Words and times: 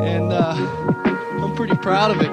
and 0.00 0.32
uh, 0.32 0.54
I'm 1.42 1.54
pretty 1.56 1.76
proud 1.76 2.10
of 2.10 2.20
it. 2.20 2.28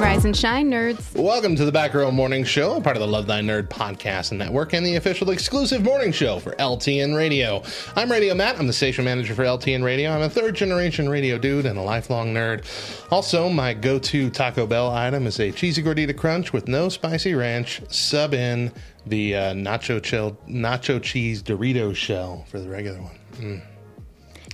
Rise 0.00 0.24
and 0.24 0.36
shine, 0.36 0.70
nerds. 0.70 1.14
Welcome 1.14 1.56
to 1.56 1.64
the 1.64 1.72
Back 1.72 1.94
Row 1.94 2.10
Morning 2.10 2.44
Show, 2.44 2.76
a 2.76 2.80
part 2.80 2.96
of 2.96 3.00
the 3.00 3.06
Love 3.06 3.26
Thy 3.26 3.40
Nerd 3.40 3.68
podcast 3.68 4.30
and 4.30 4.38
network, 4.38 4.72
and 4.72 4.84
the 4.84 4.96
official 4.96 5.30
exclusive 5.30 5.82
morning 5.82 6.12
show 6.12 6.38
for 6.38 6.52
LTN 6.52 7.16
Radio. 7.16 7.62
I'm 7.96 8.10
Radio 8.10 8.34
Matt. 8.34 8.58
I'm 8.58 8.66
the 8.66 8.72
station 8.72 9.04
manager 9.04 9.34
for 9.34 9.44
LTN 9.44 9.82
Radio. 9.82 10.10
I'm 10.10 10.22
a 10.22 10.28
third 10.28 10.54
generation 10.54 11.08
radio 11.08 11.38
dude 11.38 11.66
and 11.66 11.78
a 11.78 11.82
lifelong 11.82 12.32
nerd. 12.34 12.64
Also, 13.10 13.48
my 13.48 13.74
go 13.74 13.98
to 13.98 14.30
Taco 14.30 14.66
Bell 14.66 14.90
item 14.90 15.26
is 15.26 15.40
a 15.40 15.50
cheesy 15.50 15.82
gordita 15.82 16.16
crunch 16.16 16.52
with 16.52 16.68
no 16.68 16.88
spicy 16.88 17.34
ranch. 17.34 17.82
Sub 17.88 18.34
in 18.34 18.72
the 19.06 19.36
uh, 19.36 19.54
nacho 19.54 20.02
chill, 20.02 20.36
nacho 20.48 21.02
cheese 21.02 21.42
Dorito 21.42 21.94
shell 21.94 22.44
for 22.48 22.58
the 22.58 22.68
regular 22.68 23.00
one. 23.00 23.18
Mm. 23.34 23.62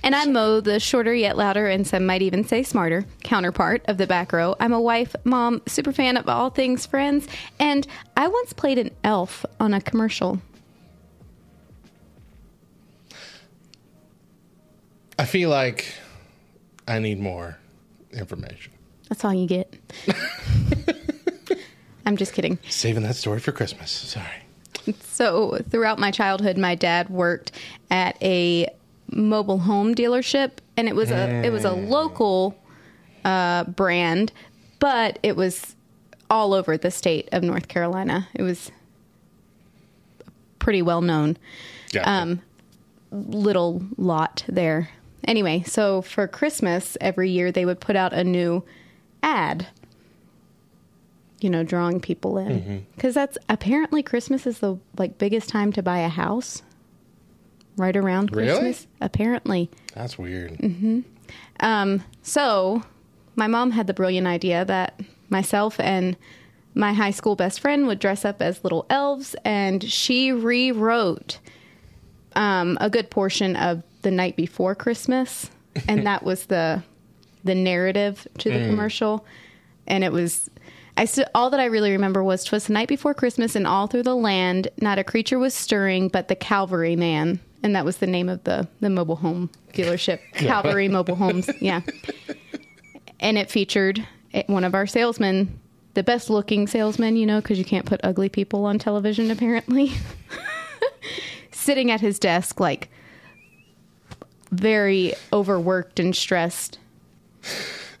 And 0.05 0.15
I'm 0.15 0.33
Mo, 0.33 0.59
the 0.59 0.81
shorter 0.81 1.13
yet 1.13 1.37
louder, 1.37 1.67
and 1.67 1.87
some 1.87 2.05
might 2.05 2.21
even 2.21 2.43
say 2.43 2.61
smarter 2.61 3.05
counterpart 3.23 3.83
of 3.87 3.97
the 3.97 4.05
back 4.05 4.33
row. 4.33 4.53
I'm 4.59 4.73
a 4.73 4.81
wife, 4.81 5.15
mom, 5.23 5.61
super 5.65 5.93
fan 5.93 6.17
of 6.17 6.27
all 6.27 6.49
things 6.49 6.85
friends, 6.85 7.25
and 7.57 7.87
I 8.17 8.27
once 8.27 8.51
played 8.51 8.77
an 8.77 8.91
elf 9.03 9.45
on 9.61 9.73
a 9.73 9.79
commercial. 9.79 10.41
I 15.17 15.25
feel 15.25 15.49
like 15.49 15.93
I 16.85 16.99
need 16.99 17.19
more 17.19 17.57
information. 18.11 18.73
That's 19.07 19.23
all 19.23 19.33
you 19.33 19.47
get. 19.47 19.73
I'm 22.05 22.17
just 22.17 22.33
kidding. 22.33 22.59
Saving 22.69 23.03
that 23.03 23.15
story 23.15 23.39
for 23.39 23.53
Christmas. 23.53 23.89
Sorry. 23.89 24.42
So, 25.01 25.59
throughout 25.69 25.99
my 25.99 26.11
childhood, 26.11 26.57
my 26.57 26.75
dad 26.75 27.09
worked 27.09 27.51
at 27.89 28.21
a 28.21 28.67
mobile 29.09 29.59
home 29.59 29.95
dealership, 29.95 30.53
and 30.75 30.87
it 30.89 30.95
was 30.95 31.11
a 31.11 31.45
it 31.45 31.51
was 31.51 31.65
a 31.65 31.71
local 31.71 32.57
uh, 33.23 33.63
brand, 33.65 34.31
but 34.79 35.19
it 35.23 35.35
was 35.35 35.75
all 36.29 36.53
over 36.53 36.77
the 36.77 36.91
state 36.91 37.29
of 37.31 37.43
North 37.43 37.67
Carolina. 37.67 38.27
It 38.33 38.41
was 38.41 38.71
pretty 40.59 40.81
well 40.81 41.01
known. 41.01 41.37
Gotcha. 41.91 42.09
Um, 42.09 42.41
little 43.11 43.83
lot 43.97 44.43
there. 44.47 44.89
Anyway, 45.25 45.63
so 45.63 46.01
for 46.01 46.27
Christmas 46.27 46.97
every 46.99 47.29
year 47.29 47.51
they 47.51 47.65
would 47.65 47.79
put 47.79 47.95
out 47.95 48.13
a 48.13 48.23
new 48.23 48.63
ad. 49.21 49.67
You 51.43 51.49
know, 51.49 51.63
drawing 51.63 51.99
people 51.99 52.37
in 52.37 52.85
because 52.95 53.13
that's 53.13 53.37
apparently 53.49 54.01
Christmas 54.01 54.47
is 54.47 54.59
the 54.59 54.77
like 54.97 55.17
biggest 55.17 55.49
time 55.49 55.73
to 55.73 55.83
buy 55.83 55.99
a 55.99 56.09
house. 56.09 56.61
Right 57.75 57.97
around 57.97 58.33
Really? 58.35 58.47
Christmas, 58.47 58.87
apparently. 59.01 59.69
That's 59.95 60.17
weird. 60.17 61.03
Um, 61.59 62.03
so 62.21 62.83
my 63.35 63.47
mom 63.47 63.71
had 63.71 63.87
the 63.87 63.93
brilliant 63.93 64.27
idea 64.27 64.63
that 64.65 64.99
myself 65.29 65.79
and 65.79 66.15
my 66.75 66.93
high 66.93 67.11
school 67.11 67.35
best 67.35 67.59
friend 67.59 67.87
would 67.87 67.99
dress 67.99 68.25
up 68.25 68.41
as 68.41 68.63
little 68.63 68.85
elves, 68.89 69.35
and 69.43 69.83
she 69.83 70.31
rewrote 70.31 71.39
um, 72.35 72.77
a 72.79 72.89
good 72.89 73.09
portion 73.09 73.55
of 73.55 73.83
the 74.03 74.11
night 74.11 74.35
before 74.35 74.75
Christmas, 74.75 75.49
and 75.87 76.05
that 76.07 76.23
was 76.23 76.45
the 76.47 76.83
the 77.43 77.55
narrative 77.55 78.27
to 78.37 78.49
the 78.49 78.65
commercial, 78.65 79.25
and 79.87 80.03
it 80.03 80.11
was. 80.11 80.49
I 80.95 81.05
st- 81.05 81.27
all 81.33 81.49
that 81.49 81.59
I 81.59 81.65
really 81.65 81.91
remember 81.91 82.23
was 82.23 82.43
twas 82.43 82.67
the 82.67 82.73
night 82.73 82.87
before 82.87 83.13
Christmas, 83.13 83.55
and 83.55 83.65
all 83.65 83.87
through 83.87 84.03
the 84.03 84.15
land, 84.15 84.67
not 84.79 84.99
a 84.99 85.03
creature 85.03 85.39
was 85.39 85.53
stirring, 85.53 86.07
but 86.07 86.27
the 86.27 86.35
Calvary 86.35 86.95
Man, 86.95 87.39
and 87.63 87.75
that 87.75 87.85
was 87.85 87.97
the 87.97 88.07
name 88.07 88.29
of 88.29 88.43
the 88.43 88.67
the 88.79 88.89
mobile 88.89 89.15
home 89.15 89.49
dealership, 89.73 90.19
Calvary 90.33 90.87
Mobile 90.87 91.15
Homes. 91.15 91.49
Yeah, 91.59 91.81
and 93.19 93.37
it 93.37 93.49
featured 93.49 94.05
eh, 94.33 94.43
one 94.47 94.63
of 94.63 94.75
our 94.75 94.85
salesmen, 94.85 95.59
the 95.95 96.03
best 96.03 96.29
looking 96.29 96.67
salesman, 96.67 97.15
you 97.15 97.25
know, 97.25 97.41
because 97.41 97.57
you 97.57 97.65
can't 97.65 97.85
put 97.85 97.99
ugly 98.03 98.29
people 98.29 98.65
on 98.65 98.77
television 98.77 99.31
apparently, 99.31 99.91
sitting 101.51 101.89
at 101.89 102.01
his 102.01 102.19
desk 102.19 102.59
like 102.59 102.89
very 104.51 105.13
overworked 105.31 105.99
and 105.99 106.15
stressed 106.15 106.77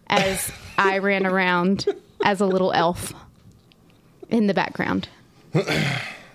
as 0.07 0.51
I 0.77 0.99
ran 0.99 1.25
around 1.25 1.87
as 2.23 2.41
a 2.41 2.45
little 2.47 2.71
elf 2.73 3.13
in 4.29 4.47
the 4.47 4.53
background. 4.53 5.07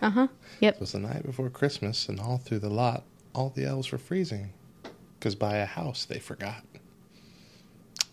Uh 0.00 0.10
huh. 0.10 0.28
Yep. 0.60 0.74
It 0.76 0.80
was 0.80 0.92
the 0.92 1.00
night 1.00 1.26
before 1.26 1.50
Christmas, 1.50 2.08
and 2.08 2.20
all 2.20 2.38
through 2.38 2.60
the 2.60 2.70
lot, 2.70 3.02
all 3.34 3.50
the 3.50 3.64
elves 3.64 3.90
were 3.90 3.98
freezing. 3.98 4.52
Because 5.18 5.34
by 5.34 5.56
a 5.56 5.66
house 5.66 6.04
they 6.04 6.20
forgot. 6.20 6.62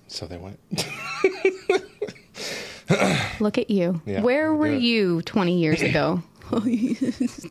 So 0.07 0.25
they 0.25 0.37
went. 0.37 0.57
Look 3.39 3.59
at 3.59 3.69
you. 3.69 4.01
Yeah, 4.07 4.23
Where 4.23 4.51
were 4.55 4.69
good. 4.69 4.81
you 4.81 5.21
20 5.21 5.59
years 5.59 5.83
ago? 5.83 6.23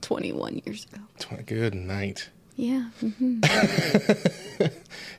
21 0.01 0.63
years 0.67 0.85
ago. 0.93 1.01
Good 1.47 1.77
night. 1.77 2.29
Yeah. 2.57 2.89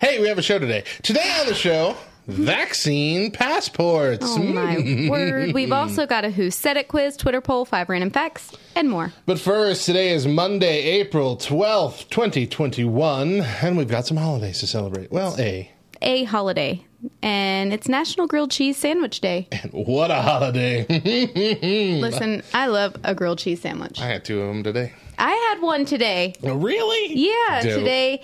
Hey, 0.02 0.20
we 0.20 0.28
have 0.28 0.38
a 0.38 0.42
show 0.42 0.60
today. 0.60 0.84
Today 1.04 1.38
on 1.40 1.48
the 1.48 1.54
show, 1.54 1.96
vaccine 2.28 3.32
passports. 3.32 4.26
Oh 4.28 4.40
my 4.40 4.76
hmm. 4.76 5.10
word. 5.10 5.54
We've 5.54 5.72
also 5.72 6.06
got 6.06 6.26
a 6.26 6.30
Who 6.30 6.52
Said 6.52 6.78
It 6.78 6.88
quiz, 6.88 7.18
Twitter 7.18 7.42
poll, 7.42 7.66
five 7.66 7.90
random 7.90 8.10
facts, 8.10 8.52
and 8.76 8.90
more. 8.90 9.14
But 9.26 9.40
first, 9.40 9.86
today 9.86 10.12
is 10.12 10.28
Monday, 10.28 10.84
April 11.00 11.38
12th, 11.38 12.10
2021, 12.10 13.42
and 13.42 13.78
we've 13.78 13.88
got 13.88 14.06
some 14.06 14.18
holidays 14.18 14.60
to 14.60 14.68
celebrate. 14.68 15.12
Well, 15.12 15.36
A. 15.40 15.72
A 16.02 16.24
holiday. 16.26 16.86
And 17.22 17.72
it's 17.72 17.88
National 17.88 18.28
Grilled 18.28 18.52
Cheese 18.52 18.78
Sandwich 18.78 19.22
Day. 19.22 19.48
And 19.52 19.72
what 19.72 20.12
a 20.12 20.22
holiday. 20.22 20.86
Listen, 22.00 22.42
I 22.54 22.68
love 22.68 22.96
a 23.04 23.14
grilled 23.14 23.38
cheese 23.38 23.62
sandwich. 23.62 24.00
I 24.02 24.08
had 24.08 24.26
two 24.26 24.42
of 24.42 24.48
them 24.48 24.64
today. 24.64 24.94
I 25.18 25.32
had 25.32 25.62
one 25.62 25.86
today. 25.86 26.34
Oh, 26.44 26.56
really? 26.56 27.14
Yeah, 27.16 27.62
Dope. 27.62 27.80
today 27.80 28.22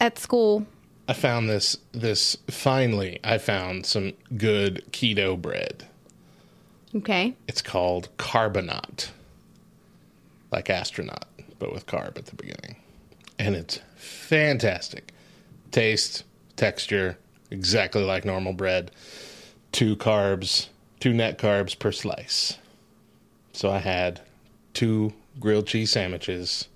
at 0.00 0.18
school. 0.18 0.66
I 1.06 1.12
found 1.12 1.48
this 1.48 1.76
this 1.92 2.36
finally 2.50 3.20
I 3.22 3.38
found 3.38 3.86
some 3.86 4.12
good 4.36 4.84
keto 4.90 5.40
bread. 5.40 5.86
Okay. 6.94 7.34
It's 7.48 7.62
called 7.62 8.08
Carbonaut. 8.16 9.10
Like 10.52 10.70
astronaut, 10.70 11.26
but 11.58 11.72
with 11.72 11.86
carb 11.86 12.16
at 12.16 12.26
the 12.26 12.36
beginning. 12.36 12.76
And 13.38 13.56
it's 13.56 13.80
fantastic. 13.96 15.12
Taste, 15.72 16.22
texture, 16.54 17.18
exactly 17.50 18.04
like 18.04 18.24
normal 18.24 18.52
bread. 18.52 18.92
Two 19.72 19.96
carbs, 19.96 20.68
two 21.00 21.12
net 21.12 21.38
carbs 21.38 21.76
per 21.76 21.90
slice. 21.90 22.58
So 23.52 23.70
I 23.70 23.78
had 23.78 24.20
two 24.74 25.12
grilled 25.40 25.66
cheese 25.66 25.90
sandwiches 25.90 26.68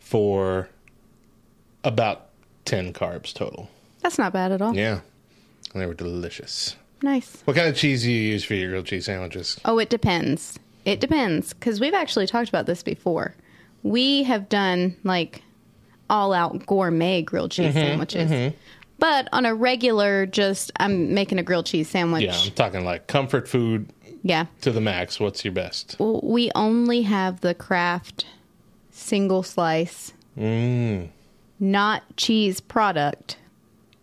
for 0.00 0.68
about 1.84 2.25
10 2.66 2.92
carbs 2.92 3.32
total. 3.32 3.70
That's 4.02 4.18
not 4.18 4.32
bad 4.32 4.52
at 4.52 4.60
all. 4.62 4.74
Yeah. 4.74 5.00
And 5.72 5.82
they 5.82 5.86
were 5.86 5.94
delicious. 5.94 6.76
Nice. 7.02 7.42
What 7.44 7.56
kind 7.56 7.68
of 7.68 7.76
cheese 7.76 8.02
do 8.02 8.10
you 8.12 8.20
use 8.32 8.44
for 8.44 8.54
your 8.54 8.70
grilled 8.70 8.86
cheese 8.86 9.06
sandwiches? 9.06 9.58
Oh, 9.64 9.78
it 9.78 9.88
depends. 9.90 10.58
It 10.84 11.00
depends 11.00 11.52
because 11.52 11.80
we've 11.80 11.94
actually 11.94 12.26
talked 12.26 12.48
about 12.48 12.66
this 12.66 12.82
before. 12.82 13.34
We 13.82 14.22
have 14.24 14.48
done 14.48 14.96
like 15.04 15.42
all 16.08 16.32
out 16.32 16.64
gourmet 16.66 17.22
grilled 17.22 17.50
cheese 17.50 17.74
Mm-hmm, 17.74 17.78
sandwiches. 17.78 18.54
But 18.98 19.28
on 19.32 19.44
a 19.44 19.54
regular, 19.54 20.24
just 20.26 20.72
I'm 20.76 21.12
making 21.12 21.38
a 21.38 21.42
grilled 21.42 21.66
cheese 21.66 21.88
sandwich. 21.88 22.22
Yeah, 22.24 22.34
I'm 22.36 22.50
talking 22.52 22.84
like 22.84 23.08
comfort 23.08 23.46
food 23.48 23.90
Yeah. 24.22 24.46
to 24.62 24.70
the 24.70 24.80
max. 24.80 25.20
What's 25.20 25.44
your 25.44 25.52
best? 25.52 25.96
Well, 25.98 26.20
we 26.22 26.50
only 26.54 27.02
have 27.02 27.40
the 27.42 27.54
Kraft 27.54 28.24
single 28.90 29.42
slice, 29.42 30.12
Mm, 30.38 31.08
not 31.60 32.02
cheese 32.16 32.60
product 32.60 33.38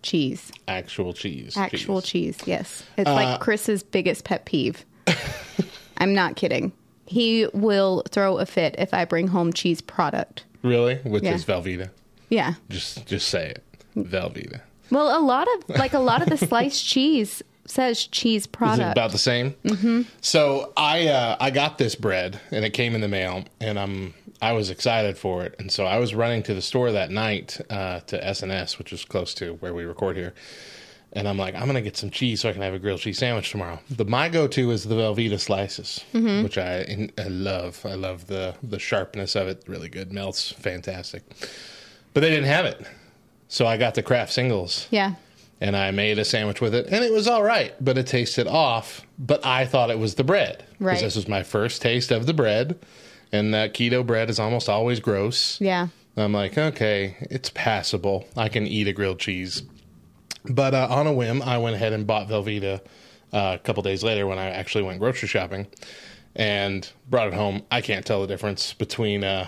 cheese. 0.02 0.52
actual 0.68 1.14
cheese. 1.14 1.56
Actual 1.56 2.02
cheese. 2.02 2.38
cheese, 2.38 2.48
yes. 2.48 2.84
It's 2.98 3.10
Uh, 3.10 3.14
like 3.14 3.40
Chris's 3.40 3.84
biggest 3.84 4.26
pet 4.26 4.46
peeve. 4.46 4.86
I'm 5.98 6.14
not 6.14 6.36
kidding. 6.36 6.72
He 7.06 7.48
will 7.54 8.04
throw 8.10 8.38
a 8.38 8.46
fit 8.46 8.76
if 8.78 8.94
I 8.94 9.06
bring 9.06 9.28
home 9.28 9.54
cheese 9.54 9.82
product. 9.82 10.46
Really? 10.62 10.96
Which 11.04 11.24
Yeah. 11.24 11.36
is 11.36 11.46
Velveeta. 11.46 11.90
Yeah. 12.30 12.56
Just 12.70 13.06
just 13.06 13.30
say 13.30 13.50
it. 13.52 13.64
Velveeta. 13.96 14.62
Well, 14.90 15.18
a 15.18 15.22
lot 15.22 15.48
of 15.48 15.70
like 15.78 15.94
a 15.94 16.00
lot 16.00 16.22
of 16.22 16.30
the 16.30 16.38
sliced 16.38 16.84
cheese 16.86 17.42
says 17.66 18.06
cheese 18.08 18.42
Is 18.42 18.46
it 18.48 18.52
product. 18.52 18.92
about 18.92 19.12
the 19.12 19.18
same? 19.18 19.52
Mm-hmm. 19.64 20.02
So 20.22 20.74
I 20.76 21.08
uh, 21.08 21.38
I 21.40 21.52
got 21.52 21.78
this 21.78 21.96
bread 21.96 22.40
and 22.52 22.66
it 22.66 22.72
came 22.72 22.96
in 22.96 23.02
the 23.02 23.08
mail 23.08 23.44
and 23.62 23.78
I'm 23.80 24.14
I 24.50 24.52
was 24.54 24.70
excited 24.70 25.18
for 25.18 25.44
it 25.46 25.56
and 25.60 25.72
so 25.72 25.86
I 25.86 25.98
was 26.04 26.14
running 26.14 26.44
to 26.44 26.54
the 26.54 26.62
store 26.62 26.92
that 26.92 27.10
night 27.12 27.60
uh, 27.70 28.00
to 28.02 28.16
SNS 28.34 28.78
which 28.78 28.92
is 28.94 29.06
close 29.06 29.34
to 29.36 29.54
where 29.62 29.74
we 29.74 29.84
record 29.86 30.16
here 30.18 30.34
and 31.16 31.28
I'm 31.28 31.38
like 31.38 31.54
I'm 31.56 31.68
gonna 31.68 31.82
get 31.90 31.98
some 31.98 32.10
cheese 32.10 32.42
so 32.42 32.50
I 32.50 32.54
can 32.54 32.62
have 32.62 32.74
a 32.74 32.80
grilled 32.80 33.00
cheese 33.02 33.20
sandwich 33.20 33.52
tomorrow. 33.52 33.80
The 33.90 34.06
my 34.06 34.30
go 34.30 34.48
to 34.48 34.72
is 34.72 34.84
the 34.84 34.96
Velveeta 34.96 35.40
slices 35.40 36.04
which 36.44 36.58
I, 36.58 37.10
I 37.18 37.28
love. 37.28 37.86
I 37.86 37.96
love 37.96 38.28
the 38.28 38.56
the 38.64 38.80
sharpness 38.80 39.36
of 39.36 39.48
it. 39.48 39.64
Really 39.68 39.90
good. 39.90 40.12
Melts 40.12 40.52
fantastic. 40.52 41.24
But 42.14 42.22
they 42.22 42.30
didn't 42.30 42.46
have 42.58 42.66
it. 42.66 42.86
So 43.48 43.68
I 43.68 43.78
got 43.78 43.94
the 43.94 44.02
Kraft 44.04 44.34
singles 44.34 44.88
yeah. 44.90 45.14
and 45.62 45.76
I 45.78 45.92
made 45.92 46.18
a 46.18 46.26
sandwich 46.26 46.60
with 46.62 46.74
it, 46.74 46.88
and 46.88 47.06
it 47.06 47.12
was 47.14 47.28
all 47.28 47.44
right, 47.44 47.74
but 47.80 47.98
it 48.00 48.08
tasted 48.08 48.48
off. 48.48 49.06
But 49.20 49.46
I 49.46 49.66
thought 49.68 49.92
it 49.92 50.00
was 50.00 50.16
the 50.16 50.24
bread 50.24 50.64
Right. 50.80 51.00
this 51.00 51.16
was 51.16 51.28
my 51.28 51.44
first 51.44 51.82
taste 51.82 52.12
of 52.12 52.26
the 52.26 52.34
bread, 52.34 52.80
and 53.34 53.54
that 53.54 53.74
keto 53.74 54.06
bread 54.06 54.30
is 54.30 54.40
almost 54.40 54.70
always 54.70 55.02
gross. 55.02 55.60
Yeah. 55.60 55.88
I'm 56.16 56.32
like, 56.32 56.58
okay, 56.58 57.18
it's 57.20 57.50
passable. 57.50 58.26
I 58.38 58.48
can 58.48 58.68
eat 58.68 58.88
a 58.88 58.94
grilled 58.94 59.20
cheese. 59.20 59.64
But 60.46 60.76
uh, 60.76 60.88
on 60.90 61.08
a 61.08 61.14
whim, 61.14 61.42
I 61.42 61.58
went 61.58 61.76
ahead 61.76 61.92
and 61.92 62.06
bought 62.06 62.28
Velveeta 62.28 62.80
uh, 63.34 63.58
a 63.60 63.60
couple 63.60 63.82
days 63.82 64.04
later 64.04 64.28
when 64.28 64.38
I 64.38 64.52
actually 64.52 64.84
went 64.84 65.00
grocery 65.00 65.28
shopping 65.28 65.68
and 66.36 66.88
brought 67.10 67.28
it 67.28 67.34
home. 67.34 67.64
I 67.72 67.82
can't 67.82 68.06
tell 68.06 68.22
the 68.22 68.28
difference 68.28 68.74
between 68.74 69.24
uh, 69.24 69.48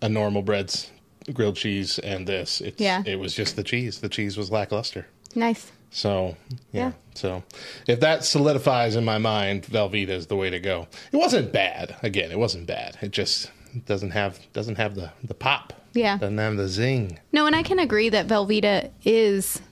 a 0.00 0.08
normal 0.08 0.40
bread's 0.40 0.90
grilled 1.34 1.56
cheese 1.56 1.98
and 1.98 2.26
this. 2.26 2.62
It's, 2.62 2.80
Yeah. 2.80 3.02
It 3.04 3.18
was 3.18 3.34
just 3.34 3.56
the 3.56 3.64
cheese. 3.64 4.00
The 4.00 4.08
cheese 4.08 4.38
was 4.38 4.50
lackluster. 4.50 5.06
Nice. 5.34 5.70
So 5.90 6.36
yeah. 6.72 6.86
Yeah. 6.88 6.92
So 7.14 7.42
if 7.86 8.00
that 8.00 8.24
solidifies 8.24 8.96
in 8.96 9.04
my 9.04 9.18
mind, 9.18 9.62
Velveeta 9.64 10.10
is 10.10 10.26
the 10.26 10.36
way 10.36 10.50
to 10.50 10.58
go. 10.60 10.86
It 11.12 11.16
wasn't 11.16 11.52
bad. 11.52 11.96
Again, 12.02 12.30
it 12.30 12.38
wasn't 12.38 12.66
bad. 12.66 12.98
It 13.00 13.10
just 13.12 13.50
doesn't 13.86 14.10
have 14.10 14.38
doesn't 14.52 14.76
have 14.76 14.94
the 14.94 15.10
the 15.24 15.34
pop. 15.34 15.72
Yeah. 15.94 16.18
Doesn't 16.18 16.36
have 16.38 16.56
the 16.56 16.68
zing. 16.68 17.18
No, 17.32 17.46
and 17.46 17.56
I 17.56 17.62
can 17.62 17.78
agree 17.78 18.10
that 18.10 18.26
Velveeta 18.26 18.90
is 19.04 19.62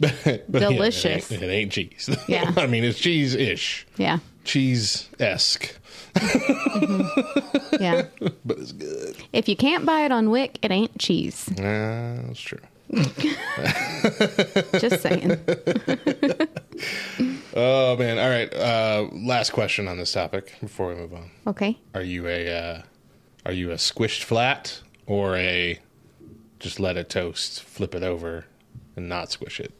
But 0.00 0.14
yeah, 0.26 0.32
it 0.32 0.50
Delicious. 0.50 1.30
ain't- 1.30 1.42
it, 1.42 1.46
ain't, 1.48 1.70
cheese. 1.72 2.10
Yeah. 2.26 2.52
I 2.56 2.66
mean, 2.66 2.82
it's 2.82 2.98
cheese 2.98 3.34
ish, 3.36 3.86
yeah. 3.96 4.18
cheese 4.44 5.08
esque, 5.20 5.76
mm-hmm. 6.14 7.76
Yeah. 7.82 8.06
but 8.44 8.58
it's 8.58 8.72
good. 8.72 9.16
if 9.32 9.48
you 9.48 9.54
can't 9.56 9.86
buy 9.86 10.00
it 10.04 10.12
on 10.12 10.30
Wick, 10.30 10.58
it 10.62 10.70
ain't 10.70 10.98
cheese. 10.98 11.48
Yeah, 11.56 12.22
that's 12.26 12.40
true. 12.40 12.58
Just 14.80 15.02
saying. 15.02 15.38
Oh 17.52 17.96
man! 17.96 18.18
All 18.18 18.28
right. 18.28 18.54
Uh, 18.54 19.08
last 19.12 19.50
question 19.50 19.88
on 19.88 19.98
this 19.98 20.12
topic 20.12 20.54
before 20.60 20.88
we 20.88 20.94
move 20.94 21.12
on. 21.12 21.30
Okay. 21.48 21.76
Are 21.94 22.02
you 22.02 22.28
a 22.28 22.48
uh, 22.48 22.82
are 23.44 23.52
you 23.52 23.72
a 23.72 23.74
squished 23.74 24.22
flat 24.22 24.80
or 25.06 25.36
a 25.36 25.78
just 26.60 26.78
let 26.78 26.96
it 26.96 27.08
toast, 27.08 27.62
flip 27.64 27.94
it 27.94 28.02
over, 28.04 28.44
and 28.94 29.08
not 29.08 29.32
squish 29.32 29.58
it 29.58 29.72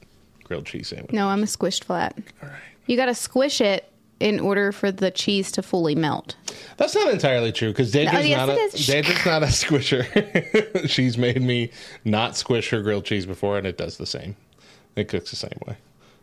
grilled 0.43 0.67
cheese 0.67 0.89
sandwich? 0.89 1.13
No, 1.13 1.29
I'm 1.29 1.43
a 1.45 1.47
squished 1.47 1.85
flat. 1.85 2.19
All 2.43 2.49
right. 2.49 2.59
You 2.87 2.97
got 2.97 3.07
to 3.07 3.15
squish 3.15 3.61
it 3.61 3.90
in 4.21 4.39
order 4.39 4.71
for 4.71 4.93
the 4.93 5.11
cheese 5.11 5.51
to 5.53 5.63
fully 5.63 5.95
melt. 5.95 6.37
That's 6.77 6.95
not 6.95 7.13
entirely 7.13 7.53
true 7.53 7.71
because 7.71 7.91
Deidre's, 7.91 8.13
No, 8.13 8.21
oh, 8.21 8.23
yes, 8.23 8.47
not 8.47 8.81
a. 8.81 8.87
Deidre's 8.87 9.27
not 9.27 9.43
a 9.43 9.47
squisher. 9.47 10.89
She's 10.89 11.19
made 11.19 11.43
me 11.43 11.71
not 12.05 12.37
squish 12.37 12.71
her 12.71 12.83
grilled 12.83 13.05
cheese 13.07 13.27
before, 13.27 13.59
and 13.59 13.67
it 13.67 13.77
does 13.77 13.97
the 13.97 14.07
same. 14.07 14.37
It 14.95 15.09
cooks 15.09 15.31
the 15.31 15.37
same 15.37 15.59
way. 15.67 15.77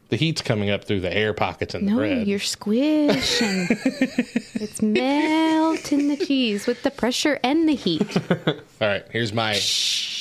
The 0.10 0.16
heat's 0.16 0.42
coming 0.42 0.70
up 0.70 0.86
through 0.86 1.02
the 1.02 1.14
air 1.14 1.34
pockets 1.34 1.76
in 1.76 1.86
the 1.86 1.92
No, 1.92 1.98
bread. 1.98 2.28
you're 2.28 2.40
squishing. 2.40 3.68
it's 4.54 4.82
melting 4.82 6.08
the 6.08 6.16
cheese 6.26 6.66
with 6.66 6.82
the 6.84 6.92
pressure 6.92 7.40
and 7.44 7.68
the 7.68 7.76
heat. 7.76 8.16
All 8.48 8.88
right, 8.88 9.04
here's 9.12 9.34
my. 9.34 9.60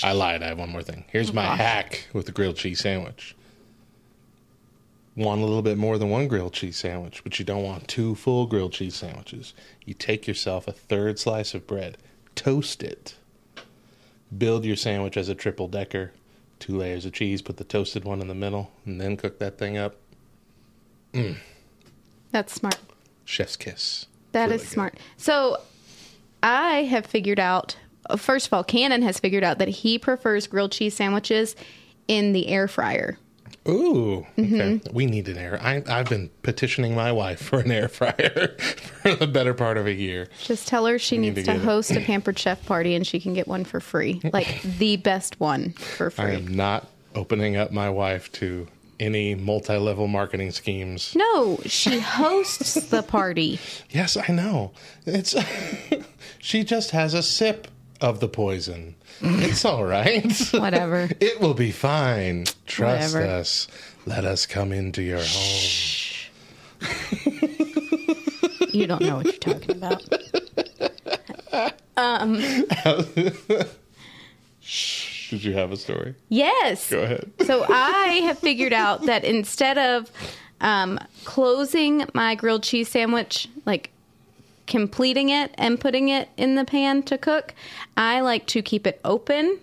I 0.02 0.12
lied. 0.12 0.42
I 0.42 0.48
have 0.48 0.58
one 0.58 0.70
more 0.70 0.82
thing. 0.82 1.04
Here's 1.08 1.30
oh, 1.30 1.34
my 1.34 1.44
gosh. 1.44 1.58
hack 1.58 2.08
with 2.12 2.26
the 2.26 2.32
grilled 2.32 2.56
cheese 2.56 2.80
sandwich. 2.80 3.36
Want 5.16 5.40
a 5.40 5.44
little 5.46 5.62
bit 5.62 5.78
more 5.78 5.96
than 5.96 6.10
one 6.10 6.28
grilled 6.28 6.52
cheese 6.52 6.76
sandwich, 6.76 7.24
but 7.24 7.38
you 7.38 7.44
don't 7.44 7.62
want 7.64 7.88
two 7.88 8.14
full 8.14 8.46
grilled 8.46 8.72
cheese 8.72 8.94
sandwiches. 8.94 9.54
You 9.86 9.94
take 9.94 10.26
yourself 10.26 10.68
a 10.68 10.72
third 10.72 11.18
slice 11.18 11.54
of 11.54 11.66
bread, 11.66 11.96
toast 12.34 12.82
it, 12.82 13.14
build 14.36 14.66
your 14.66 14.76
sandwich 14.76 15.16
as 15.16 15.30
a 15.30 15.34
triple 15.34 15.68
decker, 15.68 16.12
two 16.58 16.76
layers 16.76 17.06
of 17.06 17.14
cheese, 17.14 17.40
put 17.40 17.56
the 17.56 17.64
toasted 17.64 18.04
one 18.04 18.20
in 18.20 18.28
the 18.28 18.34
middle, 18.34 18.70
and 18.84 19.00
then 19.00 19.16
cook 19.16 19.38
that 19.38 19.56
thing 19.56 19.78
up. 19.78 19.96
Mm. 21.14 21.36
That's 22.30 22.52
smart. 22.52 22.76
Chef's 23.24 23.56
kiss. 23.56 24.06
That 24.32 24.44
Really 24.44 24.56
is 24.56 24.62
good. 24.62 24.70
smart. 24.70 24.98
So 25.16 25.62
I 26.42 26.82
have 26.84 27.06
figured 27.06 27.40
out, 27.40 27.76
first 28.18 28.48
of 28.48 28.52
all, 28.52 28.64
Cannon 28.64 29.00
has 29.00 29.18
figured 29.18 29.44
out 29.44 29.58
that 29.58 29.68
he 29.68 29.98
prefers 29.98 30.46
grilled 30.46 30.72
cheese 30.72 30.92
sandwiches 30.94 31.56
in 32.06 32.34
the 32.34 32.48
air 32.48 32.68
fryer. 32.68 33.18
Ooh, 33.68 34.26
okay. 34.38 34.42
Mm-hmm. 34.42 34.94
We 34.94 35.06
need 35.06 35.28
an 35.28 35.36
air. 35.38 35.58
I, 35.60 35.82
I've 35.88 36.08
been 36.08 36.30
petitioning 36.42 36.94
my 36.94 37.10
wife 37.12 37.40
for 37.40 37.58
an 37.60 37.70
air 37.70 37.88
fryer 37.96 38.56
for 39.02 39.14
the 39.14 39.26
better 39.26 39.54
part 39.54 39.76
of 39.76 39.86
a 39.86 39.92
year. 39.92 40.28
Just 40.44 40.68
tell 40.68 40.86
her 40.86 40.98
she 40.98 41.18
need 41.18 41.34
needs 41.36 41.46
to 41.48 41.54
to 41.54 41.60
it. 41.60 41.64
host 41.64 41.90
a 41.92 42.00
pampered 42.00 42.38
chef 42.38 42.64
party 42.66 42.94
and 42.94 43.06
she 43.06 43.18
can 43.20 43.34
get 43.34 43.48
one 43.48 43.64
for 43.64 43.80
free. 43.80 44.20
Like 44.32 44.60
the 44.62 44.96
best 44.98 45.40
one 45.40 45.72
for 45.72 46.10
free. 46.10 46.24
I 46.26 46.30
am 46.32 46.46
not 46.48 46.88
opening 47.14 47.56
up 47.56 47.72
my 47.72 47.88
wife 47.88 48.30
to 48.32 48.68
any 49.00 49.34
multi-level 49.34 50.06
marketing 50.08 50.50
schemes. 50.50 51.14
No, 51.16 51.58
she 51.64 52.00
hosts 52.00 52.74
the 52.88 53.02
party. 53.02 53.58
Yes, 53.90 54.16
I 54.16 54.32
know. 54.32 54.72
It's 55.06 55.34
she 56.38 56.64
just 56.64 56.90
has 56.90 57.14
a 57.14 57.22
sip 57.22 57.68
of 58.00 58.20
the 58.20 58.28
poison. 58.28 58.94
It's 59.20 59.64
all 59.64 59.84
right. 59.84 60.32
Whatever. 60.52 61.08
It 61.20 61.40
will 61.40 61.54
be 61.54 61.70
fine. 61.72 62.44
Trust 62.66 63.14
Whatever. 63.14 63.32
us. 63.32 63.68
Let 64.06 64.24
us 64.24 64.46
come 64.46 64.72
into 64.72 65.02
your 65.02 65.20
home. 65.22 65.72
You 68.72 68.86
don't 68.86 69.00
know 69.02 69.16
what 69.16 69.24
you're 69.26 69.54
talking 69.54 69.76
about. 69.76 70.02
Um. 71.96 72.34
Did 75.30 75.42
you 75.42 75.54
have 75.54 75.72
a 75.72 75.76
story? 75.76 76.14
Yes. 76.28 76.90
Go 76.90 77.02
ahead. 77.02 77.30
So 77.46 77.64
I 77.68 78.20
have 78.26 78.38
figured 78.38 78.72
out 78.72 79.06
that 79.06 79.24
instead 79.24 79.78
of 79.78 80.10
um, 80.60 80.98
closing 81.24 82.04
my 82.14 82.34
grilled 82.34 82.62
cheese 82.62 82.88
sandwich, 82.88 83.48
like 83.64 83.90
completing 84.66 85.28
it 85.28 85.54
and 85.56 85.80
putting 85.80 86.08
it 86.08 86.28
in 86.36 86.54
the 86.54 86.64
pan 86.64 87.02
to 87.04 87.16
cook, 87.18 87.54
I 87.96 88.20
like 88.20 88.46
to 88.48 88.62
keep 88.62 88.86
it 88.86 89.00
open, 89.04 89.58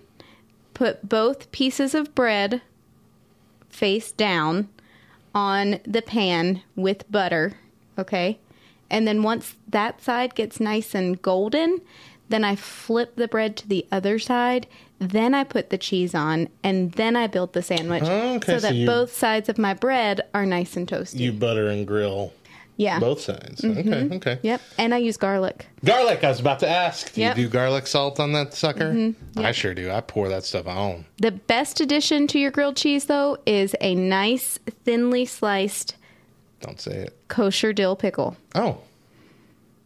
put 0.72 1.08
both 1.08 1.50
pieces 1.52 1.94
of 1.94 2.14
bread 2.14 2.62
face 3.68 4.12
down 4.12 4.68
on 5.34 5.80
the 5.86 6.02
pan 6.02 6.62
with 6.76 7.10
butter, 7.10 7.54
okay? 7.98 8.38
And 8.90 9.06
then 9.06 9.22
once 9.22 9.56
that 9.68 10.00
side 10.02 10.34
gets 10.34 10.60
nice 10.60 10.94
and 10.94 11.20
golden, 11.20 11.80
then 12.28 12.44
I 12.44 12.54
flip 12.56 13.16
the 13.16 13.28
bread 13.28 13.56
to 13.58 13.68
the 13.68 13.86
other 13.90 14.18
side, 14.18 14.66
then 15.00 15.34
I 15.34 15.44
put 15.44 15.70
the 15.70 15.78
cheese 15.78 16.14
on, 16.14 16.48
and 16.62 16.92
then 16.92 17.16
I 17.16 17.26
build 17.26 17.52
the 17.52 17.62
sandwich 17.62 18.04
okay, 18.04 18.46
so 18.52 18.58
so 18.58 18.66
that 18.68 18.74
you- 18.76 18.86
both 18.86 19.12
sides 19.14 19.48
of 19.48 19.58
my 19.58 19.74
bread 19.74 20.20
are 20.32 20.46
nice 20.46 20.76
and 20.76 20.86
toasty. 20.88 21.18
You 21.20 21.32
butter 21.32 21.68
and 21.68 21.86
grill 21.86 22.32
yeah. 22.76 22.98
both 22.98 23.20
sides. 23.20 23.64
Okay, 23.64 24.08
okay. 24.16 24.38
Yep. 24.42 24.60
And 24.78 24.94
I 24.94 24.98
use 24.98 25.16
garlic. 25.16 25.66
Garlic, 25.84 26.24
I 26.24 26.28
was 26.28 26.40
about 26.40 26.60
to 26.60 26.68
ask. 26.68 27.12
Do 27.14 27.20
Yep. 27.20 27.36
you 27.38 27.44
do 27.44 27.48
garlic 27.50 27.86
salt 27.86 28.18
on 28.20 28.32
that 28.32 28.54
sucker? 28.54 29.12
I 29.36 29.52
sure 29.52 29.74
do. 29.74 29.90
I 29.90 30.00
pour 30.00 30.28
that 30.28 30.44
stuff 30.44 30.66
on. 30.66 31.04
The 31.18 31.30
best 31.32 31.80
addition 31.80 32.26
to 32.28 32.38
your 32.38 32.50
grilled 32.50 32.76
cheese, 32.76 33.06
though, 33.06 33.38
is 33.46 33.74
a 33.80 33.94
nice, 33.94 34.58
thinly 34.84 35.24
sliced 35.26 35.96
Don't 36.60 36.80
say 36.80 36.92
it. 37.04 37.16
kosher 37.28 37.72
dill 37.72 37.96
pickle. 37.96 38.36
Oh. 38.54 38.78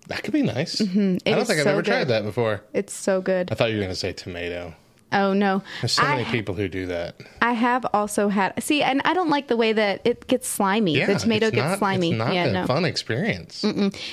That 0.08 0.22
could 0.22 0.32
be 0.32 0.40
nice. 0.42 0.80
I 0.80 0.84
don't 0.84 0.94
Mm-hmm. 0.94 1.16
think 1.26 1.36
I've 1.38 1.46
so 1.64 1.70
ever 1.70 1.82
tried 1.82 2.04
that 2.08 2.24
before. 2.24 2.62
It's 2.72 2.94
so 2.94 3.20
good. 3.20 3.52
I 3.52 3.54
thought 3.54 3.68
you 3.70 3.76
were 3.76 3.82
going 3.82 3.92
to 3.92 3.96
say 3.96 4.12
tomato. 4.14 4.72
Oh 5.10 5.32
no, 5.32 5.62
There's 5.80 5.92
so 5.92 6.02
many 6.02 6.22
I, 6.26 6.30
people 6.30 6.54
who 6.54 6.68
do 6.68 6.86
that. 6.86 7.16
I 7.40 7.52
have 7.52 7.86
also 7.94 8.28
had 8.28 8.62
see, 8.62 8.82
and 8.82 9.00
I 9.06 9.14
don't 9.14 9.30
like 9.30 9.48
the 9.48 9.56
way 9.56 9.72
that 9.72 10.02
it 10.04 10.26
gets 10.26 10.46
slimy. 10.46 10.98
Yeah, 10.98 11.06
the 11.06 11.14
tomato 11.18 11.50
gets 11.50 11.64
not, 11.64 11.78
slimy. 11.78 12.10
It's 12.10 12.18
not 12.18 12.34
yeah, 12.34 12.44
a 12.44 12.52
no. 12.52 12.66
fun 12.66 12.84
experience. 12.84 13.64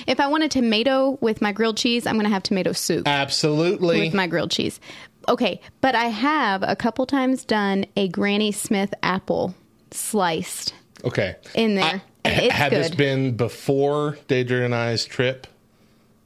If 0.06 0.20
I 0.20 0.26
want 0.28 0.44
a 0.44 0.48
tomato 0.48 1.18
with 1.20 1.42
my 1.42 1.52
grilled 1.52 1.76
cheese, 1.76 2.06
I'm 2.06 2.14
going 2.14 2.24
to 2.24 2.30
have 2.30 2.42
tomato 2.42 2.72
soup 2.72 3.06
Absolutely. 3.06 4.00
with 4.00 4.14
my 4.14 4.26
grilled 4.26 4.50
cheese. 4.50 4.80
Okay, 5.28 5.60
but 5.80 5.94
I 5.94 6.04
have 6.06 6.62
a 6.62 6.76
couple 6.76 7.04
times 7.04 7.44
done 7.44 7.84
a 7.96 8.08
Granny 8.08 8.52
Smith 8.52 8.94
apple 9.02 9.54
sliced. 9.90 10.72
okay. 11.04 11.36
in 11.54 11.74
there, 11.74 12.00
it's 12.24 12.54
had 12.54 12.72
this 12.72 12.94
been 12.94 13.36
before 13.36 14.16
Deidre 14.28 14.64
and 14.64 14.74
I's 14.74 15.04
trip 15.04 15.46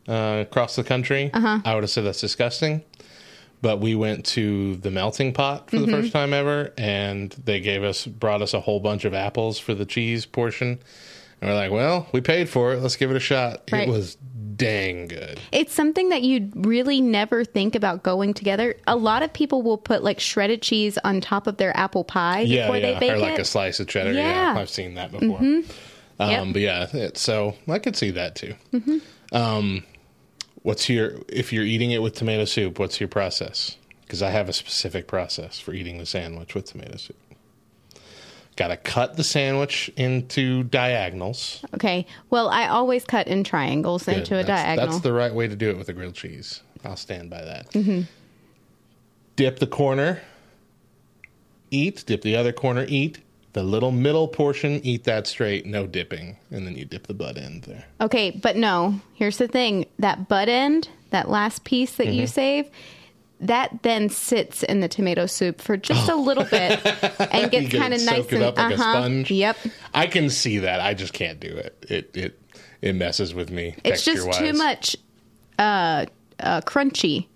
uh, 0.08 0.44
across 0.46 0.76
the 0.76 0.84
country, 0.84 1.30
Uh-huh. 1.32 1.60
I 1.64 1.74
would 1.74 1.82
have 1.82 1.90
said 1.90 2.04
that's 2.04 2.20
disgusting. 2.20 2.82
But 3.62 3.78
we 3.80 3.94
went 3.94 4.24
to 4.26 4.76
the 4.76 4.90
melting 4.90 5.32
pot 5.34 5.68
for 5.70 5.76
Mm-hmm. 5.76 5.90
the 5.90 5.92
first 6.00 6.12
time 6.12 6.32
ever, 6.32 6.72
and 6.78 7.30
they 7.44 7.60
gave 7.60 7.82
us 7.84 8.06
brought 8.06 8.40
us 8.42 8.54
a 8.54 8.60
whole 8.60 8.80
bunch 8.80 9.04
of 9.04 9.12
apples 9.14 9.58
for 9.58 9.74
the 9.74 9.84
cheese 9.84 10.24
portion. 10.26 10.78
And 11.42 11.50
we're 11.50 11.56
like, 11.56 11.70
well, 11.70 12.06
we 12.12 12.20
paid 12.20 12.48
for 12.48 12.72
it. 12.72 12.80
Let's 12.80 12.96
give 12.96 13.10
it 13.10 13.16
a 13.16 13.20
shot. 13.20 13.62
Right. 13.72 13.88
It 13.88 13.90
was 13.90 14.16
dang 14.56 15.08
good. 15.08 15.40
It's 15.52 15.72
something 15.72 16.10
that 16.10 16.20
you 16.22 16.50
really 16.54 17.00
never 17.00 17.44
think 17.46 17.74
about 17.74 18.02
going 18.02 18.34
together. 18.34 18.76
A 18.86 18.94
lot 18.96 19.22
of 19.22 19.32
people 19.32 19.62
will 19.62 19.78
put 19.78 20.02
like 20.02 20.20
shredded 20.20 20.60
cheese 20.60 20.98
on 21.02 21.20
top 21.22 21.46
of 21.46 21.56
their 21.56 21.74
apple 21.76 22.04
pie 22.04 22.40
Yeah, 22.40 22.62
before 22.66 22.76
yeah, 22.76 22.92
they 22.94 22.98
bake 23.00 23.10
it. 23.12 23.14
or 23.14 23.18
like 23.20 23.38
it. 23.38 23.40
a 23.40 23.44
slice 23.46 23.80
of 23.80 23.88
cheddar. 23.88 24.12
Yeah, 24.12 24.20
Yeah. 24.20 24.48
Mm-hmm. 24.50 24.58
I've 24.58 24.70
seen 24.70 24.94
that 24.94 25.12
before. 25.12 25.38
Um, 25.38 25.64
Yep. 26.18 26.46
But 26.52 26.60
yeah, 26.62 26.86
it, 26.96 27.16
so 27.16 27.54
I 27.68 27.78
could 27.78 27.96
see 27.96 28.10
that 28.10 28.34
too. 28.36 28.54
Um, 29.32 29.82
what's 30.62 30.88
your 30.88 31.14
if 31.28 31.52
you're 31.52 31.64
eating 31.64 31.90
it 31.90 32.02
with 32.02 32.14
tomato 32.14 32.44
soup? 32.44 32.78
What's 32.78 33.00
your 33.00 33.08
process? 33.08 33.76
Because 34.02 34.22
I 34.22 34.30
have 34.30 34.48
a 34.48 34.52
specific 34.52 35.06
process 35.06 35.60
for 35.60 35.72
eating 35.72 35.98
the 35.98 36.06
sandwich 36.06 36.54
with 36.54 36.66
tomato 36.66 36.96
soup. 36.96 37.16
Got 38.56 38.68
to 38.68 38.76
cut 38.76 39.16
the 39.16 39.24
sandwich 39.24 39.90
into 39.96 40.64
diagonals. 40.64 41.64
Okay. 41.74 42.06
Well, 42.28 42.48
I 42.48 42.66
always 42.66 43.04
cut 43.04 43.28
in 43.28 43.44
triangles 43.44 44.04
Good. 44.04 44.18
into 44.18 44.34
a 44.34 44.38
that's, 44.38 44.48
diagonal. 44.48 44.90
That's 44.90 45.02
the 45.02 45.12
right 45.12 45.32
way 45.32 45.46
to 45.46 45.56
do 45.56 45.70
it 45.70 45.78
with 45.78 45.88
a 45.88 45.92
grilled 45.92 46.14
cheese. 46.14 46.60
I'll 46.84 46.96
stand 46.96 47.30
by 47.30 47.42
that. 47.42 47.70
Mm-hmm. 47.70 48.02
Dip 49.36 49.60
the 49.60 49.66
corner, 49.66 50.20
eat. 51.70 52.04
Dip 52.06 52.22
the 52.22 52.36
other 52.36 52.52
corner, 52.52 52.84
eat. 52.88 53.20
The 53.52 53.62
little 53.64 53.90
middle 53.90 54.28
portion, 54.28 54.80
eat 54.84 55.04
that 55.04 55.26
straight, 55.26 55.66
no 55.66 55.86
dipping, 55.86 56.36
and 56.50 56.66
then 56.66 56.76
you 56.76 56.84
dip 56.84 57.08
the 57.08 57.14
butt 57.14 57.36
end 57.36 57.64
there. 57.64 57.84
Okay, 58.00 58.30
but 58.30 58.56
no. 58.56 59.00
Here's 59.14 59.38
the 59.38 59.48
thing: 59.48 59.86
that 59.98 60.28
butt 60.28 60.48
end, 60.48 60.88
that 61.10 61.28
last 61.28 61.64
piece 61.64 61.96
that 61.96 62.06
Mm-hmm. 62.06 62.20
you 62.20 62.26
save, 62.28 62.70
that 63.40 63.82
then 63.82 64.08
sits 64.08 64.62
in 64.62 64.80
the 64.80 64.88
tomato 64.88 65.26
soup 65.26 65.60
for 65.60 65.76
just 65.76 66.08
a 66.08 66.14
little 66.14 66.44
bit 66.44 66.84
and 67.32 67.50
gets 67.50 67.68
get 67.70 67.80
kind 67.80 67.94
of 67.94 68.02
nice 68.02 68.30
and 68.30 68.42
up 68.42 68.56
like 68.56 68.74
uh-huh. 68.74 68.92
sponge. 68.92 69.30
Yep. 69.30 69.56
I 69.94 70.06
can 70.06 70.30
see 70.30 70.58
that. 70.58 70.80
I 70.80 70.94
just 70.94 71.12
can't 71.12 71.40
do 71.40 71.48
it. 71.48 71.86
It 71.88 72.10
it 72.14 72.40
it 72.82 72.94
messes 72.94 73.34
with 73.34 73.50
me. 73.50 73.74
It's 73.84 74.04
just 74.04 74.30
too 74.32 74.52
much 74.52 74.96
uh, 75.58 76.06
uh, 76.38 76.60
crunchy 76.62 77.26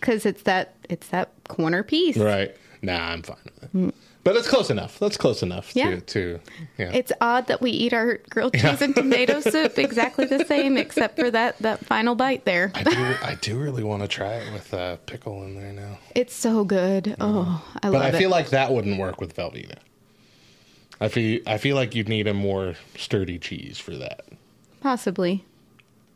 because 0.00 0.26
it's 0.26 0.42
that 0.42 0.74
it's 0.88 1.08
that 1.08 1.30
corner 1.48 1.82
piece. 1.82 2.16
Right. 2.16 2.56
Nah, 2.82 3.12
I'm 3.12 3.22
fine 3.22 3.36
with 3.44 3.74
it. 3.74 3.94
But 4.22 4.36
it's 4.36 4.48
close 4.48 4.68
enough. 4.68 4.98
That's 4.98 5.16
close 5.16 5.42
enough 5.42 5.74
Yeah. 5.74 5.90
to 5.90 6.00
to 6.02 6.40
yeah. 6.76 6.90
It's 6.92 7.10
odd 7.22 7.46
that 7.46 7.62
we 7.62 7.70
eat 7.70 7.94
our 7.94 8.18
grilled 8.28 8.52
cheese 8.54 8.82
and 8.82 8.94
tomato 8.94 9.40
soup 9.52 9.78
exactly 9.78 10.26
the 10.26 10.44
same, 10.44 10.76
except 10.76 11.18
for 11.18 11.30
that 11.30 11.56
that 11.58 11.84
final 11.86 12.14
bite 12.14 12.44
there. 12.44 12.70
I 12.74 12.82
do 12.84 13.14
I 13.22 13.34
do 13.40 13.58
really 13.58 13.82
want 13.82 14.02
to 14.02 14.08
try 14.08 14.34
it 14.34 14.52
with 14.52 14.74
uh, 14.74 14.96
pickle 15.06 15.42
in 15.44 15.54
there 15.54 15.72
now. 15.72 15.98
It's 16.14 16.34
so 16.34 16.64
good. 16.64 17.16
Oh, 17.18 17.64
I 17.82 17.88
But 17.88 17.92
love 17.92 18.02
I 18.02 18.08
it. 18.08 18.10
But 18.12 18.14
I 18.14 18.18
feel 18.18 18.30
like 18.30 18.50
that 18.50 18.72
wouldn't 18.72 18.98
work 19.00 19.20
with 19.22 19.34
Velveeta. 19.34 19.76
I 21.00 21.08
feel 21.08 21.40
I 21.46 21.56
feel 21.56 21.76
like 21.76 21.94
you'd 21.94 22.08
need 22.10 22.26
a 22.26 22.34
more 22.34 22.74
sturdy 22.96 23.38
cheese 23.38 23.78
for 23.78 23.96
that. 23.96 24.26
Possibly. 24.82 25.44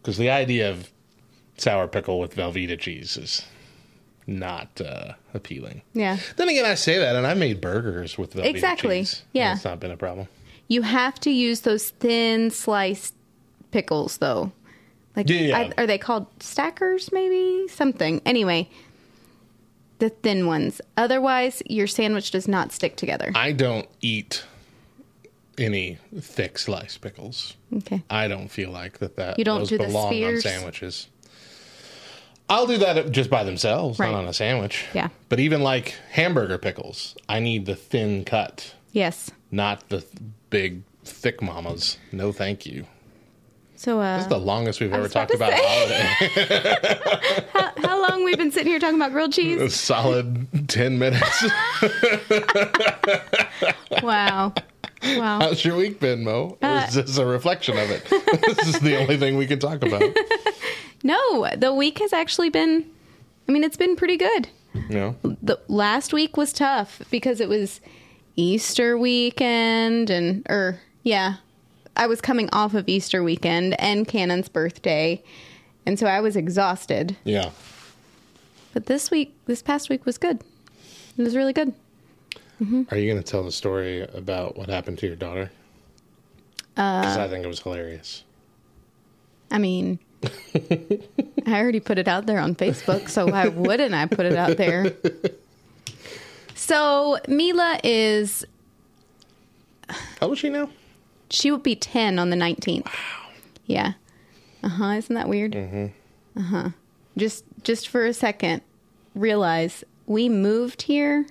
Because 0.02 0.18
the 0.18 0.28
idea 0.28 0.70
of 0.70 0.90
sour 1.56 1.88
pickle 1.88 2.20
with 2.20 2.37
Velveeta 2.37 2.78
cheese 2.78 3.16
is 3.16 3.46
not 4.26 4.81
uh, 4.81 5.12
appealing. 5.35 5.83
Yeah. 5.93 6.19
Then 6.37 6.49
again, 6.49 6.64
I 6.64 6.75
say 6.75 6.99
that, 6.99 7.14
and 7.16 7.26
I 7.26 7.35
made 7.35 7.61
burgers 7.61 8.16
with 8.19 8.35
Velveeta 8.35 8.47
Exactly. 8.47 9.00
cheese. 9.00 9.23
Yeah. 9.33 9.54
it's 9.54 9.64
not 9.64 9.81
been 9.81 9.90
a 9.90 9.97
problem. 9.97 10.28
You 10.69 10.83
have 10.83 11.21
to 11.21 11.31
use 11.31 11.61
those 11.61 11.90
thin 11.90 12.50
sliced 12.50 13.14
pickles, 13.71 14.16
though. 14.19 14.52
Like, 15.14 15.28
Yeah. 15.28 15.59
I- 15.59 15.73
are 15.83 15.87
they 15.87 15.99
called 15.99 16.26
stackers? 16.40 17.12
Maybe 17.12 17.69
something. 17.69 18.23
Anyway, 18.25 18.69
the 19.99 20.09
thin 20.09 20.47
ones. 20.47 20.81
Otherwise, 20.97 21.62
your 21.66 21.87
sandwich 21.87 22.31
does 22.31 22.49
not 22.49 22.73
stick 22.73 22.97
together. 22.97 23.31
I 23.35 23.52
don't 23.52 23.88
eat 24.00 24.43
any 25.59 25.99
thick 26.19 26.59
sliced 26.59 27.00
pickles. 27.00 27.54
Okay. 27.76 28.02
I 28.11 28.26
don't 28.26 28.49
feel 28.49 28.71
like 28.71 28.99
that. 28.99 29.16
That 29.16 29.38
You 29.38 29.45
don't 29.45 29.61
those 29.61 29.69
do 29.69 29.78
the 29.78 29.85
belong 29.85 30.25
on 30.25 30.40
sandwiches. 30.40 31.09
I'll 32.48 32.66
do 32.66 32.78
that 32.78 33.10
just 33.10 33.30
by 33.30 33.42
themselves, 33.44 33.98
Right. 33.98 34.10
not 34.10 34.18
on 34.18 34.26
a 34.26 34.32
sandwich. 34.34 34.84
Yeah. 34.94 35.08
But 35.28 35.40
even 35.40 35.62
like 35.62 35.94
hamburger 36.10 36.58
pickles, 36.58 37.16
I 37.28 37.40
need 37.40 37.66
the 37.66 37.74
thin 37.74 38.24
cut, 38.24 38.74
Yes. 38.92 39.30
not 39.50 39.88
the 39.88 40.00
th- 40.02 40.12
big 40.50 40.82
thick 41.04 41.42
mamas. 41.42 41.98
No, 42.12 42.32
thank 42.32 42.66
you. 42.66 42.86
So, 43.76 43.98
uh, 44.00 44.16
That's 44.18 44.28
the 44.28 44.38
longest 44.38 44.80
we've 44.80 44.92
ever 44.92 45.02
was 45.02 45.10
about 45.12 45.28
talked 45.28 45.32
to 45.32 45.36
about 45.36 45.52
say. 45.52 45.64
holiday. 45.66 47.46
how, 47.52 47.72
how 47.88 48.08
long 48.08 48.24
we've 48.24 48.38
been 48.38 48.52
sitting 48.52 48.68
here 48.68 48.78
talking 48.78 48.96
about 48.96 49.12
grilled 49.12 49.32
a 49.32 49.36
cheese? 49.36 49.74
solid 49.74 50.68
ten 50.68 50.98
minutes. 50.98 51.44
Wow. 54.02 54.52
Wow. 55.02 55.38
How's 55.40 55.64
your 55.64 55.76
week 55.76 56.00
been, 56.00 56.24
Mo? 56.24 56.56
Or 56.62 56.68
Uh, 56.68 56.86
is 56.88 56.94
this 56.94 57.18
a 57.18 57.26
reflection 57.26 57.76
of 57.78 57.90
it? 57.90 58.04
this 58.56 58.68
is 58.68 58.80
the 58.80 58.96
only 58.98 59.16
thing 59.16 59.36
we 59.36 59.46
can 59.46 59.58
talk 59.58 59.82
about. 59.82 60.02
No, 61.04 61.49
the 61.54 61.73
week 61.73 62.00
has 62.00 62.12
actually 62.12 62.49
been, 62.49 62.87
I 63.49 63.52
mean, 63.52 63.62
it's 63.62 63.76
been 63.76 63.94
pretty 63.94 64.16
good. 64.16 64.49
Know? 64.88 65.14
the 65.23 65.61
last 65.68 66.12
week 66.12 66.37
was 66.37 66.52
tough 66.52 67.00
because 67.08 67.40
it 67.40 67.49
was 67.49 67.80
Easter 68.34 68.99
weekend 68.99 70.11
and 70.11 70.44
or 70.50 70.80
yeah, 71.04 71.37
I 71.96 72.08
was 72.08 72.20
coming 72.20 72.49
off 72.52 72.75
of 72.75 72.88
Easter 72.88 73.23
weekend 73.23 73.80
and 73.80 74.08
Cannon's 74.08 74.49
birthday. 74.49 75.23
And 75.87 75.99
so 75.99 76.06
I 76.06 76.20
was 76.20 76.34
exhausted. 76.34 77.16
Yeah. 77.23 77.50
But 78.73 78.87
this 78.87 79.11
week, 79.11 79.37
this 79.46 79.62
past 79.62 79.88
week 79.88 80.04
was 80.04 80.18
good. 80.18 80.42
It 81.16 81.23
was 81.23 81.37
really 81.37 81.52
good. 81.52 81.73
Mm-hmm. 82.61 82.82
Are 82.90 82.96
you 82.96 83.11
going 83.11 83.23
to 83.23 83.30
tell 83.30 83.44
the 83.44 83.52
story 83.52 84.00
about 84.00 84.56
what 84.56 84.68
happened 84.68 84.99
to 84.99 85.06
your 85.06 85.16
daughter? 85.16 85.50
Uh, 86.76 87.02
because 87.02 87.16
I 87.18 87.28
think 87.28 87.44
it 87.44 87.49
was 87.49 87.61
hilarious. 87.61 88.25
I 89.50 89.58
mean, 89.58 90.00
I 91.47 91.61
already 91.61 91.81
put 91.81 91.99
it 91.99 92.09
out 92.09 92.26
there 92.26 92.38
on 92.38 92.54
Facebook, 92.54 93.09
so 93.09 93.26
why 93.26 93.49
wouldn't 93.66 93.95
I 93.95 94.07
put 94.07 94.26
it 94.26 94.35
out 94.37 94.57
there? 94.57 94.93
So 96.54 97.19
Mila 97.28 97.78
is 97.85 98.45
How 99.88 99.99
old 100.23 100.33
is 100.33 100.38
she 100.38 100.49
now? 100.49 100.71
She 101.31 101.50
will 101.50 101.59
be 101.59 101.76
10 101.76 102.19
on 102.19 102.31
the 102.31 102.37
19th. 102.37 102.87
Wow. 102.87 103.31
Yeah. 103.66 103.93
Uh 104.62 104.69
huh. 104.69 104.85
Isn't 104.93 105.14
that 105.14 105.28
weird? 105.28 105.52
Mm-hmm. 105.52 106.38
Uh 106.38 106.43
huh. 106.43 106.69
Just, 107.16 107.45
just 107.62 107.88
for 107.88 108.07
a 108.07 108.12
second, 108.14 108.62
realize 109.14 109.85
we 110.07 110.28
moved 110.28 110.83
here 110.83 111.26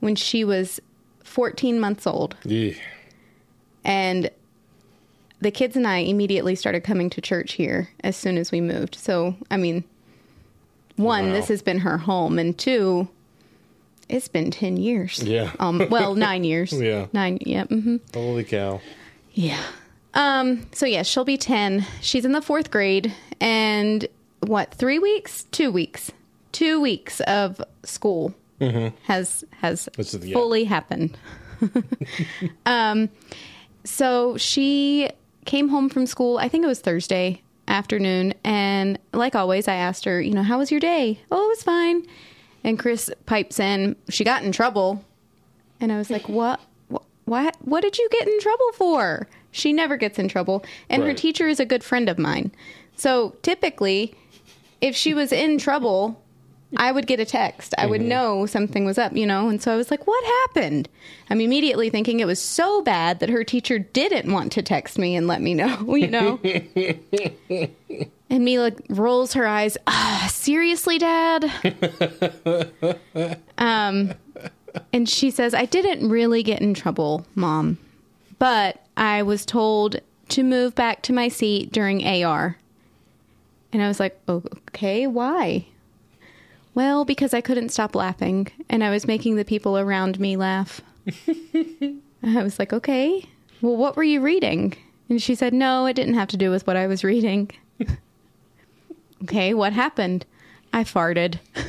when 0.00 0.14
she 0.14 0.44
was 0.44 0.80
14 1.24 1.80
months 1.80 2.06
old. 2.06 2.36
Yeah. 2.44 2.74
And 3.84 4.30
the 5.44 5.50
kids 5.50 5.76
and 5.76 5.86
I 5.86 5.98
immediately 5.98 6.54
started 6.56 6.80
coming 6.84 7.08
to 7.10 7.20
church 7.20 7.52
here 7.52 7.88
as 8.02 8.16
soon 8.16 8.36
as 8.38 8.50
we 8.50 8.60
moved. 8.60 8.96
So, 8.96 9.36
I 9.50 9.56
mean, 9.56 9.84
one, 10.96 11.26
Wow. 11.28 11.32
this 11.34 11.48
has 11.48 11.62
been 11.62 11.78
her 11.80 11.98
home, 11.98 12.38
and 12.38 12.56
two, 12.58 13.08
it's 14.08 14.26
been 14.28 14.50
10 14.50 14.76
years. 14.78 15.22
Yeah. 15.22 15.52
Um, 15.60 15.86
well, 15.90 16.14
nine 16.30 16.44
years. 16.44 16.72
Yeah. 16.72 17.06
Nine. 17.12 17.38
Yeah. 17.42 17.64
Mm-hmm. 17.64 17.96
Holy 18.12 18.44
cow. 18.44 18.80
Yeah. 19.32 19.60
Um, 20.14 20.66
so 20.72 20.86
yeah, 20.86 21.02
she'll 21.02 21.24
be 21.24 21.36
10. 21.36 21.84
She's 22.00 22.24
in 22.24 22.32
the 22.32 22.42
fourth 22.42 22.70
grade 22.70 23.12
and 23.40 24.06
what, 24.46 24.72
three 24.74 24.98
weeks? 24.98 25.44
Two 25.50 25.70
weeks. 25.72 26.10
Two 26.52 26.80
weeks 26.80 27.20
of 27.22 27.60
school 27.82 28.32
has, 28.60 29.44
has 29.60 29.88
is- 29.98 30.14
yeah. 30.14 30.32
fully 30.34 30.64
happened. 30.64 31.18
um, 32.66 33.08
so 33.84 34.36
she 34.36 35.10
came 35.44 35.68
home 35.68 35.88
from 35.88 36.06
school, 36.06 36.38
I 36.38 36.48
think 36.48 36.64
it 36.64 36.68
was 36.68 36.80
Thursday 36.80 37.42
afternoon. 37.68 38.34
And 38.44 38.98
like 39.12 39.34
always, 39.34 39.68
I 39.68 39.74
asked 39.74 40.04
her, 40.04 40.20
you 40.20 40.32
know, 40.32 40.42
how 40.42 40.58
was 40.58 40.70
your 40.70 40.80
day? 40.80 41.20
Oh, 41.30 41.44
it 41.44 41.48
was 41.48 41.62
fine. 41.62 42.06
And 42.62 42.78
Chris 42.78 43.10
pipes 43.26 43.60
in, 43.60 43.96
she 44.08 44.24
got 44.24 44.42
in 44.42 44.52
trouble. 44.52 45.04
And 45.80 45.92
I 45.92 45.98
was 45.98 46.10
like, 46.10 46.28
what? 46.28 46.60
What? 47.24 47.56
What 47.60 47.80
did 47.80 47.96
you 47.98 48.08
get 48.10 48.28
in 48.28 48.38
trouble 48.40 48.72
for? 48.74 49.28
She 49.50 49.72
never 49.72 49.96
gets 49.96 50.18
in 50.18 50.28
trouble. 50.28 50.64
And 50.90 51.02
her 51.04 51.14
teacher 51.14 51.46
is 51.46 51.60
a 51.60 51.64
good 51.64 51.84
friend 51.84 52.08
of 52.08 52.18
mine. 52.18 52.50
So 52.96 53.36
typically, 53.42 54.14
if 54.80 54.94
she 54.96 55.14
was 55.14 55.32
in 55.32 55.58
trouble, 55.58 56.20
I 56.76 56.92
would 56.92 57.06
get 57.06 57.20
a 57.20 57.24
text. 57.24 57.74
I 57.78 57.86
would 57.86 58.00
know 58.00 58.46
something 58.46 58.84
was 58.84 58.98
up, 58.98 59.16
you 59.16 59.26
know? 59.26 59.48
And 59.48 59.62
so 59.62 59.72
I 59.72 59.76
was 59.76 59.90
like, 59.90 60.06
what 60.06 60.24
happened? 60.24 60.88
I'm 61.30 61.40
immediately 61.40 61.88
thinking 61.88 62.20
it 62.20 62.26
was 62.26 62.40
so 62.40 62.82
bad 62.82 63.20
that 63.20 63.28
her 63.28 63.44
teacher 63.44 63.78
didn't 63.78 64.32
want 64.32 64.52
to 64.52 64.62
text 64.62 64.98
me 64.98 65.14
and 65.14 65.26
let 65.26 65.40
me 65.40 65.54
know, 65.54 65.94
you 65.94 66.08
know? 66.08 66.40
and 68.30 68.44
Mila 68.44 68.72
rolls 68.88 69.34
her 69.34 69.46
eyes. 69.46 69.76
Ah, 69.86 70.28
seriously, 70.30 70.98
Dad? 70.98 71.50
um, 73.58 74.14
and 74.92 75.08
she 75.08 75.30
says, 75.30 75.54
I 75.54 75.66
didn't 75.66 76.08
really 76.08 76.42
get 76.42 76.60
in 76.60 76.74
trouble, 76.74 77.26
Mom, 77.34 77.78
but 78.38 78.84
I 78.96 79.22
was 79.22 79.46
told 79.46 80.00
to 80.30 80.42
move 80.42 80.74
back 80.74 81.02
to 81.02 81.12
my 81.12 81.28
seat 81.28 81.70
during 81.70 82.04
AR. 82.04 82.58
And 83.72 83.82
I 83.82 83.88
was 83.88 84.00
like, 84.00 84.20
okay, 84.28 85.06
why? 85.06 85.66
Well, 86.74 87.04
because 87.04 87.32
I 87.32 87.40
couldn't 87.40 87.68
stop 87.68 87.94
laughing 87.94 88.48
and 88.68 88.82
I 88.82 88.90
was 88.90 89.06
making 89.06 89.36
the 89.36 89.44
people 89.44 89.78
around 89.78 90.18
me 90.18 90.36
laugh. 90.36 90.80
I 91.28 92.42
was 92.42 92.58
like, 92.58 92.72
okay, 92.72 93.28
well, 93.60 93.76
what 93.76 93.96
were 93.96 94.02
you 94.02 94.20
reading? 94.20 94.74
And 95.08 95.22
she 95.22 95.34
said, 95.34 95.52
no, 95.52 95.86
it 95.86 95.94
didn't 95.94 96.14
have 96.14 96.28
to 96.28 96.36
do 96.36 96.50
with 96.50 96.66
what 96.66 96.76
I 96.76 96.86
was 96.86 97.04
reading. 97.04 97.50
okay, 99.22 99.54
what 99.54 99.72
happened? 99.72 100.24
I 100.72 100.82
farted. 100.84 101.38
and 101.54 101.68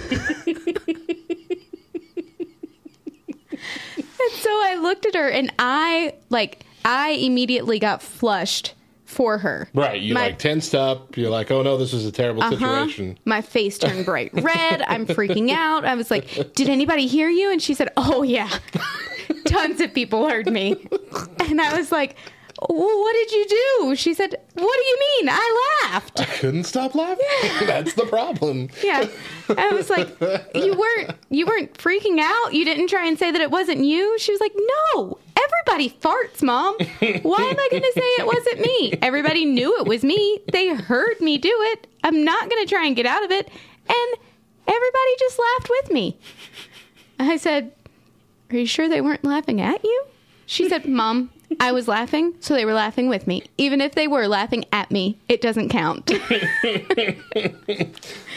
so 4.32 4.50
I 4.50 4.80
looked 4.82 5.06
at 5.06 5.16
her 5.16 5.30
and 5.30 5.54
I, 5.60 6.16
like, 6.30 6.66
I 6.84 7.12
immediately 7.12 7.78
got 7.80 8.02
flushed 8.02 8.75
for 9.15 9.38
her. 9.39 9.67
Right. 9.74 10.01
You 10.01 10.13
My- 10.13 10.27
like 10.27 10.39
tensed 10.39 10.75
up. 10.75 11.15
You're 11.17 11.29
like, 11.29 11.50
oh 11.50 11.62
no, 11.63 11.77
this 11.77 11.93
is 11.93 12.05
a 12.05 12.12
terrible 12.12 12.43
Uh-huh. 12.43 12.57
situation. 12.57 13.17
My 13.25 13.41
face 13.41 13.77
turned 13.77 14.05
bright 14.05 14.31
red. 14.34 14.81
I'm 14.84 15.05
freaking 15.07 15.51
out. 15.51 15.86
I 15.86 15.95
was 15.95 16.12
like, 16.12 16.53
Did 16.53 16.69
anybody 16.69 17.07
hear 17.07 17.29
you? 17.29 17.51
And 17.51 17.62
she 17.62 17.74
said, 17.74 17.89
Oh, 17.98 18.24
yeah. 18.24 18.50
Tons 19.45 19.79
of 19.81 19.93
people 19.93 20.27
heard 20.29 20.48
me. 20.51 20.75
And 21.48 21.62
I 21.62 21.77
was 21.77 21.91
like, 21.91 22.15
well, 22.69 23.00
What 23.00 23.13
did 23.13 23.31
you 23.31 23.45
do? 23.48 23.95
She 23.95 24.13
said, 24.13 24.36
What 24.53 24.55
do 24.81 24.86
you 24.86 25.00
mean? 25.17 25.29
I 25.31 25.79
laughed. 25.91 26.19
I 26.22 26.25
couldn't 26.25 26.65
stop 26.65 26.93
laughing. 26.95 27.25
That's 27.67 27.93
the 27.93 28.05
problem. 28.05 28.69
Yeah. 28.84 29.07
I 29.57 29.69
was 29.69 29.89
like, 29.89 30.10
You 30.53 30.74
weren't 30.77 31.12
you 31.29 31.45
weren't 31.45 31.74
freaking 31.74 32.19
out? 32.19 32.53
You 32.53 32.65
didn't 32.65 32.88
try 32.88 33.05
and 33.07 33.17
say 33.17 33.31
that 33.31 33.41
it 33.41 33.51
wasn't 33.51 33.86
you? 33.86 34.17
She 34.19 34.31
was 34.31 34.41
like, 34.41 34.53
No. 34.93 35.19
Everybody 35.46 35.90
farts, 36.02 36.42
mom. 36.44 36.75
Why 37.00 37.42
am 37.42 37.60
I 37.60 37.68
going 37.72 37.84
to 37.84 37.92
say 37.94 38.02
it 38.02 38.25
wasn't 38.25 38.60
me? 38.62 38.94
Everybody 39.02 39.46
knew 39.46 39.78
it 39.80 39.86
was 39.86 40.04
me. 40.04 40.40
They 40.52 40.74
heard 40.74 41.20
me 41.22 41.38
do 41.38 41.52
it. 41.52 41.88
I'm 42.04 42.24
not 42.24 42.50
going 42.50 42.64
to 42.66 42.70
try 42.70 42.86
and 42.86 42.96
get 42.96 43.06
out 43.06 43.24
of 43.24 43.32
it. 43.32 43.48
And 43.88 44.18
everybody 44.68 45.16
just 45.20 45.40
laughed 45.40 45.70
with 45.70 45.92
me. 45.92 46.18
I 47.20 47.38
said, 47.38 47.72
Are 48.52 48.58
you 48.58 48.66
sure 48.66 48.88
they 48.90 49.02
weren't 49.02 49.24
laughing 49.24 49.62
at 49.62 49.84
you? 49.84 50.06
She 50.46 50.70
said, 50.70 50.86
Mom, 50.88 51.32
I 51.60 51.72
was 51.72 51.88
laughing, 51.88 52.34
so 52.40 52.54
they 52.54 52.66
were 52.66 52.74
laughing 52.74 53.08
with 53.10 53.28
me. 53.28 53.44
Even 53.58 53.82
if 53.82 53.94
they 53.94 54.08
were 54.08 54.28
laughing 54.28 54.66
at 54.72 54.92
me, 54.92 55.18
it 55.30 55.42
doesn't 55.42 55.70
count. 55.70 56.10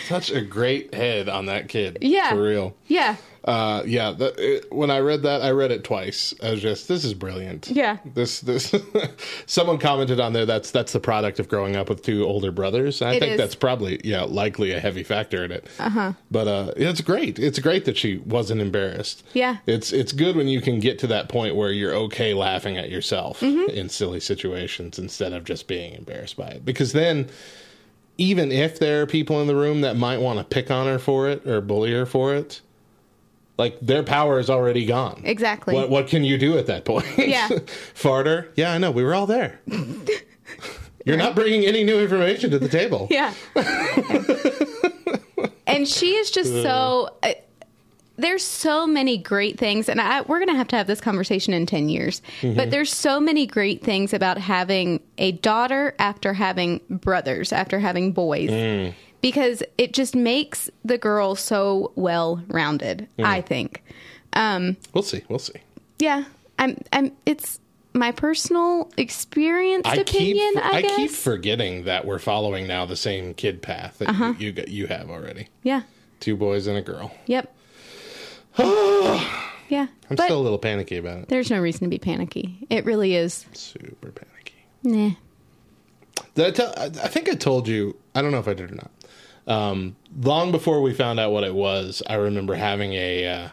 Such 0.07 0.31
a 0.31 0.41
great 0.41 0.95
head 0.95 1.29
on 1.29 1.47
that 1.47 1.69
kid. 1.69 1.99
Yeah. 2.00 2.31
For 2.31 2.43
real. 2.43 2.75
yeah. 2.87 3.17
Uh, 3.49 3.83
yeah. 3.87 4.12
The, 4.12 4.35
it, 4.57 4.71
when 4.73 4.90
I 4.90 4.99
read 5.00 5.23
that, 5.23 5.40
I 5.43 5.50
read 5.52 5.71
it 5.71 5.83
twice. 5.85 6.35
I 6.43 6.50
was 6.50 6.61
just, 6.61 6.87
this 6.87 7.05
is 7.05 7.14
brilliant. 7.14 7.69
Yeah. 7.71 7.97
This, 8.05 8.40
this. 8.40 8.75
someone 9.47 9.78
commented 9.78 10.21
on 10.21 10.33
there. 10.35 10.45
That's 10.45 10.71
that's 10.71 10.93
the 10.93 11.00
product 11.00 11.40
of 11.40 11.49
growing 11.49 11.75
up 11.75 11.88
with 11.88 12.02
two 12.02 12.25
older 12.25 12.52
brothers. 12.52 13.00
I 13.00 13.14
It 13.14 13.21
think 13.21 13.33
is. 13.33 13.38
that's 13.38 13.55
probably 13.55 14.00
yeah, 14.05 14.23
likely 14.23 14.73
a 14.73 14.81
heavy 14.81 15.02
factor 15.02 15.45
in 15.45 15.52
it. 15.52 15.67
Uh-huh. 15.78 16.12
But 16.31 16.47
uh, 16.49 16.73
it's 16.76 17.00
great. 17.00 17.38
It's 17.38 17.59
great 17.59 17.87
that 17.87 17.97
she 17.97 18.19
wasn't 18.19 18.61
embarrassed. 18.61 19.25
Yeah. 19.33 19.57
It's 19.67 19.93
it's 19.93 20.12
good 20.12 20.37
when 20.37 20.49
you 20.49 20.61
can 20.61 20.78
get 20.78 20.99
to 21.00 21.07
that 21.07 21.28
point 21.31 21.57
where 21.57 21.73
you're 21.73 21.95
okay 21.95 22.35
laughing 22.35 22.76
at 22.76 22.90
yourself 22.90 23.40
Mm-hmm. 23.40 23.71
in 23.71 23.88
silly 23.88 24.21
situations 24.21 24.99
instead 24.99 25.33
of 25.33 25.45
just 25.45 25.67
being 25.69 25.95
embarrassed 25.95 26.37
by 26.37 26.49
it. 26.49 26.64
Because 26.64 26.93
then 26.93 27.28
even 28.19 28.50
if 28.52 28.78
there 28.78 29.00
are 29.02 29.07
people 29.07 29.40
in 29.40 29.47
the 29.47 29.55
room 29.55 29.81
that 29.83 29.97
might 29.97 30.19
want 30.21 30.38
to 30.38 30.45
pick 30.45 30.71
on 30.71 30.87
her 30.87 30.99
for 30.99 31.28
it 31.28 31.47
or 31.47 31.61
bully 31.61 31.93
her 31.93 32.05
for 32.05 32.35
it, 32.35 32.61
like 33.59 33.79
their 33.81 34.03
power 34.03 34.38
is 34.38 34.49
already 34.49 34.87
gone. 34.87 35.21
Exactly. 35.25 35.75
What 35.75 35.91
what 35.91 36.07
can 36.07 36.25
you 36.25 36.38
do 36.38 36.57
at 36.57 36.67
that 36.67 36.85
point? 36.85 37.07
Yeah. 37.19 37.49
Farter? 37.95 38.49
Yeah, 38.55 38.73
I 38.73 38.79
know. 38.79 38.91
We 38.91 39.03
were 39.03 39.15
all 39.15 39.27
there. 39.27 39.61
You're 41.05 41.17
not 41.17 41.35
bringing 41.35 41.65
any 41.65 41.85
new 41.85 41.99
information 42.00 42.50
to 42.50 42.59
the 42.59 42.69
table. 42.69 43.09
Yeah. 43.11 43.33
and 45.67 45.88
she 45.88 46.15
is 46.15 46.31
just 46.31 46.50
so. 46.50 47.11
Uh, 47.23 47.33
there's 48.17 48.43
so 48.43 48.85
many 48.85 49.17
great 49.17 49.59
things, 49.59 49.88
and 49.88 50.00
I, 50.00 50.23
we're 50.23 50.38
going 50.38 50.49
to 50.49 50.57
have 50.57 50.67
to 50.69 50.77
have 50.77 50.88
this 50.88 51.00
conversation 51.00 51.55
in 51.55 51.67
10 51.67 51.88
years. 51.88 52.21
But 52.43 52.73
there's 52.73 52.93
so 52.93 53.21
many 53.21 53.47
great 53.47 53.85
things 53.85 54.13
about 54.13 54.39
having 54.39 55.00
a 55.19 55.32
daughter 55.32 55.95
after 56.00 56.32
having 56.35 56.80
brothers, 56.91 57.52
after 57.52 57.78
having 57.78 58.11
boys, 58.11 58.50
because 59.21 59.63
it 59.78 59.93
just 59.93 60.15
makes 60.15 60.71
the 60.85 60.99
girl 60.99 61.35
so 61.35 61.93
well 61.97 62.43
rounded, 62.49 63.09
I 63.19 63.41
think. 63.41 63.83
Um, 64.33 64.76
We'll 64.93 65.02
see. 65.02 65.23
We'll 65.28 65.39
see. 65.39 65.61
yeah. 65.99 66.25
I'm, 66.61 66.76
I'm, 66.93 67.13
it's 67.25 67.61
my 67.95 68.11
personal 68.13 68.91
experienced 68.97 69.87
I 69.89 69.95
opinion, 69.97 70.54
keep 70.54 70.65
I, 70.65 70.71
I, 70.71 70.83
guess. 70.83 70.97
keep 70.97 71.11
forgetting 71.13 71.85
that 71.85 72.04
we're 72.04 72.19
following 72.19 72.67
now 72.67 72.85
the 72.85 72.97
same 72.97 73.33
kid 73.35 73.63
path 73.63 73.99
that 73.99 74.09
Uh-huh. 74.09 74.35
you, 74.39 74.50
you 74.50 74.65
you 74.67 74.87
have 74.89 75.09
already. 75.11 75.49
yeah. 75.63 75.83
Two 76.21 76.37
boys 76.37 76.67
and 76.67 76.76
a 76.76 76.83
girl. 76.83 77.13
Yep. 77.26 77.54
yeah. 78.59 79.87
I'm 80.11 80.17
still 80.17 80.41
a 80.41 80.43
little 80.43 80.59
panicky 80.59 80.97
about 80.97 81.19
it. 81.21 81.28
there's 81.28 81.50
no 81.50 81.61
reason 81.61 81.83
to 81.83 81.89
be 81.89 81.99
panicky. 81.99 82.67
It 82.71 82.85
really 82.85 83.15
is. 83.15 83.47
Super 83.52 84.11
panicky. 84.11 84.54
Nah. 84.83 85.11
Did 86.35 86.47
I, 86.47 86.50
tell, 86.50 86.75
I 86.76 86.89
think 87.09 87.28
I 87.28 87.35
told 87.35 87.69
you. 87.69 87.97
I 88.15 88.23
don't 88.23 88.33
know 88.33 88.39
if 88.41 88.49
I 88.49 88.54
did 88.54 88.73
or 88.73 88.75
not. 88.75 88.91
Um, 89.49 89.97
long 90.21 90.52
before 90.52 90.80
we 90.82 90.93
found 90.95 91.19
out 91.19 91.32
what 91.32 91.43
it 91.43 91.54
was, 91.54 92.02
I 92.06 92.15
remember 92.15 92.54
having 92.54 92.93
a. 92.93 93.26
Uh, 93.26 93.49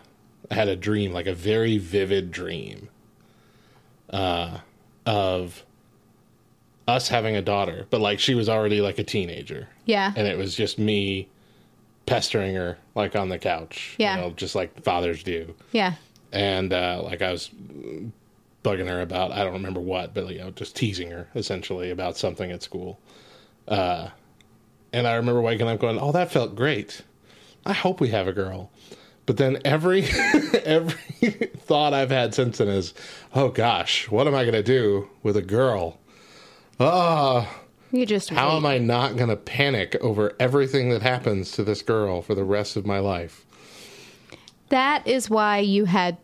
I 0.51 0.53
had 0.53 0.67
a 0.67 0.75
dream, 0.75 1.12
like 1.12 1.25
a 1.25 1.34
very 1.34 1.79
vivid 1.79 2.29
dream, 2.31 2.89
uh, 4.12 4.60
of 5.08 5.63
us 6.88 7.08
having 7.08 7.36
a 7.36 7.41
daughter, 7.41 7.88
but 7.89 7.99
like 7.99 8.19
she 8.19 8.36
was 8.36 8.47
already 8.47 8.79
like 8.81 8.99
a 8.99 9.03
teenager, 9.03 9.67
Yeah. 9.86 10.13
and 10.15 10.27
it 10.27 10.38
was 10.38 10.53
just 10.55 10.77
me 10.77 11.27
pestering 12.05 12.53
her 12.55 12.77
like 12.93 13.15
on 13.15 13.29
the 13.29 13.39
couch, 13.39 13.95
Yeah. 13.97 14.15
you 14.17 14.21
know, 14.21 14.29
just 14.31 14.53
like 14.53 14.84
fathers 14.84 15.23
do 15.23 15.55
Yeah. 15.71 15.93
and 16.31 16.71
uh, 16.71 17.01
like 17.03 17.23
I 17.23 17.31
was 17.31 17.49
bugging 18.63 18.88
her 18.88 19.01
about 19.01 19.31
I 19.31 19.43
don't 19.43 19.53
remember 19.53 19.79
what, 19.79 20.13
but 20.13 20.31
you 20.31 20.38
know, 20.39 20.51
just 20.51 20.75
teasing 20.75 21.10
her 21.10 21.27
essentially 21.34 21.89
about 21.89 22.17
something 22.17 22.51
at 22.51 22.62
school. 22.62 22.99
Uh, 23.67 24.10
and 24.95 25.08
I 25.08 25.15
remember 25.15 25.41
waking 25.41 25.67
up 25.67 25.79
going, 25.79 25.99
"Oh, 25.99 26.12
that 26.12 26.31
felt 26.31 26.55
great. 26.55 27.01
I 27.65 27.73
hope 27.73 27.99
we 27.99 28.10
have 28.10 28.27
a 28.27 28.34
girl." 28.34 28.71
But 29.25 29.38
then 29.38 29.58
every 29.65 30.03
every 30.65 31.31
thought 31.58 31.93
I've 31.93 32.12
had 32.12 32.34
since 32.34 32.58
then 32.60 32.67
is, 32.67 32.93
"Oh 33.34 33.49
gosh, 33.49 34.10
what 34.10 34.27
am 34.27 34.36
I 34.36 34.43
going 34.43 34.53
to 34.53 34.63
do 34.63 35.10
with 35.23 35.36
a 35.38 35.41
girl? 35.41 35.99
Oh, 36.79 37.47
You 37.91 38.05
just 38.05 38.29
how 38.29 38.49
wait. 38.49 38.55
am 38.58 38.65
I 38.65 38.77
not 38.77 39.15
going 39.15 39.29
to 39.29 39.36
panic 39.36 39.95
over 40.01 40.34
everything 40.39 40.89
that 40.89 41.01
happens 41.01 41.51
to 41.53 41.63
this 41.63 41.81
girl 41.81 42.21
for 42.21 42.36
the 42.36 42.43
rest 42.43 42.75
of 42.75 42.86
my 42.86 42.99
life?" 42.99 43.45
That 44.69 45.05
is 45.08 45.29
why 45.29 45.60
you 45.60 45.86
had. 45.86 46.17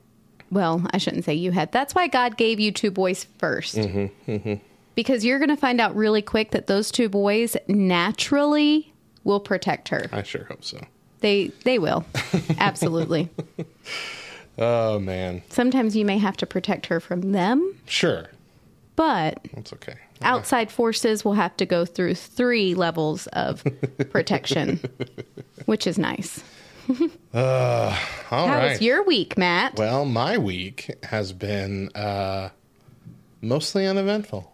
Well, 0.51 0.86
I 0.91 0.97
shouldn't 0.97 1.23
say 1.25 1.34
you 1.34 1.51
had. 1.51 1.71
That's 1.71 1.95
why 1.95 2.07
God 2.07 2.36
gave 2.38 2.60
you 2.60 2.71
two 2.71 2.91
boys 2.91 3.25
1st 3.39 4.60
Because 4.95 5.23
you're 5.23 5.39
going 5.39 5.49
to 5.49 5.58
find 5.58 5.80
out 5.80 5.95
really 5.95 6.21
quick 6.21 6.51
that 6.51 6.67
those 6.67 6.91
two 6.91 7.08
boys 7.10 7.56
naturally 7.67 8.93
will 9.23 9.39
protect 9.39 9.89
her. 9.89 10.08
I 10.12 10.23
sure 10.23 10.43
hope 10.45 10.63
so. 10.63 10.80
They 11.21 11.47
they 11.63 11.77
will. 11.80 12.06
Absolutely. 12.58 13.30
Oh 14.58 14.99
man. 14.99 15.43
Sometimes 15.49 15.95
you 15.95 16.04
may 16.06 16.17
have 16.17 16.36
to 16.38 16.45
protect 16.45 16.88
her 16.88 16.99
from 16.99 17.32
them, 17.32 17.75
Sure. 17.86 18.30
but 18.95 19.39
That's 19.54 19.71
okay. 19.73 19.95
outside 20.21 20.71
forces 20.71 21.23
will 21.23 21.34
have 21.36 21.56
to 21.58 21.65
go 21.65 21.86
through 21.86 22.15
three 22.15 22.73
levels 22.75 23.27
of 23.27 23.63
protection, 24.12 24.80
which 25.67 25.88
is 25.88 25.97
nice. 25.97 26.43
All 27.34 27.91
How 27.91 28.45
right. 28.47 28.71
was 28.71 28.82
your 28.82 29.04
week, 29.04 29.38
Matt? 29.38 29.77
well, 29.77 30.04
my 30.06 30.38
week 30.38 30.89
has 31.04 31.32
been 31.34 31.89
uh, 31.95 32.49
mostly 33.41 33.86
uneventful. 33.88 34.50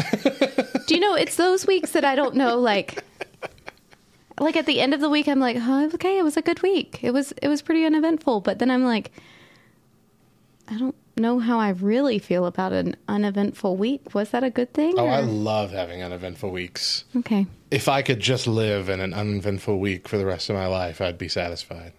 Do 0.86 0.94
you 0.94 1.00
know 1.00 1.14
it's 1.14 1.36
those 1.36 1.66
weeks 1.66 1.92
that 1.92 2.04
I 2.04 2.14
don't 2.14 2.34
know 2.34 2.58
like 2.58 3.04
like 4.38 4.56
at 4.56 4.66
the 4.66 4.80
end 4.80 4.94
of 4.94 5.00
the 5.00 5.08
week 5.10 5.28
I'm 5.28 5.38
like, 5.40 5.56
"Oh, 5.58 5.90
okay, 5.94 6.18
it 6.18 6.22
was 6.22 6.36
a 6.36 6.42
good 6.42 6.62
week. 6.62 6.98
It 7.02 7.12
was 7.12 7.32
it 7.42 7.48
was 7.48 7.62
pretty 7.62 7.84
uneventful." 7.84 8.40
But 8.40 8.58
then 8.58 8.70
I'm 8.70 8.84
like 8.84 9.10
I 10.68 10.78
don't 10.78 10.94
know 11.16 11.38
how 11.38 11.58
I 11.58 11.70
really 11.70 12.18
feel 12.18 12.46
about 12.46 12.72
an 12.72 12.96
uneventful 13.08 13.76
week. 13.76 14.14
Was 14.14 14.30
that 14.30 14.42
a 14.44 14.50
good 14.50 14.72
thing? 14.72 14.94
Oh, 14.96 15.04
or- 15.06 15.10
I 15.10 15.20
love 15.20 15.72
having 15.72 16.02
uneventful 16.02 16.50
weeks. 16.50 17.04
Okay. 17.16 17.46
If 17.70 17.88
I 17.88 18.02
could 18.02 18.20
just 18.20 18.46
live 18.46 18.88
in 18.88 19.00
an 19.00 19.12
uneventful 19.12 19.78
week 19.78 20.08
for 20.08 20.16
the 20.18 20.24
rest 20.26 20.48
of 20.50 20.56
my 20.56 20.66
life, 20.66 21.00
I'd 21.00 21.18
be 21.18 21.28
satisfied. 21.28 21.92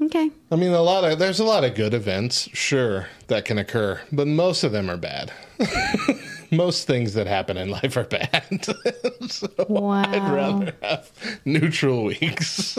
Okay. 0.00 0.30
I 0.52 0.56
mean, 0.56 0.72
a 0.72 0.80
lot 0.82 1.04
of 1.04 1.18
there's 1.18 1.40
a 1.40 1.44
lot 1.44 1.64
of 1.64 1.74
good 1.74 1.92
events, 1.94 2.48
sure, 2.52 3.08
that 3.26 3.44
can 3.44 3.58
occur, 3.58 4.00
but 4.12 4.26
most 4.28 4.62
of 4.62 4.70
them 4.72 4.88
are 4.90 4.96
bad. 4.96 5.32
most 6.50 6.86
things 6.86 7.14
that 7.14 7.26
happen 7.26 7.56
in 7.56 7.70
life 7.70 7.96
are 7.96 8.04
bad. 8.04 8.64
so 9.28 9.48
Wow. 9.68 10.02
I'd 10.02 10.32
rather 10.32 10.74
have 10.82 11.10
neutral 11.44 12.04
weeks. 12.04 12.78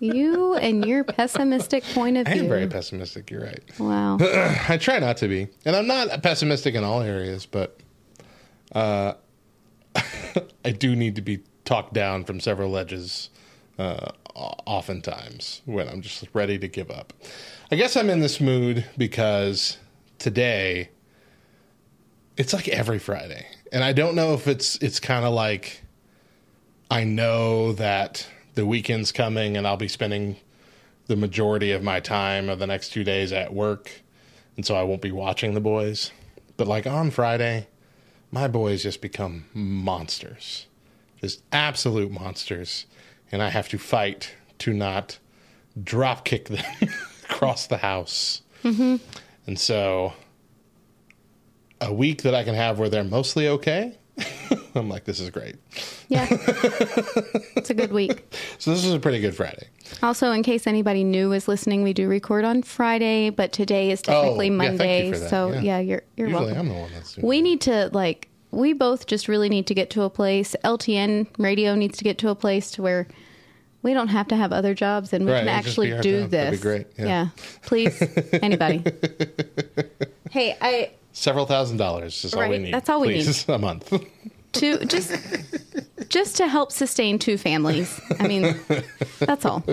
You 0.00 0.54
and 0.54 0.84
your 0.86 1.02
pessimistic 1.04 1.82
point 1.94 2.16
of 2.18 2.26
view. 2.26 2.42
I 2.42 2.44
am 2.44 2.48
very 2.48 2.66
pessimistic. 2.68 3.30
You're 3.30 3.42
right. 3.44 3.62
wow. 3.78 4.18
I 4.68 4.76
try 4.80 4.98
not 4.98 5.16
to 5.18 5.28
be, 5.28 5.48
and 5.64 5.74
I'm 5.74 5.86
not 5.86 6.22
pessimistic 6.22 6.74
in 6.74 6.84
all 6.84 7.00
areas, 7.02 7.46
but 7.46 7.78
uh, 8.72 9.14
I 10.64 10.70
do 10.70 10.94
need 10.94 11.16
to 11.16 11.22
be 11.22 11.40
talked 11.64 11.94
down 11.94 12.24
from 12.24 12.38
several 12.40 12.70
ledges 12.70 13.30
uh, 13.78 14.10
oftentimes 14.34 15.62
when 15.64 15.88
I'm 15.88 16.00
just 16.00 16.24
ready 16.32 16.58
to 16.58 16.68
give 16.68 16.90
up. 16.90 17.12
I 17.70 17.76
guess 17.76 17.96
I'm 17.96 18.08
in 18.10 18.20
this 18.20 18.40
mood 18.40 18.84
because 18.96 19.78
today 20.18 20.90
it's 22.38 22.54
like 22.54 22.68
every 22.68 22.98
Friday. 22.98 23.46
And 23.72 23.84
I 23.84 23.92
don't 23.92 24.14
know 24.14 24.32
if 24.32 24.46
it's 24.46 24.76
it's 24.76 25.00
kind 25.00 25.26
of 25.26 25.34
like 25.34 25.82
I 26.90 27.04
know 27.04 27.72
that 27.74 28.26
the 28.54 28.64
weekend's 28.64 29.12
coming 29.12 29.56
and 29.56 29.66
I'll 29.66 29.76
be 29.76 29.88
spending 29.88 30.36
the 31.06 31.16
majority 31.16 31.72
of 31.72 31.82
my 31.82 32.00
time 32.00 32.48
of 32.48 32.58
the 32.58 32.66
next 32.66 32.90
2 32.90 33.04
days 33.04 33.32
at 33.32 33.52
work 33.52 34.02
and 34.56 34.66
so 34.66 34.74
I 34.74 34.82
won't 34.82 35.02
be 35.02 35.12
watching 35.12 35.54
the 35.54 35.60
boys. 35.60 36.10
But 36.56 36.66
like 36.66 36.86
on 36.86 37.10
Friday, 37.12 37.68
my 38.32 38.48
boys 38.48 38.82
just 38.82 39.00
become 39.00 39.44
monsters. 39.54 40.66
Just 41.20 41.42
absolute 41.52 42.10
monsters. 42.10 42.86
And 43.30 43.40
I 43.40 43.50
have 43.50 43.68
to 43.68 43.78
fight 43.78 44.34
to 44.58 44.72
not 44.72 45.18
drop 45.80 46.24
kick 46.24 46.48
them 46.48 46.64
across 47.30 47.68
the 47.68 47.76
house. 47.76 48.42
Mm-hmm. 48.64 48.96
And 49.46 49.58
so 49.60 50.14
a 51.80 51.92
week 51.92 52.22
that 52.22 52.34
I 52.34 52.44
can 52.44 52.54
have 52.54 52.78
where 52.78 52.88
they're 52.88 53.04
mostly 53.04 53.48
okay, 53.48 53.96
I'm 54.74 54.88
like, 54.88 55.04
this 55.04 55.20
is 55.20 55.30
great. 55.30 55.56
Yeah. 56.08 56.26
it's 56.30 57.70
a 57.70 57.74
good 57.74 57.92
week. 57.92 58.34
So 58.58 58.70
this 58.72 58.84
is 58.84 58.92
a 58.92 58.98
pretty 58.98 59.20
good 59.20 59.34
Friday. 59.36 59.68
Also, 60.02 60.30
in 60.32 60.42
case 60.42 60.66
anybody 60.66 61.04
new 61.04 61.32
is 61.32 61.48
listening, 61.48 61.82
we 61.82 61.92
do 61.92 62.08
record 62.08 62.44
on 62.44 62.62
Friday, 62.62 63.30
but 63.30 63.52
today 63.52 63.90
is 63.90 64.02
technically 64.02 64.48
Oh, 64.48 64.52
yeah, 64.52 64.56
Monday. 64.56 65.12
So 65.14 65.52
yeah. 65.52 65.60
yeah, 65.60 65.78
you're 65.78 66.02
you're 66.16 66.28
Usually 66.28 66.46
welcome. 66.52 66.60
I'm 66.60 66.74
the 66.74 66.80
one 66.80 66.90
that's 66.92 67.14
doing 67.14 67.26
We 67.28 67.42
need 67.42 67.60
to 67.62 67.90
like 67.92 68.28
we 68.50 68.72
both 68.72 69.06
just 69.06 69.28
really 69.28 69.48
need 69.48 69.66
to 69.68 69.74
get 69.74 69.90
to 69.90 70.02
a 70.02 70.10
place. 70.10 70.56
LTN 70.64 71.26
radio 71.38 71.74
needs 71.74 71.98
to 71.98 72.04
get 72.04 72.18
to 72.18 72.28
a 72.30 72.34
place 72.34 72.70
to 72.72 72.82
where 72.82 73.06
we 73.82 73.94
don't 73.94 74.08
have 74.08 74.26
to 74.28 74.36
have 74.36 74.52
other 74.52 74.74
jobs 74.74 75.12
and 75.12 75.24
we 75.24 75.30
Right, 75.32 75.40
can 75.40 75.48
actually 75.48 75.90
do 76.00 76.22
job. 76.22 76.30
this. 76.30 76.60
Great, 76.60 76.86
yeah. 76.98 77.28
Please, 77.62 78.02
anybody. 78.42 78.82
hey, 80.30 80.56
I 80.60 80.90
Several 81.18 81.46
thousand 81.46 81.78
dollars 81.78 82.24
is 82.24 82.32
all 82.32 82.48
we 82.48 82.58
need. 82.58 82.72
that's 82.72 82.88
all 82.88 83.00
we 83.00 83.08
please, 83.08 83.48
a 83.48 83.58
month. 83.58 83.92
to 84.52 84.84
just 84.84 85.12
just 86.08 86.36
to 86.36 86.46
help 86.46 86.70
sustain 86.70 87.18
two 87.18 87.36
families. 87.36 88.00
I 88.20 88.28
mean, 88.28 88.56
that's 89.18 89.44
all. 89.44 89.64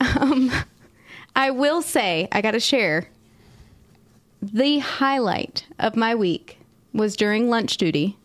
Um, 0.00 0.52
I 1.34 1.50
will 1.50 1.80
say 1.80 2.28
I 2.30 2.42
got 2.42 2.50
to 2.50 2.60
share 2.60 3.08
the 4.42 4.80
highlight 4.80 5.66
of 5.78 5.96
my 5.96 6.14
week 6.14 6.58
was 6.92 7.16
during 7.16 7.48
lunch 7.48 7.78
duty 7.78 8.18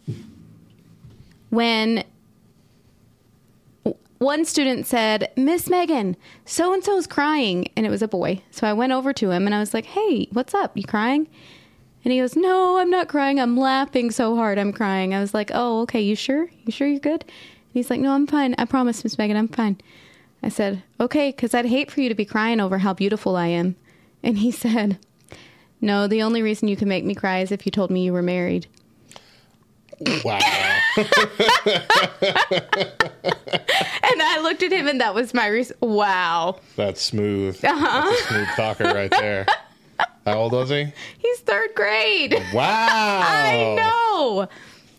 when 1.49 2.03
one 4.17 4.43
student 4.43 4.86
said, 4.88 5.32
Miss 5.38 5.69
Megan, 5.69 6.17
so 6.43 6.73
and 6.73 6.84
so's 6.84 7.08
crying. 7.08 7.69
And 7.77 7.86
it 7.86 7.89
was 7.89 8.01
a 8.01 8.08
boy. 8.10 8.41
So 8.51 8.67
I 8.67 8.73
went 8.73 8.91
over 8.91 9.13
to 9.13 9.32
him 9.32 9.45
and 9.45 9.56
I 9.56 9.60
was 9.60 9.73
like, 9.73 9.86
Hey, 9.86 10.27
what's 10.34 10.53
up? 10.53 10.75
You 10.75 10.84
crying? 10.84 11.30
And 12.08 12.13
he 12.13 12.20
goes, 12.20 12.38
No, 12.38 12.78
I'm 12.78 12.89
not 12.89 13.10
crying. 13.10 13.38
I'm 13.38 13.58
laughing 13.58 14.12
so 14.12 14.38
hard. 14.38 14.58
I'm 14.58 14.72
crying. 14.72 15.13
I 15.13 15.20
was 15.20 15.34
like, 15.34 15.52
Oh, 15.54 15.82
okay. 15.82 16.00
You 16.00 16.15
sure? 16.15 16.50
You 16.63 16.72
sure 16.72 16.88
you're 16.88 17.02
good? 17.02 17.24
And 17.24 17.74
he's 17.74 17.89
like, 17.89 18.00
No, 18.00 18.13
I'm 18.13 18.26
fine. 18.26 18.56
I 18.58 18.63
promise, 18.63 19.04
Miss 19.04 19.17
Megan, 19.17 19.36
I'm 19.36 19.50
fine. 19.50 19.76
I 20.41 20.48
said, 20.48 20.84
Okay, 21.02 21.32
because 21.32 21.54
I'd 21.54 21.65
hate 21.65 21.91
for 21.91 22.00
you 22.00 22.08
to 22.08 22.15
be 22.15 22.24
crying 22.24 22.62
over 22.62 22.78
how 22.78 22.93
beautiful 22.93 23.36
I 23.36 23.48
am. 23.48 23.76
And 24.24 24.38
he 24.38 24.52
said, 24.63 25.00
No, 25.82 26.08
the 26.08 26.24
only 26.24 26.41
reason 26.41 26.70
you 26.70 26.78
can 26.78 26.88
make 26.88 27.04
me 27.04 27.13
cry 27.13 27.39
is 27.39 27.52
if 27.52 27.65
you 27.65 27.74
told 27.74 27.91
me 27.91 28.06
you 28.06 28.13
were 28.13 28.22
married. 28.22 28.67
wow. 30.24 30.39
And 30.96 31.10
I 34.22 34.39
looked 34.43 34.63
at 34.63 34.72
him 34.72 34.88
and 34.88 35.02
that 35.02 35.13
was 35.13 35.34
my 35.34 35.48
res- 35.48 35.74
wow. 35.82 36.58
That's 36.78 37.02
smooth. 37.02 37.60
Uh-huh. 37.65 38.02
That's 38.10 38.22
a 38.22 38.28
smooth 38.28 38.48
talker 38.56 38.84
right 38.86 39.12
there. 39.12 39.46
How 40.27 40.39
old 40.39 40.51
was 40.51 40.69
he? 40.69 40.85
He's 41.19 41.39
third 41.39 41.69
grade. 41.73 42.33
Wow. 42.53 42.65
I 43.23 43.75
know. 43.77 44.47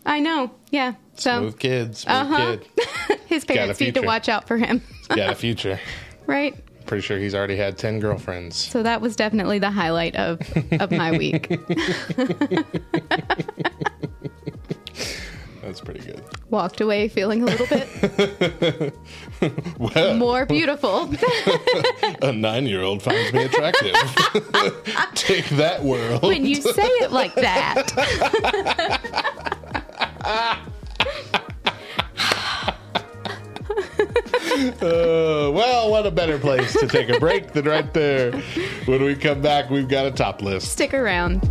I 0.03 0.19
know. 0.19 0.49
Yeah. 0.71 0.93
So 1.13 1.41
Smooth 1.41 1.59
kid. 1.59 1.95
Smooth 1.97 2.15
Uh-huh. 2.15 2.57
kid. 2.57 3.19
his 3.27 3.45
parents 3.45 3.79
need 3.79 3.93
to 3.93 4.01
watch 4.01 4.27
out 4.27 4.47
for 4.47 4.57
him. 4.57 4.81
Got 5.09 5.29
a 5.29 5.35
future. 5.35 5.79
right? 6.25 6.55
Pretty 6.87 7.03
sure 7.03 7.19
he's 7.19 7.35
already 7.35 7.57
had 7.57 7.77
10 7.77 7.99
girlfriends. 7.99 8.55
So 8.55 8.81
that 8.81 9.01
was 9.01 9.15
definitely 9.15 9.59
the 9.59 9.69
highlight 9.69 10.15
of 10.15 10.39
of 10.79 10.89
my 10.89 11.11
week. 11.15 11.47
That's 15.61 15.81
pretty 15.81 15.99
good. 15.99 16.23
Walked 16.49 16.81
away 16.81 17.09
feeling 17.09 17.43
a 17.43 17.45
little 17.45 17.67
bit 17.67 18.93
Well, 19.77 20.15
more 20.15 20.45
beautiful. 20.45 21.13
a 22.21 22.31
nine 22.31 22.65
year 22.65 22.81
old 22.81 23.01
finds 23.03 23.33
me 23.33 23.43
attractive. 23.43 23.93
Take 25.15 25.47
that 25.49 25.83
world. 25.83 26.23
when 26.23 26.45
you 26.45 26.55
say 26.55 26.71
it 26.83 27.11
like 27.11 27.35
that. 27.35 27.91
Uh, 34.81 35.51
well, 35.53 35.89
what 35.91 36.05
a 36.05 36.11
better 36.11 36.39
place 36.39 36.73
to 36.73 36.87
take 36.87 37.09
a 37.09 37.19
break 37.19 37.51
than 37.53 37.65
right 37.65 37.93
there. 37.93 38.31
When 38.85 39.03
we 39.03 39.15
come 39.15 39.41
back, 39.41 39.69
we've 39.69 39.87
got 39.87 40.05
a 40.05 40.11
top 40.11 40.41
list. 40.41 40.71
Stick 40.71 40.93
around. 40.93 41.41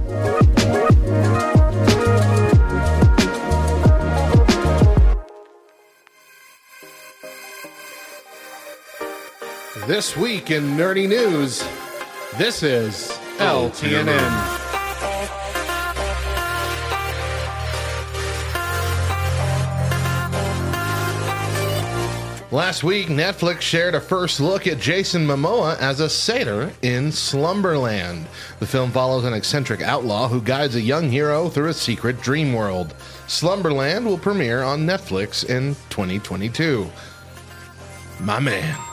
This 9.88 10.14
week 10.18 10.51
in 10.51 10.77
nerdy 10.77 11.09
news, 11.09 11.66
this 12.37 12.62
is 12.62 13.09
LTNN. 13.38 14.07
Last 22.53 22.85
week, 22.85 23.07
Netflix 23.07 23.62
shared 23.62 23.94
a 23.94 24.01
first 24.03 24.40
look 24.40 24.66
at 24.66 24.79
Jason 24.79 25.27
Momoa 25.27 25.79
as 25.79 26.01
a 26.01 26.11
satyr 26.11 26.70
in 26.83 27.11
Slumberland. 27.11 28.27
The 28.61 28.66
film 28.66 28.90
follows 28.90 29.24
an 29.24 29.33
eccentric 29.33 29.81
outlaw 29.81 30.29
who 30.29 30.42
guides 30.42 30.74
a 30.74 30.83
young 30.83 31.09
hero 31.09 31.48
through 31.48 31.70
a 31.70 31.72
secret 31.72 32.20
dream 32.20 32.53
world. 32.53 32.94
Slumberland 33.27 34.05
will 34.05 34.18
premiere 34.18 34.62
on 34.62 34.85
Netflix 34.85 35.48
in 35.48 35.77
2022. 35.88 36.90
My 38.20 38.38
man. 38.38 38.88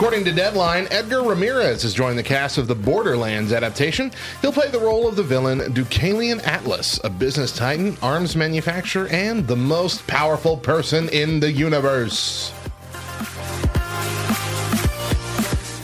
According 0.00 0.24
to 0.24 0.32
Deadline, 0.32 0.88
Edgar 0.90 1.20
Ramirez 1.20 1.82
has 1.82 1.92
joined 1.92 2.18
the 2.18 2.22
cast 2.22 2.56
of 2.56 2.66
the 2.66 2.74
Borderlands 2.74 3.52
adaptation. 3.52 4.10
He'll 4.40 4.50
play 4.50 4.70
the 4.70 4.80
role 4.80 5.06
of 5.06 5.14
the 5.14 5.22
villain 5.22 5.58
Deucalion 5.74 6.42
Atlas, 6.46 6.98
a 7.04 7.10
business 7.10 7.54
titan, 7.54 7.98
arms 8.00 8.34
manufacturer, 8.34 9.08
and 9.08 9.46
the 9.46 9.56
most 9.56 10.06
powerful 10.06 10.56
person 10.56 11.10
in 11.10 11.38
the 11.38 11.52
universe. 11.52 12.50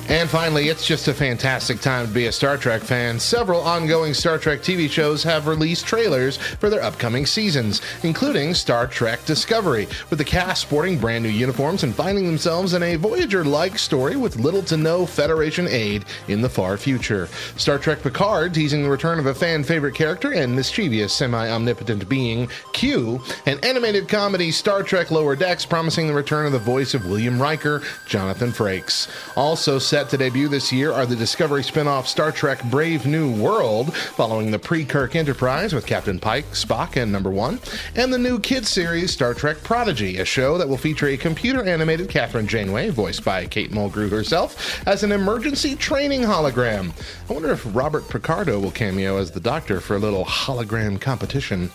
And 0.09 0.31
finally, 0.31 0.69
it's 0.69 0.87
just 0.87 1.09
a 1.09 1.15
fantastic 1.15 1.81
time 1.81 2.07
to 2.07 2.15
be 2.15 2.27
a 2.27 2.33
Star 2.33 2.57
Trek 2.57 2.83
fan. 2.83 3.19
Several 3.19 3.61
ongoing 3.61 4.15
Star 4.15 4.39
Trek 4.39 4.61
TV 4.61 4.89
shows 4.89 5.25
have 5.25 5.49
released 5.49 5.85
trailers 5.85 6.37
for 6.37 6.71
their 6.71 6.83
upcoming 6.83 7.27
seasons, 7.27 7.83
including 8.05 8.55
Star 8.55 8.87
Trek 8.87 9.25
Discovery, 9.25 9.89
with 10.09 10.21
the 10.21 10.25
cast 10.25 10.63
sporting 10.63 10.97
brand 10.97 11.25
new 11.25 11.31
uniforms 11.31 11.83
and 11.83 11.93
finding 11.93 12.25
themselves 12.25 12.75
in 12.75 12.85
a 12.85 12.95
Voyager 12.95 13.45
like 13.45 13.81
story 13.81 14.15
with 14.15 14.37
little 14.37 14.63
to 14.63 14.77
no 14.77 15.07
Federation 15.07 15.67
aid 15.67 16.05
in 16.29 16.41
the 16.41 16.49
far 16.49 16.77
future. 16.77 17.27
Star 17.57 17.77
Trek 17.77 18.01
Picard 18.01 18.55
teasing 18.55 18.85
the 18.85 18.91
return 18.91 19.19
of 19.19 19.27
a 19.27 19.35
fan 19.35 19.65
favorite 19.65 19.97
character 19.97 20.33
and 20.33 20.55
mischievous 20.55 21.13
semi 21.13 21.51
omnipotent 21.51 22.09
being, 22.09 22.49
Q, 22.73 23.21
and 23.47 23.63
animated 23.65 24.09
comedy 24.09 24.53
Star 24.53 24.85
Trek 24.85 25.11
Lower 25.11 25.35
Decks 25.35 25.67
promising 25.67 26.07
the 26.07 26.15
return 26.15 26.47
of 26.47 26.53
the 26.53 26.61
voice 26.61 26.95
of 26.95 27.07
William 27.07 27.43
Riker, 27.43 27.83
Jonathan 28.07 28.53
Frakes. 28.53 29.09
Also 29.37 29.81
set 29.97 30.11
to 30.11 30.19
debut 30.19 30.47
this 30.47 30.71
year 30.71 30.93
are 30.93 31.07
the 31.07 31.17
Discovery 31.17 31.65
spin 31.65 31.89
off 31.89 32.07
Star 32.07 32.31
Trek 32.31 32.63
Brave 32.65 33.07
New 33.07 33.35
World, 33.35 33.97
following 33.97 34.51
the 34.51 34.59
pre 34.59 34.85
Kirk 34.85 35.17
Enterprise 35.17 35.73
with 35.73 35.87
Captain 35.87 36.21
Pike, 36.21 36.45
Spock, 36.49 37.01
and 37.01 37.11
Number 37.11 37.31
One, 37.31 37.59
and 37.95 38.13
the 38.13 38.19
new 38.19 38.39
kids 38.39 38.69
series 38.69 39.11
Star 39.11 39.33
Trek 39.33 39.57
Prodigy, 39.63 40.19
a 40.19 40.25
show 40.27 40.59
that 40.59 40.69
will 40.69 40.77
feature 40.77 41.07
a 41.07 41.17
computer 41.17 41.65
animated 41.65 42.09
Kathryn 42.09 42.47
Janeway, 42.47 42.91
voiced 42.91 43.25
by 43.25 43.47
Kate 43.47 43.71
Mulgrew 43.71 44.11
herself, 44.11 44.87
as 44.87 45.03
an 45.03 45.13
emergency 45.13 45.75
training 45.75 46.21
hologram. 46.21 46.93
I 47.31 47.33
wonder 47.33 47.51
if 47.51 47.65
Robert 47.75 48.07
Picardo 48.11 48.61
will 48.61 48.73
cameo 48.73 49.17
as 49.17 49.31
the 49.31 49.41
Doctor 49.41 49.81
for 49.81 49.97
a 49.97 49.99
little 49.99 50.27
hologram 50.27 51.01
competition. 51.01 51.71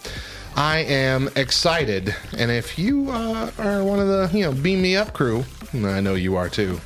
I 0.56 0.82
am 0.82 1.28
excited, 1.36 2.16
and 2.38 2.52
if 2.52 2.78
you 2.78 3.10
uh, 3.10 3.50
are 3.58 3.84
one 3.84 4.00
of 4.00 4.08
the 4.08 4.30
you 4.32 4.44
know 4.44 4.52
beam 4.52 4.84
me 4.84 4.96
up 4.96 5.12
crew, 5.12 5.44
I 5.74 6.02
know 6.02 6.14
you 6.14 6.36
are 6.36 6.50
too. 6.50 6.80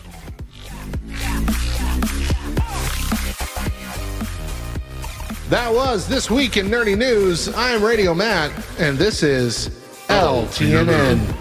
That 5.50 5.72
was 5.72 6.08
This 6.08 6.30
Week 6.32 6.58
in 6.58 6.68
Nerdy 6.68 6.98
News. 6.98 7.54
I'm 7.56 7.84
Radio 7.84 8.14
Matt, 8.14 8.52
and 8.80 8.98
this 8.98 9.22
is 9.24 9.70
LTNN. 10.08 11.34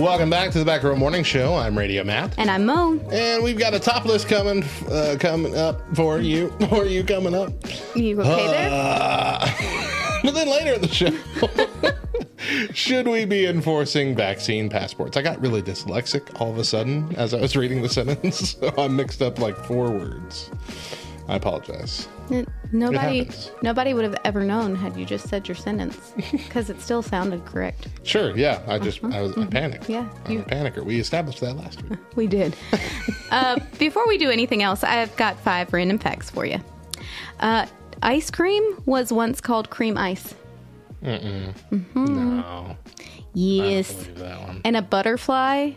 Welcome 0.00 0.30
back 0.30 0.50
to 0.52 0.58
the 0.58 0.64
Back 0.64 0.82
Row 0.82 0.96
Morning 0.96 1.22
Show. 1.22 1.54
I'm 1.54 1.76
Radio 1.76 2.04
Matt. 2.04 2.34
And 2.38 2.50
I'm 2.50 2.64
Mo. 2.64 2.98
And 3.12 3.42
we've 3.42 3.58
got 3.58 3.74
a 3.74 3.78
top 3.80 4.04
list 4.04 4.28
coming 4.28 4.64
uh, 4.90 5.16
coming 5.20 5.56
up 5.56 5.82
for 5.94 6.20
you. 6.20 6.50
For 6.70 6.84
you 6.84 7.04
coming 7.04 7.34
up. 7.34 7.52
You 7.94 8.20
okay 8.20 8.46
there? 8.46 8.70
Uh, 8.72 9.94
but 10.22 10.34
then 10.34 10.48
later 10.48 10.72
in 10.74 10.80
the 10.82 10.88
show, 10.88 11.10
should 12.74 13.06
we 13.08 13.24
be 13.24 13.46
enforcing 13.46 14.14
vaccine 14.16 14.68
passports? 14.68 15.16
I 15.16 15.22
got 15.22 15.40
really 15.40 15.62
dyslexic 15.62 16.40
all 16.40 16.50
of 16.50 16.58
a 16.58 16.64
sudden 16.64 17.14
as 17.16 17.34
I 17.34 17.40
was 17.40 17.56
reading 17.56 17.82
the 17.82 17.88
sentence, 17.88 18.56
so 18.60 18.72
I 18.78 18.88
mixed 18.88 19.22
up 19.22 19.38
like 19.38 19.56
four 19.64 19.90
words. 19.90 20.50
I 21.28 21.36
apologize. 21.36 22.08
N- 22.30 22.46
Nobody, 22.72 23.18
happens. 23.18 23.50
nobody 23.62 23.92
would 23.94 24.04
have 24.04 24.16
ever 24.24 24.44
known 24.44 24.74
had 24.74 24.96
you 24.96 25.04
just 25.04 25.28
said 25.28 25.46
your 25.46 25.54
sentence 25.54 26.12
because 26.32 26.70
it 26.70 26.80
still 26.80 27.02
sounded 27.02 27.44
correct. 27.44 27.88
Sure, 28.02 28.34
yeah. 28.36 28.62
I 28.66 28.78
just 28.78 29.04
I 29.04 29.20
was 29.22 29.36
I 29.36 29.44
panicked. 29.46 29.90
Uh-huh. 29.90 29.92
Yeah, 29.92 30.08
I'm 30.24 30.32
you- 30.32 30.40
a 30.40 30.44
panicker. 30.44 30.82
We 30.84 30.98
established 30.98 31.40
that 31.40 31.54
last 31.56 31.82
week. 31.82 31.98
We 32.16 32.26
did. 32.26 32.56
uh, 33.30 33.58
before 33.78 34.06
we 34.08 34.16
do 34.16 34.30
anything 34.30 34.62
else, 34.62 34.82
I've 34.84 35.14
got 35.16 35.38
five 35.40 35.70
random 35.72 35.98
facts 35.98 36.30
for 36.30 36.46
you. 36.46 36.58
Uh, 37.40 37.66
ice 38.02 38.30
cream 38.30 38.82
was 38.86 39.12
once 39.12 39.40
called 39.40 39.70
cream 39.70 39.96
ice. 39.98 40.34
No, 41.02 42.76
Yes. 43.34 43.90
I 43.90 43.94
don't 43.94 44.02
believe 44.04 44.18
that 44.18 44.40
one. 44.48 44.60
And 44.64 44.76
a 44.76 44.82
butterfly 44.82 45.72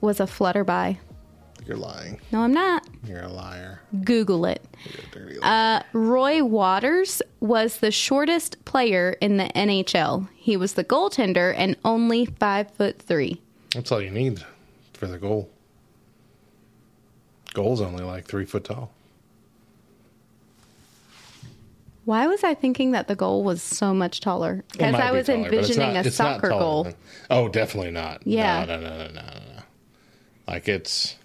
was 0.00 0.20
a 0.20 0.24
flutterby. 0.24 0.98
You're 1.66 1.76
lying. 1.78 2.20
No, 2.30 2.40
I'm 2.40 2.52
not. 2.52 2.86
You're 3.06 3.22
a 3.22 3.32
liar. 3.32 3.80
Google 4.04 4.44
it. 4.44 4.62
You're 4.84 5.04
a 5.04 5.10
dirty 5.26 5.38
liar. 5.40 5.80
Uh, 5.94 5.98
Roy 5.98 6.42
Worters 6.44 7.22
was 7.40 7.78
the 7.78 7.90
shortest 7.90 8.62
player 8.66 9.16
in 9.20 9.38
the 9.38 9.44
NHL. 9.54 10.28
He 10.34 10.56
was 10.58 10.74
the 10.74 10.84
goaltender 10.84 11.54
and 11.56 11.76
only 11.84 12.26
five 12.26 12.70
foot 12.72 13.00
three. 13.00 13.40
That's 13.74 13.90
all 13.92 14.02
you 14.02 14.10
need 14.10 14.44
for 14.92 15.06
the 15.06 15.16
goal. 15.18 15.48
Goal's 17.54 17.80
only 17.80 18.04
like 18.04 18.26
three 18.26 18.44
foot 18.44 18.64
tall. 18.64 18.90
Why 22.04 22.26
was 22.26 22.44
I 22.44 22.54
thinking 22.54 22.92
that 22.92 23.08
the 23.08 23.14
goal 23.16 23.42
was 23.44 23.62
so 23.62 23.94
much 23.94 24.20
taller? 24.20 24.62
Because 24.72 24.94
I 24.94 25.10
was 25.12 25.26
taller, 25.26 25.44
envisioning 25.44 25.94
not- 25.94 26.06
a 26.06 26.10
soccer 26.10 26.48
goal. 26.50 26.84
than- 26.84 26.94
oh, 27.30 27.48
definitely 27.48 27.90
not. 27.92 28.26
Yeah. 28.26 28.64
No, 28.66 28.76
no, 28.76 28.82
no, 28.82 28.96
no, 28.98 29.06
no, 29.08 29.12
no, 29.22 29.22
no. 29.56 29.62
Like 30.46 30.68
it's 30.68 31.16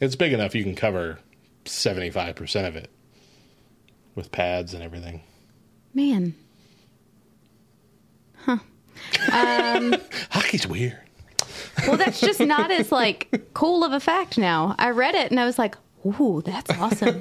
it's 0.00 0.14
big 0.16 0.32
enough 0.34 0.54
you 0.54 0.62
can 0.62 0.74
cover 0.74 1.18
seventy 1.64 2.10
five 2.10 2.34
percent 2.36 2.66
of 2.66 2.76
it 2.76 2.90
with 4.14 4.30
pads 4.30 4.74
and 4.74 4.82
everything. 4.82 5.22
Man, 5.94 6.34
Huh. 8.44 8.58
Um, 9.32 9.94
Hockey's 10.30 10.66
weird. 10.66 10.98
well, 11.86 11.96
that's 11.96 12.20
just 12.20 12.40
not 12.40 12.70
as 12.70 12.92
like 12.92 13.50
cool 13.54 13.82
of 13.84 13.92
a 13.92 14.00
fact 14.00 14.36
now. 14.38 14.74
I 14.78 14.90
read 14.90 15.14
it 15.14 15.30
and 15.30 15.40
I 15.40 15.44
was 15.46 15.58
like, 15.58 15.76
"Ooh, 16.20 16.42
that's 16.44 16.70
awesome! 16.78 17.20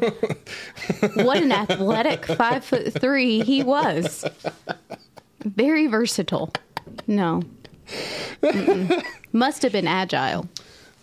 what 1.16 1.38
an 1.42 1.52
athletic 1.52 2.26
five 2.26 2.64
foot 2.64 2.94
three 3.00 3.42
he 3.42 3.64
was. 3.64 4.26
Very 5.44 5.88
versatile. 5.88 6.52
No, 7.08 7.44
Mm-mm. 8.42 9.04
must 9.32 9.62
have 9.64 9.72
been 9.72 9.88
agile. 9.88 10.48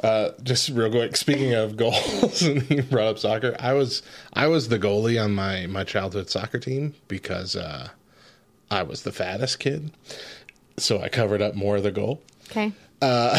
Uh, 0.02 0.30
Just 0.42 0.68
real 0.70 0.90
quick. 0.90 1.16
Speaking 1.16 1.54
of 1.54 1.76
goals, 1.76 2.42
and 2.42 2.68
you 2.70 2.82
brought 2.82 3.06
up 3.08 3.18
soccer. 3.18 3.54
I 3.60 3.72
was 3.72 4.02
I 4.32 4.48
was 4.48 4.68
the 4.68 4.78
goalie 4.78 5.22
on 5.22 5.32
my 5.34 5.66
my 5.66 5.84
childhood 5.84 6.28
soccer 6.28 6.58
team 6.58 6.94
because 7.08 7.54
uh, 7.54 7.88
I 8.70 8.82
was 8.82 9.02
the 9.02 9.12
fattest 9.12 9.60
kid, 9.60 9.92
so 10.76 11.00
I 11.00 11.08
covered 11.08 11.40
up 11.42 11.54
more 11.54 11.76
of 11.76 11.82
the 11.84 11.92
goal. 11.92 12.20
Okay, 12.50 12.72
Uh, 13.00 13.38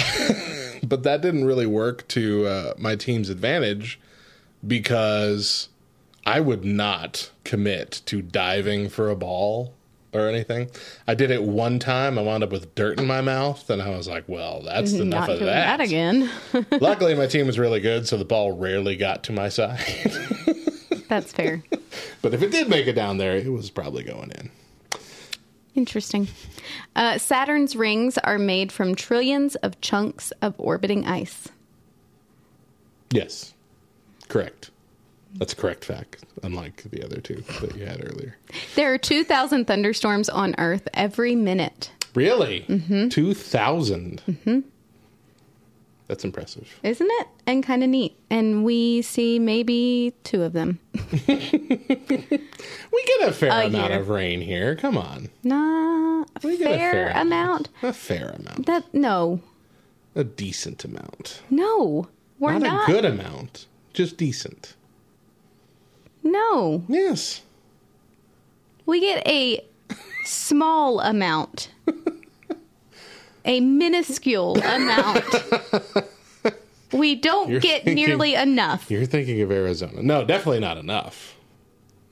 but 0.84 1.04
that 1.04 1.22
didn't 1.22 1.44
really 1.46 1.66
work 1.68 2.08
to 2.10 2.48
uh, 2.48 2.74
my 2.78 2.96
team's 2.96 3.30
advantage 3.30 4.00
because 4.66 5.70
I 6.26 6.40
would 6.40 6.64
not 6.64 7.32
commit 7.44 8.02
to 8.06 8.22
diving 8.22 8.90
for 8.90 9.10
a 9.10 9.16
ball 9.16 9.74
or 10.14 10.28
anything. 10.30 10.70
I 11.08 11.16
did 11.16 11.32
it 11.32 11.44
one 11.44 11.80
time. 11.80 12.18
I 12.18 12.22
wound 12.22 12.44
up 12.44 12.52
with 12.52 12.76
dirt 12.76 13.00
in 13.00 13.08
my 13.08 13.22
mouth, 13.22 13.70
and 13.70 13.82
I 13.82 13.90
was 13.90 14.08
like, 14.08 14.24
"Well, 14.28 14.62
that's 14.62 14.94
enough 14.94 15.30
of 15.30 15.40
that." 15.40 15.78
that 15.78 15.82
again. 15.82 16.30
Luckily, 16.72 17.16
my 17.16 17.28
team 17.28 17.48
was 17.48 17.60
really 17.60 17.80
good, 17.80 18.08
so 18.08 18.18
the 18.18 18.26
ball 18.26 18.52
rarely 18.52 18.96
got 18.96 19.24
to 19.26 19.32
my 19.32 19.50
side. 19.50 19.80
that's 21.10 21.34
fair. 21.34 21.64
but 22.22 22.34
if 22.34 22.42
it 22.42 22.52
did 22.52 22.70
make 22.70 22.88
it 22.88 22.94
down 22.94 23.18
there, 23.18 23.36
it 23.36 23.52
was 23.52 23.70
probably 23.70 24.04
going 24.04 24.32
in. 24.32 24.52
Interesting. 25.76 26.28
Uh, 26.96 27.18
Saturn's 27.18 27.76
rings 27.76 28.20
are 28.20 28.38
made 28.38 28.72
from 28.72 28.94
trillions 28.94 29.56
of 29.56 29.82
chunks 29.82 30.32
of 30.42 30.54
orbiting 30.60 31.08
ice. 31.08 31.50
Yes, 33.10 33.53
correct. 34.34 34.70
That's 35.36 35.54
a 35.54 35.56
correct 35.56 35.84
fact, 35.86 36.24
unlike 36.44 36.84
the 36.92 37.04
other 37.04 37.20
two 37.20 37.44
that 37.62 37.76
you 37.76 37.86
had 37.86 38.04
earlier. 38.06 38.38
There 38.76 38.94
are 38.94 38.98
2,000 39.00 39.66
thunderstorms 39.66 40.30
on 40.30 40.54
Earth 40.60 40.88
every 40.94 41.36
minute. 41.36 41.92
Really? 42.14 42.62
Mm-hmm. 42.70 43.10
2,000. 43.10 44.22
Mm-hmm. 44.28 44.60
That's 46.08 46.24
impressive. 46.24 46.68
Isn't 46.84 47.10
it? 47.10 47.28
And 47.48 47.64
kind 47.64 47.84
of 47.84 47.90
neat. 47.90 48.16
And 48.30 48.64
we 48.64 49.02
see 49.02 49.40
maybe 49.40 50.14
two 50.24 50.44
of 50.44 50.54
them. 50.54 50.80
We 52.94 53.04
get 53.20 53.28
a 53.30 53.32
fair 53.32 53.50
A 53.52 53.66
amount 53.68 53.92
year. 53.92 54.00
of 54.02 54.10
rain 54.10 54.42
here. 54.42 54.76
Come 54.76 54.98
on. 54.98 55.30
Nah, 55.44 56.22
a 56.24 56.26
We 56.44 56.58
get 56.58 56.72
a 56.72 56.78
fair, 56.78 57.10
amount. 57.16 57.70
A 57.82 57.92
fair 57.94 58.30
amount. 58.30 58.66
That 58.68 58.94
no, 58.94 59.42
A 60.16 60.24
decent 60.24 60.86
amount. 60.86 61.42
no, 61.50 62.08
we're 62.40 62.54
not, 62.54 62.62
not. 62.62 62.90
a 62.90 62.92
good 62.92 63.06
amount, 63.06 63.66
just 63.94 64.18
decent. 64.18 64.76
No, 66.24 66.84
Yes. 66.88 67.42
we 68.86 69.00
get 69.02 69.28
a 69.28 69.64
small 70.26 71.00
amount, 71.02 71.70
a 73.46 73.60
minuscule 73.60 74.58
amount. 74.62 75.24
We 76.94 77.16
don't 77.16 77.50
You're 77.50 77.60
get 77.60 77.84
thinking- 77.86 78.06
nearly 78.06 78.36
enough. 78.36 78.90
You're 78.92 79.06
thinking 79.06 79.42
of 79.42 79.52
Arizona. 79.52 80.02
No, 80.04 80.24
definitely 80.24 80.60
not 80.60 80.78
enough. 80.78 81.36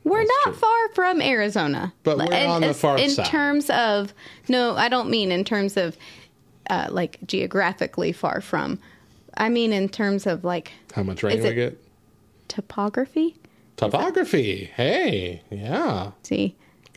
We're 0.04 0.18
That's 0.20 0.32
not 0.46 0.54
true. 0.54 0.60
far 0.60 0.90
from 0.96 1.22
Arizona. 1.22 1.94
But 2.04 2.18
we're 2.18 2.34
And 2.34 2.52
on 2.52 2.62
the 2.62 2.70
as- 2.70 2.80
far 2.82 2.98
in 2.98 3.12
side. 3.12 3.28
terms 3.28 3.70
of 3.70 4.14
no, 4.50 4.76
I 4.76 4.90
don't 4.90 5.10
mean 5.12 5.32
in 5.32 5.44
terms 5.46 5.78
of 5.78 5.96
uh, 6.70 6.88
like 6.90 7.20
geographically 7.28 8.12
far 8.12 8.42
from. 8.42 8.80
I 9.42 9.50
mean 9.50 9.74
in 9.74 9.90
terms 9.90 10.26
of 10.28 10.44
like 10.46 10.72
How 10.94 11.04
much 11.04 11.24
rain 11.24 11.42
we 11.44 11.54
get? 11.54 11.78
topography. 12.48 13.36
Topography. 13.76 14.66
Hey, 14.76 15.42
yeah. 15.50 16.12
See, 16.24 16.56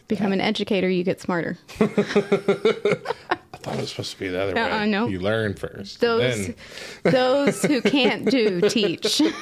become 0.08 0.32
an 0.32 0.40
educator, 0.40 0.88
you 0.90 1.02
get 1.04 1.20
smarter. 1.20 1.56
I 1.80 1.86
thought 1.86 3.74
it 3.76 3.80
was 3.80 3.90
supposed 3.90 4.12
to 4.12 4.18
be 4.20 4.28
the 4.28 4.40
other 4.42 4.58
Uh-uh, 4.58 4.80
way. 4.80 4.86
no. 4.90 5.06
You 5.08 5.20
learn 5.20 5.54
first. 5.54 6.00
Those 6.00 6.48
then 7.02 7.12
those 7.12 7.62
who 7.62 7.80
can't 7.80 8.30
do 8.30 8.60
teach. 8.68 9.22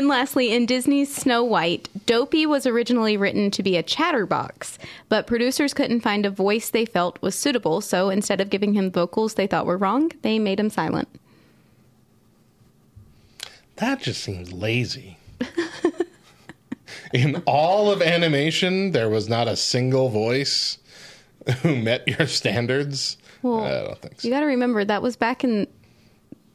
and 0.00 0.08
lastly, 0.08 0.50
in 0.50 0.64
Disney's 0.64 1.14
Snow 1.14 1.44
White, 1.44 1.90
Dopey 2.06 2.46
was 2.46 2.66
originally 2.66 3.18
written 3.18 3.50
to 3.50 3.62
be 3.62 3.76
a 3.76 3.82
chatterbox, 3.82 4.78
but 5.10 5.26
producers 5.26 5.74
couldn't 5.74 6.00
find 6.00 6.24
a 6.24 6.30
voice 6.30 6.70
they 6.70 6.86
felt 6.86 7.20
was 7.20 7.34
suitable, 7.34 7.82
so 7.82 8.08
instead 8.08 8.40
of 8.40 8.48
giving 8.48 8.72
him 8.72 8.90
vocals 8.90 9.34
they 9.34 9.46
thought 9.46 9.66
were 9.66 9.76
wrong, 9.76 10.10
they 10.22 10.38
made 10.38 10.58
him 10.58 10.70
silent. 10.70 11.06
that 13.76 14.00
just 14.00 14.22
seems 14.22 14.54
lazy. 14.54 15.18
In 17.12 17.42
all 17.44 17.92
of 17.92 18.00
animation, 18.00 18.92
there 18.92 19.10
was 19.10 19.28
not 19.28 19.48
a 19.48 19.56
single 19.56 20.08
voice 20.08 20.78
who 21.58 21.76
met 21.76 22.08
your 22.08 22.26
standards. 22.26 23.18
Well, 23.42 23.64
I 23.64 23.82
don't 23.82 24.00
think 24.00 24.18
so. 24.22 24.28
You 24.28 24.32
got 24.32 24.40
to 24.40 24.46
remember 24.46 24.82
that 24.82 25.02
was 25.02 25.16
back 25.16 25.44
in 25.44 25.66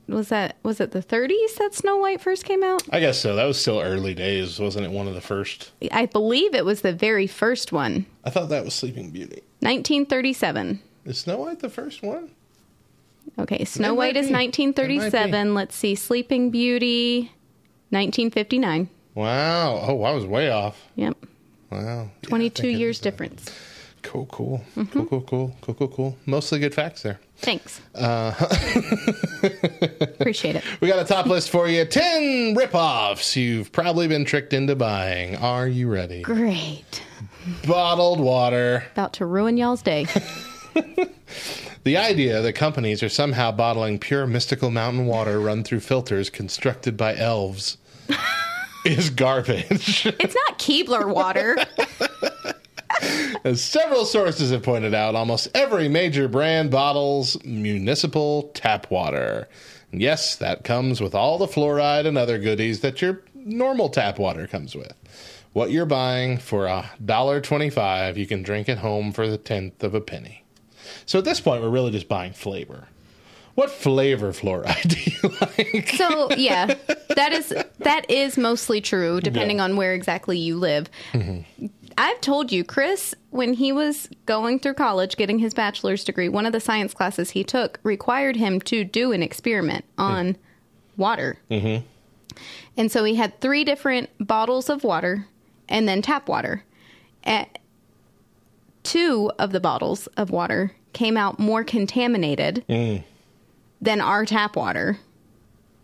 was 0.08 0.30
that 0.30 0.56
was 0.64 0.80
it 0.80 0.92
the 0.92 1.02
30s 1.02 1.56
that 1.58 1.74
Snow 1.74 1.98
White 1.98 2.22
first 2.22 2.46
came 2.46 2.64
out? 2.64 2.84
I 2.92 3.00
guess 3.00 3.20
so. 3.20 3.36
That 3.36 3.46
was 3.46 3.60
still 3.60 3.80
early 3.80 4.14
days, 4.14 4.60
wasn't 4.60 4.86
it? 4.86 4.92
One 4.92 5.08
of 5.08 5.14
the 5.16 5.22
first. 5.22 5.72
I 5.92 6.06
believe 6.06 6.54
it 6.54 6.66
was 6.66 6.82
the 6.82 6.94
very 6.94 7.28
first 7.28 7.72
one, 7.72 8.06
I 8.24 8.30
thought 8.30 8.50
that 8.50 8.64
was 8.64 8.74
Sleeping 8.74 9.10
Beauty. 9.12 9.42
1937. 9.62 10.82
Is 11.06 11.20
Snow 11.20 11.38
White 11.38 11.60
the 11.60 11.70
first 11.70 12.02
one? 12.04 12.30
Okay, 13.40 13.66
Snow 13.66 13.94
It 13.94 13.98
White 13.98 14.18
is 14.18 14.28
be. 14.28 14.34
1937. 14.34 15.54
Let's 15.56 15.76
see, 15.76 15.96
Sleeping 15.96 16.52
Beauty, 16.52 17.32
1959. 17.90 18.90
Wow. 19.16 19.80
Oh, 19.88 20.04
I 20.04 20.12
was 20.12 20.26
way 20.26 20.50
off. 20.52 20.84
Yep, 20.96 21.18
Wow. 21.72 22.10
22 22.22 22.62
think 22.62 22.76
it 22.76 22.80
years 22.80 23.00
difference. 23.00 23.50
Cool, 24.06 24.26
cool, 24.28 24.64
Mm-hmm. 24.78 24.84
cool, 24.92 25.06
cool, 25.06 25.22
cool, 25.22 25.56
cool, 25.62 25.74
cool, 25.76 25.88
cool. 25.88 26.18
Mostly 26.26 26.60
good 26.60 26.74
facts 26.74 27.02
there. 27.02 27.20
Thanks. 27.38 27.82
Uh, 27.94 28.34
Appreciate 29.44 30.56
it. 30.56 30.64
We 30.80 30.88
got 30.88 31.00
a 31.00 31.04
top 31.06 31.26
list 31.26 31.50
for 31.50 31.68
you 31.68 31.84
10 31.86 32.56
ripoffs 32.56 33.36
you've 33.36 33.72
probably 33.72 34.08
been 34.08 34.24
tricked 34.26 34.54
into 34.54 34.76
buying. 34.76 35.36
Are 35.36 35.68
you 35.68 35.90
ready? 35.90 36.22
Great. 36.22 37.02
Bottled 37.68 38.20
water. 38.20 38.86
About 38.94 39.14
to 39.14 39.26
ruin 39.26 39.58
y'all's 39.58 39.82
day. 39.82 40.06
The 41.84 41.98
idea 41.98 42.42
that 42.42 42.54
companies 42.54 43.04
are 43.04 43.10
somehow 43.10 43.52
bottling 43.52 44.00
pure 44.00 44.26
mystical 44.26 44.72
mountain 44.72 45.06
water 45.06 45.40
run 45.40 45.64
through 45.64 45.82
filters 45.82 46.32
constructed 46.32 46.98
by 46.98 47.16
elves 47.16 47.78
is 48.86 49.12
garbage. 49.12 50.04
It's 50.08 50.36
not 50.48 50.58
Keebler 50.58 51.08
water. 51.14 51.56
As 53.44 53.64
several 53.64 54.06
sources 54.06 54.52
have 54.52 54.64
pointed 54.64 54.94
out, 54.94 55.16
almost 55.16 55.48
every 55.54 55.88
major 55.88 56.28
brand 56.28 56.72
bottles 56.72 57.42
municipal 57.44 58.44
tap 58.54 58.90
water. 58.90 59.48
And 59.92 60.02
yes, 60.02 60.36
that 60.38 60.64
comes 60.64 61.02
with 61.02 61.14
all 61.16 61.38
the 61.38 61.48
fluoride 61.48 62.06
and 62.08 62.18
other 62.18 62.38
goodies 62.40 62.82
that 62.82 63.02
your 63.02 63.22
normal 63.36 63.90
tap 63.90 64.18
water 64.20 64.48
comes 64.48 64.76
with. 64.76 64.94
What 65.54 65.72
you're 65.72 65.86
buying 65.86 66.38
for 66.38 66.66
a 66.66 66.90
dollar 67.04 67.40
twenty-five, 67.42 68.18
you 68.18 68.26
can 68.28 68.44
drink 68.44 68.68
at 68.68 68.80
home 68.80 69.12
for 69.14 69.28
the 69.28 69.38
tenth 69.38 69.84
of 69.84 69.94
a 69.96 70.02
penny. 70.02 70.44
So 71.06 71.20
at 71.20 71.26
this 71.26 71.40
point, 71.40 71.62
we're 71.64 71.70
really 71.70 71.92
just 71.92 72.08
buying 72.10 72.34
flavor. 72.34 72.88
What 73.56 73.72
flavor 73.72 74.34
fluoride 74.34 74.82
do 74.90 75.12
you 75.30 75.38
like? 75.40 75.90
So 75.96 76.30
yeah, 76.36 76.74
that 77.16 77.32
is 77.32 77.54
that 77.80 78.10
is 78.12 78.38
mostly 78.38 78.82
true, 78.82 79.22
depending 79.22 79.58
Yeah. 79.58 79.64
on 79.64 79.78
where 79.78 79.94
exactly 79.94 80.38
you 80.38 80.58
live. 80.58 80.90
Mm-hmm. 81.14 81.68
I've 81.98 82.20
told 82.22 82.52
you, 82.52 82.64
Chris, 82.64 83.16
when 83.30 83.54
he 83.54 83.72
was 83.72 84.10
going 84.26 84.60
through 84.60 84.74
college, 84.74 85.16
getting 85.16 85.40
his 85.40 85.54
bachelor's 85.54 86.04
degree, 86.04 86.28
one 86.28 86.46
of 86.46 86.52
the 86.52 86.60
science 86.60 86.94
classes 86.94 87.30
he 87.32 87.44
took 87.44 87.80
required 87.84 88.36
him 88.36 88.60
to 88.62 88.84
do 88.84 89.12
an 89.14 89.24
experiment 89.24 89.86
on 89.98 90.36
water. 90.98 91.38
Mm-hmm. 91.50 91.86
And 92.76 92.92
so 92.92 93.04
he 93.06 93.16
had 93.16 93.40
three 93.40 93.64
different 93.64 94.10
bottles 94.20 94.70
of 94.70 94.84
water 94.84 95.26
and 95.70 95.88
then 95.88 96.02
tap 96.02 96.28
water. 96.28 96.64
At 97.24 97.60
two 98.84 99.32
of 99.40 99.52
the 99.52 99.60
bottles 99.62 100.08
of 100.18 100.30
water 100.30 100.74
came 100.94 101.16
out 101.18 101.40
more 101.40 101.64
contaminated 101.64 102.64
than 102.68 104.02
our 104.02 104.26
tap 104.26 104.56
water 104.56 105.00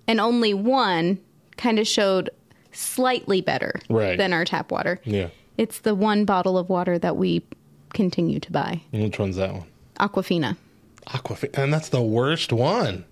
and 0.08 0.20
only 0.20 0.54
one 0.54 1.20
kind 1.58 1.80
of 1.80 1.88
showed 1.88 2.30
slightly 2.72 3.42
better 3.42 3.74
Right. 3.90 4.18
than 4.18 4.34
our 4.34 4.46
tap 4.46 4.72
water. 4.72 5.00
Yeah. 5.04 5.30
It's 5.62 5.78
the 5.82 5.94
one 5.94 6.26
bottle 6.26 6.58
of 6.58 6.70
water 6.70 6.98
that 6.98 7.18
we 7.18 7.44
continue 7.94 8.40
to 8.40 8.52
buy. 8.52 8.82
And 8.92 9.04
Which 9.04 9.20
one's 9.20 9.36
that 9.36 9.54
one? 9.54 9.68
Aquafina. 10.00 10.58
Aquafina. 11.06 11.56
And 11.56 11.72
that's 11.72 11.90
the 11.90 12.02
worst 12.02 12.52
one. 12.52 13.06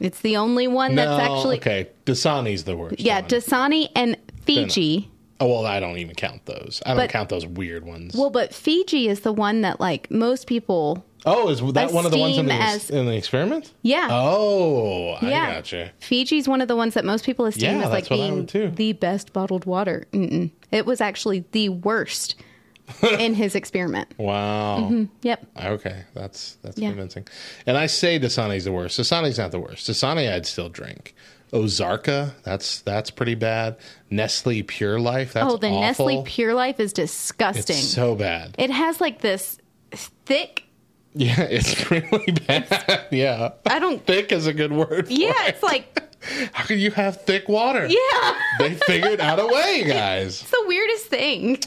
It's 0.00 0.20
the 0.20 0.36
only 0.36 0.66
one 0.66 0.96
that's 0.96 1.22
actually 1.22 1.58
okay. 1.58 1.90
Dasani's 2.04 2.64
the 2.64 2.76
worst. 2.76 2.98
Yeah, 2.98 3.20
one. 3.20 3.30
Dasani 3.30 3.88
and 3.94 4.16
Fiji. 4.44 5.12
Oh 5.38 5.46
well, 5.46 5.64
I 5.64 5.78
don't 5.78 5.98
even 5.98 6.16
count 6.16 6.44
those. 6.46 6.82
I 6.84 6.88
don't 6.90 6.96
But- 6.96 7.10
count 7.10 7.28
those 7.28 7.46
weird 7.46 7.86
ones. 7.86 8.16
Well, 8.16 8.30
but 8.30 8.52
Fiji 8.52 9.06
is 9.06 9.20
the 9.20 9.32
one 9.32 9.60
that 9.60 9.78
like 9.78 10.10
most 10.10 10.48
people 10.48 11.04
oh, 11.26 11.48
is 11.48 11.60
that 11.72 11.92
one 11.92 12.04
of 12.06 12.12
the 12.12 12.18
ones 12.18 12.38
in 12.38 12.46
the, 12.46 12.54
as- 12.54 12.90
in 12.90 13.06
the 13.06 13.16
experiment? 13.16 13.72
Yeah. 13.82 14.08
Oh, 14.10 15.10
I 15.20 15.28
yeah. 15.28 15.54
gotcha. 15.54 15.92
Fiji's 16.00 16.48
one 16.48 16.60
of 16.60 16.68
the 16.68 16.76
ones 16.76 16.94
that 16.94 17.04
most 17.04 17.24
people 17.24 17.46
esteem 17.46 17.78
Yeah, 17.78 17.84
as 17.84 17.90
like 17.90 18.08
that's 18.08 18.10
what 18.10 18.20
I 18.20 18.30
being 18.30 18.74
the 18.74 18.92
best 18.94 19.32
bottled 19.32 19.64
water. 19.64 20.06
Mm-mm. 20.12 20.50
It 20.70 20.86
was 20.86 21.00
actually 21.00 21.44
the 21.52 21.68
worst 21.70 22.34
in 23.18 23.34
his 23.34 23.54
experiment. 23.54 24.08
Wow. 24.18 24.80
Mm-hmm. 24.80 25.04
Yep. 25.22 25.46
Okay, 25.64 26.04
that's 26.14 26.56
that's 26.62 26.78
Yeah. 26.78 26.88
convincing. 26.88 27.26
And 27.66 27.76
I 27.76 27.86
say 27.86 28.18
Dasani's 28.18 28.64
the 28.64 28.72
worst. 28.72 28.98
Dasani's 28.98 29.38
not 29.38 29.50
the 29.50 29.60
worst. 29.60 29.88
Dasani 29.88 30.32
I'd 30.32 30.46
still 30.46 30.68
drink. 30.68 31.14
Ozarka, 31.52 32.32
that's 32.44 32.80
that's 32.80 33.10
pretty 33.10 33.34
bad. 33.34 33.76
Nestle 34.10 34.62
Pure 34.62 35.00
Life, 35.00 35.34
that's 35.34 35.52
oh, 35.52 35.56
the 35.58 35.68
awful. 35.68 36.06
Nestle 36.06 36.22
Pure 36.24 36.54
Life 36.54 36.80
is 36.80 36.92
disgusting. 36.94 37.76
It's 37.76 37.88
so 37.88 38.14
bad. 38.14 38.54
it 38.58 38.70
has 38.70 39.00
like 39.00 39.20
this 39.20 39.58
thick. 39.92 40.64
Yeah, 41.14 41.40
it's 41.42 41.90
really 41.90 42.32
bad. 42.46 43.06
yeah. 43.10 43.50
I 43.66 43.78
don't. 43.78 44.04
Thick 44.06 44.32
is 44.32 44.46
a 44.46 44.54
good 44.54 44.72
word. 44.72 45.06
for 45.08 45.12
Yeah, 45.12 45.32
it. 45.46 45.54
it's 45.54 45.62
like 45.62 45.98
How 46.52 46.64
can 46.64 46.78
you 46.78 46.90
have 46.92 47.22
thick 47.22 47.48
water? 47.48 47.86
yeah. 47.86 48.34
They 48.58 48.74
figured 48.74 49.20
out 49.20 49.38
a 49.38 49.46
way, 49.46 49.84
guys. 49.86 50.40
It's 50.40 50.50
the 50.50 50.64
weirdest 50.66 51.06
thing. 51.06 51.58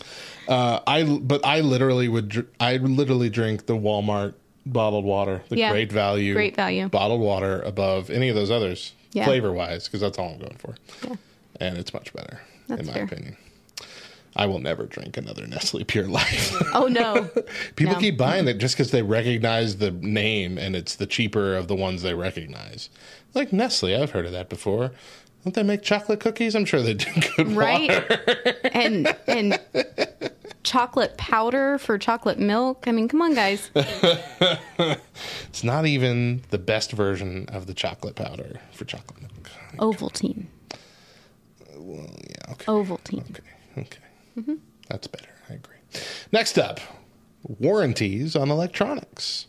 Uh, 0.48 0.80
I 0.88 1.04
but 1.04 1.46
I 1.46 1.60
literally 1.62 2.08
would 2.08 2.48
I 2.60 2.78
literally 2.78 3.30
drink 3.30 3.66
the 3.68 3.74
Walmart 3.76 4.34
bottled 4.66 5.06
water, 5.06 5.44
the 5.50 5.58
Yeah. 5.58 5.72
great 5.72 5.92
value, 5.92 6.34
Great 6.34 6.56
value. 6.56 6.88
bottled 6.90 7.22
water 7.22 7.62
above 7.62 8.10
any 8.10 8.30
of 8.30 8.36
those 8.36 8.50
others, 8.50 8.94
Yeah. 9.12 9.26
flavor 9.26 9.52
wise, 9.54 9.86
because 9.86 10.02
that's 10.02 10.18
all 10.18 10.30
I'm 10.34 10.40
going 10.40 10.58
for, 10.58 10.76
Yeah. 11.08 11.16
and 11.60 11.78
it's 11.78 11.94
much 11.94 12.12
better 12.14 12.40
That's 12.68 12.82
in 12.82 12.88
my 12.88 12.94
fair. 12.94 13.04
opinion. 13.04 13.38
I 14.36 14.46
will 14.48 14.60
never 14.60 14.86
drink 14.86 15.16
another 15.18 15.48
Nestle 15.48 15.84
Pure 15.86 16.08
Life. 16.08 16.54
Oh 16.74 16.88
no. 16.88 17.30
People 17.78 17.94
No. 17.94 18.00
keep 18.00 18.18
buying 18.18 18.48
it 18.50 18.58
just 18.58 18.76
because 18.76 18.92
they 18.92 19.02
recognize 19.02 19.78
the 19.78 19.92
name 19.92 20.58
and 20.58 20.76
it's 20.76 20.96
the 20.96 21.06
cheaper 21.06 21.56
of 21.56 21.68
the 21.70 21.76
ones 21.76 22.02
they 22.02 22.14
recognize. 22.14 22.90
Like 23.34 23.54
Nestle, 23.54 23.96
I've 23.96 24.12
heard 24.12 24.26
of 24.26 24.34
that 24.34 24.50
before. 24.50 24.92
Don't 25.46 25.54
they 25.54 25.64
make 25.64 25.82
chocolate 25.84 26.20
cookies? 26.20 26.56
I'm 26.56 26.66
sure 26.66 26.82
they 26.82 26.96
do 26.96 27.06
good 27.38 27.52
right? 27.54 27.88
water. 27.90 28.56
and 28.74 29.16
and 29.28 29.60
chocolate 30.64 31.16
powder 31.18 31.78
for 31.78 31.98
chocolate 31.98 32.40
milk. 32.40 32.86
I 32.88 32.92
mean, 32.92 33.08
come 33.08 33.22
on, 33.22 33.36
guys. 33.36 33.70
It's 33.76 35.64
not 35.64 35.86
even 35.86 36.42
the 36.50 36.58
best 36.58 36.92
version 36.92 37.48
of 37.50 37.68
the 37.68 37.74
chocolate 37.74 38.16
powder 38.16 38.60
for 38.72 38.84
chocolate 38.86 39.22
milk. 39.22 39.50
Ovaltine. 39.78 40.46
Well, 41.78 42.10
yeah, 42.28 42.52
okay. 42.54 42.66
Ovaltine. 42.66 43.30
Okay. 43.30 43.44
Okay. 43.78 44.00
That's 44.90 45.08
better. 45.08 45.30
I 45.50 45.54
agree. 45.54 45.78
Next 46.32 46.58
up, 46.58 46.80
warranties 47.44 48.36
on 48.36 48.50
electronics. 48.50 49.48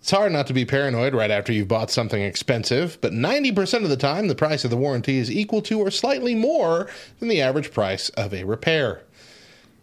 It's 0.00 0.10
hard 0.10 0.32
not 0.32 0.46
to 0.46 0.54
be 0.54 0.64
paranoid 0.64 1.14
right 1.14 1.30
after 1.30 1.52
you've 1.52 1.68
bought 1.68 1.90
something 1.90 2.22
expensive, 2.22 2.98
but 3.00 3.12
90% 3.12 3.82
of 3.82 3.90
the 3.90 3.96
time, 3.96 4.28
the 4.28 4.34
price 4.34 4.64
of 4.64 4.70
the 4.70 4.76
warranty 4.76 5.18
is 5.18 5.30
equal 5.30 5.60
to 5.62 5.78
or 5.78 5.90
slightly 5.90 6.34
more 6.34 6.88
than 7.20 7.28
the 7.28 7.42
average 7.42 7.72
price 7.72 8.08
of 8.10 8.32
a 8.32 8.44
repair. 8.44 9.02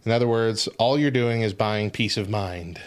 In 0.04 0.12
other 0.12 0.26
words, 0.26 0.66
all 0.78 0.98
you're 0.98 1.10
doing 1.10 1.42
is 1.42 1.52
buying 1.52 1.90
peace 1.90 2.16
of 2.16 2.28
mind, 2.28 2.80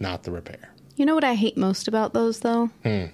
not 0.00 0.24
the 0.24 0.32
repair. 0.32 0.72
You 0.96 1.06
know 1.06 1.14
what 1.14 1.24
I 1.24 1.34
hate 1.34 1.56
most 1.56 1.86
about 1.88 2.12
those 2.12 2.40
though? 2.40 2.70
Hmm. 2.82 3.06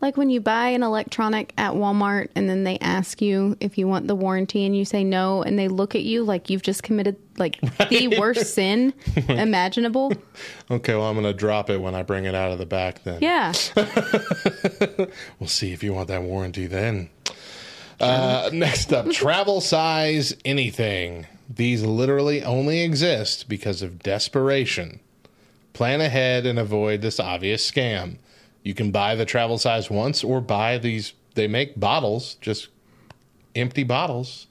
Like 0.00 0.16
when 0.16 0.28
you 0.28 0.40
buy 0.40 0.68
an 0.68 0.82
electronic 0.82 1.54
at 1.56 1.72
Walmart 1.72 2.28
and 2.34 2.48
then 2.48 2.64
they 2.64 2.78
ask 2.80 3.22
you 3.22 3.56
if 3.60 3.78
you 3.78 3.88
want 3.88 4.08
the 4.08 4.14
warranty 4.14 4.66
and 4.66 4.76
you 4.76 4.84
say 4.84 5.02
no 5.02 5.42
and 5.42 5.58
they 5.58 5.68
look 5.68 5.94
at 5.94 6.02
you 6.02 6.22
like 6.22 6.50
you've 6.50 6.62
just 6.62 6.82
committed 6.82 7.16
like 7.38 7.58
the 7.88 8.14
worst 8.18 8.54
sin 8.54 8.92
imaginable. 9.28 10.12
Okay, 10.70 10.94
well, 10.94 11.04
I'm 11.04 11.14
going 11.14 11.24
to 11.26 11.32
drop 11.32 11.70
it 11.70 11.80
when 11.80 11.94
I 11.94 12.02
bring 12.02 12.26
it 12.26 12.34
out 12.34 12.52
of 12.52 12.58
the 12.58 12.66
back 12.66 13.02
then. 13.04 13.20
Yeah. 13.22 13.52
We'll 15.38 15.48
see 15.48 15.72
if 15.72 15.82
you 15.82 15.94
want 15.94 16.08
that 16.08 16.22
warranty 16.22 16.66
then. 16.66 17.10
Uh, 18.00 18.50
next 18.52 18.92
up, 18.92 19.10
travel 19.10 19.60
size 19.60 20.36
anything. 20.44 21.26
These 21.48 21.82
literally 21.84 22.42
only 22.42 22.82
exist 22.82 23.48
because 23.48 23.82
of 23.82 24.00
desperation. 24.00 25.00
Plan 25.72 26.00
ahead 26.00 26.46
and 26.46 26.58
avoid 26.58 27.02
this 27.02 27.20
obvious 27.20 27.68
scam. 27.70 28.18
You 28.66 28.74
can 28.74 28.90
buy 28.90 29.14
the 29.14 29.24
travel 29.24 29.58
size 29.58 29.88
once 29.90 30.24
or 30.24 30.40
buy 30.40 30.78
these, 30.78 31.12
they 31.36 31.46
make 31.46 31.78
bottles, 31.78 32.34
just 32.40 32.66
empty 33.54 33.84
bottles, 33.84 34.48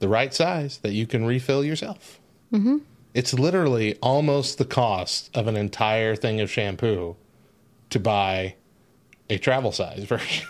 the 0.00 0.08
right 0.08 0.34
size 0.34 0.78
that 0.78 0.90
you 0.92 1.06
can 1.06 1.24
refill 1.24 1.64
yourself. 1.64 2.18
It's 3.14 3.32
literally 3.32 3.94
almost 4.02 4.58
the 4.58 4.64
cost 4.64 5.30
of 5.36 5.46
an 5.46 5.56
entire 5.56 6.16
thing 6.16 6.40
of 6.40 6.50
shampoo 6.50 7.14
to 7.90 8.00
buy 8.00 8.56
a 9.30 9.38
travel 9.38 9.70
size 9.70 10.02
version. 10.08 10.48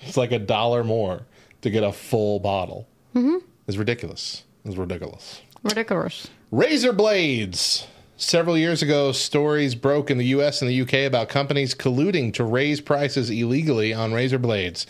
it's 0.00 0.16
like 0.16 0.32
a 0.32 0.38
dollar 0.38 0.82
more 0.82 1.26
to 1.60 1.68
get 1.68 1.84
a 1.84 1.92
full 1.92 2.40
bottle. 2.40 2.88
Mm-hmm. 3.14 3.44
It's 3.68 3.76
ridiculous. 3.76 4.44
It's 4.64 4.76
ridiculous. 4.76 5.42
Ridiculous. 5.62 6.28
Razor 6.50 6.94
blades. 6.94 7.86
Several 8.18 8.56
years 8.56 8.80
ago, 8.80 9.12
stories 9.12 9.74
broke 9.74 10.10
in 10.10 10.16
the 10.16 10.28
US 10.28 10.62
and 10.62 10.70
the 10.70 10.80
UK 10.80 11.06
about 11.06 11.28
companies 11.28 11.74
colluding 11.74 12.32
to 12.34 12.44
raise 12.44 12.80
prices 12.80 13.28
illegally 13.28 13.92
on 13.92 14.14
razor 14.14 14.38
blades. 14.38 14.86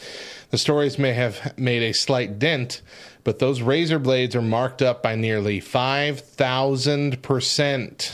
The 0.50 0.58
stories 0.58 0.96
may 0.96 1.12
have 1.12 1.58
made 1.58 1.82
a 1.82 1.92
slight 1.92 2.38
dent, 2.38 2.82
but 3.24 3.40
those 3.40 3.62
razor 3.62 3.98
blades 3.98 4.36
are 4.36 4.42
marked 4.42 4.80
up 4.80 5.02
by 5.02 5.16
nearly 5.16 5.60
5,000%. 5.60 8.12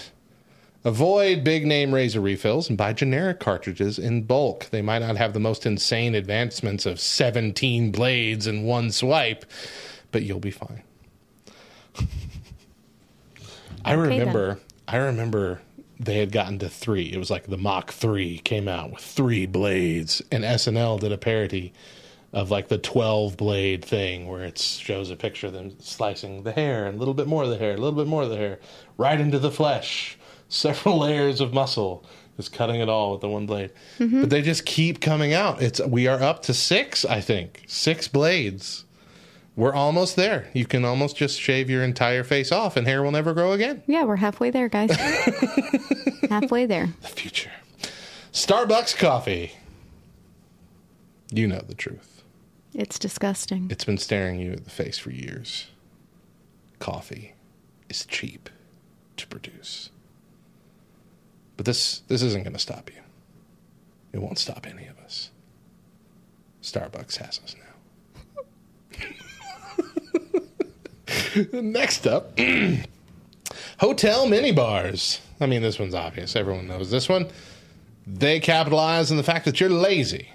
Avoid 0.84 1.44
big 1.44 1.64
name 1.66 1.94
razor 1.94 2.22
refills 2.22 2.70
and 2.70 2.78
buy 2.78 2.94
generic 2.94 3.38
cartridges 3.38 3.98
in 3.98 4.22
bulk. 4.22 4.70
They 4.70 4.80
might 4.80 5.00
not 5.00 5.18
have 5.18 5.34
the 5.34 5.40
most 5.40 5.66
insane 5.66 6.14
advancements 6.14 6.86
of 6.86 6.98
17 6.98 7.92
blades 7.92 8.46
in 8.46 8.64
one 8.64 8.90
swipe, 8.90 9.44
but 10.10 10.22
you'll 10.22 10.40
be 10.40 10.50
fine. 10.50 10.82
I 13.84 13.92
Okay, 13.92 14.18
remember 14.18 14.58
I 14.92 14.98
remember 14.98 15.62
they 15.98 16.18
had 16.18 16.32
gotten 16.32 16.58
to 16.58 16.68
three. 16.68 17.10
It 17.10 17.18
was 17.18 17.30
like 17.30 17.46
the 17.46 17.56
Mach 17.56 17.92
3 17.92 18.38
came 18.40 18.68
out 18.68 18.92
with 18.92 19.02
three 19.02 19.46
blades, 19.46 20.20
and 20.30 20.44
SNL 20.44 21.00
did 21.00 21.12
a 21.12 21.18
parody 21.18 21.72
of 22.34 22.50
like 22.50 22.68
the 22.68 22.76
12 22.76 23.38
blade 23.38 23.82
thing 23.82 24.28
where 24.28 24.44
it 24.44 24.58
shows 24.58 25.10
a 25.10 25.16
picture 25.16 25.46
of 25.46 25.54
them 25.54 25.74
slicing 25.80 26.42
the 26.42 26.52
hair 26.52 26.86
and 26.86 26.96
a 26.96 26.98
little 26.98 27.14
bit 27.14 27.26
more 27.26 27.42
of 27.42 27.48
the 27.48 27.56
hair, 27.56 27.72
a 27.72 27.78
little 27.78 27.92
bit 27.92 28.06
more 28.06 28.22
of 28.22 28.28
the 28.28 28.36
hair, 28.36 28.60
right 28.98 29.18
into 29.18 29.38
the 29.38 29.50
flesh, 29.50 30.18
several 30.48 30.98
layers 31.00 31.40
of 31.40 31.54
muscle. 31.54 32.04
Just 32.36 32.52
cutting 32.52 32.80
it 32.80 32.88
all 32.88 33.12
with 33.12 33.20
the 33.20 33.28
one 33.28 33.44
blade, 33.46 33.72
mm-hmm. 33.98 34.22
but 34.22 34.30
they 34.30 34.40
just 34.40 34.64
keep 34.64 35.00
coming 35.00 35.34
out. 35.34 35.62
It's 35.62 35.80
we 35.80 36.06
are 36.06 36.22
up 36.22 36.42
to 36.44 36.54
six, 36.54 37.04
I 37.04 37.20
think, 37.20 37.62
six 37.66 38.08
blades. 38.08 38.84
We're 39.54 39.74
almost 39.74 40.16
there. 40.16 40.48
You 40.54 40.64
can 40.64 40.84
almost 40.84 41.16
just 41.16 41.38
shave 41.38 41.68
your 41.68 41.82
entire 41.82 42.24
face 42.24 42.50
off, 42.50 42.76
and 42.76 42.86
hair 42.86 43.02
will 43.02 43.10
never 43.10 43.34
grow 43.34 43.52
again. 43.52 43.82
Yeah, 43.86 44.04
we're 44.04 44.16
halfway 44.16 44.50
there, 44.50 44.68
guys. 44.68 44.90
halfway 46.30 46.64
there. 46.64 46.88
The 47.02 47.08
future. 47.08 47.50
Starbucks 48.32 48.96
coffee. 48.96 49.52
You 51.30 51.46
know 51.46 51.60
the 51.66 51.74
truth. 51.74 52.22
It's 52.74 52.98
disgusting. 52.98 53.68
It's 53.70 53.84
been 53.84 53.98
staring 53.98 54.38
you 54.38 54.52
in 54.52 54.64
the 54.64 54.70
face 54.70 54.96
for 54.98 55.10
years. 55.10 55.66
Coffee 56.78 57.34
is 57.90 58.06
cheap 58.06 58.48
to 59.18 59.26
produce. 59.26 59.90
But 61.58 61.66
this 61.66 62.00
this 62.08 62.22
isn't 62.22 62.44
going 62.44 62.54
to 62.54 62.58
stop 62.58 62.90
you. 62.90 63.00
It 64.12 64.22
won't 64.22 64.38
stop 64.38 64.66
any 64.66 64.86
of 64.86 64.98
us. 64.98 65.30
Starbucks 66.62 67.16
has 67.16 67.40
us 67.44 67.54
now. 67.58 69.02
Next 71.52 72.06
up, 72.06 72.38
hotel 73.78 74.26
minibars. 74.26 75.20
I 75.40 75.46
mean, 75.46 75.62
this 75.62 75.78
one's 75.78 75.94
obvious. 75.94 76.36
Everyone 76.36 76.68
knows 76.68 76.90
this 76.90 77.08
one. 77.08 77.28
They 78.06 78.40
capitalize 78.40 79.10
on 79.10 79.16
the 79.16 79.22
fact 79.22 79.44
that 79.44 79.60
you're 79.60 79.70
lazy. 79.70 80.30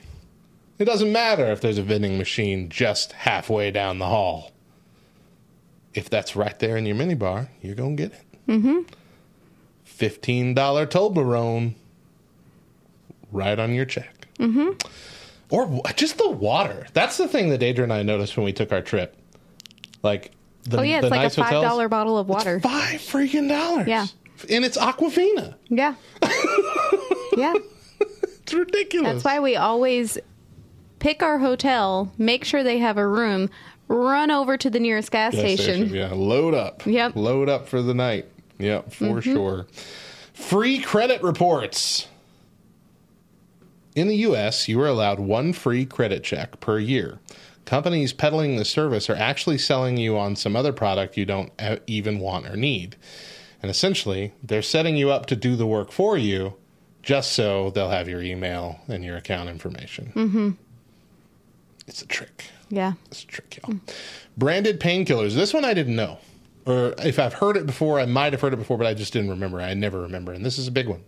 It 0.80 0.86
doesn't 0.86 1.12
matter 1.12 1.46
if 1.52 1.62
there's 1.62 1.78
a 1.78 1.84
vending 1.84 2.18
machine 2.18 2.70
just 2.70 3.12
halfway 3.14 3.72
down 3.72 4.00
the 4.00 4.06
hall. 4.06 4.52
If 5.94 6.10
that's 6.10 6.36
right 6.36 6.58
there 6.60 6.78
in 6.78 6.86
your 6.86 6.96
minibar, 6.96 7.50
you're 7.62 7.76
going 7.76 7.98
to 7.98 8.04
get 8.04 8.14
it. 8.14 8.24
Mm-hmm. 8.48 8.80
$15 9.88 10.56
Toblerone 10.56 11.74
right 13.32 13.58
on 13.58 13.74
your 13.74 13.86
check. 13.86 14.28
Mm-hmm. 14.38 14.72
Or 15.50 15.82
just 15.96 16.18
the 16.18 16.30
water. 16.30 16.88
That's 16.94 17.18
the 17.18 17.28
thing 17.28 17.50
that 17.50 17.62
Deidre 17.62 17.84
and 17.84 17.94
I 17.94 18.04
noticed 18.04 18.38
when 18.38 18.46
we 18.46 18.54
took 18.54 18.72
our 18.72 18.82
trip. 18.82 19.18
Like, 20.04 20.32
the, 20.68 20.80
oh 20.80 20.82
yeah, 20.82 20.98
it's 20.98 21.10
like 21.10 21.22
nice 21.22 21.38
a 21.38 21.42
five 21.44 21.62
dollar 21.62 21.88
bottle 21.88 22.18
of 22.18 22.28
water. 22.28 22.60
Five 22.60 23.00
freaking 23.00 23.48
dollars. 23.48 23.88
Yeah. 23.88 24.08
And 24.50 24.66
it's 24.66 24.78
Aquafina. 24.78 25.56
Yeah. 25.68 25.96
yeah. 27.38 27.54
It's 28.00 28.54
ridiculous. 28.54 29.14
That's 29.14 29.24
why 29.24 29.40
we 29.40 29.56
always 29.56 30.18
pick 31.00 31.24
our 31.24 31.40
hotel, 31.40 32.12
make 32.18 32.44
sure 32.44 32.64
they 32.64 32.80
have 32.80 32.98
a 32.98 33.08
room, 33.08 33.50
run 33.88 34.32
over 34.32 34.58
to 34.58 34.70
the 34.70 34.80
nearest 34.80 35.12
gas, 35.12 35.34
Gas 35.34 35.42
station. 35.42 35.90
Yeah, 35.90 36.12
load 36.14 36.54
up. 36.54 36.86
Yep. 36.86 37.12
Mm-hmm. 37.12 37.20
Load 37.20 37.50
up 37.50 37.68
for 37.68 37.82
the 37.82 37.94
night. 37.94 38.26
Yep, 38.60 38.94
for 38.94 39.22
sure. 39.22 39.68
Free 40.34 40.80
credit 40.80 41.22
reports. 41.24 42.08
In 43.96 44.08
the 44.08 44.18
US, 44.18 44.68
you 44.68 44.80
are 44.82 44.88
allowed 44.88 45.20
one 45.20 45.54
free 45.54 45.86
credit 45.86 46.24
check 46.24 46.60
per 46.60 46.78
year. 46.78 47.20
Companies 47.68 48.14
peddling 48.14 48.56
the 48.56 48.64
service 48.64 49.10
are 49.10 49.16
actually 49.18 49.58
selling 49.58 49.98
you 49.98 50.18
on 50.18 50.38
some 50.38 50.56
other 50.56 50.72
product 50.72 51.18
you 51.18 51.26
don't 51.26 51.52
even 51.86 52.18
want 52.18 52.48
or 52.48 52.56
need. 52.56 52.96
And 53.62 53.70
essentially, 53.70 54.32
they're 54.42 54.62
setting 54.62 54.96
you 54.96 55.12
up 55.12 55.26
to 55.26 55.36
do 55.36 55.58
the 55.58 55.68
work 55.68 55.92
for 55.92 56.18
you 56.18 56.54
just 57.04 57.34
so 57.34 57.70
they'll 57.72 57.90
have 57.90 58.08
your 58.08 58.22
email 58.22 58.80
and 58.88 59.04
your 59.04 59.18
account 59.18 59.50
information. 59.50 60.14
Mm-hmm. 60.16 60.52
It's 61.88 62.02
a 62.02 62.08
trick. 62.08 62.46
Yeah. 62.70 62.94
It's 63.12 63.24
a 63.24 63.28
trick, 63.28 63.58
y'all. 63.58 63.76
Branded 64.38 64.80
painkillers. 64.80 65.36
This 65.36 65.54
one 65.54 65.66
I 65.66 65.74
didn't 65.74 65.98
know. 65.98 66.20
Or 66.66 66.96
if 67.00 67.20
I've 67.20 67.34
heard 67.34 67.58
it 67.58 67.66
before, 67.66 68.00
I 68.00 68.06
might 68.06 68.32
have 68.32 68.42
heard 68.42 68.54
it 68.54 68.58
before, 68.58 68.78
but 68.78 68.88
I 68.88 68.94
just 68.94 69.12
didn't 69.12 69.30
remember. 69.30 69.60
I 69.60 69.74
never 69.74 70.04
remember. 70.04 70.32
And 70.32 70.46
this 70.46 70.58
is 70.58 70.70
a 70.70 70.72
big 70.72 70.88
one. 70.88 71.04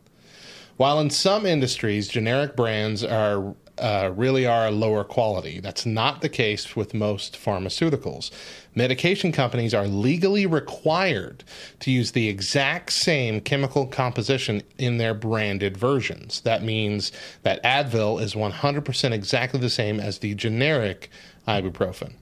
While 0.76 0.99
in 0.99 1.10
some 1.10 1.45
industries, 1.45 2.10
generic 2.10 2.57
brands 2.57 3.01
are 3.01 3.55
uh, 3.80 4.13
really 4.15 4.45
are 4.45 4.71
lower 4.71 5.03
quality, 5.03 5.59
that's 5.59 5.86
not 5.86 6.21
the 6.21 6.30
case 6.30 6.75
with 6.75 6.93
most 6.93 7.34
pharmaceuticals. 7.34 8.32
Medication 8.75 9.32
companies 9.32 9.73
are 9.73 9.88
legally 9.88 10.45
required 10.45 11.43
to 11.80 11.91
use 11.91 12.11
the 12.11 12.27
exact 12.27 12.91
same 12.91 13.41
chemical 13.41 13.88
composition 13.88 14.61
in 14.77 14.97
their 14.97 15.13
branded 15.13 15.75
versions. 15.75 16.41
That 16.41 16.63
means 16.63 17.11
that 17.43 17.63
Advil 17.63 18.21
is 18.21 18.36
100% 18.36 19.11
exactly 19.11 19.59
the 19.59 19.69
same 19.69 19.99
as 19.99 20.19
the 20.19 20.36
generic 20.36 21.09
ibuprofen. 21.47 22.13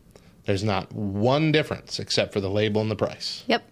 There's 0.45 0.63
not 0.63 0.91
one 0.93 1.51
difference 1.51 1.99
except 1.99 2.31
for 2.31 2.39
the 2.39 2.49
label 2.49 2.81
and 2.81 2.89
the 2.89 2.95
price. 2.95 3.43
Yep. 3.47 3.63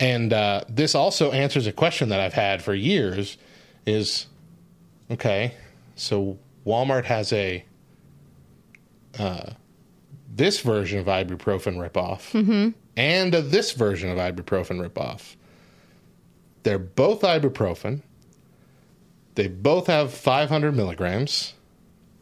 And 0.00 0.32
uh, 0.32 0.62
this 0.68 0.94
also 0.94 1.30
answers 1.32 1.66
a 1.66 1.72
question 1.72 2.08
that 2.08 2.20
I've 2.20 2.32
had 2.32 2.62
for 2.62 2.74
years: 2.74 3.38
is 3.86 4.26
okay, 5.10 5.54
so 5.94 6.38
Walmart 6.66 7.04
has 7.04 7.32
a 7.32 7.64
uh, 9.18 9.50
this 10.34 10.60
version 10.60 10.98
of 10.98 11.06
ibuprofen 11.06 11.76
ripoff 11.76 12.34
and 12.96 13.34
a 13.34 13.40
this 13.40 13.72
version 13.72 14.10
of 14.10 14.18
ibuprofen 14.18 14.86
ripoff. 14.86 15.36
They're 16.64 16.78
both 16.78 17.22
ibuprofen. 17.22 18.02
They 19.36 19.48
both 19.48 19.86
have 19.86 20.12
500 20.12 20.74
milligrams, 20.74 21.54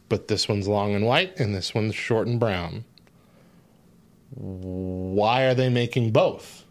but 0.09 0.27
this 0.27 0.47
one's 0.47 0.67
long 0.67 0.93
and 0.93 1.05
white 1.05 1.39
and 1.39 1.55
this 1.55 1.73
one's 1.73 1.95
short 1.95 2.27
and 2.27 2.39
brown. 2.39 2.85
Why 4.35 5.43
are 5.43 5.55
they 5.55 5.69
making 5.69 6.11
both? 6.11 6.65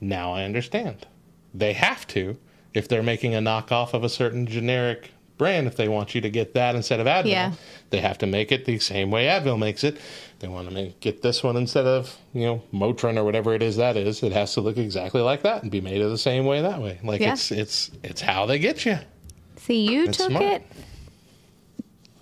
Now 0.00 0.32
I 0.32 0.44
understand. 0.44 1.06
They 1.54 1.72
have 1.72 2.06
to 2.08 2.36
if 2.74 2.86
they're 2.86 3.02
making 3.02 3.34
a 3.34 3.38
knockoff 3.38 3.94
of 3.94 4.04
a 4.04 4.08
certain 4.08 4.46
generic 4.46 5.10
brand. 5.38 5.66
If 5.66 5.76
they 5.76 5.88
want 5.88 6.14
you 6.14 6.20
to 6.22 6.30
get 6.30 6.54
that 6.54 6.74
instead 6.74 7.00
of 7.00 7.06
Advil, 7.06 7.30
Yeah. 7.30 7.52
they 7.90 8.00
have 8.00 8.18
to 8.18 8.26
make 8.26 8.50
it 8.52 8.64
the 8.64 8.78
same 8.78 9.10
way 9.10 9.26
Advil 9.26 9.58
makes 9.58 9.84
it. 9.84 9.98
They 10.40 10.48
want 10.48 10.68
to 10.68 10.74
make, 10.74 11.00
get 11.00 11.22
this 11.22 11.42
one 11.42 11.56
instead 11.56 11.86
of 11.86 12.16
you 12.34 12.42
know 12.46 12.62
Motrin 12.72 13.16
or 13.16 13.24
whatever 13.24 13.54
it 13.54 13.62
is 13.62 13.76
that 13.76 13.96
is. 13.96 14.22
It 14.22 14.32
has 14.32 14.52
to 14.54 14.60
look 14.60 14.76
exactly 14.76 15.20
like 15.22 15.42
that 15.42 15.62
and 15.62 15.70
be 15.70 15.80
made 15.80 16.00
of 16.02 16.10
the 16.10 16.18
same 16.18 16.44
way 16.46 16.60
that 16.62 16.80
way. 16.82 16.98
Like 17.02 17.20
Yeah. 17.20 17.32
it's 17.32 17.50
it's 17.50 17.90
it's 18.02 18.20
how 18.20 18.46
they 18.46 18.58
get 18.58 18.84
you. 18.84 18.98
See, 19.56 19.90
you 19.90 20.06
That's 20.06 20.18
took 20.18 20.30
smart. 20.30 20.44
it 20.44 20.62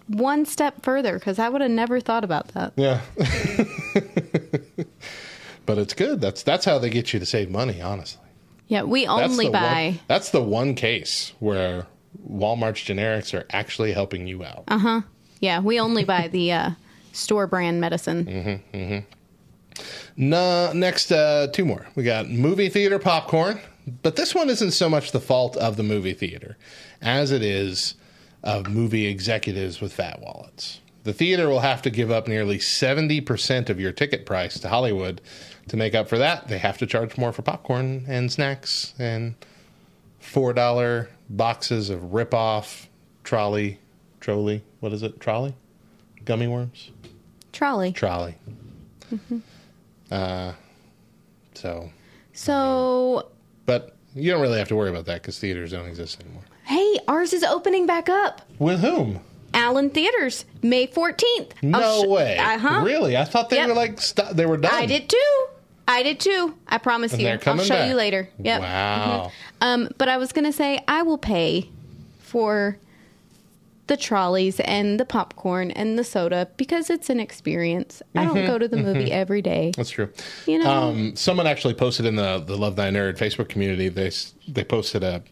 one 0.07 0.45
step 0.47 0.83
further 0.83 1.15
because 1.19 1.39
I 1.39 1.49
would 1.49 1.61
have 1.63 1.71
never 1.71 1.99
thought 2.01 2.25
about 2.25 2.49
that. 2.49 2.73
Yeah. 2.77 3.01
but 5.67 5.79
it's 5.79 5.95
good. 5.95 6.21
That's 6.21 6.43
that's 6.43 6.65
how 6.65 6.79
they 6.79 6.91
get 6.91 7.13
you 7.13 7.21
to 7.21 7.27
save 7.27 7.51
money. 7.51 7.81
Honestly. 7.81 8.21
Yeah, 8.69 8.83
we 8.83 9.07
only 9.07 9.47
the 9.47 9.53
buy. 9.53 9.91
One, 9.97 10.01
that's 10.09 10.31
the 10.31 10.43
one 10.43 10.75
case 10.75 11.33
where 11.39 11.87
Walmart's 12.29 12.81
generics 12.81 13.39
are 13.39 13.47
actually 13.51 13.93
helping 13.93 14.27
you 14.27 14.45
out. 14.45 14.65
Uh-huh. 14.69 15.03
Yeah, 15.41 15.61
we 15.61 15.79
only 15.79 16.05
buy 16.05 16.29
the 16.29 16.53
uh, 16.53 16.71
store 17.13 17.47
brand 17.47 17.81
medicine. 17.81 18.25
Mm 18.73 19.05
hmm. 19.05 19.81
No, 20.17 20.73
next, 20.73 21.11
uh, 21.11 21.49
two 21.53 21.65
more. 21.65 21.87
We 21.97 22.05
got 22.05 22.29
movie 22.29 22.69
theater 22.69 22.99
popcorn, 22.99 23.61
but 24.03 24.17
this 24.17 24.35
one 24.35 24.49
isn't 24.49 24.71
so 24.71 24.89
much 24.89 25.11
the 25.11 25.21
fault 25.21 25.57
of 25.57 25.77
the 25.77 25.83
movie 25.83 26.15
theater 26.15 26.57
as 27.03 27.33
it 27.33 27.43
is 27.43 27.95
of 28.45 28.69
movie 28.69 29.07
executives 29.07 29.81
with 29.81 29.93
fat 29.93 30.21
wallets. 30.21 30.81
The 31.03 31.13
theater 31.13 31.49
will 31.49 31.61
have 31.61 31.83
to 31.83 31.91
give 31.91 32.11
up 32.11 32.29
nearly 32.29 32.59
70% 32.59 33.69
of 33.69 33.81
your 33.81 33.93
ticket 33.93 34.25
price 34.25 34.59
to 34.61 34.69
Hollywood. 34.69 35.21
To 35.69 35.77
make 35.77 35.95
up 35.95 36.09
for 36.09 36.19
that, 36.19 36.49
they 36.49 36.59
have 36.59 36.79
to 36.79 36.87
charge 36.87 37.19
more 37.19 37.33
for 37.33 37.43
popcorn 37.43 38.05
and 38.07 38.31
snacks 38.31 38.95
and 38.99 39.35
$4 40.23 41.09
boxes 41.29 41.91
of 41.91 42.13
rip-off 42.15 42.89
Trolli, 43.25 43.79
Trolli, 44.21 44.61
what 44.81 44.93
is 44.93 45.03
it, 45.03 45.19
Trolli? 45.19 45.55
Gummy 46.25 46.47
worms? 46.47 46.91
Trolli. 47.53 47.93
Trolli. 47.95 48.35
Uh, 50.11 50.53
so, 51.55 51.91
So, 52.33 53.31
but 53.67 53.97
you 54.15 54.31
don't 54.31 54.41
really 54.41 54.59
have 54.59 54.69
to 54.69 54.77
worry 54.77 54.91
about 54.91 55.07
that 55.07 55.23
because 55.23 55.39
theaters 55.39 55.73
don't 55.73 55.87
exist 55.87 56.21
anymore. 56.23 56.43
hey, 56.65 56.99
ours 57.09 57.33
is 57.33 57.43
opening 57.45 57.87
back 57.87 58.09
up. 58.09 58.43
With 58.59 58.81
whom? 58.81 59.21
Allen 59.53 59.91
Theaters, 59.91 60.45
May 60.63 60.87
14th. 60.87 61.53
No 61.63 62.09
way. 62.09 62.37
Uh 62.39 62.59
huh. 62.59 62.83
Really? 62.85 63.17
I 63.17 63.25
thought 63.25 63.51
they 63.51 63.57
Yep. 63.57 63.69
were 63.69 63.75
like 63.75 64.01
st- 64.01 64.37
they 64.37 64.47
were 64.47 64.57
done. 64.57 64.75
I 64.75 64.85
did 64.87 65.09
too. 65.09 65.47
I 65.87 66.03
did 66.03 66.21
too. 66.21 66.55
I 66.69 66.79
promise 66.79 67.13
And 67.13 67.23
you. 67.23 67.29
I'll 67.29 67.39
show 67.59 67.69
back. 67.75 67.89
you 67.89 67.95
later. 67.95 68.29
Yep. 68.39 68.61
Wow. 68.63 69.33
Um, 69.61 69.89
but 69.99 70.09
I 70.09 70.17
was 70.17 70.33
gonna 70.33 70.53
say 70.53 70.81
I 70.89 71.03
will 71.03 71.19
pay 71.19 71.69
for 72.21 72.79
the 73.87 73.97
Trollis 73.99 74.61
and 74.61 74.99
the 74.99 75.05
popcorn 75.05 75.71
and 75.71 75.99
the 75.99 76.05
soda 76.05 76.49
because 76.57 76.89
it's 76.89 77.11
an 77.11 77.21
experience. 77.21 78.01
I 78.15 78.25
don't 78.25 78.47
go 78.47 78.57
to 78.57 78.67
the 78.67 78.79
movie 78.79 79.13
every 79.13 79.43
day. 79.43 79.73
That's 79.77 79.91
true. 79.91 80.09
You 80.47 80.61
know? 80.61 80.71
um, 80.71 81.17
someone 81.17 81.47
actually 81.47 81.75
posted 81.75 82.07
in 82.07 82.17
the 82.17 82.39
the 82.39 82.57
Love 82.57 82.77
Thy 82.77 82.91
Nerd 82.91 83.19
Facebook 83.19 83.49
community. 83.51 83.89
They 83.91 84.11
they 84.49 84.65
posted 84.65 85.03
a 85.05 85.23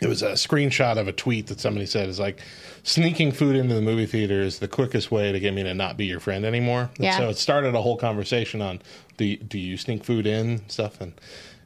it 0.00 0.08
was 0.08 0.22
a 0.22 0.32
screenshot 0.32 0.96
of 0.98 1.06
a 1.08 1.12
tweet 1.12 1.46
that 1.48 1.60
somebody 1.60 1.86
said 1.86 2.08
is 2.08 2.18
like 2.18 2.40
sneaking 2.82 3.30
food 3.30 3.54
into 3.54 3.74
the 3.74 3.80
movie 3.82 4.06
theater 4.06 4.40
is 4.40 4.58
the 4.58 4.66
quickest 4.66 5.12
way 5.12 5.30
to 5.30 5.38
get 5.38 5.54
me 5.54 5.62
to 5.62 5.74
not 5.74 5.96
be 5.96 6.06
your 6.06 6.18
friend 6.18 6.44
anymore. 6.44 6.90
And 6.96 7.04
Yeah. 7.04 7.18
so 7.18 7.28
it 7.28 7.36
started 7.36 7.74
a 7.76 7.82
whole 7.82 7.96
conversation 7.96 8.60
on 8.60 8.80
do 9.22 9.28
you, 9.28 9.36
do 9.36 9.58
you 9.58 9.76
sneak 9.76 10.04
food 10.04 10.26
in 10.26 10.68
stuff 10.68 11.00
and 11.00 11.12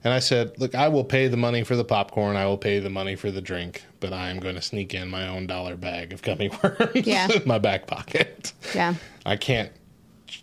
and 0.05 0.13
I 0.13 0.19
said, 0.21 0.53
look, 0.61 0.75
I 0.77 0.87
will 0.89 1.03
pay 1.05 1.27
the 1.27 1.37
money 1.39 1.65
for 1.65 1.75
the 1.75 1.85
popcorn. 1.85 2.37
I 2.37 2.47
will 2.47 2.59
pay 2.59 2.79
the 2.79 2.91
money 2.91 3.17
for 3.17 3.33
the 3.33 3.41
drink, 3.41 3.83
but 3.99 4.13
I 4.13 4.29
am 4.29 4.39
going 4.39 4.55
to 4.55 4.63
sneak 4.63 4.95
in 4.95 5.09
my 5.09 5.27
own 5.27 5.49
dollar 5.49 5.75
bag 5.75 6.13
of 6.13 6.23
gummy 6.23 6.49
worms 6.63 7.05
Yeah. 7.07 7.27
in 7.35 7.43
my 7.45 7.59
back 7.59 7.89
pocket. 7.89 8.53
Yeah. 8.73 8.95
I 9.25 9.35
can't 9.37 9.73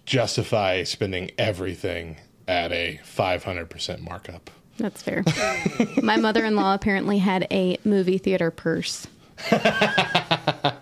justify 0.06 0.84
spending 0.84 1.32
everything 1.38 2.18
at 2.46 2.74
a 2.74 3.00
500% 3.06 4.02
markup. 4.02 4.50
That's 4.80 5.02
fair. 5.02 5.24
My 6.04 6.18
mother 6.18 6.44
in 6.44 6.58
law 6.58 6.74
apparently 6.74 7.20
had 7.20 7.48
a 7.52 7.78
movie 7.86 8.18
theater 8.18 8.52
purse. 8.52 9.08
I 9.52 10.80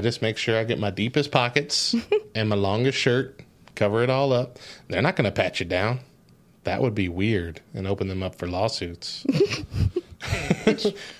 just 0.00 0.22
make 0.22 0.36
sure 0.36 0.58
I 0.58 0.64
get 0.64 0.78
my 0.78 0.90
deepest 0.90 1.30
pockets 1.30 1.94
and 2.34 2.48
my 2.48 2.56
longest 2.56 2.98
shirt, 2.98 3.40
cover 3.74 4.02
it 4.02 4.10
all 4.10 4.32
up. 4.32 4.58
They're 4.88 5.02
not 5.02 5.16
going 5.16 5.24
to 5.26 5.32
pat 5.32 5.60
you 5.60 5.66
down. 5.66 6.00
That 6.64 6.80
would 6.80 6.94
be 6.94 7.08
weird 7.08 7.60
and 7.74 7.86
open 7.86 8.08
them 8.08 8.22
up 8.22 8.36
for 8.36 8.46
lawsuits. 8.48 9.24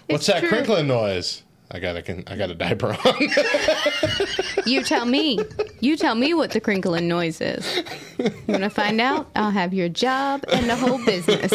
What's 0.06 0.26
that 0.26 0.40
true. 0.40 0.48
crinkling 0.48 0.86
noise? 0.86 1.42
I 1.70 1.80
got 1.80 1.96
a 1.96 2.30
I 2.30 2.36
got 2.36 2.50
a 2.50 2.54
diaper 2.54 2.92
on. 3.04 3.14
You 4.66 4.82
tell 4.82 5.04
me. 5.04 5.38
You 5.80 5.94
tell 5.94 6.14
me 6.14 6.32
what 6.32 6.52
the 6.52 6.60
crinkling 6.60 7.06
noise 7.06 7.42
is. 7.42 7.82
You 8.18 8.30
want 8.48 8.62
to 8.62 8.70
find 8.70 8.98
out? 8.98 9.28
I'll 9.36 9.50
have 9.50 9.74
your 9.74 9.90
job 9.90 10.42
and 10.50 10.70
the 10.70 10.76
whole 10.76 11.04
business. 11.04 11.50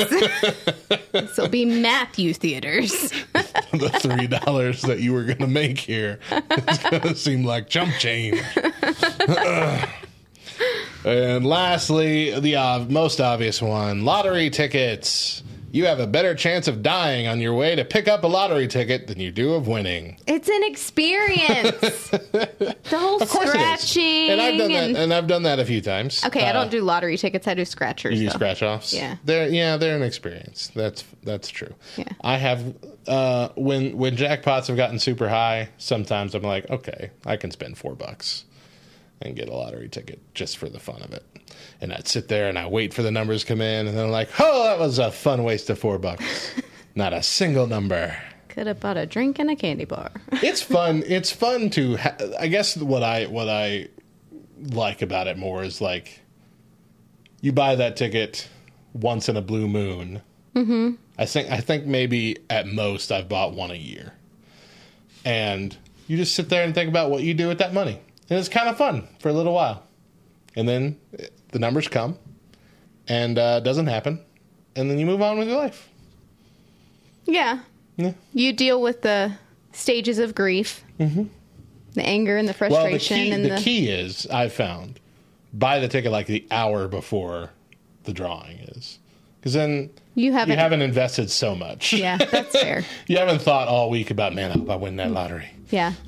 this 1.11 1.37
will 1.37 1.49
be 1.49 1.65
Matthew 1.65 2.35
Theaters. 2.35 2.91
the 3.71 3.89
three 3.99 4.27
dollars 4.27 4.83
that 4.83 4.99
you 4.99 5.13
were 5.13 5.23
going 5.23 5.39
to 5.39 5.47
make 5.47 5.79
here. 5.79 6.19
It's 6.31 6.83
going 6.83 7.01
to 7.01 7.15
seem 7.15 7.45
like 7.45 7.67
chump 7.67 7.93
change. 7.95 8.39
And 11.05 11.45
lastly, 11.45 12.39
the 12.39 12.55
ob- 12.57 12.89
most 12.89 13.19
obvious 13.21 13.61
one: 13.61 14.05
lottery 14.05 14.49
tickets. 14.49 15.43
You 15.71 15.85
have 15.85 15.99
a 15.99 16.07
better 16.07 16.33
chance 16.33 16.67
of 16.67 16.81
dying 16.81 17.27
on 17.27 17.39
your 17.39 17.53
way 17.53 17.75
to 17.75 17.85
pick 17.85 18.07
up 18.07 18.23
a 18.23 18.27
lottery 18.27 18.67
ticket 18.67 19.05
than 19.05 19.19
you 19.19 19.29
do 19.31 19.53
of 19.53 19.67
winning. 19.67 20.17
It's 20.25 20.49
an 20.49 20.63
experience. 20.63 22.09
The 22.89 22.97
whole 22.97 23.21
Of 23.21 23.29
course 23.29 23.49
scratching. 23.49 24.01
it 24.03 24.31
is. 24.31 24.31
And 24.31 24.41
I've 24.41 24.57
done 24.57 24.71
and- 24.71 24.95
that. 24.95 25.01
And 25.03 25.13
I've 25.13 25.27
done 25.27 25.43
that 25.43 25.59
a 25.59 25.65
few 25.65 25.79
times. 25.81 26.25
Okay, 26.25 26.43
I 26.43 26.49
Uh, 26.49 26.53
don't 26.53 26.71
do 26.71 26.81
lottery 26.81 27.17
tickets. 27.17 27.47
I 27.47 27.53
do 27.53 27.65
scratchers. 27.65 28.19
You 28.19 28.27
do 28.29 28.33
scratch 28.33 28.63
offs. 28.63 28.93
Yeah. 28.95 29.17
they're 29.25 29.47
yeah 29.47 29.77
they're 29.77 29.95
an 29.95 30.01
experience. 30.01 30.71
That's 30.73 31.03
that's 31.23 31.49
true. 31.49 31.75
Yeah. 31.97 32.05
I 32.21 32.37
have 32.37 32.73
uh, 33.07 33.49
when 33.55 33.95
when 33.95 34.17
jackpots 34.17 34.67
have 34.67 34.75
gotten 34.77 34.97
super 34.97 35.29
high. 35.29 35.69
Sometimes 35.77 36.33
I'm 36.33 36.41
like, 36.41 36.67
okay, 36.71 37.11
I 37.27 37.37
can 37.37 37.51
spend 37.51 37.77
four 37.77 37.93
bucks 37.93 38.45
and 39.21 39.35
get 39.35 39.49
a 39.49 39.55
lottery 39.55 39.89
ticket 39.89 40.19
just 40.33 40.57
for 40.57 40.69
the 40.69 40.79
fun 40.79 41.01
of 41.01 41.11
it. 41.13 41.23
And 41.81 41.93
I'd 41.93 42.07
sit 42.07 42.27
there 42.27 42.47
and 42.47 42.57
I 42.57 42.67
wait 42.67 42.93
for 42.93 43.01
the 43.01 43.11
numbers 43.11 43.41
to 43.41 43.47
come 43.47 43.61
in, 43.61 43.87
and 43.87 43.97
then 43.97 44.05
I'm 44.05 44.11
like, 44.11 44.29
oh, 44.39 44.63
that 44.65 44.79
was 44.79 44.99
a 44.99 45.11
fun 45.11 45.43
waste 45.43 45.69
of 45.69 45.79
four 45.79 45.97
bucks. 45.97 46.53
Not 46.95 47.13
a 47.13 47.23
single 47.23 47.67
number. 47.67 48.15
Could 48.49 48.67
have 48.67 48.79
bought 48.79 48.97
a 48.97 49.05
drink 49.05 49.39
and 49.39 49.49
a 49.49 49.55
candy 49.55 49.85
bar. 49.85 50.11
It's 50.43 50.61
fun. 50.61 51.03
It's 51.05 51.31
fun 51.31 51.69
to. 51.71 51.97
Ha- 51.97 52.15
I 52.39 52.47
guess 52.47 52.75
what 52.77 53.03
I 53.03 53.25
what 53.25 53.47
I 53.47 53.89
like 54.61 55.01
about 55.01 55.27
it 55.27 55.37
more 55.37 55.63
is 55.63 55.81
like 55.81 56.21
you 57.41 57.51
buy 57.51 57.75
that 57.75 57.95
ticket 57.95 58.49
once 58.93 59.29
in 59.29 59.37
a 59.37 59.41
blue 59.41 59.67
moon. 59.67 60.21
Mm-hmm. 60.55 60.95
I 61.17 61.25
think 61.25 61.51
I 61.51 61.59
think 61.59 61.85
maybe 61.85 62.37
at 62.49 62.67
most 62.67 63.11
I've 63.11 63.29
bought 63.29 63.53
one 63.53 63.71
a 63.71 63.75
year, 63.75 64.13
and 65.23 65.77
you 66.07 66.17
just 66.17 66.33
sit 66.35 66.49
there 66.49 66.63
and 66.63 66.73
think 66.73 66.89
about 66.89 67.11
what 67.11 67.23
you 67.23 67.33
do 67.33 67.47
with 67.47 67.59
that 67.59 67.73
money, 67.73 68.01
and 68.29 68.39
it's 68.39 68.49
kind 68.49 68.69
of 68.69 68.77
fun 68.77 69.07
for 69.19 69.29
a 69.29 69.33
little 69.33 69.53
while, 69.53 69.83
and 70.55 70.67
then 70.67 70.97
the 71.51 71.59
numbers 71.59 71.87
come, 71.87 72.17
and 73.07 73.37
uh, 73.37 73.59
it 73.61 73.65
doesn't 73.65 73.87
happen, 73.87 74.19
and 74.75 74.89
then 74.89 74.99
you 74.99 75.05
move 75.05 75.21
on 75.21 75.39
with 75.39 75.47
your 75.47 75.57
life. 75.57 75.89
Yeah. 77.25 77.59
Yeah. 77.97 78.13
You 78.33 78.53
deal 78.53 78.81
with 78.81 79.01
the 79.01 79.33
stages 79.71 80.19
of 80.19 80.35
grief, 80.35 80.83
mm-hmm. 80.99 81.23
the 81.93 82.03
anger 82.03 82.37
and 82.37 82.47
the 82.47 82.55
Well, 82.59 82.69
the 82.69 82.75
frustration, 82.75 83.17
key, 83.17 83.31
and 83.31 83.45
the, 83.45 83.49
the, 83.49 83.57
key 83.57 83.89
is 83.89 84.25
I've 84.27 84.53
found 84.53 84.99
buy 85.53 85.79
the 85.79 85.87
ticket 85.87 86.11
like 86.11 86.27
the 86.27 86.45
hour 86.51 86.87
before 86.87 87.49
the 88.03 88.13
drawing 88.13 88.59
is, 88.59 88.99
because 89.39 89.53
then 89.53 89.89
you 90.15 90.31
haven't. 90.31 90.53
you 90.53 90.59
haven't 90.59 90.81
invested 90.81 91.29
so 91.29 91.55
much. 91.55 91.93
yeah, 91.93 92.17
that's 92.17 92.51
fair. 92.61 92.85
you 93.07 93.17
haven't 93.17 93.41
thought 93.41 93.67
all 93.67 93.89
week 93.89 94.11
about 94.11 94.33
man, 94.33 94.51
I 94.51 94.53
hope 94.53 94.69
I 94.69 94.75
win 94.75 94.95
that 94.97 95.11
lottery. 95.11 95.49
Yeah, 95.69 95.93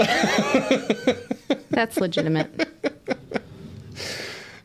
that's 1.69 1.97
legitimate. 1.97 2.67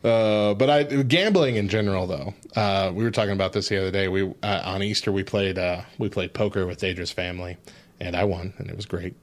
Uh, 0.03 0.53
but 0.53 0.69
I 0.69 0.83
gambling 0.83 1.55
in 1.55 1.69
general 1.69 2.07
though. 2.07 2.33
Uh, 2.55 2.91
we 2.93 3.03
were 3.03 3.11
talking 3.11 3.33
about 3.33 3.53
this 3.53 3.67
the 3.69 3.77
other 3.77 3.91
day. 3.91 4.07
We 4.07 4.33
uh, 4.43 4.61
on 4.63 4.81
Easter 4.83 5.11
we 5.11 5.23
played 5.23 5.57
uh, 5.57 5.81
we 5.97 6.09
played 6.09 6.33
poker 6.33 6.65
with 6.65 6.79
Deidre's 6.79 7.11
family, 7.11 7.57
and 7.99 8.15
I 8.15 8.23
won, 8.23 8.53
and 8.57 8.69
it 8.69 8.75
was 8.75 8.85
great. 8.85 9.15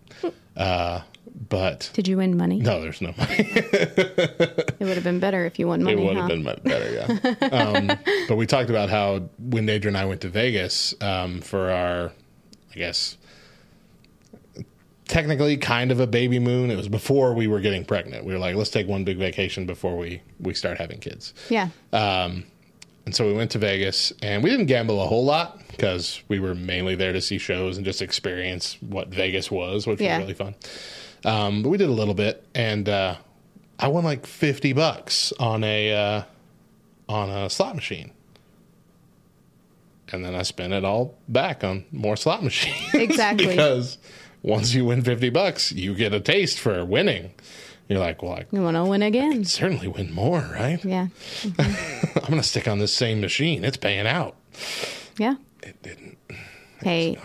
Uh, 0.56 1.00
but 1.48 1.90
Did 1.94 2.06
you 2.06 2.18
win 2.18 2.36
money? 2.36 2.58
no, 2.60 2.80
there's 2.80 3.00
no 3.00 3.12
money. 3.16 3.50
It 4.84 4.88
would 4.88 4.96
have 4.96 5.04
been 5.04 5.20
better 5.20 5.46
if 5.46 5.58
you 5.58 5.68
won 5.68 5.82
money. 5.82 6.00
It 6.00 6.04
would 6.04 6.16
huh? 6.16 6.22
have 6.22 6.28
been 6.28 6.42
better, 6.42 6.92
yeah. 6.92 7.48
um, 7.52 7.86
but 8.28 8.36
we 8.36 8.46
talked 8.46 8.68
about 8.68 8.90
how 8.90 9.20
when 9.38 9.66
Nadra 9.66 9.86
and 9.86 9.96
I 9.96 10.04
went 10.04 10.20
to 10.22 10.28
Vegas 10.28 10.94
um, 11.00 11.40
for 11.40 11.70
our, 11.70 12.12
I 12.72 12.74
guess, 12.74 13.16
technically 15.08 15.56
kind 15.56 15.90
of 15.92 16.00
a 16.00 16.06
baby 16.06 16.38
moon. 16.38 16.70
It 16.70 16.76
was 16.76 16.88
before 16.88 17.34
we 17.34 17.46
were 17.46 17.60
getting 17.60 17.84
pregnant. 17.84 18.24
We 18.24 18.32
were 18.32 18.38
like, 18.38 18.56
let's 18.56 18.70
take 18.70 18.88
one 18.88 19.04
big 19.04 19.18
vacation 19.18 19.66
before 19.66 19.96
we 19.96 20.22
we 20.40 20.54
start 20.54 20.78
having 20.78 20.98
kids. 21.00 21.34
Yeah. 21.50 21.68
Um, 21.92 22.44
And 23.06 23.14
so 23.14 23.26
we 23.26 23.34
went 23.34 23.50
to 23.50 23.58
Vegas, 23.58 24.14
and 24.22 24.42
we 24.42 24.48
didn't 24.48 24.64
gamble 24.66 25.02
a 25.02 25.06
whole 25.06 25.26
lot 25.26 25.60
because 25.68 26.22
we 26.28 26.40
were 26.40 26.54
mainly 26.54 26.94
there 26.94 27.12
to 27.12 27.20
see 27.20 27.36
shows 27.36 27.76
and 27.76 27.84
just 27.84 28.00
experience 28.00 28.78
what 28.80 29.08
Vegas 29.08 29.50
was, 29.50 29.86
which 29.86 30.00
Yeah. 30.00 30.16
was 30.16 30.22
really 30.24 30.34
fun. 30.34 30.54
Um, 31.22 31.62
but 31.62 31.68
we 31.68 31.76
did 31.76 31.90
a 31.90 31.92
little 31.92 32.14
bit, 32.14 32.42
and 32.54 32.88
uh, 32.88 33.16
I 33.78 33.88
won 33.88 34.04
like 34.04 34.24
fifty 34.26 34.72
bucks 34.72 35.32
on 35.38 35.62
a 35.64 35.92
uh, 35.92 36.22
on 37.10 37.28
a 37.28 37.50
slot 37.50 37.74
machine, 37.74 38.10
and 40.12 40.24
then 40.24 40.34
I 40.34 40.42
spent 40.42 40.72
it 40.72 40.84
all 40.84 41.14
back 41.28 41.64
on 41.64 41.84
more 41.92 42.16
slot 42.16 42.42
machines. 42.42 42.76
Exactly. 42.94 43.48
because 43.48 43.98
once 44.44 44.74
you 44.74 44.84
win 44.84 45.02
fifty 45.02 45.30
bucks, 45.30 45.72
you 45.72 45.94
get 45.94 46.12
a 46.14 46.20
taste 46.20 46.60
for 46.60 46.84
winning. 46.84 47.32
You're 47.88 47.98
like, 47.98 48.22
well, 48.22 48.32
I 48.32 48.46
You 48.50 48.62
want 48.62 48.76
to 48.76 48.84
win 48.84 49.02
again? 49.02 49.44
certainly 49.44 49.88
win 49.88 50.12
more, 50.12 50.40
right? 50.52 50.82
Yeah. 50.84 51.08
I'm 51.58 51.74
going 52.30 52.36
to 52.40 52.42
stick 52.42 52.66
on 52.66 52.78
this 52.78 52.94
same 52.94 53.20
machine. 53.20 53.62
It's 53.64 53.76
paying 53.76 54.06
out. 54.06 54.36
Yeah. 55.18 55.34
It 55.62 55.82
didn't, 55.82 56.16
Hey, 56.82 57.18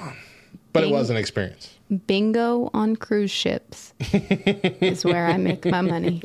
but 0.74 0.84
it 0.84 0.90
was 0.90 1.10
an 1.10 1.16
experience. 1.18 1.74
bingo 2.08 2.70
on 2.74 2.96
cruise 2.98 3.32
ships 3.32 3.94
is 4.12 5.06
where 5.06 5.28
I 5.28 5.38
make 5.38 5.64
my 5.66 5.82
money. 5.82 6.22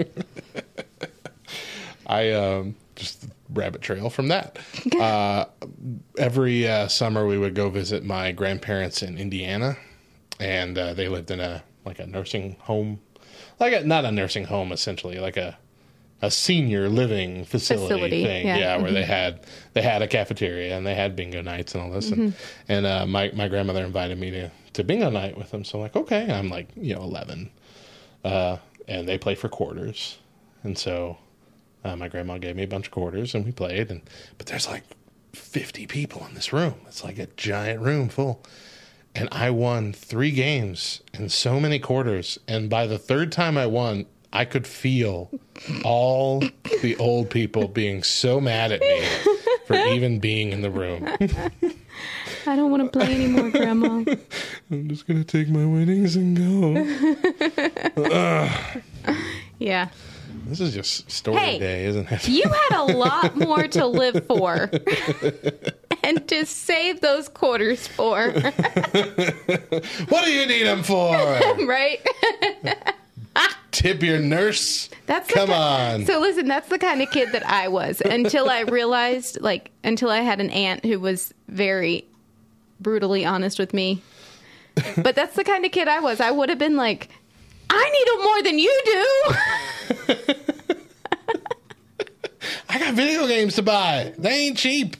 I 2.07 2.33
um, 2.33 2.75
just 2.97 3.25
rabbit 3.51 3.83
trail 3.83 4.11
from 4.11 4.29
that. 4.29 4.59
uh, 5.01 5.47
every 6.19 6.67
uh, 6.69 6.89
summer 6.89 7.27
we 7.27 7.39
would 7.39 7.55
go 7.55 7.71
visit 7.71 8.05
my 8.05 8.33
grandparents 8.33 9.03
in 9.03 9.17
Indiana, 9.19 9.77
and 10.41 10.77
uh, 10.79 10.95
they 10.95 11.09
lived 11.09 11.31
in 11.31 11.41
a 11.41 11.63
like 11.85 11.99
a 11.99 12.07
nursing 12.07 12.57
home, 12.61 13.01
like 13.61 13.73
a, 13.73 13.85
not 13.85 14.05
a 14.05 14.11
nursing 14.13 14.45
home 14.45 14.73
essentially, 14.73 15.19
like 15.19 15.37
a 15.37 15.59
a 16.23 16.31
senior 16.31 16.89
living 16.89 17.45
facility, 17.45 17.87
Facility, 17.87 18.25
thing. 18.25 18.47
yeah. 18.47 18.57
Yeah, 18.57 18.77
where 18.79 18.93
they 18.93 19.03
had 19.05 19.41
they 19.75 19.83
had 19.83 20.01
a 20.01 20.07
cafeteria 20.07 20.77
and 20.77 20.87
they 20.87 20.95
had 20.95 21.15
bingo 21.17 21.43
nights 21.43 21.75
and 21.75 21.83
all 21.85 21.91
this. 21.91 22.11
And, 22.11 22.35
and 22.69 22.87
uh, 22.87 23.05
my 23.07 23.31
my 23.35 23.49
grandmother 23.49 23.85
invited 23.85 24.19
me 24.19 24.31
to 24.31 24.51
to 24.75 24.85
bingo 24.85 25.11
night 25.11 25.37
with 25.37 25.51
them. 25.51 25.65
So 25.65 25.79
I'm 25.79 25.83
like, 25.83 25.97
okay, 25.97 26.31
I'm 26.33 26.49
like 26.49 26.69
you 26.77 26.95
know 26.95 27.03
11, 27.03 27.51
uh, 28.25 28.57
and 28.89 29.07
they 29.09 29.19
play 29.19 29.35
for 29.35 29.49
quarters, 29.49 30.19
and 30.63 30.79
so 30.79 31.19
uh, 31.85 31.97
my 31.97 32.09
grandma 32.09 32.39
gave 32.39 32.57
me 32.57 32.63
a 32.63 32.69
bunch 32.69 32.87
of 32.87 32.93
quarters 32.93 33.35
and 33.35 33.45
we 33.45 33.53
played. 33.53 33.91
And 33.91 34.01
but 34.39 34.47
there's 34.47 34.67
like 34.69 34.85
50 35.35 35.87
people 35.87 36.25
in 36.27 36.35
this 36.35 36.53
room. 36.53 36.75
It's 36.87 37.05
like 37.05 37.19
a 37.19 37.27
giant 37.37 37.81
room 37.83 38.09
full. 38.09 38.43
And 39.15 39.29
I 39.31 39.51
won 39.51 39.93
three 39.93 40.31
games 40.33 41.01
in 41.13 41.29
so 41.29 41.61
many 41.61 41.79
quarters. 41.79 42.39
And 42.49 42.69
by 42.69 42.87
the 42.87 42.99
third 42.99 43.31
time 43.31 43.57
I 43.57 43.67
won, 43.67 44.07
I 44.33 44.45
could 44.45 44.67
feel 44.67 45.31
all 45.85 46.43
the 46.83 46.97
old 46.99 47.31
people 47.31 47.69
being 47.69 48.03
so 48.03 48.41
mad 48.41 48.73
at 48.73 48.81
me 48.81 49.05
for 49.67 49.77
even 49.95 50.19
being 50.19 50.51
in 50.51 50.63
the 50.63 50.71
room. 50.71 51.07
I 52.47 52.57
don't 52.57 52.73
want 52.73 52.83
to 52.93 52.99
play 52.99 53.15
anymore, 53.15 53.51
Grandma. 53.51 54.05
I'm 54.73 54.89
just 54.89 55.07
going 55.07 55.23
to 55.23 55.25
take 55.25 55.49
my 55.49 55.65
winnings 55.65 56.17
and 56.17 56.37
go. 56.37 56.75
Yeah. 59.61 59.89
This 60.47 60.61
is 60.61 60.75
just 60.75 61.09
story 61.11 61.39
Hey. 61.39 61.59
day, 61.61 61.85
isn't 61.87 62.11
it? 62.11 62.29
You 62.29 62.43
had 62.43 62.81
a 62.81 62.85
lot 62.93 63.37
more 63.37 63.69
to 63.69 63.87
live 63.87 64.27
for. 64.27 64.69
And 66.05 66.29
to 66.29 66.45
save 66.47 67.01
those 67.01 67.29
quarters 67.29 67.87
for, 67.89 68.31
What 68.33 70.25
do 70.25 70.33
you 70.33 70.47
need 70.47 70.65
them 70.65 70.83
for? 70.83 71.17
right? 71.67 71.99
Tip 73.73 74.03
your 74.05 74.21
nurse? 74.21 74.89
That's 75.07 75.29
Come 75.33 75.51
on. 75.51 76.07
So 76.07 76.21
listen, 76.21 76.47
that's 76.47 76.69
the 76.69 76.79
kind 76.79 77.03
of 77.03 77.11
kid 77.11 77.33
that 77.33 77.45
I 77.45 77.67
was 77.67 78.01
until 78.01 78.49
I 78.49 78.61
realized, 78.61 79.41
like, 79.41 79.73
until 79.83 80.11
I 80.11 80.21
had 80.21 80.41
an 80.41 80.51
aunt 80.51 80.85
who 80.85 81.01
was 81.01 81.35
very 81.49 82.07
brutally 82.81 83.25
honest 83.25 83.59
with 83.59 83.75
me. 83.75 84.01
But 84.97 85.17
that's 85.17 85.35
the 85.35 85.43
kind 85.43 85.65
of 85.65 85.73
kid 85.73 85.89
I 85.89 85.99
was. 86.01 86.21
I 86.21 86.31
would 86.31 86.51
have 86.51 86.59
been 86.59 86.77
like, 86.77 87.09
I 87.69 87.91
need 87.91 88.07
them 88.13 88.23
more 88.23 88.43
than 88.43 88.59
you 88.61 88.83
do. 88.85 89.35
I 92.69 92.79
got 92.79 92.95
video 92.95 93.27
games 93.27 93.55
to 93.57 93.63
buy. 93.63 94.13
They 94.19 94.47
ain't 94.47 94.57
cheap. 94.59 94.97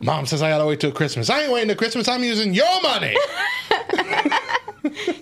Mom 0.00 0.26
says 0.26 0.42
I 0.42 0.50
gotta 0.50 0.66
wait 0.66 0.80
till 0.80 0.92
Christmas. 0.92 1.30
I 1.30 1.42
ain't 1.42 1.52
waiting 1.52 1.68
till 1.68 1.76
Christmas. 1.76 2.08
I'm 2.08 2.22
using 2.24 2.54
your 2.54 2.82
money. 2.82 3.16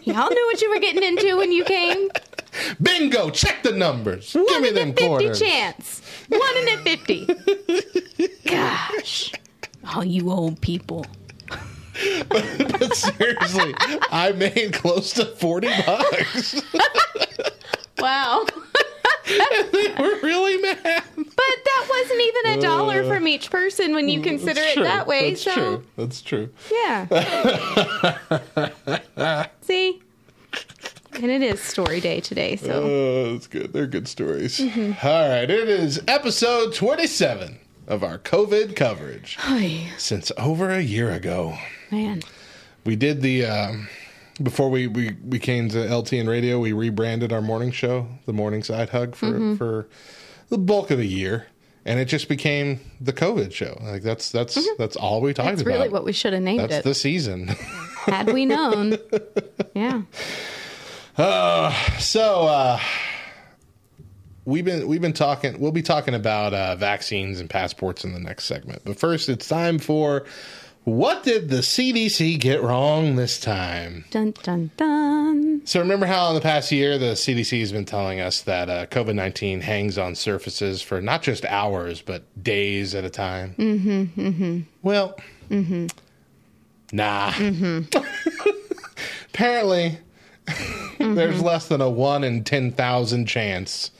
Y'all 0.03 0.29
knew 0.31 0.47
what 0.47 0.61
you 0.61 0.71
were 0.71 0.81
getting 0.81 1.03
into 1.03 1.37
when 1.37 1.51
you 1.53 1.65
came. 1.65 2.09
Bingo. 2.81 3.31
Check 3.31 3.62
the 3.62 3.73
numbers. 3.73 4.33
Give 4.33 4.45
One 4.47 4.62
me 4.62 4.69
in 4.69 4.77
a 4.77 4.79
them 4.81 4.89
50 4.93 5.07
quarters. 5.07 5.41
chance. 5.41 6.03
One 6.29 6.57
in 6.59 6.69
a 6.69 6.77
50. 6.83 7.29
Gosh. 8.47 9.33
All 9.95 10.05
you 10.05 10.31
old 10.31 10.61
people. 10.61 11.07
But 12.29 12.93
seriously, 12.97 13.73
I 14.11 14.33
made 14.37 14.73
close 14.73 15.12
to 15.12 15.25
40 15.27 15.69
bucks. 15.87 16.61
Wow. 17.99 18.45
They 19.27 19.95
were 19.99 20.20
really 20.22 20.61
mad. 20.61 21.03
But 21.16 21.37
that 21.64 21.87
wasn't 21.89 22.20
even 22.20 22.59
a 22.59 22.62
dollar 22.62 23.05
from 23.05 23.27
each 23.29 23.51
person 23.51 23.95
when 23.95 24.09
you 24.09 24.20
consider 24.20 24.61
it 24.61 24.77
that 24.83 25.07
way. 25.07 25.31
That's 25.31 25.43
so 25.43 25.55
true. 25.55 25.85
That's 25.97 26.22
true. 26.22 26.51
Yeah. 26.72 27.07
See? 29.62 30.01
And 31.14 31.31
it 31.31 31.43
is 31.43 31.61
story 31.61 32.01
day 32.01 32.20
today, 32.20 32.57
so 32.57 32.83
Oh, 32.83 33.33
that's 33.33 33.47
good. 33.47 33.72
They're 33.72 33.87
good 33.87 34.09
stories. 34.09 34.59
Mm-hmm. 34.59 35.07
All 35.07 35.29
right. 35.29 35.49
It 35.49 35.68
is 35.68 36.03
episode 36.09 36.75
27 36.75 37.59
of 37.87 38.03
our 38.03 38.18
COVID 38.18 38.75
coverage 38.75 39.39
Oy, 39.49 39.87
since 39.97 40.33
over 40.37 40.70
a 40.70 40.81
year 40.81 41.11
ago. 41.11 41.57
man. 41.91 42.22
We 42.85 42.97
did 42.97 43.22
the 43.22 43.47
um, 43.47 43.89
before 44.43 44.68
we, 44.70 44.87
we 44.87 45.16
we 45.24 45.39
came 45.39 45.68
to 45.70 45.76
LTN 45.78 46.28
radio. 46.28 46.59
We 46.59 46.72
rebranded 46.72 47.32
our 47.32 47.43
morning 47.43 47.70
show, 47.70 48.09
the 48.26 48.32
Morning 48.32 48.62
Side 48.62 48.91
Hug, 48.91 49.14
for 49.14 49.26
Mm-hmm. 49.26 49.55
for 49.57 49.89
the 50.49 50.59
bulk 50.59 50.91
of 50.91 50.99
the 50.99 51.07
year, 51.07 51.47
and 51.85 51.99
it 52.01 52.05
just 52.07 52.28
became 52.28 52.80
the 53.01 53.12
COVID 53.12 53.53
show. 53.53 53.78
Like 53.82 54.03
that's 54.03 54.30
that's 54.30 54.59
that's 54.76 54.97
all 54.97 55.20
we 55.20 55.32
talked 55.32 55.47
Mm-hmm. 55.47 55.51
That's 55.57 55.62
about. 55.62 55.74
really 55.74 55.89
what 55.89 56.05
we 56.05 56.12
should 56.12 56.32
have 56.32 56.43
named 56.43 56.61
that's 56.61 56.74
it. 56.76 56.85
the 56.85 56.95
season. 56.95 57.49
Had 58.07 58.32
we 58.32 58.45
known. 58.47 58.99
Yeah. 59.74 60.03
so 61.99 62.47
uh, 62.47 62.80
we've 64.45 64.64
been 64.64 64.87
we've 64.87 65.01
been 65.01 65.12
talking. 65.12 65.59
We'll 65.61 65.72
be 65.72 65.82
talking 65.82 66.14
about 66.14 66.55
uh, 66.55 66.76
vaccines 66.76 67.41
and 67.41 67.49
passports 67.49 68.05
in 68.05 68.12
the 68.12 68.20
next 68.20 68.45
segment. 68.45 68.82
But 68.85 68.99
first, 68.99 69.28
it's 69.28 69.49
time 69.49 69.78
for 69.78 70.24
what 70.85 71.22
did 71.22 71.49
the 71.49 71.59
CDC 71.59 72.39
get 72.39 72.62
wrong 72.62 73.16
this 73.16 73.41
time? 73.41 74.05
Dun 74.11 74.35
dun 74.43 74.70
dun. 74.76 75.62
So 75.64 75.80
remember 75.80 76.05
how 76.05 76.28
in 76.28 76.35
the 76.35 76.43
past 76.43 76.70
year 76.70 76.99
the 76.99 77.12
CDC 77.12 77.59
has 77.61 77.72
been 77.72 77.87
telling 77.87 78.20
us 78.20 78.43
that 78.43 78.68
uh, 78.68 78.87
COVID 78.87 79.14
nineteen 79.14 79.62
hangs 79.62 79.97
on 79.97 80.14
surfaces 80.14 80.82
for 80.82 81.01
not 81.01 81.22
just 81.22 81.47
hours 81.47 82.03
but 82.03 82.24
days 82.43 82.95
at 82.95 83.05
a 83.05 83.11
time. 83.11 83.55
Mm-hmm. 83.59 84.20
mm-hmm. 84.20 84.61
Well, 84.82 85.18
nah. 86.93 87.32
Apparently, 89.30 89.99
there's 90.99 91.43
less 91.43 91.68
than 91.68 91.80
a 91.80 91.89
one 91.89 92.24
in 92.24 92.45
ten 92.45 92.70
thousand 92.70 93.26
chance 93.26 93.91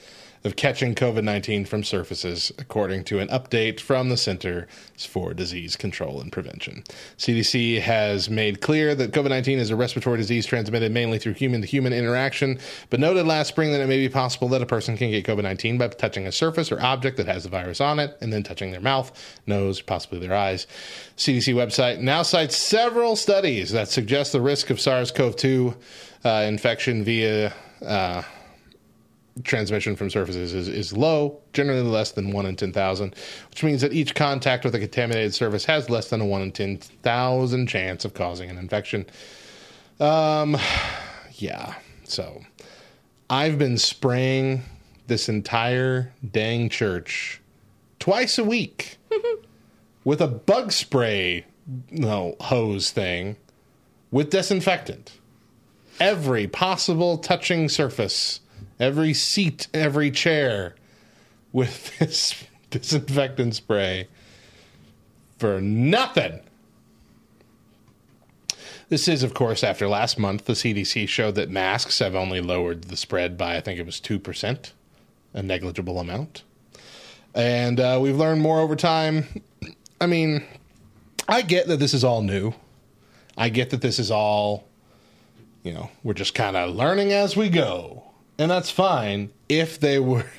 of 0.45 0.55
catching 0.55 0.93
COVID 0.93 1.23
19 1.23 1.65
from 1.65 1.83
surfaces, 1.83 2.51
according 2.59 3.03
to 3.05 3.19
an 3.19 3.27
update 3.29 3.79
from 3.79 4.09
the 4.09 4.15
Centers 4.15 4.67
for 4.97 5.33
Disease 5.33 5.75
Control 5.75 6.21
and 6.21 6.31
Prevention. 6.31 6.83
CDC 7.17 7.81
has 7.81 8.29
made 8.29 8.61
clear 8.61 8.93
that 8.93 9.11
COVID 9.11 9.29
19 9.29 9.57
is 9.57 9.71
a 9.71 9.75
respiratory 9.75 10.17
disease 10.17 10.45
transmitted 10.45 10.91
mainly 10.91 11.17
through 11.17 11.33
human 11.33 11.61
to 11.61 11.67
human 11.67 11.93
interaction, 11.93 12.59
but 12.91 12.99
noted 12.99 13.25
last 13.25 13.47
spring 13.47 13.71
that 13.71 13.81
it 13.81 13.87
may 13.87 13.97
be 13.97 14.07
possible 14.07 14.47
that 14.49 14.61
a 14.61 14.67
person 14.67 14.95
can 14.95 15.09
get 15.09 15.25
COVID 15.25 15.43
19 15.43 15.79
by 15.79 15.87
touching 15.87 16.27
a 16.27 16.31
surface 16.31 16.71
or 16.71 16.79
object 16.79 17.17
that 17.17 17.25
has 17.25 17.43
the 17.43 17.49
virus 17.49 17.81
on 17.81 17.97
it 17.97 18.15
and 18.21 18.31
then 18.31 18.43
touching 18.43 18.69
their 18.69 18.81
mouth, 18.81 19.11
nose, 19.47 19.81
possibly 19.81 20.19
their 20.19 20.35
eyes. 20.35 20.67
CDC 21.17 21.55
website 21.55 21.99
now 21.99 22.21
cites 22.21 22.55
several 22.55 23.15
studies 23.15 23.71
that 23.71 23.89
suggest 23.89 24.31
the 24.31 24.41
risk 24.41 24.69
of 24.69 24.79
SARS 24.79 25.11
CoV 25.11 25.35
2 25.35 25.75
uh, 26.23 26.29
infection 26.47 27.03
via. 27.03 27.51
Uh, 27.83 28.21
transmission 29.43 29.95
from 29.95 30.09
surfaces 30.09 30.53
is, 30.53 30.67
is 30.67 30.93
low, 30.93 31.39
generally 31.53 31.81
less 31.81 32.11
than 32.11 32.31
1 32.31 32.45
in 32.45 32.55
10,000, 32.55 33.15
which 33.49 33.63
means 33.63 33.81
that 33.81 33.91
each 33.91 34.15
contact 34.15 34.63
with 34.63 34.73
a 34.75 34.79
contaminated 34.79 35.33
surface 35.33 35.65
has 35.65 35.89
less 35.89 36.09
than 36.09 36.21
a 36.21 36.25
1 36.25 36.41
in 36.41 36.51
10,000 36.51 37.67
chance 37.67 38.05
of 38.05 38.13
causing 38.13 38.49
an 38.49 38.57
infection. 38.57 39.05
Um, 39.99 40.57
yeah, 41.33 41.75
so 42.05 42.41
I've 43.29 43.57
been 43.57 43.77
spraying 43.77 44.63
this 45.07 45.27
entire 45.27 46.11
dang 46.31 46.69
church 46.69 47.41
twice 47.99 48.37
a 48.37 48.43
week 48.43 48.97
with 50.03 50.21
a 50.21 50.27
bug 50.27 50.71
spray 50.71 51.45
no 51.91 52.35
hose 52.39 52.91
thing 52.91 53.35
with 54.11 54.29
disinfectant. 54.29 55.13
Every 55.99 56.47
possible 56.47 57.17
touching 57.17 57.69
surface 57.69 58.41
every 58.79 59.13
seat, 59.13 59.67
every 59.73 60.11
chair 60.11 60.75
with 61.51 61.97
this 61.99 62.45
disinfectant 62.69 63.55
spray 63.55 64.07
for 65.37 65.61
nothing. 65.61 66.39
This 68.87 69.07
is, 69.07 69.23
of 69.23 69.33
course, 69.33 69.63
after 69.63 69.87
last 69.87 70.19
month, 70.19 70.45
the 70.45 70.53
CDC 70.53 71.07
showed 71.07 71.35
that 71.35 71.49
masks 71.49 71.99
have 71.99 72.13
only 72.15 72.39
lowered 72.39 72.83
the 72.83 72.97
spread 72.97 73.37
by, 73.37 73.57
I 73.57 73.61
think 73.61 73.79
it 73.79 73.85
was 73.85 73.99
2%, 73.99 74.71
a 75.33 75.41
negligible 75.41 75.99
amount. 75.99 76.43
And 77.33 77.79
uh, 77.79 77.99
we've 78.01 78.15
learned 78.15 78.41
more 78.41 78.59
over 78.59 78.75
time. 78.75 79.41
I 80.01 80.05
mean, 80.05 80.43
I 81.27 81.41
get 81.41 81.67
that 81.67 81.79
this 81.79 81.93
is 81.93 82.03
all 82.03 82.21
new. 82.21 82.53
I 83.37 83.49
get 83.49 83.71
that 83.71 83.81
this 83.81 83.97
is 83.97 84.11
all, 84.11 84.67
you 85.63 85.73
know, 85.73 85.89
we're 86.03 86.13
just 86.13 86.35
kind 86.35 86.55
of 86.55 86.75
learning 86.75 87.11
as 87.11 87.35
we 87.35 87.49
go 87.49 88.04
and 88.37 88.51
that's 88.51 88.69
fine 88.69 89.31
if 89.49 89.79
they 89.79 89.99
were. 89.99 90.25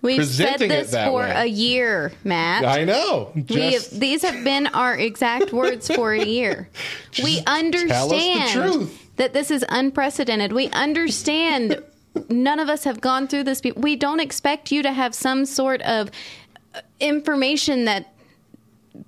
We've 0.00 0.24
said 0.24 0.58
Presenting 0.58 0.70
it 0.70 0.90
this 0.90 1.04
for 1.06 1.22
way. 1.22 1.32
a 1.34 1.46
year, 1.46 2.12
Matt. 2.22 2.64
I 2.64 2.84
know. 2.84 3.32
We 3.34 3.42
Just 3.42 3.90
have, 3.90 4.00
these 4.00 4.22
have 4.22 4.44
been 4.44 4.68
our 4.68 4.96
exact 4.96 5.52
words 5.52 5.90
for 5.92 6.12
a 6.12 6.24
year. 6.24 6.68
we 7.24 7.40
tell 7.40 7.54
us 7.54 7.68
the 7.74 7.76
understand 8.30 8.50
truth. 8.50 9.16
that 9.16 9.32
this 9.32 9.50
is 9.50 9.64
unprecedented. 9.68 10.52
We 10.52 10.68
understand 10.68 11.82
none 12.28 12.60
of 12.60 12.68
us 12.68 12.84
have 12.84 13.00
gone 13.00 13.26
through 13.26 13.42
this. 13.44 13.60
We 13.76 13.96
don't 13.96 14.20
expect 14.20 14.70
you 14.70 14.84
to 14.84 14.92
have 14.92 15.16
some 15.16 15.44
sort 15.44 15.82
of 15.82 16.12
uh, 16.76 16.82
information 17.00 17.84
that 17.86 18.14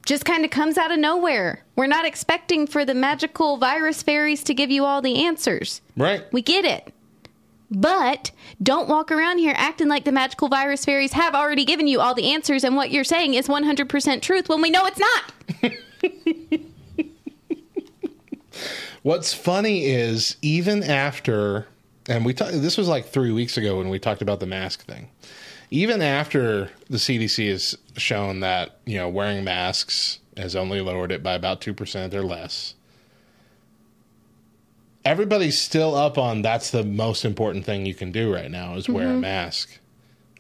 just 0.07 0.25
kind 0.25 0.45
of 0.45 0.51
comes 0.51 0.77
out 0.77 0.91
of 0.91 0.99
nowhere. 0.99 1.65
We're 1.77 1.87
not 1.87 2.05
expecting 2.05 2.67
for 2.67 2.85
the 2.85 2.95
magical 2.95 3.59
virus 3.59 4.03
fairies 4.03 4.43
to 4.45 4.55
give 4.55 4.73
you 4.73 4.85
all 4.85 5.03
the 5.03 5.25
answers. 5.25 5.83
right. 5.97 6.25
We 6.33 6.43
get 6.43 6.65
it. 6.65 6.93
But 7.71 8.33
don't 8.63 8.89
walk 8.89 9.13
around 9.13 9.39
here 9.39 9.55
acting 9.57 9.89
like 9.89 10.05
the 10.05 10.13
magical 10.13 10.49
virus 10.49 10.85
fairies 10.85 11.13
have 11.13 11.35
already 11.35 11.65
given 11.65 11.87
you 11.87 12.01
all 12.01 12.15
the 12.15 12.33
answers 12.33 12.65
and 12.65 12.75
what 12.75 12.91
you're 12.91 13.05
saying 13.05 13.35
is 13.35 13.47
100% 13.47 14.23
truth 14.23 14.49
when 14.49 14.61
we 14.61 14.71
know 14.71 14.87
it's 14.87 14.99
not. 14.99 15.33
What's 19.03 19.33
funny 19.33 19.87
is 19.87 20.37
even 20.43 20.83
after, 20.83 21.67
and 22.07 22.25
we 22.25 22.35
talked. 22.35 22.53
This 22.53 22.77
was 22.77 22.89
like 22.89 23.07
three 23.07 23.33
weeks 23.33 23.57
ago 23.57 23.79
when 23.79 23.89
we 23.89 23.99
talked 23.99 24.21
about 24.21 24.41
the 24.41 24.47
mask 24.47 24.85
thing. 24.85 25.09
Even 25.71 26.03
after 26.03 26.71
the 26.91 26.99
CDC 26.99 27.49
has 27.51 27.79
shown 27.97 28.41
that 28.41 28.81
you 28.85 28.99
know 28.99 29.09
wearing 29.09 29.43
masks 29.43 30.19
has 30.37 30.55
only 30.55 30.83
lowered 30.83 31.13
it 31.13 31.23
by 31.23 31.33
about 31.33 31.63
two 31.63 31.73
percent 31.73 32.13
or 32.15 32.23
less. 32.23 32.75
Everybody's 35.05 35.59
still 35.59 35.95
up 35.95 36.19
on 36.19 36.43
that's 36.43 36.71
the 36.71 36.85
most 36.85 37.25
important 37.25 37.65
thing 37.65 37.87
you 37.87 37.95
can 37.95 38.13
do 38.13 38.33
right 38.33 38.51
now 38.51 38.75
is 38.75 38.89
wear 38.89 39.07
a 39.07 39.11
mm-hmm. 39.11 39.21
mask. 39.21 39.79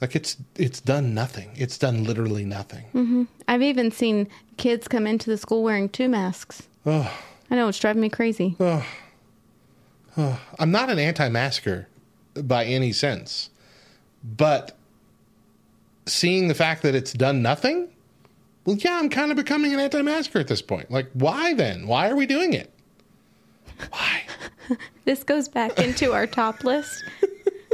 Like 0.01 0.15
it's 0.17 0.37
it's 0.57 0.81
done 0.81 1.15
nothing. 1.15 1.51
It's 1.57 1.79
done 1.79 2.05
literally 2.05 2.45
nothing. 2.45 2.85
Mm-hmm. 2.95 3.25
I've 3.49 3.63
even 3.63 3.91
seen 3.91 4.29
kids 4.57 4.89
come 4.89 5.07
into 5.07 5.31
the 5.31 5.37
school 5.37 5.63
wearing 5.63 5.89
two 5.89 6.09
masks. 6.09 6.69
I 6.87 7.11
know 7.51 7.69
it's 7.69 7.79
driving 7.79 8.01
me 8.03 8.09
crazy. 8.09 8.57
I'm 10.59 10.71
not 10.71 10.91
an 10.91 10.99
anti-masker 10.99 11.89
by 12.35 12.65
any 12.65 12.93
sense, 12.93 13.51
but 14.23 14.77
seeing 16.07 16.49
the 16.49 16.55
fact 16.55 16.83
that 16.83 16.95
it's 16.95 17.13
done 17.13 17.43
nothing 17.43 17.89
Well, 18.65 18.77
yeah, 18.77 18.99
I'm 18.99 19.09
kind 19.09 19.31
of 19.31 19.37
becoming 19.37 19.73
an 19.73 19.81
anti-masker 19.81 20.39
at 20.39 20.49
this 20.49 20.63
point. 20.63 20.91
Like, 20.91 21.11
why 21.13 21.55
then? 21.55 21.87
Why 21.87 22.11
are 22.11 22.17
we 22.17 22.27
doing 22.27 22.53
it? 22.53 22.71
Why? 23.91 24.10
This 25.05 25.25
goes 25.25 25.49
back 25.49 25.79
into 25.79 26.13
our 26.13 26.27
top 26.27 26.63
list 26.63 27.05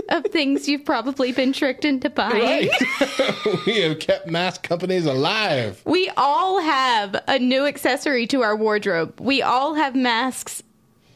of 0.09 0.25
things 0.27 0.69
you've 0.69 0.85
probably 0.85 1.33
been 1.33 1.53
tricked 1.53 1.85
into 1.85 2.09
buying. 2.09 2.69
Right. 2.69 3.67
we 3.67 3.81
have 3.81 3.99
kept 3.99 4.27
mask 4.27 4.63
companies 4.63 5.07
alive. 5.07 5.83
We 5.85 6.11
all 6.17 6.61
have 6.61 7.23
a 7.29 7.39
new 7.39 7.67
accessory 7.67 8.27
to 8.29 8.43
our 8.43 8.57
wardrobe. 8.57 9.21
We 9.21 9.43
all 9.43 9.75
have 9.75 9.95
masks 9.95 10.63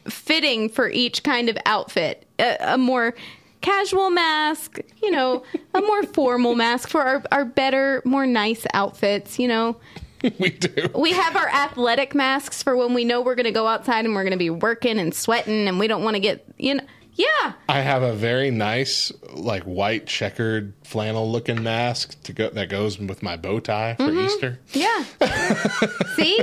fitting 0.09 0.69
for 0.69 0.89
each 0.89 1.23
kind 1.23 1.49
of 1.49 1.57
outfit. 1.65 2.27
A, 2.39 2.73
a 2.73 2.77
more 2.77 3.15
casual 3.61 4.09
mask, 4.09 4.79
you 5.01 5.11
know, 5.11 5.43
a 5.73 5.81
more 5.81 6.03
formal 6.03 6.55
mask 6.55 6.89
for 6.89 7.01
our, 7.01 7.23
our 7.31 7.45
better, 7.45 8.01
more 8.05 8.25
nice 8.25 8.65
outfits, 8.73 9.39
you 9.39 9.47
know. 9.47 9.77
we 10.39 10.49
do. 10.51 10.89
We 10.95 11.11
have 11.11 11.35
our 11.35 11.47
athletic 11.49 12.13
masks 12.15 12.61
for 12.63 12.75
when 12.75 12.93
we 12.93 13.05
know 13.05 13.21
we're 13.21 13.35
going 13.35 13.45
to 13.45 13.51
go 13.51 13.67
outside 13.67 14.05
and 14.05 14.13
we're 14.15 14.23
going 14.23 14.31
to 14.31 14.37
be 14.37 14.49
working 14.49 14.99
and 14.99 15.13
sweating 15.13 15.67
and 15.67 15.79
we 15.79 15.87
don't 15.87 16.03
want 16.03 16.15
to 16.15 16.19
get, 16.19 16.45
you 16.57 16.75
know. 16.75 16.83
Yeah. 17.13 17.53
I 17.67 17.81
have 17.81 18.03
a 18.03 18.13
very 18.13 18.51
nice, 18.51 19.11
like 19.33 19.63
white 19.63 20.07
checkered 20.07 20.73
flannel 20.83 21.29
looking 21.29 21.61
mask 21.61 22.21
to 22.23 22.33
go 22.33 22.49
that 22.49 22.69
goes 22.69 22.97
with 22.97 23.21
my 23.21 23.35
bow 23.35 23.59
tie 23.59 23.95
for 23.95 24.09
Easter. 24.11 24.59
Yeah. 24.71 25.03
See? 26.15 26.41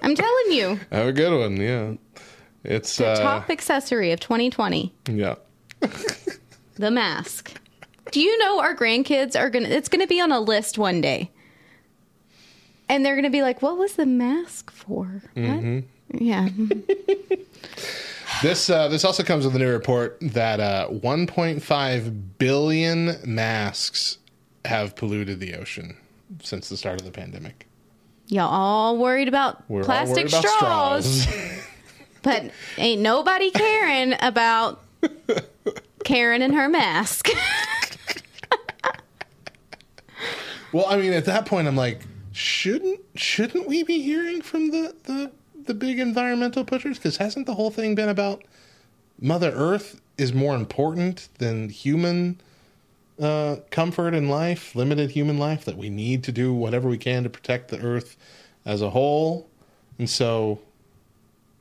I'm 0.00 0.14
telling 0.14 0.52
you. 0.52 0.78
I 0.92 0.96
have 0.98 1.08
a 1.08 1.12
good 1.12 1.36
one. 1.38 1.56
Yeah, 1.60 1.94
it's 2.62 2.96
The 2.96 3.08
uh, 3.08 3.16
top 3.16 3.50
accessory 3.50 4.12
of 4.12 4.20
2020. 4.20 4.94
yeah. 5.10 5.34
the 6.76 6.90
mask. 6.90 7.60
Do 8.12 8.20
you 8.20 8.38
know 8.38 8.60
our 8.60 8.74
grandkids 8.76 9.38
are 9.38 9.50
gonna? 9.50 9.68
It's 9.68 9.88
gonna 9.88 10.06
be 10.06 10.20
on 10.20 10.32
a 10.32 10.40
list 10.40 10.78
one 10.78 11.00
day, 11.00 11.30
and 12.88 13.04
they're 13.04 13.16
gonna 13.16 13.30
be 13.30 13.42
like, 13.42 13.62
"What 13.62 13.76
was 13.78 13.94
the 13.94 14.06
mask 14.06 14.70
for?" 14.70 15.22
What? 15.34 15.84
Yeah, 16.14 16.48
This 18.42 18.70
uh, 18.70 18.88
this 18.88 19.04
also 19.04 19.22
comes 19.24 19.44
with 19.44 19.56
a 19.56 19.58
new 19.58 19.70
report 19.70 20.18
that 20.20 20.60
uh, 20.60 20.88
1.5 20.90 22.22
billion 22.38 23.16
masks 23.24 24.18
have 24.64 24.94
polluted 24.94 25.40
the 25.40 25.54
ocean 25.54 25.96
since 26.42 26.68
the 26.68 26.76
start 26.76 27.00
of 27.00 27.06
the 27.06 27.10
pandemic. 27.10 27.66
y'all 28.28 28.48
all 28.48 28.96
worried 28.98 29.26
about 29.28 29.68
We're 29.68 29.82
plastic 29.82 30.16
worried 30.16 30.28
about 30.28 30.44
straws, 30.44 31.22
straws. 31.22 31.62
but 32.22 32.50
ain't 32.76 33.00
nobody 33.00 33.50
caring 33.50 34.14
about 34.20 34.84
Karen 36.04 36.42
and 36.42 36.54
her 36.54 36.68
mask. 36.68 37.30
well, 40.72 40.86
I 40.86 40.96
mean, 40.96 41.12
at 41.12 41.24
that 41.24 41.46
point, 41.46 41.66
I'm 41.66 41.76
like, 41.76 42.02
shouldn't 42.32 43.00
shouldn't 43.14 43.66
we 43.66 43.82
be 43.82 44.02
hearing 44.02 44.42
from 44.42 44.70
the 44.70 44.94
the, 45.04 45.30
the 45.66 45.74
big 45.74 45.98
environmental 45.98 46.64
pushers? 46.64 46.98
Because 46.98 47.16
hasn't 47.16 47.46
the 47.46 47.54
whole 47.54 47.70
thing 47.70 47.94
been 47.94 48.08
about 48.08 48.42
Mother 49.20 49.52
Earth 49.52 50.00
is 50.16 50.32
more 50.32 50.54
important 50.54 51.28
than 51.38 51.68
human 51.68 52.40
uh, 53.20 53.56
comfort 53.70 54.14
in 54.14 54.28
life, 54.28 54.74
limited 54.74 55.10
human 55.10 55.38
life? 55.38 55.64
That 55.64 55.76
we 55.76 55.90
need 55.90 56.24
to 56.24 56.32
do 56.32 56.52
whatever 56.52 56.88
we 56.88 56.98
can 56.98 57.22
to 57.24 57.30
protect 57.30 57.68
the 57.68 57.80
Earth 57.80 58.16
as 58.64 58.82
a 58.82 58.90
whole, 58.90 59.48
and 59.98 60.08
so. 60.08 60.60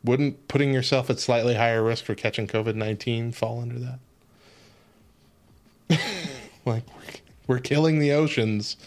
Wouldn't 0.04 0.48
putting 0.48 0.74
yourself 0.74 1.10
at 1.10 1.20
slightly 1.20 1.56
higher 1.56 1.84
risk 1.84 2.06
for 2.06 2.16
catching 2.16 2.48
COVID 2.48 2.76
19 2.76 3.34
fall 3.34 3.60
under 3.60 3.98
that? 5.90 6.00
like, 6.66 6.84
we're 7.46 7.60
killing 7.60 8.00
the 8.00 8.14
oceans. 8.14 8.78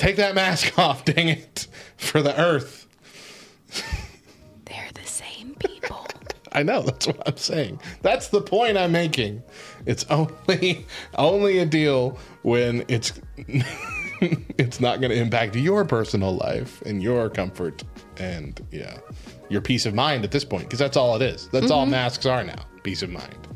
Take 0.00 0.16
that 0.16 0.34
mask 0.34 0.78
off, 0.78 1.04
dang 1.04 1.28
it, 1.28 1.66
for 1.98 2.22
the 2.22 2.34
earth. 2.40 2.88
they're 4.64 4.88
the 4.94 5.06
same 5.06 5.54
people. 5.58 6.06
I 6.52 6.62
know, 6.62 6.80
that's 6.80 7.06
what 7.06 7.22
I'm 7.28 7.36
saying. 7.36 7.82
That's 8.00 8.28
the 8.28 8.40
point 8.40 8.78
I'm 8.78 8.92
making. 8.92 9.42
It's 9.84 10.06
only 10.08 10.86
only 11.16 11.58
a 11.58 11.66
deal 11.66 12.18
when 12.40 12.82
it's 12.88 13.12
it's 14.22 14.80
not 14.80 15.02
going 15.02 15.10
to 15.10 15.18
impact 15.18 15.54
your 15.54 15.84
personal 15.84 16.34
life 16.34 16.80
and 16.86 17.02
your 17.02 17.28
comfort 17.28 17.84
and 18.16 18.66
yeah, 18.72 18.96
your 19.50 19.60
peace 19.60 19.84
of 19.84 19.92
mind 19.92 20.24
at 20.24 20.30
this 20.30 20.46
point 20.46 20.64
because 20.64 20.78
that's 20.78 20.96
all 20.96 21.14
it 21.14 21.20
is. 21.20 21.46
That's 21.48 21.70
all 21.70 21.82
mm-hmm. 21.82 21.90
masks 21.90 22.24
are 22.24 22.42
now. 22.42 22.64
Peace 22.84 23.02
of 23.02 23.10
mind. 23.10 23.49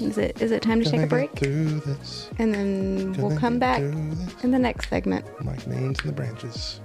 Is 0.00 0.18
it 0.18 0.40
is 0.40 0.50
it 0.52 0.62
time 0.62 0.82
to 0.82 0.90
take 0.90 1.02
a 1.02 1.06
break? 1.06 1.40
And 1.42 2.54
then 2.54 3.12
we'll 3.14 3.28
Gonna 3.28 3.40
come 3.40 3.58
back 3.58 3.80
in 3.80 4.50
the 4.50 4.58
next 4.58 4.88
segment. 4.88 5.24
Like 5.44 5.66
names 5.66 6.00
in 6.00 6.06
the 6.08 6.12
branches. 6.12 6.80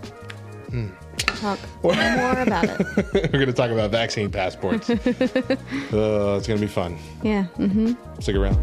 Talk 1.26 1.60
more 1.84 2.40
about 2.40 2.64
it. 2.64 2.80
We're 3.14 3.28
going 3.40 3.48
to 3.48 3.54
talk 3.54 3.72
about 3.72 3.92
vaccine 3.92 4.32
passports. 4.32 4.90
uh, 4.90 4.96
it's 4.96 5.92
going 5.92 6.40
to 6.40 6.58
be 6.60 6.68
fun. 6.68 6.98
Yeah. 7.24 7.44
hmm 7.44 7.94
Stick 8.20 8.36
around. 8.38 8.58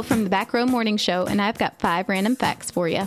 From 0.00 0.24
the 0.24 0.30
Back 0.30 0.54
Row 0.54 0.64
Morning 0.64 0.96
Show, 0.96 1.26
and 1.26 1.42
I've 1.42 1.58
got 1.58 1.78
five 1.78 2.08
random 2.08 2.34
facts 2.34 2.70
for 2.70 2.88
you. 2.88 3.06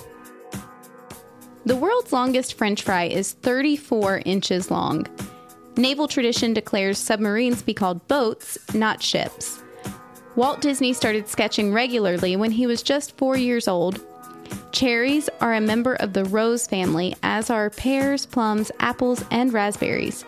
The 1.66 1.76
world's 1.76 2.14
longest 2.14 2.60
french 2.60 2.84
fry 2.84 3.06
is 3.06 3.32
34 3.32 4.22
inches 4.24 4.70
long. 4.70 5.08
Naval 5.78 6.08
tradition 6.08 6.54
declares 6.54 7.00
submarines 7.00 7.64
be 7.64 7.74
called 7.74 8.08
boats, 8.08 8.60
not 8.76 9.02
ships. 9.02 9.64
Walt 10.36 10.62
Disney 10.62 10.94
started 10.94 11.28
sketching 11.28 11.74
regularly 11.74 12.36
when 12.36 12.52
he 12.52 12.68
was 12.68 12.84
just 12.84 13.18
four 13.18 13.36
years 13.36 13.68
old. 13.68 14.06
Cherries 14.72 15.28
are 15.42 15.56
a 15.56 15.62
member 15.62 15.96
of 15.96 16.14
the 16.14 16.26
rose 16.26 16.68
family, 16.68 17.16
as 17.24 17.50
are 17.50 17.72
pears, 17.72 18.28
plums, 18.28 18.72
apples, 18.80 19.26
and 19.32 19.52
raspberries. 19.52 20.24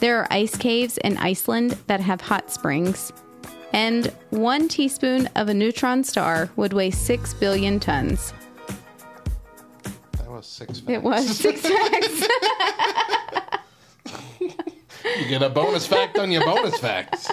There 0.00 0.18
are 0.18 0.28
ice 0.30 0.54
caves 0.54 0.98
in 0.98 1.16
Iceland 1.16 1.78
that 1.86 2.00
have 2.00 2.20
hot 2.20 2.52
springs. 2.52 3.10
And 3.72 4.12
one 4.30 4.68
teaspoon 4.68 5.28
of 5.36 5.48
a 5.48 5.54
neutron 5.54 6.02
star 6.04 6.48
would 6.56 6.72
weigh 6.72 6.90
6 6.90 7.34
billion 7.34 7.78
tons. 7.80 8.32
That 10.12 10.30
was 10.30 10.46
six 10.46 10.80
facts. 10.80 10.90
It 10.90 11.02
was 11.02 11.36
six 11.36 11.60
facts. 11.68 12.28
You 14.40 15.28
get 15.28 15.42
a 15.42 15.48
bonus 15.48 15.86
fact 15.86 16.18
on 16.18 16.30
your 16.30 16.44
bonus 16.44 16.78
facts. 16.78 17.28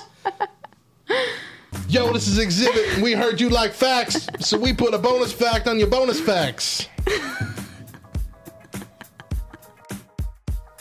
Yo, 1.87 2.11
this 2.13 2.27
is 2.27 2.39
Xzibit. 2.39 3.01
We 3.01 3.13
heard 3.13 3.39
you 3.39 3.49
like 3.49 3.71
facts, 3.71 4.27
so 4.39 4.57
we 4.57 4.73
put 4.73 4.93
a 4.93 4.97
bonus 4.97 5.31
fact 5.31 5.67
on 5.67 5.77
your 5.77 5.89
bonus 5.89 6.19
facts. 6.19 6.87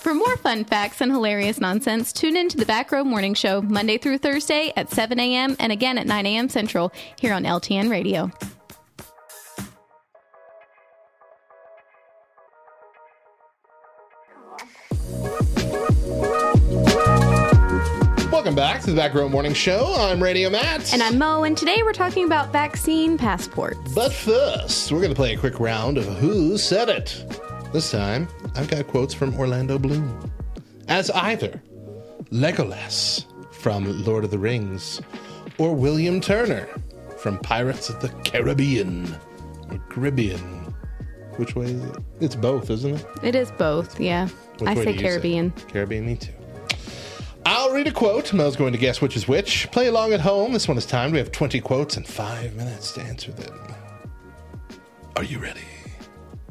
For 0.04 0.12
more 0.12 0.36
fun 0.36 0.66
facts 0.66 1.00
and 1.00 1.10
hilarious 1.10 1.62
nonsense, 1.62 2.12
tune 2.12 2.36
in 2.36 2.50
to 2.50 2.58
the 2.58 2.66
Back 2.66 2.92
Row 2.92 3.04
Morning 3.04 3.32
Show 3.32 3.62
Monday 3.62 3.96
through 3.96 4.18
Thursday 4.18 4.70
at 4.76 4.90
7 4.90 5.18
a.m. 5.18 5.56
and 5.58 5.72
again 5.72 5.96
at 5.96 6.06
9 6.06 6.26
a.m. 6.26 6.50
Central 6.50 6.92
here 7.18 7.32
on 7.32 7.44
LTN 7.44 7.90
Radio. 7.90 8.30
Welcome 18.30 18.54
back 18.54 18.82
to 18.82 18.90
the 18.90 18.94
Back 18.94 19.14
Row 19.14 19.30
Morning 19.30 19.54
Show. 19.54 19.94
I'm 19.96 20.22
Radio 20.22 20.50
Matt. 20.50 20.92
And 20.92 21.02
I'm 21.02 21.16
Mo, 21.16 21.44
and 21.44 21.56
today 21.56 21.82
we're 21.82 21.94
talking 21.94 22.26
about 22.26 22.52
vaccine 22.52 23.16
passports. 23.16 23.78
But 23.94 24.12
first, 24.12 24.92
we're 24.92 25.00
going 25.00 25.12
to 25.12 25.16
play 25.16 25.32
a 25.32 25.38
quick 25.38 25.58
round 25.58 25.96
of 25.96 26.04
Who 26.18 26.58
Said 26.58 26.90
It. 26.90 27.24
This 27.74 27.90
time, 27.90 28.28
I've 28.54 28.68
got 28.68 28.86
quotes 28.86 29.12
from 29.12 29.34
Orlando 29.34 29.80
Bloom 29.80 30.30
as 30.86 31.10
either 31.10 31.60
Legolas 32.30 33.24
from 33.52 34.04
Lord 34.04 34.22
of 34.22 34.30
the 34.30 34.38
Rings 34.38 35.00
or 35.58 35.74
William 35.74 36.20
Turner 36.20 36.68
from 37.18 37.36
Pirates 37.38 37.88
of 37.88 38.00
the 38.00 38.10
Caribbean 38.22 39.12
or 39.72 39.78
Caribbean. 39.88 40.72
Which 41.34 41.56
way 41.56 41.64
is 41.64 41.82
it? 41.82 41.96
It's 42.20 42.36
both, 42.36 42.70
isn't 42.70 42.94
it? 42.94 43.06
It 43.24 43.34
is 43.34 43.50
both, 43.50 43.98
yeah. 43.98 44.28
Which 44.58 44.70
I 44.70 44.74
say 44.76 44.96
Caribbean. 44.96 45.50
Caribbean, 45.66 46.06
me 46.06 46.14
too. 46.14 46.32
I'll 47.44 47.72
read 47.72 47.88
a 47.88 47.92
quote. 47.92 48.32
Mel's 48.32 48.54
going 48.54 48.72
to 48.72 48.78
guess 48.78 49.00
which 49.00 49.16
is 49.16 49.26
which. 49.26 49.68
Play 49.72 49.88
along 49.88 50.12
at 50.12 50.20
home. 50.20 50.52
This 50.52 50.68
one 50.68 50.78
is 50.78 50.86
timed. 50.86 51.12
We 51.12 51.18
have 51.18 51.32
20 51.32 51.60
quotes 51.60 51.96
and 51.96 52.06
five 52.06 52.54
minutes 52.54 52.92
to 52.92 53.00
answer 53.00 53.32
them. 53.32 53.58
Are 55.16 55.24
you 55.24 55.40
ready? 55.40 55.64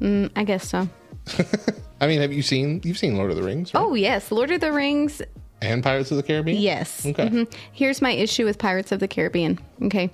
Mm, 0.02 0.30
I 0.36 0.44
guess 0.44 0.68
so. 0.68 0.90
I 2.02 2.08
mean, 2.08 2.20
have 2.22 2.34
you 2.34 2.42
seen 2.42 2.82
you've 2.84 2.98
seen 2.98 3.16
Lord 3.18 3.32
of 3.32 3.38
the 3.38 3.44
Rings? 3.44 3.74
right? 3.74 3.82
Oh, 3.82 3.94
yes. 3.94 4.32
Lord 4.32 4.52
of 4.52 4.60
the 4.62 4.72
Rings, 4.74 5.22
and 5.62 5.82
Pirates 5.84 6.12
of 6.12 6.18
the 6.18 6.24
Caribbean. 6.24 6.62
yes. 6.62 7.06
Okay. 7.06 7.28
Mhm. 7.30 7.54
Here's 7.72 8.02
my 8.02 8.12
issue 8.12 8.44
with 8.46 8.58
Pirates 8.58 8.92
of 8.92 9.00
the 9.00 9.08
Caribbean. 9.08 9.60
Okay. 9.84 10.10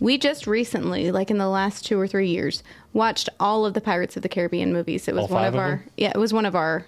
we 0.00 0.16
just 0.18 0.46
recently, 0.46 1.10
like 1.12 1.30
in 1.30 1.38
the 1.38 1.48
last 1.48 1.84
two 1.86 1.98
or 2.00 2.06
three 2.08 2.28
years, 2.28 2.62
watched 2.92 3.28
all 3.40 3.64
of 3.66 3.74
the 3.74 3.80
Pirates 3.80 4.16
of 4.16 4.22
the 4.22 4.28
Caribbean 4.28 4.72
movies. 4.72 5.06
It 5.08 5.14
was 5.14 5.24
All 5.30 5.36
one 5.36 5.44
of 5.44 5.54
of 5.54 5.60
our 5.60 5.70
them? 5.76 5.90
yeah, 5.96 6.10
it 6.14 6.18
was 6.18 6.32
one 6.32 6.46
of 6.46 6.54
our 6.56 6.84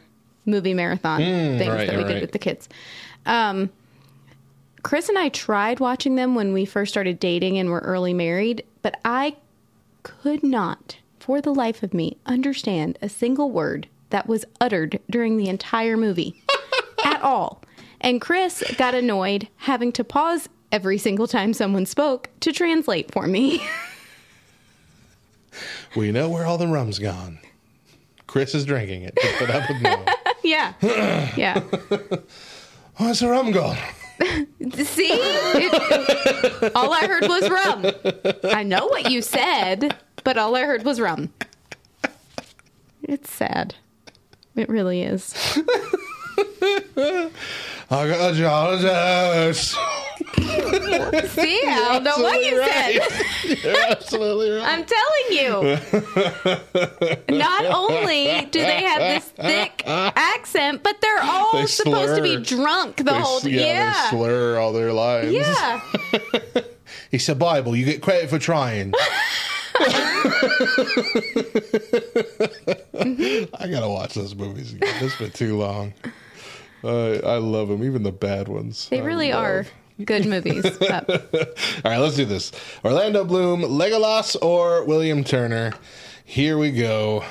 movie 0.47 0.75
marathon 0.75 1.19
things 1.21 1.69
right, 1.69 1.87
that 1.87 1.97
we 1.97 2.03
right. 2.05 2.09
did 2.15 2.21
with 2.23 2.33
the 2.33 2.39
kids. 2.39 2.69
Um, 3.27 3.71
Chris 4.83 5.09
and 5.09 5.19
I 5.19 5.29
tried 5.29 5.79
watching 5.81 6.15
them 6.17 6.35
when 6.35 6.53
we 6.53 6.65
first 6.65 6.91
started 6.93 7.21
dating 7.21 7.59
and 7.59 7.69
were 7.71 7.81
early 7.81 8.15
married, 8.15 8.65
but 8.83 8.99
I 9.05 9.37
could 10.03 10.43
not, 10.43 10.97
for 11.21 11.41
the 11.41 11.55
life 11.55 11.83
of 11.83 11.95
me, 11.95 12.17
understand 12.27 12.99
a 13.03 13.09
single 13.09 13.51
word 13.51 13.87
that 14.11 14.27
was 14.27 14.45
uttered 14.61 14.99
during 15.09 15.37
the 15.37 15.49
entire 15.49 15.97
movie 15.97 16.43
at 17.05 17.23
all. 17.23 17.63
And 18.01 18.21
Chris 18.21 18.65
got 18.77 18.95
annoyed 18.95 19.49
having 19.59 19.93
to 19.93 20.03
pause 20.05 20.49
every 20.73 20.99
single 20.99 21.27
time 21.29 21.53
someone 21.53 21.87
spoke 21.87 22.31
to 22.41 22.53
translate 22.53 23.13
for 23.13 23.27
me. 23.27 23.63
We 25.97 26.13
know 26.13 26.29
where 26.29 26.47
all 26.47 26.57
the 26.59 26.69
rum's 26.69 27.01
gone. 27.01 27.41
Chris 28.29 28.55
is 28.55 28.65
drinking 28.65 29.03
it. 29.03 29.19
put 29.39 29.51
up 29.51 29.69
with 29.69 29.83
yeah. 30.45 30.75
Yeah. 31.37 31.61
Where's 32.97 33.19
the 33.21 33.29
rum 33.29 33.51
gone? 33.51 33.77
See? 34.85 35.09
It- 35.11 36.73
all 36.77 36.93
I 36.93 37.07
heard 37.09 37.23
was 37.29 37.51
rum. 37.51 37.87
I 38.45 38.63
know 38.63 38.87
what 38.87 39.11
you 39.11 39.21
said, 39.23 39.97
but 40.25 40.37
all 40.39 40.55
I 40.57 40.63
heard 40.65 40.85
was 40.85 41.01
rum. 41.01 41.33
It's 43.03 43.33
sad. 43.33 43.75
It 44.57 44.69
really 44.69 45.03
is. 45.03 45.35
I 47.93 48.07
got 48.09 48.37
apologize. 48.39 49.71
See, 49.71 51.61
I 51.67 51.89
don't 51.93 52.05
know 52.05 52.19
what 52.19 52.45
you 52.45 52.63
said. 52.65 53.01
You're 53.65 53.91
absolutely 53.91 54.51
right. 54.51 54.67
I'm 54.67 54.85
telling 54.85 55.27
you. 57.31 57.37
Not 57.37 57.65
only 57.67 58.47
do 58.51 58.61
they 58.61 58.83
have 58.85 58.99
this 59.01 59.25
thick 59.31 59.83
accent, 59.87 60.83
but 60.83 61.01
they're 61.01 61.23
all 61.23 61.53
They 61.55 61.67
supposed 61.67 62.17
to 62.17 62.23
be 62.23 62.37
drunk 62.43 62.99
the 62.99 63.05
They- 63.05 63.13
whole 63.19 63.41
time. 63.41 63.51
yeah, 63.53 63.61
Yeah. 63.61 63.93
they 64.11 64.17
slur 64.17 64.59
all 64.59 64.73
their 64.73 64.93
lives. 64.93 65.33
Yeah. 65.33 65.81
It's 67.13 67.29
a 67.29 67.35
Bible. 67.35 67.75
You 67.75 67.85
get 67.85 68.03
credit 68.03 68.31
for 68.31 68.39
trying. 68.39 68.93
I 72.33 73.69
gotta 73.71 73.89
watch 73.89 74.15
those 74.15 74.35
movies 74.35 74.73
again. 74.75 74.95
It's 75.05 75.17
been 75.17 75.31
too 75.31 75.57
long. 75.59 75.93
Uh, 76.83 77.15
I 77.25 77.37
love 77.37 77.69
them, 77.69 77.85
even 77.85 78.03
the 78.03 78.13
bad 78.13 78.49
ones. 78.49 78.89
They 78.89 79.01
I 79.01 79.05
really 79.05 79.33
love. 79.33 79.45
are 79.45 79.67
good 80.05 80.27
movies. 80.27 80.65
All 80.91 80.99
right, 81.85 81.99
let's 81.99 82.17
do 82.17 82.25
this. 82.25 82.53
Orlando 82.85 83.25
Bloom, 83.25 83.63
Legolas, 83.63 84.37
or 84.43 84.85
William 84.85 85.23
Turner. 85.25 85.73
Here 86.25 86.57
we 86.59 86.71
go. 86.71 87.25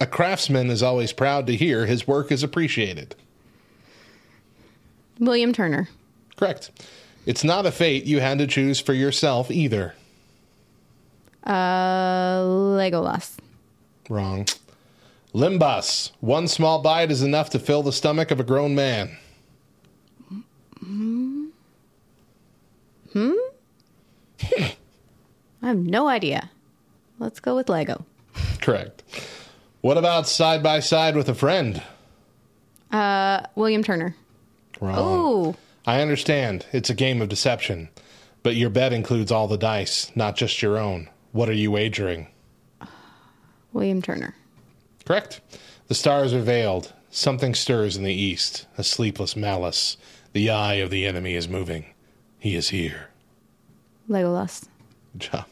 A 0.00 0.06
craftsman 0.06 0.70
is 0.70 0.82
always 0.82 1.12
proud 1.12 1.46
to 1.46 1.56
hear 1.56 1.86
his 1.86 2.06
work 2.06 2.32
is 2.32 2.42
appreciated. 2.42 3.14
William 5.18 5.52
Turner. 5.52 5.88
Correct. 6.36 6.70
It's 7.26 7.44
not 7.44 7.64
a 7.64 7.70
fate 7.70 8.04
you 8.04 8.20
had 8.20 8.38
to 8.38 8.46
choose 8.46 8.80
for 8.80 8.92
yourself 8.92 9.50
either. 9.50 9.94
Uh, 11.44 12.40
Legolas. 12.40 13.36
Wrong. 14.08 14.46
Lembas. 15.34 16.12
One 16.20 16.48
small 16.48 16.80
bite 16.80 17.10
is 17.10 17.22
enough 17.22 17.50
to 17.50 17.58
fill 17.58 17.82
the 17.82 17.92
stomach 17.92 18.30
of 18.30 18.40
a 18.40 18.44
grown 18.44 18.74
man. 18.74 19.16
Hmm? 23.12 23.32
I 24.42 24.74
have 25.62 25.78
no 25.78 26.08
idea. 26.08 26.50
Let's 27.18 27.40
go 27.40 27.56
with 27.56 27.68
Lego. 27.68 28.04
Correct. 28.60 29.02
What 29.80 29.98
about 29.98 30.26
side 30.26 30.62
by 30.62 30.80
side 30.80 31.16
with 31.16 31.28
a 31.28 31.34
friend? 31.34 31.82
Uh, 32.90 33.42
William 33.54 33.82
Turner. 33.82 34.14
Wrong. 34.80 34.98
Ooh. 34.98 35.56
I 35.86 36.00
understand. 36.00 36.66
It's 36.72 36.90
a 36.90 36.94
game 36.94 37.20
of 37.20 37.28
deception. 37.28 37.88
But 38.42 38.56
your 38.56 38.70
bet 38.70 38.92
includes 38.92 39.30
all 39.32 39.48
the 39.48 39.56
dice, 39.56 40.10
not 40.14 40.36
just 40.36 40.62
your 40.62 40.76
own. 40.78 41.08
What 41.34 41.48
are 41.48 41.52
you 41.52 41.72
wagering? 41.72 42.28
William 43.72 44.00
Turner. 44.00 44.36
Correct. 45.04 45.40
The 45.88 45.94
stars 45.96 46.32
are 46.32 46.40
veiled. 46.40 46.92
Something 47.10 47.56
stirs 47.56 47.96
in 47.96 48.04
the 48.04 48.14
east. 48.14 48.66
A 48.78 48.84
sleepless 48.84 49.34
malice. 49.34 49.96
The 50.32 50.48
eye 50.48 50.74
of 50.74 50.90
the 50.90 51.04
enemy 51.04 51.34
is 51.34 51.48
moving. 51.48 51.86
He 52.38 52.54
is 52.54 52.68
here. 52.68 53.08
Legolas. 54.08 54.68
Good 55.14 55.32
job. 55.32 55.46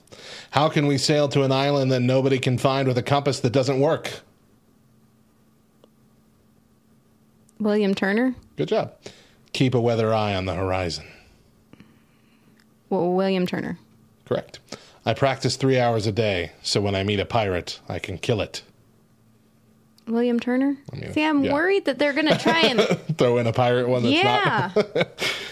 How 0.52 0.68
can 0.68 0.86
we 0.86 0.98
sail 0.98 1.28
to 1.30 1.42
an 1.42 1.50
island 1.50 1.90
that 1.90 1.98
nobody 1.98 2.38
can 2.38 2.58
find 2.58 2.86
with 2.86 2.96
a 2.96 3.02
compass 3.02 3.40
that 3.40 3.52
doesn't 3.52 3.80
work? 3.80 4.20
William 7.58 7.96
Turner. 7.96 8.36
Good 8.54 8.68
job. 8.68 8.92
Keep 9.52 9.74
a 9.74 9.80
weather 9.80 10.14
eye 10.14 10.36
on 10.36 10.44
the 10.44 10.54
horizon. 10.54 11.06
Well, 12.88 13.14
William 13.14 13.48
Turner. 13.48 13.78
Correct. 14.26 14.60
I 15.04 15.14
practice 15.14 15.56
three 15.56 15.78
hours 15.78 16.06
a 16.06 16.12
day, 16.12 16.52
so 16.62 16.80
when 16.80 16.94
I 16.94 17.02
meet 17.02 17.18
a 17.20 17.24
pirate, 17.24 17.80
I 17.88 17.98
can 17.98 18.18
kill 18.18 18.40
it. 18.40 18.62
William 20.06 20.38
Turner. 20.40 20.76
mean, 20.92 21.12
See, 21.12 21.24
I'm 21.24 21.44
yeah. 21.44 21.52
worried 21.52 21.84
that 21.86 21.98
they're 21.98 22.12
gonna 22.12 22.38
try 22.38 22.60
and 22.60 22.80
Throw 23.18 23.38
in 23.38 23.46
a 23.46 23.52
pirate 23.52 23.88
one 23.88 24.02
that's 24.02 24.14
yeah. 24.14 24.72
not. 24.74 25.08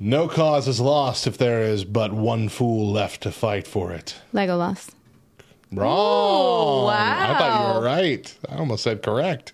No 0.00 0.26
cause 0.26 0.66
is 0.66 0.80
lost 0.80 1.26
if 1.28 1.38
there 1.38 1.62
is 1.62 1.84
but 1.84 2.12
one 2.12 2.48
fool 2.48 2.90
left 2.90 3.22
to 3.22 3.30
fight 3.30 3.66
for 3.66 3.92
it. 3.92 4.16
Legolas. 4.34 4.90
Wrong. 5.72 6.86
Wow! 6.86 6.90
I 6.90 7.38
thought 7.38 7.68
you 7.68 7.74
were 7.80 7.86
right. 7.86 8.36
I 8.48 8.56
almost 8.56 8.82
said 8.82 9.02
correct. 9.02 9.52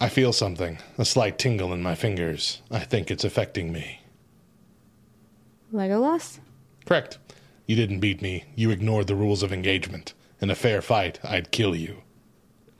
I 0.00 0.10
feel 0.10 0.32
something, 0.32 0.78
a 0.98 1.04
slight 1.04 1.38
tingle 1.38 1.72
in 1.72 1.82
my 1.82 1.94
fingers. 1.94 2.60
I 2.70 2.80
think 2.80 3.10
it's 3.10 3.24
affecting 3.24 3.72
me. 3.72 4.02
Legolas. 5.72 6.38
Correct. 6.84 7.18
You 7.68 7.76
didn't 7.76 8.00
beat 8.00 8.22
me. 8.22 8.44
You 8.56 8.70
ignored 8.70 9.08
the 9.08 9.14
rules 9.14 9.42
of 9.42 9.52
engagement. 9.52 10.14
In 10.40 10.48
a 10.48 10.54
fair 10.54 10.80
fight, 10.80 11.20
I'd 11.22 11.50
kill 11.50 11.76
you. 11.76 11.98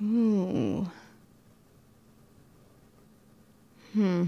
Ooh. 0.02 0.90
Hmm. 3.92 4.24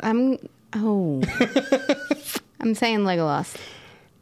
I'm. 0.00 0.36
Oh. 0.72 1.22
I'm 2.60 2.74
saying 2.74 3.00
Legolas. 3.00 3.56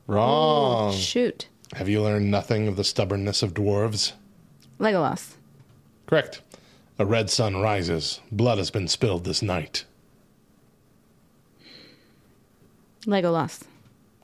Wrong. 0.07 0.93
Shoot. 0.93 1.49
Have 1.75 1.89
you 1.89 2.03
learned 2.03 2.31
nothing 2.31 2.69
of 2.69 2.77
the 2.77 2.85
stubbornness 2.85 3.43
of 3.43 3.55
dwarves? 3.55 4.13
Legolas. 4.79 5.37
Correct. 6.07 6.43
A 6.99 7.07
red 7.07 7.31
sun 7.31 7.57
rises. 7.57 8.21
Blood 8.31 8.59
has 8.59 8.71
been 8.71 8.89
spilled 8.89 9.25
this 9.25 9.41
night. 9.41 9.87
Legolas. 13.07 13.63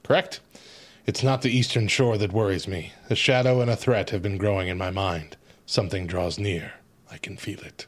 Correct. 0.07 0.39
It's 1.05 1.25
not 1.25 1.43
the 1.43 1.51
eastern 1.51 1.89
shore 1.89 2.17
that 2.19 2.33
worries 2.33 2.69
me. 2.69 2.93
A 3.11 3.17
shadow 3.17 3.61
and 3.61 3.69
a 3.69 3.75
threat 3.75 4.11
have 4.11 4.23
been 4.23 4.39
growing 4.39 4.69
in 4.69 4.79
my 4.79 4.93
mind. 4.93 5.37
Something 5.67 6.07
draws 6.07 6.39
near. 6.39 6.75
I 7.11 7.19
can 7.19 7.37
feel 7.37 7.59
it. 7.61 7.87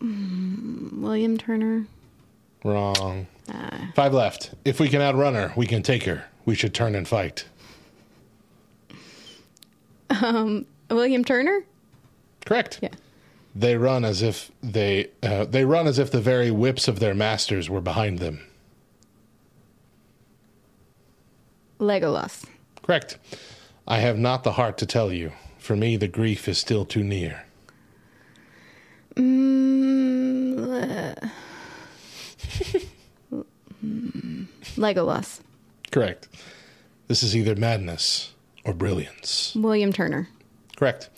William 0.00 1.38
Turner. 1.38 1.86
Wrong. 2.64 3.28
Five 3.94 4.12
left. 4.12 4.50
If 4.64 4.80
we 4.80 4.88
can 4.88 5.00
outrun 5.00 5.34
her, 5.34 5.52
we 5.56 5.66
can 5.66 5.84
take 5.84 6.02
her. 6.04 6.24
We 6.44 6.56
should 6.56 6.74
turn 6.74 6.96
and 6.96 7.06
fight. 7.06 7.44
Um, 10.10 10.66
William 10.90 11.24
Turner. 11.24 11.60
Correct. 12.44 12.80
Yeah. 12.82 12.88
They 13.58 13.78
run 13.78 14.04
as 14.04 14.20
if 14.20 14.50
they 14.62 15.08
uh, 15.22 15.46
they 15.46 15.64
run 15.64 15.86
as 15.86 15.98
if 15.98 16.10
the 16.10 16.20
very 16.20 16.50
whips 16.50 16.88
of 16.88 17.00
their 17.00 17.14
masters 17.14 17.70
were 17.70 17.80
behind 17.80 18.18
them. 18.18 18.40
Legolas. 21.80 22.44
Correct. 22.82 23.16
I 23.88 24.00
have 24.00 24.18
not 24.18 24.44
the 24.44 24.52
heart 24.52 24.76
to 24.78 24.86
tell 24.86 25.10
you. 25.10 25.32
For 25.58 25.74
me, 25.74 25.96
the 25.96 26.06
grief 26.06 26.48
is 26.48 26.58
still 26.58 26.84
too 26.84 27.02
near. 27.02 27.44
Mm, 29.14 30.58
le- 30.58 31.30
Legolas. 34.76 35.40
Correct. 35.90 36.28
This 37.08 37.22
is 37.22 37.34
either 37.34 37.56
madness 37.56 38.34
or 38.66 38.74
brilliance. 38.74 39.54
William 39.56 39.94
Turner. 39.94 40.28
Correct. 40.76 41.08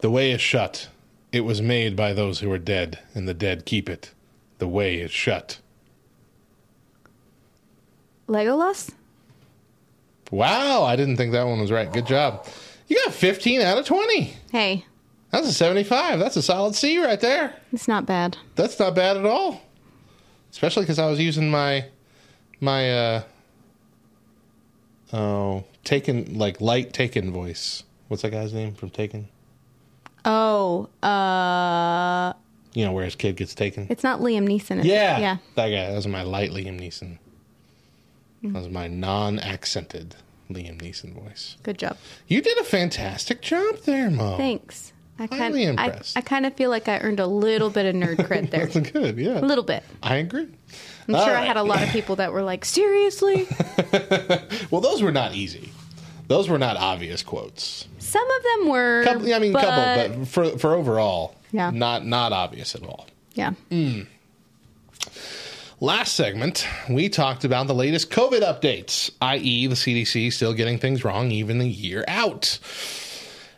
The 0.00 0.10
way 0.10 0.30
is 0.30 0.42
shut. 0.42 0.88
It 1.32 1.40
was 1.42 1.62
made 1.62 1.94
by 1.96 2.12
those 2.12 2.40
who 2.40 2.50
are 2.50 2.58
dead, 2.58 2.98
and 3.14 3.28
the 3.28 3.34
dead 3.34 3.64
keep 3.64 3.88
it. 3.88 4.12
The 4.58 4.66
way 4.68 4.96
is 4.96 5.10
shut. 5.10 5.58
Legolas. 8.28 8.92
Wow, 10.30 10.84
I 10.84 10.96
didn't 10.96 11.16
think 11.16 11.32
that 11.32 11.46
one 11.46 11.60
was 11.60 11.72
right. 11.72 11.92
Good 11.92 12.06
job. 12.06 12.46
You 12.86 12.96
got 13.04 13.14
15 13.14 13.60
out 13.60 13.78
of 13.78 13.86
20. 13.86 14.32
Hey, 14.52 14.84
That's 15.30 15.46
a 15.48 15.52
75. 15.52 16.18
That's 16.18 16.36
a 16.36 16.42
solid 16.42 16.74
C 16.74 16.98
right 17.02 17.20
there. 17.20 17.54
it's 17.72 17.88
not 17.88 18.06
bad. 18.06 18.36
That's 18.56 18.78
not 18.78 18.94
bad 18.94 19.16
at 19.16 19.26
all. 19.26 19.60
especially 20.50 20.82
because 20.82 20.98
I 20.98 21.06
was 21.08 21.20
using 21.20 21.50
my 21.50 21.86
my 22.60 22.90
uh 22.92 23.22
oh 25.12 25.64
taken 25.84 26.36
like 26.38 26.60
light 26.60 26.92
taken 26.92 27.32
voice. 27.32 27.84
What's 28.08 28.22
that 28.22 28.30
guy's 28.30 28.52
name 28.52 28.74
from 28.74 28.90
Taken? 28.90 29.28
Oh, 30.24 30.88
uh, 31.02 32.32
You 32.74 32.84
know 32.84 32.92
where 32.92 33.04
his 33.04 33.16
kid 33.16 33.36
gets 33.36 33.54
taken. 33.54 33.86
it's 33.90 34.02
not 34.04 34.20
Liam 34.20 34.46
Neeson. 34.46 34.78
is 34.80 34.84
it? 34.84 34.86
Yeah, 34.86 35.18
Yeah. 35.18 35.36
that 35.56 35.68
guy. 35.68 35.86
That 35.88 35.94
was 35.96 36.06
my 36.06 36.22
light 36.22 36.50
Liam 36.50 36.78
Neeson. 36.80 37.18
That 38.42 38.54
was 38.54 38.68
my 38.68 38.86
non-accented 38.88 40.16
Liam 40.50 40.80
Neeson 40.80 41.12
voice. 41.14 41.56
Good 41.62 41.78
job. 41.78 41.96
You 42.26 42.40
did 42.40 42.56
a 42.58 42.64
fantastic 42.64 43.42
job 43.42 43.76
there, 43.84 44.10
Mo. 44.10 44.36
Thanks. 44.36 44.92
I 45.18 45.26
kind 45.26 45.42
Highly 45.42 45.66
I, 45.66 45.70
impressed. 45.70 46.16
I 46.16 46.22
kind 46.22 46.46
of 46.46 46.54
feel 46.54 46.70
like 46.70 46.88
I 46.88 46.98
earned 47.00 47.20
a 47.20 47.26
little 47.26 47.68
bit 47.68 47.84
of 47.84 47.94
nerd 47.94 48.16
cred 48.26 48.48
there. 48.50 48.66
That's 48.66 48.90
good. 48.90 49.18
Yeah, 49.18 49.38
a 49.38 49.42
little 49.42 49.64
bit. 49.64 49.82
I 50.02 50.16
agree. 50.16 50.48
I'm 51.08 51.14
sure 51.14 51.36
I 51.36 51.42
had 51.44 51.58
a 51.58 51.62
lot 51.62 51.82
of 51.82 51.90
people 51.90 52.16
that 52.16 52.32
were 52.32 52.42
like, 52.42 52.64
seriously? 52.64 53.46
Well, 54.70 54.80
those 54.80 55.02
were 55.02 55.12
not 55.12 55.34
easy. 55.34 55.70
Those 56.30 56.48
were 56.48 56.58
not 56.60 56.76
obvious 56.76 57.24
quotes. 57.24 57.88
Some 57.98 58.22
of 58.24 58.42
them 58.44 58.68
were. 58.68 59.02
Couple, 59.02 59.34
I 59.34 59.40
mean, 59.40 59.52
but, 59.52 59.64
couple, 59.64 60.16
but 60.18 60.28
for 60.28 60.58
for 60.58 60.74
overall, 60.74 61.34
Yeah. 61.50 61.70
not 61.70 62.06
not 62.06 62.32
obvious 62.32 62.76
at 62.76 62.84
all. 62.84 63.08
Yeah. 63.34 63.50
Hmm. 63.68 64.02
Last 65.80 66.14
segment, 66.14 66.68
we 66.88 67.08
talked 67.08 67.42
about 67.44 67.66
the 67.66 67.74
latest 67.74 68.10
COVID 68.12 68.42
updates, 68.42 69.10
i.e., 69.20 69.66
the 69.66 69.74
CDC 69.74 70.32
still 70.32 70.52
getting 70.54 70.78
things 70.78 71.02
wrong 71.04 71.32
even 71.32 71.60
a 71.60 71.64
year 71.64 72.04
out. 72.06 72.60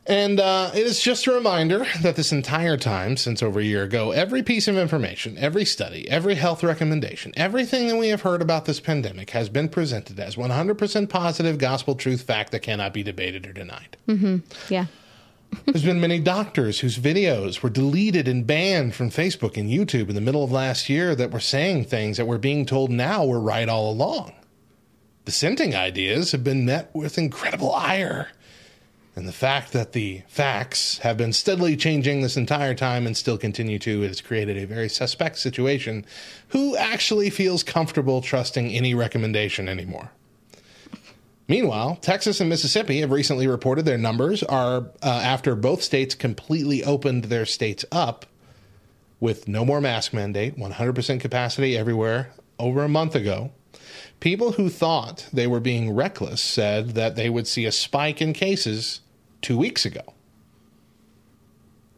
And 0.07 0.41
uh, 0.41 0.73
it 0.75 0.85
is 0.85 1.01
just 1.01 1.29
a 1.29 1.33
reminder 1.33 1.87
that 2.03 2.17
this 2.17 2.33
entire 2.33 2.77
time, 2.77 3.17
since 3.17 3.41
over 3.41 3.61
a 3.61 3.65
year 3.65 3.85
ago, 3.85 4.11
every 4.11 4.43
piece 4.43 4.67
of 4.67 4.77
information, 4.77 5.39
every 5.39 5.65
study, 5.65 6.09
every 6.11 6.35
health 6.35 6.65
recommendation, 6.65 7.33
everything 7.37 7.87
that 7.87 7.97
we 7.97 8.09
have 8.09 8.23
heard 8.23 8.43
about 8.43 8.65
this 8.65 8.81
pandemic 8.81 9.31
has 9.31 9.49
been 9.49 9.69
presented 9.69 10.19
as 10.19 10.35
100% 10.35 11.09
positive 11.09 11.59
gospel 11.59 11.95
truth 11.95 12.23
fact 12.23 12.51
that 12.51 12.61
cannot 12.61 12.93
be 12.93 13.05
debated 13.05 13.47
or 13.47 13.53
denied. 13.53 13.97
Yeah. 14.69 14.87
There's 15.67 15.85
been 15.85 16.01
many 16.01 16.19
doctors 16.19 16.81
whose 16.81 16.99
videos 16.99 17.63
were 17.63 17.71
deleted 17.71 18.27
and 18.27 18.47
banned 18.47 18.95
from 18.95 19.11
Facebook 19.11 19.57
and 19.57 19.71
YouTube 19.71 20.09
in 20.09 20.15
the 20.15 20.21
middle 20.21 20.43
of 20.43 20.51
last 20.51 20.89
year 20.89 21.15
that 21.15 21.31
were 21.31 21.41
saying 21.41 21.85
things 21.85 22.17
that 22.17 22.27
we're 22.27 22.39
being 22.39 22.67
told 22.67 22.91
now 22.91 23.25
were 23.25 23.39
right 23.39 23.69
all 23.69 23.91
along. 23.91 24.33
Dissenting 25.27 25.77
ideas 25.77 26.33
have 26.33 26.43
been 26.43 26.65
met 26.65 26.93
with 26.95 27.19
incredible 27.19 27.73
ire. 27.73 28.29
And 29.15 29.29
the 29.29 29.33
fact 29.33 29.73
that 29.73 29.93
the 29.93 30.23
facts 30.27 30.99
have 30.99 31.19
been 31.19 31.35
steadily 31.35 31.77
changing 31.77 32.23
this 32.23 32.37
entire 32.37 32.75
time 32.75 33.07
and 33.07 33.15
still 33.15 33.37
continue 33.37 33.79
to 33.81 34.03
has 34.03 34.23
created 34.23 34.57
a 34.57 34.67
very 34.67 34.89
suspect 34.89 35.39
situation. 35.39 36.07
Who 36.49 36.77
actually 36.77 37.29
feels 37.29 37.63
comfortable 37.63 38.23
trusting 38.23 38.71
any 38.71 38.95
recommendation 38.95 39.69
anymore? 39.69 40.13
Meanwhile, 41.47 41.97
Texas 41.97 42.41
and 42.41 42.49
Mississippi 42.49 43.01
have 43.01 43.11
recently 43.11 43.47
reported 43.47 43.85
their 43.85 43.99
numbers 43.99 44.43
are 44.43 44.87
uh, 45.03 45.21
after 45.23 45.55
both 45.55 45.83
states 45.83 46.15
completely 46.15 46.83
opened 46.83 47.25
their 47.25 47.45
states 47.45 47.85
up 47.93 48.25
with 49.21 49.47
no 49.47 49.65
more 49.65 49.81
mask 49.81 50.15
mandate, 50.15 50.57
100% 50.57 51.21
capacity 51.21 51.77
everywhere 51.77 52.33
over 52.59 52.83
a 52.83 52.89
month 52.89 53.15
ago. 53.15 53.51
People 54.23 54.53
who 54.53 54.69
thought 54.69 55.27
they 55.33 55.49
were 55.49 55.59
being 55.59 55.97
reckless 55.97 56.41
said 56.41 56.91
that 56.91 57.17
they 57.17 57.29
would 57.29 57.49
see 57.49 57.67
a 57.67 57.73
spike 57.73 58.23
in 58.23 58.33
cases 58.33 59.01
two 59.41 59.59
weeks 59.59 59.85
ago. 59.85 60.15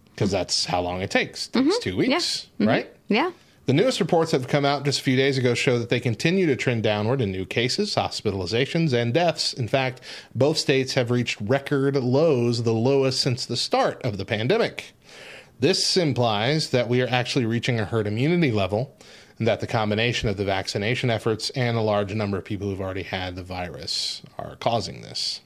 Because 0.07 0.31
that's 0.31 0.64
how 0.64 0.81
long 0.81 1.03
it 1.03 1.11
takes. 1.11 1.49
It 1.49 1.53
takes 1.53 1.66
mm-hmm. 1.66 1.83
two 1.83 1.97
weeks, 1.99 2.47
mm-hmm. 2.59 2.66
right? 2.66 2.91
Yeah. 3.09 3.33
The 3.66 3.75
newest 3.75 4.01
reports 4.01 4.31
that 4.31 4.41
have 4.41 4.49
come 4.49 4.64
out 4.64 4.87
just 4.87 5.01
a 5.01 5.03
few 5.03 5.18
days 5.18 5.37
ago 5.37 5.53
show 5.53 5.79
that 5.79 5.91
they 5.91 6.01
continue 6.01 6.47
to 6.47 6.57
trend 6.57 6.83
downward 6.83 7.20
in 7.20 7.31
new 7.31 7.45
cases, 7.45 7.95
hospitalizations, 7.95 8.95
and 8.95 9.12
deaths. 9.12 9.53
In 9.53 9.68
fact, 9.68 10.01
both 10.35 10.57
states 10.57 10.95
have 10.95 11.11
reached 11.11 11.39
record 11.43 11.95
lows, 11.95 12.62
the 12.62 12.72
lowest 12.72 13.20
since 13.20 13.45
the 13.45 13.59
start 13.59 14.01
of 14.03 14.16
the 14.16 14.25
pandemic. 14.25 14.95
This 15.61 15.95
implies 15.99 16.70
that 16.70 16.89
we 16.89 17.03
are 17.03 17.09
actually 17.09 17.45
reaching 17.45 17.79
a 17.79 17.85
herd 17.85 18.07
immunity 18.07 18.51
level, 18.51 18.97
and 19.39 19.49
that 19.49 19.61
the 19.61 19.66
combination 19.66 20.28
of 20.28 20.37
the 20.37 20.45
vaccination 20.45 21.11
efforts 21.11 21.51
and 21.51 21.76
a 21.76 21.82
large 21.82 22.14
number 22.14 22.39
of 22.39 22.45
people 22.45 22.68
who've 22.68 22.80
already 22.80 23.03
had 23.03 23.37
the 23.37 23.43
virus 23.43 24.22
are 24.39 24.57
causing 24.57 25.03
this. 25.03 25.41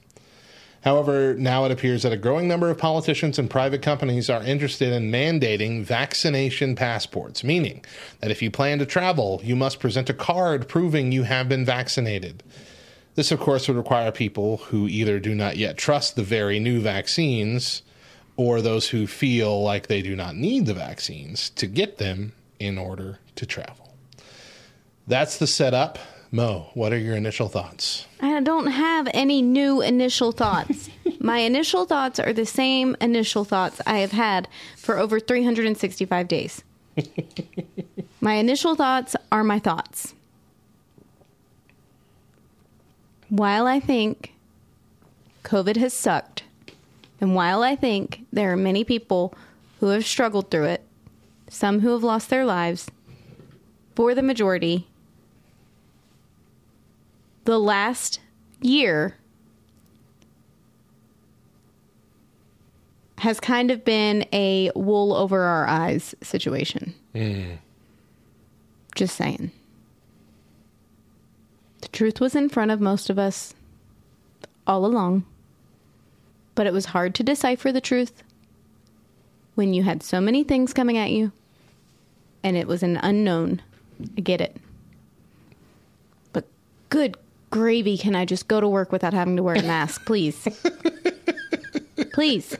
However, 0.81 1.33
now 1.33 1.65
it 1.65 1.71
appears 1.71 2.03
that 2.03 2.13
a 2.13 2.17
growing 2.17 2.47
number 2.47 2.69
of 2.69 2.77
politicians 2.77 3.37
and 3.37 3.49
private 3.49 3.81
companies 3.81 4.29
are 4.29 4.43
interested 4.43 4.93
in 4.93 5.11
mandating 5.11 5.83
vaccination 5.83 6.75
passports, 6.75 7.43
meaning 7.43 7.83
that 8.21 8.31
if 8.31 8.41
you 8.41 8.49
plan 8.49 8.79
to 8.79 8.85
travel, 8.85 9.41
you 9.43 9.57
must 9.57 9.81
present 9.81 10.09
a 10.09 10.13
card 10.13 10.69
proving 10.69 11.11
you 11.11 11.23
have 11.23 11.49
been 11.49 11.65
vaccinated. 11.65 12.43
This, 13.15 13.31
of 13.31 13.41
course, 13.41 13.67
would 13.67 13.75
require 13.75 14.11
people 14.11 14.57
who 14.57 14.87
either 14.87 15.19
do 15.19 15.35
not 15.35 15.57
yet 15.57 15.77
trust 15.77 16.15
the 16.15 16.23
very 16.23 16.59
new 16.59 16.79
vaccines 16.79 17.81
or 18.37 18.61
those 18.61 18.87
who 18.87 19.05
feel 19.05 19.61
like 19.61 19.87
they 19.87 20.01
do 20.01 20.15
not 20.15 20.37
need 20.37 20.65
the 20.65 20.73
vaccines 20.73 21.49
to 21.49 21.67
get 21.67 21.97
them 21.97 22.31
in 22.57 22.77
order 22.77 23.19
to 23.39 23.45
travel. 23.45 23.95
That's 25.07 25.37
the 25.37 25.47
setup. 25.47 25.97
Mo, 26.31 26.69
what 26.75 26.93
are 26.93 26.97
your 26.97 27.15
initial 27.15 27.47
thoughts? 27.47 28.05
I 28.21 28.39
don't 28.41 28.67
have 28.67 29.09
any 29.13 29.41
new 29.41 29.81
initial 29.81 30.31
thoughts. 30.31 30.89
my 31.19 31.39
initial 31.39 31.85
thoughts 31.85 32.19
are 32.19 32.33
the 32.33 32.45
same 32.45 32.95
initial 33.01 33.45
thoughts 33.45 33.81
I 33.87 33.99
have 33.99 34.11
had 34.11 34.47
for 34.77 34.99
over 34.99 35.19
365 35.19 36.27
days. 36.27 36.63
my 38.21 38.35
initial 38.35 38.75
thoughts 38.75 39.15
are 39.31 39.43
my 39.43 39.57
thoughts. 39.57 40.13
While 43.29 43.65
I 43.67 43.79
think 43.79 44.33
COVID 45.43 45.77
has 45.77 45.93
sucked, 45.93 46.43
and 47.21 47.35
while 47.35 47.63
I 47.63 47.75
think 47.75 48.25
there 48.33 48.51
are 48.51 48.57
many 48.57 48.83
people 48.83 49.33
who 49.79 49.87
have 49.87 50.05
struggled 50.05 50.51
through 50.51 50.65
it, 50.65 50.83
some 51.47 51.79
who 51.79 51.93
have 51.93 52.03
lost 52.03 52.29
their 52.29 52.45
lives, 52.45 52.91
for 53.99 54.15
the 54.15 54.23
majority, 54.23 54.87
the 57.43 57.59
last 57.59 58.21
year 58.61 59.17
has 63.17 63.41
kind 63.41 63.69
of 63.69 63.83
been 63.83 64.25
a 64.31 64.71
wool 64.73 65.13
over 65.13 65.41
our 65.41 65.67
eyes 65.67 66.15
situation. 66.21 66.95
Mm. 67.13 67.57
Just 68.95 69.17
saying. 69.17 69.51
The 71.81 71.89
truth 71.89 72.21
was 72.21 72.35
in 72.35 72.47
front 72.47 72.71
of 72.71 72.79
most 72.79 73.09
of 73.09 73.19
us 73.19 73.53
all 74.65 74.85
along, 74.85 75.25
but 76.55 76.65
it 76.65 76.71
was 76.71 76.85
hard 76.85 77.13
to 77.15 77.23
decipher 77.23 77.73
the 77.73 77.81
truth 77.81 78.23
when 79.55 79.73
you 79.73 79.83
had 79.83 80.03
so 80.03 80.21
many 80.21 80.45
things 80.45 80.73
coming 80.73 80.97
at 80.97 81.11
you 81.11 81.33
and 82.41 82.55
it 82.55 82.65
was 82.65 82.81
an 82.81 82.95
unknown. 83.03 83.61
I 84.17 84.21
get 84.21 84.41
it. 84.41 84.57
But 86.33 86.45
good 86.89 87.17
gravy, 87.49 87.97
can 87.97 88.15
I 88.15 88.25
just 88.25 88.47
go 88.47 88.61
to 88.61 88.67
work 88.67 88.91
without 88.91 89.13
having 89.13 89.35
to 89.37 89.43
wear 89.43 89.55
a 89.55 89.63
mask, 89.63 90.05
please? 90.05 90.47
please. 92.13 92.57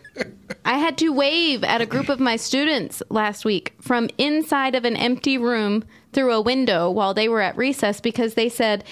I 0.65 0.77
had 0.77 0.97
to 0.99 1.09
wave 1.09 1.63
at 1.63 1.81
a 1.81 1.85
group 1.85 2.09
of 2.09 2.19
my 2.19 2.35
students 2.35 3.01
last 3.09 3.45
week 3.45 3.73
from 3.81 4.09
inside 4.17 4.75
of 4.75 4.85
an 4.85 4.95
empty 4.95 5.37
room 5.37 5.83
through 6.13 6.33
a 6.33 6.41
window 6.41 6.89
while 6.89 7.13
they 7.13 7.29
were 7.29 7.41
at 7.41 7.57
recess 7.57 7.99
because 8.01 8.33
they 8.33 8.49
said, 8.49 8.83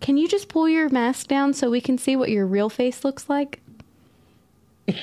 Can 0.00 0.16
you 0.16 0.28
just 0.28 0.48
pull 0.48 0.68
your 0.68 0.88
mask 0.88 1.28
down 1.28 1.52
so 1.54 1.70
we 1.70 1.80
can 1.80 1.98
see 1.98 2.16
what 2.16 2.30
your 2.30 2.46
real 2.46 2.68
face 2.68 3.04
looks 3.04 3.28
like? 3.28 3.60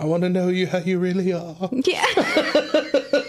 I 0.00 0.06
want 0.06 0.22
to 0.22 0.30
know 0.30 0.48
you 0.48 0.66
how 0.66 0.78
you 0.78 0.98
really 0.98 1.32
are. 1.32 1.68
Yeah. 1.72 2.04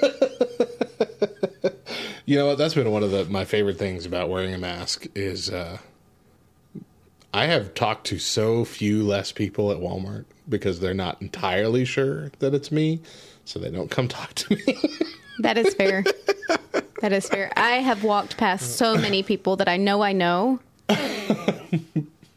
You 2.31 2.37
know 2.37 2.45
what? 2.45 2.57
That's 2.57 2.75
been 2.75 2.89
one 2.89 3.03
of 3.03 3.11
the, 3.11 3.25
my 3.25 3.43
favorite 3.43 3.77
things 3.77 4.05
about 4.05 4.29
wearing 4.29 4.53
a 4.53 4.57
mask 4.57 5.05
is 5.15 5.49
uh, 5.49 5.79
I 7.33 7.47
have 7.47 7.73
talked 7.73 8.07
to 8.07 8.19
so 8.19 8.63
few 8.63 9.03
less 9.03 9.33
people 9.33 9.69
at 9.69 9.79
Walmart 9.79 10.23
because 10.47 10.79
they're 10.79 10.93
not 10.93 11.21
entirely 11.21 11.83
sure 11.83 12.31
that 12.39 12.53
it's 12.53 12.71
me, 12.71 13.01
so 13.43 13.59
they 13.59 13.69
don't 13.69 13.91
come 13.91 14.07
talk 14.07 14.33
to 14.35 14.55
me. 14.55 14.81
That 15.39 15.57
is 15.57 15.73
fair. 15.73 16.05
That 17.01 17.11
is 17.11 17.27
fair. 17.27 17.51
I 17.57 17.77
have 17.79 18.05
walked 18.05 18.37
past 18.37 18.77
so 18.77 18.95
many 18.95 19.23
people 19.23 19.57
that 19.57 19.67
I 19.67 19.75
know 19.75 20.01
I 20.01 20.13
know. 20.13 20.61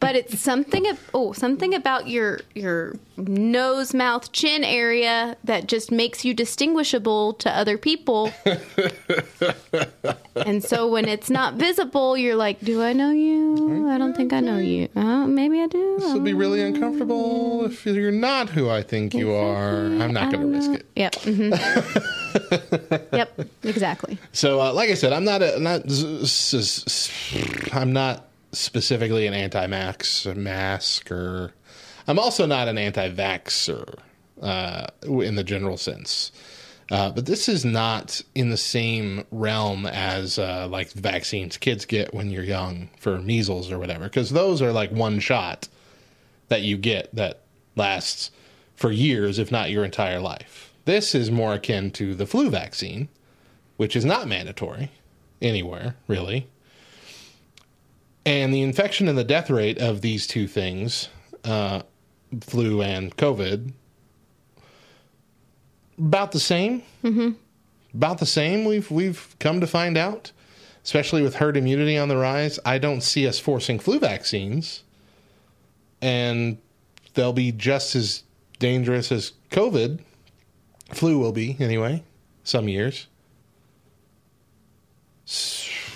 But 0.05 0.15
it's 0.15 0.39
something 0.39 0.87
of 0.87 0.99
oh, 1.15 1.33
something 1.33 1.73
about 1.73 2.07
your 2.07 2.41
your 2.53 2.93
nose, 3.17 3.91
mouth, 3.91 4.31
chin 4.31 4.63
area 4.63 5.35
that 5.43 5.65
just 5.65 5.91
makes 5.91 6.23
you 6.23 6.35
distinguishable 6.35 7.33
to 7.33 7.49
other 7.49 7.79
people. 7.79 8.31
and 10.35 10.63
so 10.63 10.87
when 10.87 11.07
it's 11.07 11.31
not 11.31 11.55
visible, 11.55 12.15
you're 12.15 12.35
like, 12.35 12.59
"Do 12.59 12.83
I 12.83 12.93
know 12.93 13.09
you? 13.09 13.89
I 13.89 13.97
don't 13.97 14.15
think 14.15 14.31
I 14.31 14.41
know 14.41 14.59
you. 14.59 14.89
Uh, 14.95 15.25
maybe 15.25 15.59
I 15.59 15.65
do." 15.65 15.95
this 15.97 16.13
will 16.13 16.19
be 16.19 16.33
really 16.33 16.61
uncomfortable 16.61 17.65
if 17.65 17.83
you're 17.83 18.11
not 18.11 18.49
who 18.49 18.69
I 18.69 18.83
think 18.83 19.15
you 19.15 19.33
are. 19.33 19.85
I'm 19.85 20.13
not 20.13 20.31
going 20.31 20.51
to 20.51 20.55
risk 20.55 20.71
it. 20.71 20.85
Yep. 20.95 21.13
mhm. 21.15 23.09
yep, 23.11 23.39
exactly. 23.63 24.19
So, 24.33 24.61
uh, 24.61 24.71
like 24.71 24.91
I 24.91 24.93
said, 24.93 25.13
I'm 25.13 25.23
not 25.23 25.41
a, 25.41 25.59
not 25.59 25.81
I'm 27.73 27.91
not 27.91 28.27
specifically 28.57 29.27
an 29.27 29.33
anti-max 29.33 30.25
mask, 30.25 31.11
or 31.11 31.53
I'm 32.07 32.19
also 32.19 32.45
not 32.45 32.67
an 32.67 32.77
anti-vaxxer 32.77 33.99
uh, 34.41 34.87
in 35.03 35.35
the 35.35 35.43
general 35.43 35.77
sense. 35.77 36.31
Uh, 36.91 37.09
but 37.09 37.25
this 37.25 37.49
is 37.49 37.65
not 37.65 38.21
in 38.35 38.49
the 38.49 38.57
same 38.57 39.25
realm 39.31 39.87
as 39.87 40.37
uh, 40.37 40.67
like 40.69 40.91
vaccines 40.91 41.57
kids 41.57 41.83
get 41.85 42.13
when 42.13 42.29
you're 42.29 42.43
young 42.43 42.89
for 42.99 43.19
measles 43.19 43.71
or 43.71 43.79
whatever, 43.79 44.03
because 44.03 44.29
those 44.29 44.61
are 44.61 44.71
like 44.71 44.91
one 44.91 45.19
shot 45.19 45.67
that 46.49 46.61
you 46.61 46.77
get 46.77 47.13
that 47.15 47.41
lasts 47.75 48.29
for 48.75 48.91
years, 48.91 49.39
if 49.39 49.51
not 49.51 49.71
your 49.71 49.83
entire 49.83 50.19
life. 50.19 50.71
This 50.85 51.15
is 51.15 51.31
more 51.31 51.55
akin 51.55 51.89
to 51.91 52.13
the 52.13 52.27
flu 52.27 52.51
vaccine, 52.51 53.09
which 53.77 53.95
is 53.95 54.05
not 54.05 54.27
mandatory 54.27 54.91
anywhere, 55.41 55.95
really. 56.07 56.47
And 58.25 58.53
the 58.53 58.61
infection 58.61 59.07
and 59.07 59.17
the 59.17 59.23
death 59.23 59.49
rate 59.49 59.77
of 59.79 60.01
these 60.01 60.25
two 60.25 60.47
things, 60.47 61.09
uh, 61.43 61.83
flu 62.41 62.81
and 62.81 63.15
COVID, 63.15 63.71
about 65.97 66.31
the 66.31 66.39
same. 66.39 66.81
Mm-hmm. 67.03 67.31
About 67.93 68.17
the 68.17 68.25
same. 68.25 68.65
We've 68.65 68.89
we've 68.89 69.35
come 69.39 69.61
to 69.61 69.67
find 69.67 69.97
out, 69.97 70.31
especially 70.83 71.21
with 71.21 71.35
herd 71.35 71.55
immunity 71.55 71.97
on 71.97 72.07
the 72.07 72.17
rise. 72.17 72.59
I 72.65 72.79
don't 72.79 73.01
see 73.01 73.27
us 73.27 73.39
forcing 73.39 73.79
flu 73.79 73.99
vaccines, 73.99 74.83
and 76.01 76.57
they'll 77.13 77.31
be 77.31 77.51
just 77.51 77.95
as 77.95 78.23
dangerous 78.59 79.11
as 79.11 79.33
COVID. 79.51 79.99
Flu 80.91 81.19
will 81.19 81.31
be 81.31 81.55
anyway. 81.59 82.03
Some 82.43 82.67
years. 82.67 83.07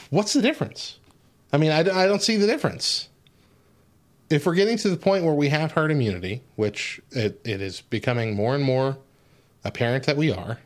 What's 0.09 0.33
the 0.33 0.41
difference? 0.41 0.98
I 1.51 1.57
mean, 1.57 1.71
I, 1.71 1.79
I 1.79 2.07
don't 2.07 2.21
see 2.21 2.37
the 2.37 2.47
difference. 2.47 3.09
If 4.29 4.45
we're 4.45 4.55
getting 4.55 4.77
to 4.77 4.89
the 4.89 4.97
point 4.97 5.25
where 5.25 5.33
we 5.33 5.49
have 5.49 5.71
herd 5.71 5.91
immunity, 5.91 6.43
which 6.55 7.01
it, 7.11 7.41
it 7.43 7.61
is 7.61 7.81
becoming 7.81 8.35
more 8.35 8.53
and 8.53 8.63
more 8.63 8.97
apparent 9.63 10.05
that 10.05 10.17
we 10.17 10.31
are, 10.31 10.59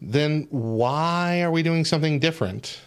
then 0.00 0.46
why 0.50 1.42
are 1.42 1.50
we 1.50 1.62
doing 1.62 1.84
something 1.84 2.18
different 2.18 2.80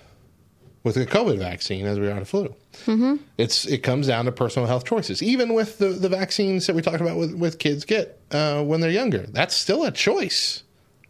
with 0.83 0.95
the 0.95 1.05
COVID 1.05 1.37
vaccine 1.37 1.85
as 1.85 1.99
we 1.99 2.07
are 2.07 2.19
the 2.19 2.25
flu? 2.25 2.53
Mm-hmm. 2.85 3.15
It's 3.37 3.65
it 3.65 3.79
comes 3.79 4.07
down 4.07 4.25
to 4.25 4.31
personal 4.31 4.67
health 4.67 4.85
choices. 4.85 5.23
Even 5.23 5.53
with 5.53 5.77
the, 5.77 5.89
the 5.89 6.09
vaccines 6.09 6.67
that 6.67 6.75
we 6.75 6.81
talked 6.81 7.01
about 7.01 7.17
with, 7.17 7.33
with 7.33 7.59
kids 7.59 7.85
get 7.85 8.19
uh, 8.31 8.63
when 8.63 8.81
they're 8.81 8.91
younger, 8.91 9.25
that's 9.27 9.55
still 9.55 9.83
a 9.85 9.91
choice 9.91 10.63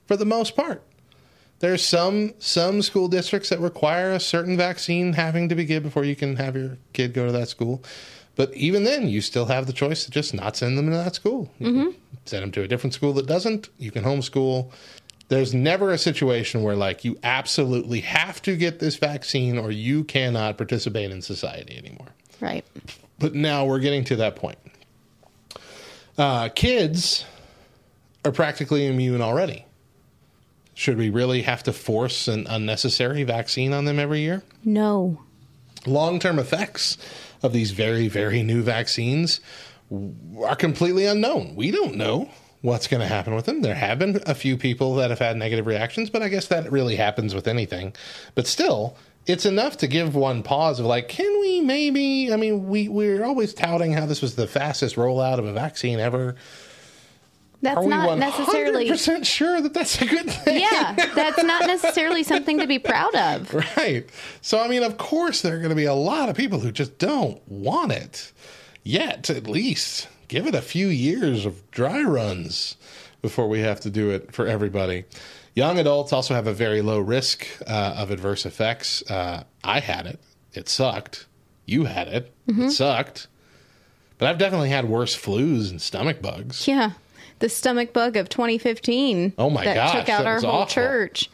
for 0.05 0.15
the 0.15 0.25
most 0.25 0.55
part. 0.55 0.83
There's 1.59 1.85
some 1.85 2.33
some 2.39 2.81
school 2.81 3.07
districts 3.07 3.49
that 3.49 3.59
require 3.59 4.11
a 4.11 4.19
certain 4.19 4.57
vaccine 4.57 5.13
having 5.13 5.49
to 5.49 5.55
be 5.55 5.65
given 5.65 5.89
before 5.89 6.05
you 6.05 6.15
can 6.15 6.37
have 6.37 6.55
your 6.55 6.77
kid 6.93 7.13
go 7.13 7.25
to 7.25 7.31
that 7.33 7.49
school. 7.49 7.83
But 8.35 8.53
even 8.53 8.85
then, 8.85 9.09
you 9.09 9.19
still 9.19 9.47
have 9.47 9.67
the 9.67 9.73
choice 9.73 10.05
to 10.05 10.11
just 10.11 10.33
not 10.33 10.55
send 10.55 10.77
them 10.77 10.89
to 10.89 10.95
that 10.95 11.15
school. 11.15 11.51
Can 11.57 11.67
send 12.25 12.43
them 12.43 12.51
to 12.53 12.63
a 12.63 12.67
different 12.67 12.93
school 12.93 13.11
that 13.13 13.27
doesn't. 13.27 13.67
You 13.77 13.91
can 13.91 14.05
homeschool. 14.05 14.71
There's 15.27 15.53
never 15.53 15.91
a 15.91 15.97
situation 15.97 16.63
where 16.63 16.75
like 16.75 17.03
you 17.03 17.19
absolutely 17.23 17.99
have 18.01 18.41
to 18.43 18.55
get 18.55 18.79
this 18.79 18.95
vaccine 18.95 19.57
or 19.57 19.71
you 19.71 20.05
cannot 20.05 20.57
participate 20.57 21.11
in 21.11 21.21
society 21.21 21.77
anymore. 21.77 22.07
Right. 22.39 22.65
But 23.19 23.35
now 23.35 23.65
we're 23.65 23.79
getting 23.79 24.05
to 24.05 24.15
that 24.15 24.37
point. 24.37 24.57
Uh, 26.17 26.49
kids 26.49 27.25
are 28.23 28.31
practically 28.31 28.87
immune 28.87 29.21
already. 29.21 29.65
Should 30.79 30.97
we 30.97 31.09
really 31.09 31.41
have 31.41 31.61
to 31.63 31.73
force 31.73 32.29
an 32.29 32.47
unnecessary 32.47 33.23
vaccine 33.23 33.73
on 33.73 33.83
them 33.83 33.99
every 33.99 34.21
year? 34.21 34.43
No. 34.63 35.21
Long 35.85 36.19
term 36.19 36.39
effects 36.39 36.97
of 37.43 37.51
these 37.51 37.71
very, 37.71 38.07
very 38.07 38.43
new 38.43 38.61
vaccines 38.63 39.41
are 40.41 40.55
completely 40.55 41.05
unknown. 41.05 41.57
We 41.57 41.71
don't 41.71 41.95
know 41.95 42.29
what's 42.61 42.87
going 42.87 43.01
to 43.01 43.07
happen 43.07 43.35
with 43.35 43.45
them. 43.45 43.61
There 43.61 43.75
have 43.75 43.99
been 43.99 44.21
a 44.25 44.33
few 44.33 44.55
people 44.55 44.95
that 44.95 45.09
have 45.09 45.19
had 45.19 45.35
negative 45.35 45.67
reactions, 45.67 46.09
but 46.09 46.21
I 46.21 46.29
guess 46.29 46.47
that 46.47 46.71
really 46.71 46.95
happens 46.95 47.35
with 47.35 47.49
anything. 47.49 47.93
But 48.33 48.47
still, 48.47 48.95
it's 49.27 49.45
enough 49.45 49.75
to 49.79 49.87
give 49.87 50.15
one 50.15 50.43
pause 50.43 50.79
of 50.79 50.85
like, 50.85 51.09
can 51.09 51.41
we 51.41 51.59
maybe? 51.59 52.31
I 52.31 52.37
mean, 52.37 52.69
we 52.69 52.87
we're 52.87 53.25
always 53.25 53.53
touting 53.53 53.91
how 53.91 54.05
this 54.05 54.21
was 54.21 54.35
the 54.35 54.47
fastest 54.47 54.95
rollout 54.95 55.39
of 55.39 55.45
a 55.45 55.51
vaccine 55.51 55.99
ever. 55.99 56.37
That's 57.61 57.77
Are 57.77 57.83
we 57.83 57.89
not 57.89 58.07
one 58.07 58.19
necessarily. 58.19 58.85
hundred 58.85 58.89
percent 58.93 59.27
sure 59.27 59.59
that 59.61 59.73
that's 59.73 60.01
a 60.01 60.05
good 60.05 60.29
thing? 60.31 60.61
Yeah, 60.61 60.93
that's 61.13 61.43
not 61.43 61.67
necessarily 61.67 62.23
something 62.23 62.57
to 62.59 62.67
be 62.67 62.79
proud 62.79 63.13
of. 63.15 63.53
Right. 63.77 64.07
So, 64.41 64.59
I 64.61 64.67
mean, 64.69 64.83
of 64.83 64.97
course, 64.97 65.41
there 65.41 65.55
are 65.55 65.59
going 65.59 65.69
to 65.69 65.75
be 65.75 65.85
a 65.85 65.93
lot 65.93 66.29
of 66.29 66.37
people 66.37 66.59
who 66.59 66.71
just 66.71 66.97
don't 66.97 67.41
want 67.49 67.91
it 67.91 68.31
yet, 68.83 69.29
at 69.29 69.47
least. 69.47 70.07
Give 70.29 70.47
it 70.47 70.55
a 70.55 70.61
few 70.61 70.87
years 70.87 71.45
of 71.45 71.69
dry 71.71 72.01
runs 72.03 72.77
before 73.21 73.47
we 73.49 73.59
have 73.59 73.79
to 73.81 73.89
do 73.89 74.09
it 74.11 74.31
for 74.33 74.47
everybody. 74.47 75.03
Young 75.55 75.77
adults 75.79 76.13
also 76.13 76.33
have 76.35 76.47
a 76.47 76.53
very 76.53 76.81
low 76.81 76.99
risk 76.99 77.45
uh, 77.67 77.95
of 77.97 78.11
adverse 78.11 78.45
effects. 78.45 79.01
Uh, 79.09 79.43
I 79.63 79.81
had 79.81 80.05
it, 80.05 80.19
it 80.53 80.69
sucked. 80.69 81.25
You 81.65 81.85
had 81.85 82.07
it, 82.07 82.33
it 82.47 82.71
sucked. 82.71 83.27
But 84.17 84.29
I've 84.29 84.37
definitely 84.37 84.69
had 84.69 84.85
worse 84.87 85.15
flus 85.17 85.69
and 85.71 85.81
stomach 85.81 86.21
bugs. 86.21 86.67
Yeah. 86.67 86.91
The 87.39 87.49
stomach 87.49 87.93
bug 87.93 88.17
of 88.17 88.29
2015. 88.29 89.33
Oh 89.37 89.49
my 89.49 89.63
that 89.63 89.75
gosh, 89.75 89.91
took 89.91 90.09
out 90.09 90.23
that 90.23 90.27
our 90.27 90.39
whole 90.41 90.49
awful. 90.49 90.73
church. 90.73 91.29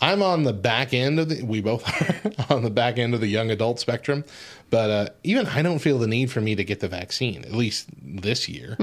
I'm 0.00 0.20
on 0.20 0.42
the 0.42 0.52
back 0.52 0.92
end 0.92 1.20
of 1.20 1.28
the. 1.28 1.42
We 1.42 1.60
both 1.60 1.86
are 2.50 2.56
on 2.56 2.62
the 2.64 2.70
back 2.70 2.98
end 2.98 3.14
of 3.14 3.20
the 3.20 3.28
young 3.28 3.50
adult 3.50 3.78
spectrum, 3.78 4.24
but 4.68 4.90
uh, 4.90 5.08
even 5.22 5.46
I 5.46 5.62
don't 5.62 5.78
feel 5.78 5.98
the 5.98 6.08
need 6.08 6.30
for 6.30 6.40
me 6.40 6.56
to 6.56 6.64
get 6.64 6.80
the 6.80 6.88
vaccine 6.88 7.44
at 7.44 7.52
least 7.52 7.88
this 8.02 8.48
year, 8.48 8.76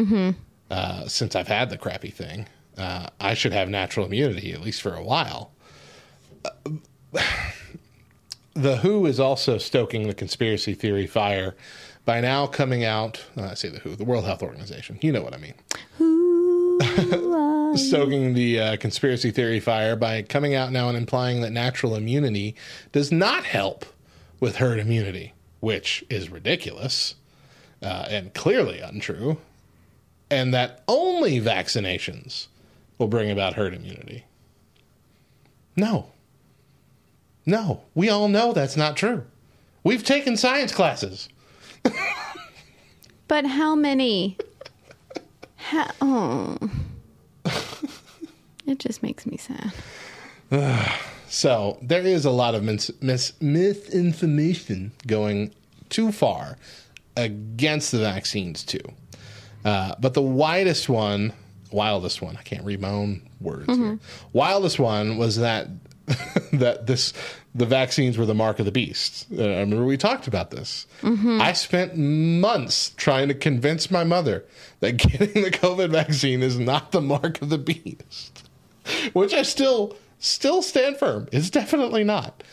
uh, 0.72 1.08
since 1.08 1.36
I've 1.36 1.50
had 1.50 1.70
the 1.70 1.78
crappy 1.78 2.10
thing. 2.12 2.48
Uh, 2.78 3.08
I 3.20 3.34
should 3.34 3.52
have 3.52 3.68
natural 3.68 4.06
immunity 4.06 4.54
at 4.54 4.62
least 4.62 4.82
for 4.82 4.96
a 4.96 5.04
while. 5.04 5.52
Uh, 6.46 6.70
the 8.54 8.78
WHO 8.78 9.06
is 9.06 9.20
also 9.20 9.58
stoking 9.58 10.08
the 10.08 10.14
conspiracy 10.14 10.74
theory 10.74 11.06
fire 11.08 11.56
by 12.06 12.22
now 12.22 12.48
coming 12.48 12.86
out. 12.86 13.26
Uh, 13.36 13.48
I 13.48 13.54
say 13.56 13.68
the 13.68 13.80
WHO, 13.80 13.98
the 13.98 14.06
World 14.06 14.24
Health 14.24 14.42
Organization. 14.42 15.00
You 15.02 15.12
know 15.12 15.22
what 15.22 15.34
I 15.34 15.38
mean 15.38 15.56
stoking 17.76 18.34
the 18.34 18.60
uh, 18.60 18.78
conspiracy 18.78 19.32
theory 19.32 19.60
fire 19.60 19.96
by 19.96 20.22
coming 20.22 20.56
out 20.56 20.72
now 20.72 20.90
and 20.90 20.98
implying 20.98 21.42
that 21.42 21.52
natural 21.52 21.96
immunity 21.96 22.56
does 22.92 23.12
not 23.12 23.44
help 23.44 23.86
with 24.40 24.58
herd 24.58 24.80
immunity, 24.80 25.34
which 25.60 26.04
is 26.10 26.30
ridiculous 26.30 27.16
uh, 27.82 28.06
and 28.10 28.34
clearly 28.34 28.80
untrue, 28.80 29.38
and 30.30 30.54
that 30.54 30.84
only 30.88 31.40
vaccinations 31.40 32.48
will 32.98 33.08
bring 33.08 33.32
about 33.32 33.54
herd 33.54 33.74
immunity. 33.74 34.26
No. 35.76 36.12
No. 37.46 37.84
We 37.96 38.10
all 38.10 38.28
know 38.28 38.54
that's 38.54 38.78
not 38.78 38.98
true. 38.98 39.26
We've 39.84 40.04
taken 40.04 40.38
science 40.38 40.74
classes. 40.74 41.30
But 43.30 43.46
how 43.46 43.76
many? 43.76 44.38
Oh. 46.02 46.58
It 48.68 48.78
just 48.80 49.02
makes 49.02 49.26
me 49.26 49.38
sad. 49.38 49.74
So 51.28 51.78
there 51.82 52.02
is 52.02 52.26
a 52.26 52.32
lot 52.32 52.56
of 52.56 52.64
mis- 52.64 52.92
mis- 53.02 53.34
misinformation 53.42 54.92
going 55.08 55.52
too 55.90 56.12
far 56.12 56.58
against 57.18 57.92
the 57.92 58.00
vaccines 58.00 58.64
too. 58.64 58.82
Uh, 59.66 59.94
but 60.00 60.14
the 60.14 60.22
widest 60.22 60.88
one, 60.90 61.34
wildest 61.72 62.22
one, 62.22 62.38
I 62.38 62.42
can't 62.44 62.64
read 62.64 62.80
my 62.80 62.90
own 62.90 63.22
words 63.42 63.68
here. 63.76 64.00
Wildest 64.34 64.80
one 64.80 65.18
was 65.18 65.38
that 65.38 65.68
that 66.54 66.88
this 66.88 67.14
the 67.56 67.66
vaccines 67.66 68.18
were 68.18 68.26
the 68.26 68.36
mark 68.36 68.60
of 68.60 68.66
the 68.66 68.72
beast. 68.72 69.28
Uh, 69.36 69.44
I 69.44 69.60
remember 69.60 69.86
we 69.86 69.98
talked 69.98 70.28
about 70.28 70.52
this. 70.52 70.86
I 71.42 71.54
spent 71.54 71.98
months 71.98 72.92
trying 72.98 73.28
to 73.28 73.34
convince 73.34 73.90
my 73.90 74.04
mother 74.04 74.46
that 74.82 74.94
getting 74.98 75.44
the 75.44 75.52
COVID 75.52 75.90
vaccine 75.90 76.44
is 76.44 76.60
not 76.60 76.92
the 76.92 77.02
mark 77.02 77.42
of 77.42 77.50
the 77.50 77.58
beast 77.58 78.44
which 79.14 79.34
I 79.34 79.44
still 79.44 79.96
still 80.20 80.62
stand 80.62 80.98
firm. 80.98 81.28
It's 81.32 81.50
definitely 81.50 82.04
not. 82.04 82.44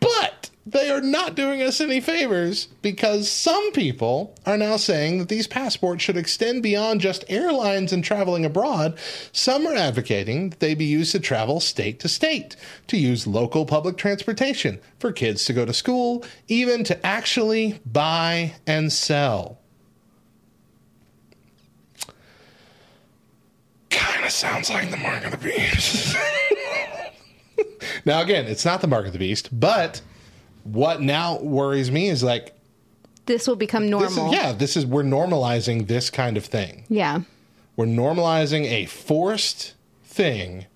But 0.00 0.41
they 0.64 0.90
are 0.90 1.00
not 1.00 1.34
doing 1.34 1.60
us 1.60 1.80
any 1.80 2.00
favors 2.00 2.66
because 2.82 3.28
some 3.28 3.72
people 3.72 4.34
are 4.46 4.56
now 4.56 4.76
saying 4.76 5.18
that 5.18 5.28
these 5.28 5.48
passports 5.48 6.04
should 6.04 6.16
extend 6.16 6.62
beyond 6.62 7.00
just 7.00 7.24
airlines 7.28 7.92
and 7.92 8.04
traveling 8.04 8.44
abroad. 8.44 8.96
Some 9.32 9.66
are 9.66 9.74
advocating 9.74 10.50
that 10.50 10.60
they 10.60 10.74
be 10.74 10.84
used 10.84 11.12
to 11.12 11.20
travel 11.20 11.58
state 11.58 11.98
to 12.00 12.08
state, 12.08 12.54
to 12.86 12.96
use 12.96 13.26
local 13.26 13.66
public 13.66 13.96
transportation, 13.96 14.78
for 15.00 15.10
kids 15.10 15.44
to 15.46 15.52
go 15.52 15.64
to 15.64 15.74
school, 15.74 16.24
even 16.46 16.84
to 16.84 17.06
actually 17.06 17.80
buy 17.84 18.54
and 18.64 18.92
sell. 18.92 19.58
Kind 23.90 24.24
of 24.24 24.30
sounds 24.30 24.70
like 24.70 24.92
the 24.92 24.96
mark 24.96 25.24
of 25.24 25.32
the 25.32 25.38
beast. 25.38 26.16
now, 28.04 28.22
again, 28.22 28.46
it's 28.46 28.64
not 28.64 28.80
the 28.80 28.86
mark 28.86 29.06
of 29.06 29.12
the 29.12 29.18
beast, 29.18 29.48
but 29.58 30.00
what 30.64 31.00
now 31.00 31.38
worries 31.40 31.90
me 31.90 32.08
is 32.08 32.22
like, 32.22 32.54
This 33.26 33.46
will 33.46 33.56
become 33.56 33.88
this 33.90 34.10
is, 34.10 34.16
normal. 34.16 34.34
yeah, 34.34 34.52
this 34.52 34.76
is, 34.76 34.86
we're 34.86 35.02
normalizing 35.02 35.86
this 35.86 36.10
kind 36.10 36.36
of 36.36 36.44
thing. 36.44 36.84
Yeah. 36.88 37.20
We're 37.76 37.86
normalizing 37.86 38.64
a 38.64 38.86
forced 38.86 39.74
thing 40.04 40.66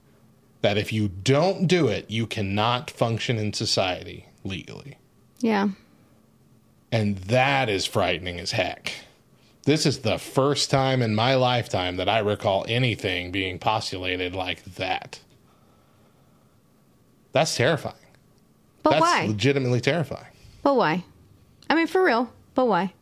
that 0.62 0.78
if 0.78 0.92
you 0.92 1.08
don't 1.08 1.66
do 1.66 1.86
it, 1.88 2.10
you 2.10 2.26
cannot 2.26 2.90
function 2.90 3.38
in 3.38 3.52
society 3.52 4.26
legally. 4.44 4.96
Yeah. 5.40 5.68
And 6.90 7.18
that 7.18 7.68
is 7.68 7.84
frightening 7.84 8.40
as 8.40 8.52
heck. 8.52 8.92
This 9.64 9.84
is 9.84 9.98
the 10.00 10.18
first 10.18 10.70
time 10.70 11.02
in 11.02 11.14
my 11.14 11.34
lifetime 11.34 11.96
that 11.96 12.08
I 12.08 12.20
recall 12.20 12.64
anything 12.68 13.32
being 13.32 13.58
postulated 13.58 14.34
like 14.34 14.64
that. 14.76 15.20
That's 17.32 17.54
terrifying. 17.56 17.94
But 18.86 19.00
That's 19.00 19.02
why? 19.02 19.26
legitimately 19.26 19.80
terrifying. 19.80 20.28
But 20.62 20.76
why? 20.76 21.02
I 21.68 21.74
mean, 21.74 21.88
for 21.88 22.04
real. 22.04 22.32
But 22.54 22.66
why? 22.66 22.92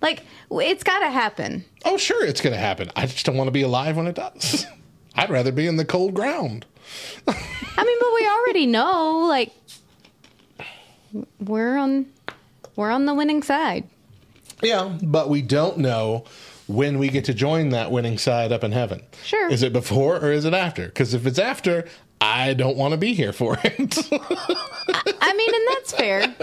Like, 0.00 0.22
it's 0.50 0.82
got 0.82 1.00
to 1.00 1.10
happen. 1.10 1.62
Oh, 1.84 1.98
sure, 1.98 2.24
it's 2.24 2.40
going 2.40 2.54
to 2.54 2.58
happen. 2.58 2.90
I 2.96 3.04
just 3.04 3.26
don't 3.26 3.36
want 3.36 3.48
to 3.48 3.52
be 3.52 3.60
alive 3.60 3.98
when 3.98 4.06
it 4.06 4.14
does. 4.14 4.64
I'd 5.14 5.28
rather 5.28 5.52
be 5.52 5.66
in 5.66 5.76
the 5.76 5.84
cold 5.84 6.14
ground. 6.14 6.64
I 7.28 7.84
mean, 7.84 7.98
but 8.00 8.14
we 8.14 8.26
already 8.26 8.64
know, 8.64 9.26
like, 9.28 9.52
we're 11.38 11.76
on, 11.76 12.06
we're 12.74 12.90
on 12.90 13.04
the 13.04 13.12
winning 13.12 13.42
side. 13.42 13.84
Yeah, 14.62 14.96
but 15.02 15.28
we 15.28 15.42
don't 15.42 15.76
know 15.76 16.24
when 16.66 16.98
we 16.98 17.08
get 17.08 17.26
to 17.26 17.34
join 17.34 17.68
that 17.70 17.90
winning 17.90 18.16
side 18.16 18.52
up 18.52 18.64
in 18.64 18.72
heaven. 18.72 19.02
Sure. 19.22 19.50
Is 19.50 19.62
it 19.62 19.74
before 19.74 20.16
or 20.16 20.32
is 20.32 20.46
it 20.46 20.54
after? 20.54 20.86
Because 20.86 21.12
if 21.12 21.26
it's 21.26 21.38
after, 21.38 21.86
I 22.20 22.54
don't 22.54 22.76
want 22.76 22.92
to 22.92 22.98
be 22.98 23.14
here 23.14 23.32
for 23.32 23.58
it. 23.62 23.98
I 25.20 25.34
mean, 25.34 25.54
and 25.54 25.68
that's 25.68 25.92
fair. 25.92 26.34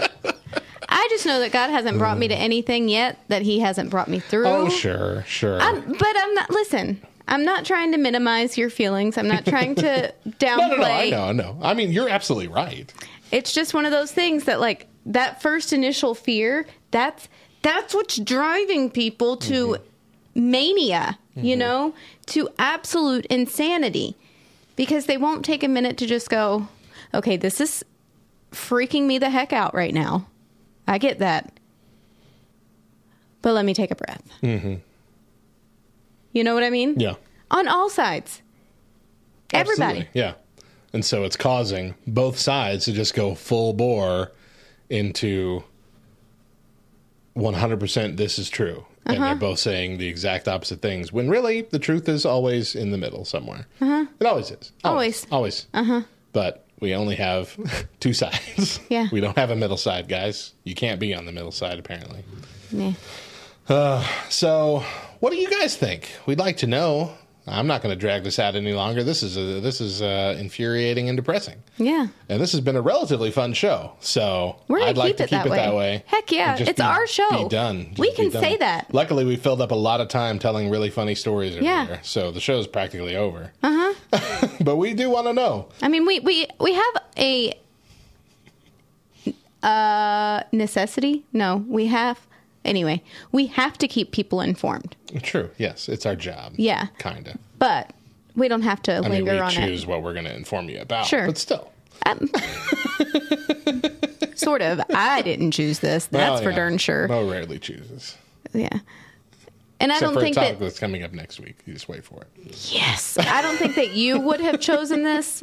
I 0.88 1.06
just 1.10 1.26
know 1.26 1.40
that 1.40 1.52
God 1.52 1.70
hasn't 1.70 1.98
brought 1.98 2.18
me 2.18 2.28
to 2.28 2.34
anything 2.34 2.88
yet 2.88 3.18
that 3.28 3.42
He 3.42 3.60
hasn't 3.60 3.90
brought 3.90 4.08
me 4.08 4.20
through. 4.20 4.46
oh, 4.46 4.68
sure, 4.68 5.24
sure. 5.24 5.60
I'm, 5.60 5.80
but 5.92 6.14
I'm 6.16 6.34
not. 6.34 6.50
Listen, 6.50 7.00
I'm 7.26 7.44
not 7.44 7.64
trying 7.64 7.92
to 7.92 7.98
minimize 7.98 8.56
your 8.56 8.70
feelings. 8.70 9.18
I'm 9.18 9.28
not 9.28 9.44
trying 9.44 9.74
to 9.76 10.14
downplay. 10.26 10.58
no, 10.58 10.76
no, 10.76 10.76
no. 10.76 10.84
I 10.84 11.10
know, 11.10 11.24
I 11.24 11.32
know. 11.32 11.58
I 11.62 11.74
mean, 11.74 11.90
you're 11.90 12.08
absolutely 12.08 12.48
right. 12.48 12.92
It's 13.32 13.52
just 13.52 13.74
one 13.74 13.86
of 13.86 13.90
those 13.90 14.12
things 14.12 14.44
that, 14.44 14.60
like, 14.60 14.86
that 15.06 15.42
first 15.42 15.72
initial 15.72 16.14
fear. 16.14 16.66
That's 16.90 17.28
that's 17.62 17.94
what's 17.94 18.18
driving 18.18 18.90
people 18.90 19.36
to 19.38 19.52
mm-hmm. 19.68 20.50
mania. 20.50 21.18
You 21.34 21.52
mm-hmm. 21.54 21.58
know, 21.58 21.94
to 22.26 22.48
absolute 22.58 23.26
insanity, 23.26 24.16
because 24.76 25.06
they 25.06 25.16
won't 25.16 25.44
take 25.44 25.62
a 25.62 25.68
minute 25.68 25.96
to 25.98 26.06
just 26.06 26.28
go, 26.28 26.68
okay, 27.12 27.36
this 27.36 27.60
is 27.60 27.84
freaking 28.50 29.04
me 29.04 29.18
the 29.18 29.30
heck 29.30 29.52
out 29.52 29.74
right 29.74 29.94
now. 29.94 30.26
I 30.86 30.98
get 30.98 31.18
that. 31.18 31.58
But 33.42 33.52
let 33.52 33.64
me 33.64 33.74
take 33.74 33.90
a 33.90 33.94
breath. 33.94 34.22
Mm-hmm. 34.42 34.74
You 36.32 36.44
know 36.44 36.54
what 36.54 36.64
I 36.64 36.70
mean? 36.70 36.98
Yeah. 36.98 37.14
On 37.50 37.68
all 37.68 37.90
sides. 37.90 38.42
Everybody. 39.52 40.08
Yeah. 40.12 40.34
And 40.92 41.04
so 41.04 41.24
it's 41.24 41.36
causing 41.36 41.94
both 42.06 42.38
sides 42.38 42.84
to 42.86 42.92
just 42.92 43.14
go 43.14 43.34
full 43.34 43.72
bore 43.72 44.32
into 44.88 45.62
100% 47.36 48.16
this 48.16 48.38
is 48.38 48.48
true. 48.48 48.86
And 49.06 49.16
Uh-huh. 49.18 49.26
they're 49.26 49.34
both 49.34 49.58
saying 49.58 49.98
the 49.98 50.08
exact 50.08 50.48
opposite 50.48 50.80
things 50.80 51.12
when 51.12 51.28
really 51.28 51.62
the 51.62 51.78
truth 51.78 52.08
is 52.08 52.24
always 52.24 52.74
in 52.74 52.90
the 52.90 52.98
middle 52.98 53.24
somewhere. 53.24 53.66
It 53.80 54.26
always 54.26 54.50
is. 54.50 54.72
Uh-huh. 54.82 54.90
Always. 54.90 55.26
Always. 55.30 55.66
Uh-huh. 55.74 56.02
But 56.32 56.64
we 56.80 56.94
only 56.94 57.14
have 57.16 57.56
two 58.00 58.12
sides. 58.14 58.80
Yeah. 58.88 59.08
We 59.12 59.20
don't 59.20 59.36
have 59.38 59.50
a 59.50 59.56
middle 59.56 59.76
side, 59.76 60.08
guys. 60.08 60.54
You 60.64 60.74
can't 60.74 60.98
be 61.00 61.14
on 61.14 61.26
the 61.26 61.32
middle 61.32 61.52
side, 61.52 61.78
apparently. 61.78 62.24
Meh. 62.72 62.94
So, 64.28 64.84
what 65.20 65.30
do 65.30 65.36
you 65.36 65.50
guys 65.50 65.76
think? 65.76 66.10
We'd 66.26 66.38
like 66.38 66.58
to 66.58 66.66
know. 66.66 67.12
I'm 67.46 67.66
not 67.66 67.82
going 67.82 67.94
to 67.94 68.00
drag 68.00 68.24
this 68.24 68.38
out 68.38 68.54
any 68.56 68.72
longer. 68.72 69.04
This 69.04 69.22
is 69.22 69.36
uh 69.36 69.60
this 69.60 69.78
is 69.80 70.00
uh, 70.00 70.34
infuriating 70.38 71.10
and 71.10 71.16
depressing. 71.16 71.62
Yeah. 71.76 72.06
And 72.30 72.40
this 72.40 72.52
has 72.52 72.62
been 72.62 72.74
a 72.76 72.80
relatively 72.80 73.30
fun 73.30 73.52
show. 73.52 73.92
So 74.00 74.56
We're 74.66 74.80
I'd 74.80 74.96
like 74.96 75.08
keep 75.08 75.16
to 75.18 75.22
it 75.24 75.26
keep 75.28 75.38
that 75.40 75.46
it 75.46 75.50
way. 75.50 75.56
that 75.56 75.74
way. 75.74 76.04
Heck 76.06 76.32
yeah, 76.32 76.56
it's 76.58 76.80
our 76.80 77.06
show. 77.06 77.42
Be 77.44 77.48
done. 77.50 77.88
Just 77.88 77.98
We 77.98 78.12
can 78.12 78.30
done. 78.30 78.42
say 78.42 78.56
that. 78.56 78.94
Luckily, 78.94 79.26
we 79.26 79.36
filled 79.36 79.60
up 79.60 79.72
a 79.72 79.74
lot 79.74 80.00
of 80.00 80.08
time 80.08 80.38
telling 80.38 80.70
really 80.70 80.88
funny 80.88 81.14
stories 81.14 81.54
Yeah. 81.56 82.00
so 82.02 82.30
the 82.30 82.40
show's 82.40 82.66
practically 82.66 83.14
over. 83.14 83.52
Uh 83.62 83.94
huh. 84.12 84.48
but 84.62 84.76
we 84.76 84.94
do 84.94 85.10
want 85.10 85.26
to 85.26 85.34
know. 85.34 85.68
I 85.82 85.88
mean, 85.88 86.06
we 86.06 86.20
we 86.20 86.46
we 86.58 86.72
have 86.72 86.94
a 87.18 87.58
uh 89.62 90.42
necessity. 90.52 91.24
No, 91.32 91.64
we 91.68 91.86
have 91.86 92.20
anyway. 92.64 93.02
We 93.32 93.46
have 93.46 93.76
to 93.78 93.88
keep 93.88 94.12
people 94.12 94.40
informed, 94.40 94.96
True. 95.22 95.50
Yes, 95.58 95.88
it's 95.88 96.06
our 96.06 96.16
job. 96.16 96.54
Yeah. 96.56 96.86
Kind 96.98 97.28
of. 97.28 97.36
but 97.58 97.92
we 98.36 98.48
don't 98.48 98.62
have 98.62 98.82
to 98.82 98.96
I 98.96 99.08
mean, 99.08 99.24
we 99.24 99.38
on 99.38 99.50
choose 99.50 99.82
it. 99.84 99.88
what 99.88 100.02
we're 100.02 100.12
going 100.12 100.24
to 100.24 100.34
inform 100.34 100.68
you 100.68 100.80
about. 100.80 101.06
Sure. 101.06 101.26
But 101.26 101.38
still. 101.38 101.70
Um, 102.06 102.28
sort 104.34 104.60
of. 104.62 104.80
I 104.94 105.22
didn't 105.22 105.52
choose 105.52 105.78
this. 105.78 106.06
That's 106.06 106.30
Well, 106.34 106.42
for 106.42 106.50
yeah. 106.50 106.56
darn 106.56 106.78
sure. 106.78 107.06
Mo 107.08 107.30
rarely 107.30 107.58
chooses. 107.58 108.16
Yeah. 108.52 108.80
And 109.80 109.92
I 109.92 110.00
don't 110.00 110.14
for 110.14 110.20
think 110.20 110.36
a 110.36 110.40
topic 110.40 110.58
that 110.58 110.64
that's 110.64 110.78
coming 110.78 111.02
up 111.02 111.12
next 111.12 111.38
week. 111.40 111.56
You 111.66 111.74
just 111.74 111.88
wait 111.88 112.04
for 112.04 112.22
it. 112.22 112.72
yes, 112.72 113.18
I 113.18 113.42
don't 113.42 113.56
think 113.56 113.74
that 113.76 113.92
you 113.92 114.18
would 114.18 114.40
have 114.40 114.60
chosen 114.60 115.02
this 115.02 115.42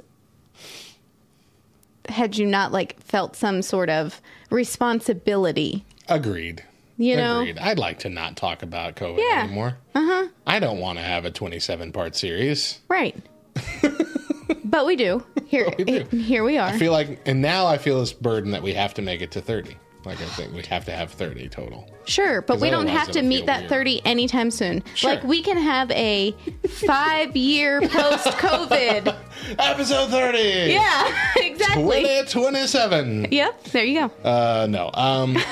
had 2.10 2.38
you 2.38 2.46
not 2.46 2.72
like 2.72 3.00
felt 3.02 3.36
some 3.36 3.62
sort 3.62 3.90
of 3.90 4.20
responsibility. 4.50 5.86
Agreed. 6.10 6.64
You 7.02 7.16
know? 7.18 7.40
Agreed. 7.40 7.58
I'd 7.58 7.80
like 7.80 8.00
to 8.00 8.10
not 8.10 8.38
talk 8.38 8.62
about 8.64 8.96
COVID 8.96 9.18
Yeah. 9.20 9.44
anymore. 9.44 9.78
Uh 9.96 10.02
huh. 10.06 10.28
I 10.46 10.60
don't 10.60 10.80
want 10.80 11.00
to 11.00 11.04
have 11.04 11.26
a 11.26 11.32
27 11.32 11.92
part 11.92 12.16
series. 12.16 12.80
Right. 12.88 13.16
but 14.64 14.86
we 14.86 14.96
do. 14.96 15.24
Here 15.48 15.68
we 15.78 15.84
do. 15.84 16.04
here 16.18 16.44
we 16.44 16.58
are. 16.58 16.70
I 16.70 16.78
feel 16.78 16.92
like, 16.92 17.20
and 17.26 17.42
now 17.42 17.66
I 17.68 17.78
feel 17.78 18.00
this 18.00 18.14
burden 18.14 18.52
that 18.52 18.62
we 18.64 18.74
have 18.74 18.94
to 18.96 19.02
make 19.02 19.22
it 19.22 19.32
to 19.32 19.42
30. 19.42 19.76
Like 20.06 20.22
I 20.22 20.26
think 20.26 20.54
we 20.54 20.62
have 20.64 20.86
to 20.86 20.92
have 20.92 21.12
30 21.12 21.50
total. 21.50 21.90
Sure, 22.06 22.42
but 22.42 22.60
we 22.60 22.70
don't 22.70 22.88
have 22.88 23.12
to 23.12 23.22
meet 23.22 23.46
that 23.46 23.62
weird. 23.62 23.70
30 23.70 24.06
anytime 24.06 24.52
soon. 24.52 24.84
Sure. 24.96 25.12
Like 25.12 25.24
we 25.24 25.42
can 25.42 25.58
have 25.58 25.90
a 25.92 26.34
5-year 26.64 27.82
post-COVID. 27.90 29.16
Episode 29.58 30.10
30. 30.10 30.38
yeah, 30.72 31.34
exactly. 31.38 32.02
2027. 32.02 33.28
Yep, 33.32 33.64
there 33.66 33.84
you 33.84 34.00
go. 34.02 34.30
Uh, 34.30 34.68
no. 34.70 34.92
Um, 34.94 35.36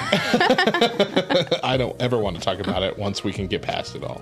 I 1.64 1.76
don't 1.78 2.00
ever 2.02 2.18
want 2.18 2.36
to 2.38 2.42
talk 2.42 2.60
about 2.60 2.84
it 2.84 2.98
once 2.98 3.24
we 3.24 3.34
can 3.34 3.48
get 3.48 3.62
past 3.62 3.96
it 3.96 4.04
all. 4.04 4.22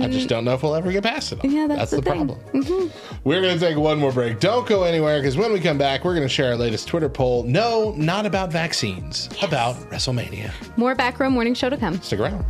I 0.00 0.08
just 0.08 0.28
don't 0.28 0.44
know 0.44 0.52
if 0.52 0.62
we'll 0.62 0.74
ever 0.74 0.92
get 0.92 1.02
past 1.04 1.32
it 1.32 1.42
all. 1.42 1.50
Yeah, 1.50 1.66
that's 1.66 1.90
the, 1.90 1.96
the 1.96 2.02
thing. 2.02 2.28
Mm-hmm. 2.28 2.62
problem. 2.62 2.92
We're 3.24 3.40
going 3.40 3.58
to 3.58 3.64
take 3.64 3.78
one 3.78 3.98
more 3.98 4.12
break. 4.12 4.38
Don't 4.38 4.66
go 4.66 4.82
anywhere 4.82 5.18
because 5.18 5.36
when 5.38 5.50
we 5.50 5.60
come 5.60 5.78
back, 5.78 6.04
we're 6.04 6.14
going 6.14 6.26
to 6.26 6.32
share 6.32 6.50
our 6.50 6.56
latest 6.56 6.88
Twitter 6.88 7.08
poll. 7.08 7.42
No, 7.44 7.94
not 7.96 8.26
about 8.26 8.52
vaccines, 8.52 9.30
about 9.42 9.76
WrestleMania. 9.90 10.52
More 10.76 10.94
back 10.94 11.18
row 11.18 11.30
morning 11.30 11.54
show 11.58 11.68
to 11.68 11.76
come. 11.76 12.00
Stick 12.00 12.20
around. 12.20 12.44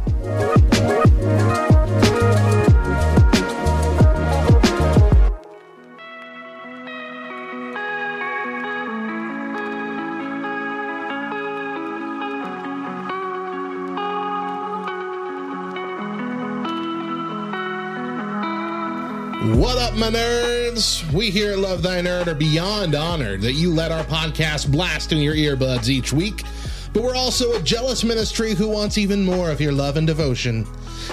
What 19.59 19.79
up, 19.79 19.95
my 19.95 20.11
nerds? 20.11 21.11
We 21.13 21.31
here 21.31 21.53
at 21.53 21.59
Love 21.59 21.83
Thy 21.83 22.03
Nerd 22.03 22.27
are 22.27 22.35
beyond 22.35 22.95
honored 22.95 23.41
that 23.41 23.55
you 23.55 23.73
let 23.73 23.91
our 23.91 24.05
podcast 24.05 24.71
blast 24.71 25.13
in 25.13 25.19
your 25.19 25.35
earbuds 25.35 25.89
each 25.89 26.13
week. 26.13 26.43
But 26.99 27.05
we're 27.05 27.15
also 27.15 27.53
a 27.53 27.63
jealous 27.63 28.03
ministry 28.03 28.55
who 28.55 28.67
wants 28.67 28.99
even 28.99 29.25
more 29.25 29.53
of 29.53 29.61
your 29.61 29.71
love 29.71 29.97
and 29.97 30.05
devotion. 30.05 30.67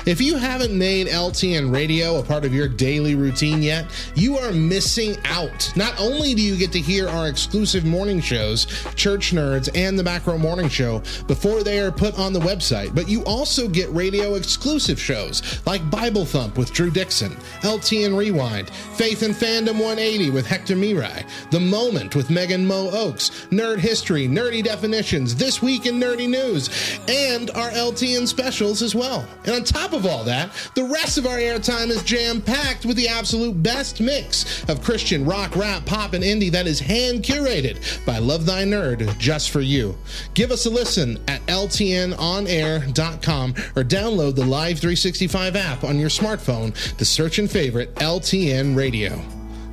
If 0.06 0.22
you 0.22 0.38
haven't 0.38 0.78
made 0.78 1.08
LTN 1.08 1.74
radio 1.74 2.20
a 2.20 2.24
part 2.24 2.46
of 2.46 2.54
your 2.54 2.68
daily 2.68 3.16
routine 3.16 3.64
yet, 3.64 3.86
you 4.14 4.38
are 4.38 4.52
missing 4.52 5.18
out. 5.26 5.72
Not 5.76 6.00
only 6.00 6.36
do 6.36 6.42
you 6.42 6.56
get 6.58 6.72
to 6.74 6.80
hear 6.80 7.08
our 7.08 7.28
exclusive 7.28 7.86
morning 7.86 8.20
shows, 8.20 8.66
Church 8.96 9.32
Nerds 9.32 9.70
and 9.76 9.98
the 9.98 10.04
Back 10.04 10.28
Row 10.28 10.38
Morning 10.38 10.70
Show, 10.70 11.02
before 11.28 11.64
they 11.64 11.80
are 11.80 11.92
put 11.92 12.18
on 12.20 12.34
the 12.34 12.40
website, 12.40 12.94
but 12.94 13.10
you 13.10 13.24
also 13.24 13.68
get 13.68 13.90
radio 13.92 14.36
exclusive 14.36 15.00
shows 15.00 15.62
like 15.66 15.90
Bible 15.90 16.26
Thump 16.26 16.58
with 16.58 16.72
Drew 16.72 16.92
Dixon, 16.92 17.32
LTN 17.62 18.18
Rewind, 18.18 18.70
Faith 18.70 19.24
and 19.24 19.34
Fandom 19.34 19.74
180 19.74 20.30
with 20.30 20.46
Hector 20.46 20.76
Mirai, 20.76 21.26
The 21.50 21.60
Moment 21.60 22.16
with 22.16 22.30
Megan 22.30 22.66
Mo 22.66 22.90
Oaks, 22.92 23.48
Nerd 23.50 23.80
History, 23.80 24.28
Nerdy 24.28 24.64
Definitions, 24.64 25.36
This 25.36 25.62
Week 25.62 25.86
in 25.86 26.00
nerdy 26.00 26.30
news 26.30 26.70
and 27.08 27.50
our 27.52 27.70
LTN 27.72 28.28
specials 28.28 28.82
as 28.82 28.94
well. 28.94 29.28
And 29.46 29.56
on 29.56 29.64
top 29.64 29.85
of 29.94 30.06
all 30.06 30.24
that, 30.24 30.52
the 30.76 30.84
rest 30.84 31.18
of 31.18 31.26
our 31.26 31.38
airtime 31.38 31.90
is 31.90 32.04
jam 32.04 32.42
packed 32.42 32.86
with 32.86 32.98
the 32.98 33.08
absolute 33.08 33.64
best 33.64 34.02
mix 34.02 34.68
of 34.70 34.84
Christian 34.84 35.26
rock, 35.26 35.56
rap, 35.56 35.86
pop, 35.86 36.14
and 36.14 36.24
indie 36.24 36.52
that 36.52 36.68
is 36.68 36.80
hand 36.80 37.24
curated 37.24 38.06
by 38.06 38.20
Love 38.20 38.46
Thy 38.46 38.64
Nerd 38.64 39.18
just 39.18 39.52
for 39.52 39.62
you. 39.62 39.98
Give 40.34 40.52
us 40.52 40.66
a 40.66 40.70
listen 40.70 41.18
at 41.28 41.46
LTNOnAir.com 41.48 43.52
or 43.76 43.84
download 43.84 44.36
the 44.36 44.46
Live 44.46 44.80
365 44.80 45.56
app 45.56 45.84
on 45.84 46.00
your 46.00 46.10
smartphone 46.10 46.74
to 46.98 47.06
search 47.06 47.40
and 47.40 47.50
favorite 47.50 47.96
LTN 47.96 48.76
Radio. 48.76 49.22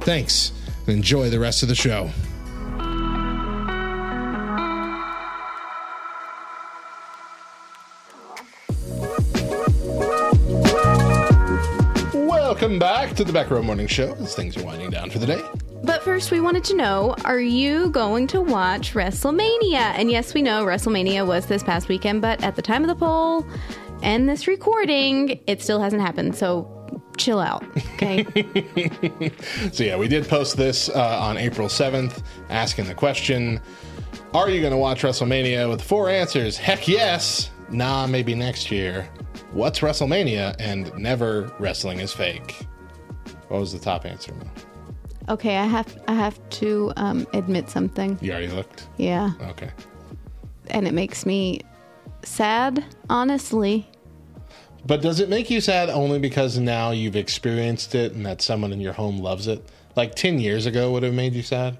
Thanks 0.00 0.52
and 0.86 0.96
enjoy 0.96 1.28
the 1.30 1.38
rest 1.38 1.62
of 1.62 1.68
the 1.68 1.74
show. 1.74 2.10
Welcome 12.62 12.78
back 12.78 13.16
to 13.16 13.24
the 13.24 13.32
Back 13.32 13.50
Row 13.50 13.60
Morning 13.60 13.88
Show 13.88 14.14
as 14.20 14.36
things 14.36 14.56
are 14.56 14.62
winding 14.62 14.90
down 14.90 15.10
for 15.10 15.18
the 15.18 15.26
day. 15.26 15.42
But 15.82 16.00
first, 16.04 16.30
we 16.30 16.38
wanted 16.38 16.62
to 16.66 16.76
know 16.76 17.16
are 17.24 17.40
you 17.40 17.90
going 17.90 18.28
to 18.28 18.40
watch 18.40 18.94
WrestleMania? 18.94 19.94
And 19.98 20.12
yes, 20.12 20.32
we 20.32 20.42
know 20.42 20.64
WrestleMania 20.64 21.26
was 21.26 21.46
this 21.46 21.64
past 21.64 21.88
weekend, 21.88 22.22
but 22.22 22.40
at 22.44 22.54
the 22.54 22.62
time 22.62 22.82
of 22.84 22.88
the 22.88 22.94
poll 22.94 23.44
and 24.00 24.28
this 24.28 24.46
recording, 24.46 25.40
it 25.48 25.60
still 25.60 25.80
hasn't 25.80 26.02
happened. 26.02 26.36
So 26.36 26.70
chill 27.16 27.40
out, 27.40 27.64
okay? 27.94 28.22
So, 29.72 29.82
yeah, 29.82 29.96
we 29.96 30.06
did 30.06 30.28
post 30.28 30.56
this 30.56 30.88
uh, 30.88 31.18
on 31.20 31.38
April 31.38 31.66
7th, 31.66 32.22
asking 32.48 32.84
the 32.84 32.94
question 32.94 33.60
Are 34.34 34.48
you 34.48 34.60
going 34.60 34.70
to 34.70 34.78
watch 34.78 35.02
WrestleMania 35.02 35.68
with 35.68 35.82
four 35.82 36.08
answers? 36.08 36.58
Heck 36.58 36.86
yes. 36.86 37.50
Nah, 37.70 38.06
maybe 38.06 38.36
next 38.36 38.70
year. 38.70 39.08
What's 39.52 39.80
WrestleMania? 39.80 40.56
And 40.58 40.92
never 40.96 41.52
wrestling 41.58 42.00
is 42.00 42.12
fake. 42.12 42.54
What 43.48 43.60
was 43.60 43.72
the 43.72 43.78
top 43.78 44.06
answer? 44.06 44.34
Okay, 45.28 45.56
I 45.56 45.66
have 45.66 45.98
I 46.08 46.14
have 46.14 46.38
to 46.50 46.92
um, 46.96 47.26
admit 47.32 47.68
something. 47.70 48.18
You 48.20 48.32
already 48.32 48.48
looked? 48.48 48.88
Yeah, 48.96 49.32
Okay. 49.42 49.70
and 50.70 50.86
it 50.88 50.94
makes 50.94 51.24
me 51.26 51.60
sad, 52.24 52.84
honestly. 53.08 53.86
But 54.84 55.00
does 55.00 55.20
it 55.20 55.28
make 55.28 55.48
you 55.48 55.60
sad 55.60 55.90
only 55.90 56.18
because 56.18 56.58
now 56.58 56.90
you've 56.90 57.14
experienced 57.14 57.94
it 57.94 58.14
and 58.14 58.26
that 58.26 58.42
someone 58.42 58.72
in 58.72 58.80
your 58.80 58.94
home 58.94 59.18
loves 59.18 59.46
it? 59.46 59.64
Like 59.94 60.16
10 60.16 60.40
years 60.40 60.66
ago 60.66 60.90
would 60.92 61.04
have 61.04 61.14
made 61.14 61.34
you 61.34 61.42
sad? 61.42 61.78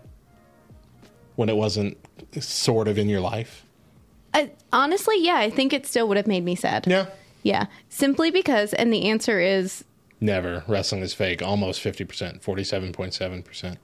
When 1.35 1.49
it 1.49 1.57
wasn't 1.57 1.97
sort 2.41 2.87
of 2.87 2.99
in 2.99 3.09
your 3.09 3.21
life? 3.21 3.65
I, 4.35 4.53
honestly, 4.73 5.17
yeah, 5.19 5.37
I 5.37 5.51
think 5.51 5.73
it 5.73 5.85
still 5.87 6.07
would 6.09 6.17
have 6.17 6.29
made 6.29 6.45
me 6.45 6.55
sad. 6.55 6.87
Yeah. 6.87 7.07
Yeah, 7.43 7.67
simply 7.89 8.31
because, 8.31 8.73
and 8.75 8.93
the 8.93 9.09
answer 9.09 9.41
is 9.41 9.85
Never. 10.21 10.63
Wrestling 10.69 11.03
is 11.03 11.15
fake. 11.15 11.43
Almost 11.43 11.83
50%, 11.83 12.41
47.7%. 12.43 13.77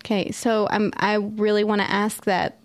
okay. 0.00 0.30
So 0.30 0.66
I'm 0.70 0.92
I 0.96 1.14
really 1.14 1.62
want 1.62 1.82
to 1.82 1.90
ask 1.90 2.24
that 2.24 2.58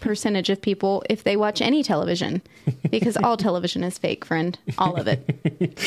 percentage 0.00 0.50
of 0.50 0.60
people 0.60 1.02
if 1.08 1.24
they 1.24 1.36
watch 1.36 1.60
any 1.62 1.82
television, 1.82 2.42
because 2.90 3.16
all 3.18 3.36
television 3.36 3.82
is 3.84 3.96
fake, 3.98 4.24
friend, 4.24 4.58
all 4.78 4.96
of 4.96 5.08
it. 5.08 5.20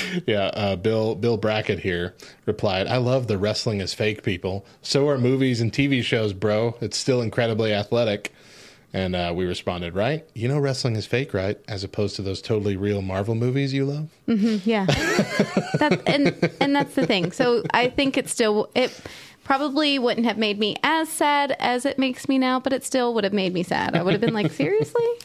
Yeah, 0.28 0.46
uh, 0.48 0.76
Bill 0.76 1.16
Bill 1.16 1.38
Brackett 1.38 1.80
here 1.80 2.14
replied, 2.46 2.88
"I 2.88 2.98
love 2.98 3.28
the 3.28 3.38
wrestling 3.38 3.80
is 3.82 3.94
fake 3.94 4.24
people. 4.24 4.66
So 4.82 5.08
are 5.10 5.18
movies 5.18 5.62
and 5.62 5.72
TV 5.72 6.04
shows, 6.04 6.34
bro. 6.34 6.76
It's 6.82 6.98
still 6.98 7.22
incredibly 7.22 7.74
athletic." 7.74 8.34
And 8.94 9.16
uh, 9.16 9.34
we 9.36 9.46
responded, 9.46 9.96
"Right? 9.96 10.28
You 10.34 10.48
know 10.48 10.60
wrestling 10.60 10.96
is 10.96 11.06
fake, 11.06 11.34
right? 11.34 11.60
As 11.68 11.84
opposed 11.84 12.16
to 12.16 12.22
those 12.22 12.42
totally 12.42 12.78
real 12.78 13.02
Marvel 13.02 13.36
movies 13.36 13.74
you 13.74 13.86
love." 13.86 14.10
Yeah, 14.66 14.86
that 14.86 16.02
and 16.08 16.52
and 16.62 16.76
that's 16.76 16.96
the 16.96 17.06
thing. 17.06 17.32
So 17.34 17.64
I 17.74 17.90
think 17.90 18.18
it 18.18 18.30
still 18.30 18.70
it 18.76 19.00
probably 19.44 19.98
wouldn't 19.98 20.26
have 20.26 20.38
made 20.38 20.60
me 20.60 20.76
as 20.84 21.10
sad 21.10 21.56
as 21.60 21.86
it 21.86 21.98
makes 21.98 22.28
me 22.28 22.38
now, 22.38 22.60
but 22.60 22.74
it 22.74 22.84
still 22.84 23.14
would 23.14 23.24
have 23.24 23.34
made 23.34 23.54
me 23.54 23.64
sad. 23.64 23.96
I 23.96 24.04
would 24.04 24.12
have 24.14 24.22
been 24.22 24.34
like, 24.34 24.52
seriously? 24.52 25.06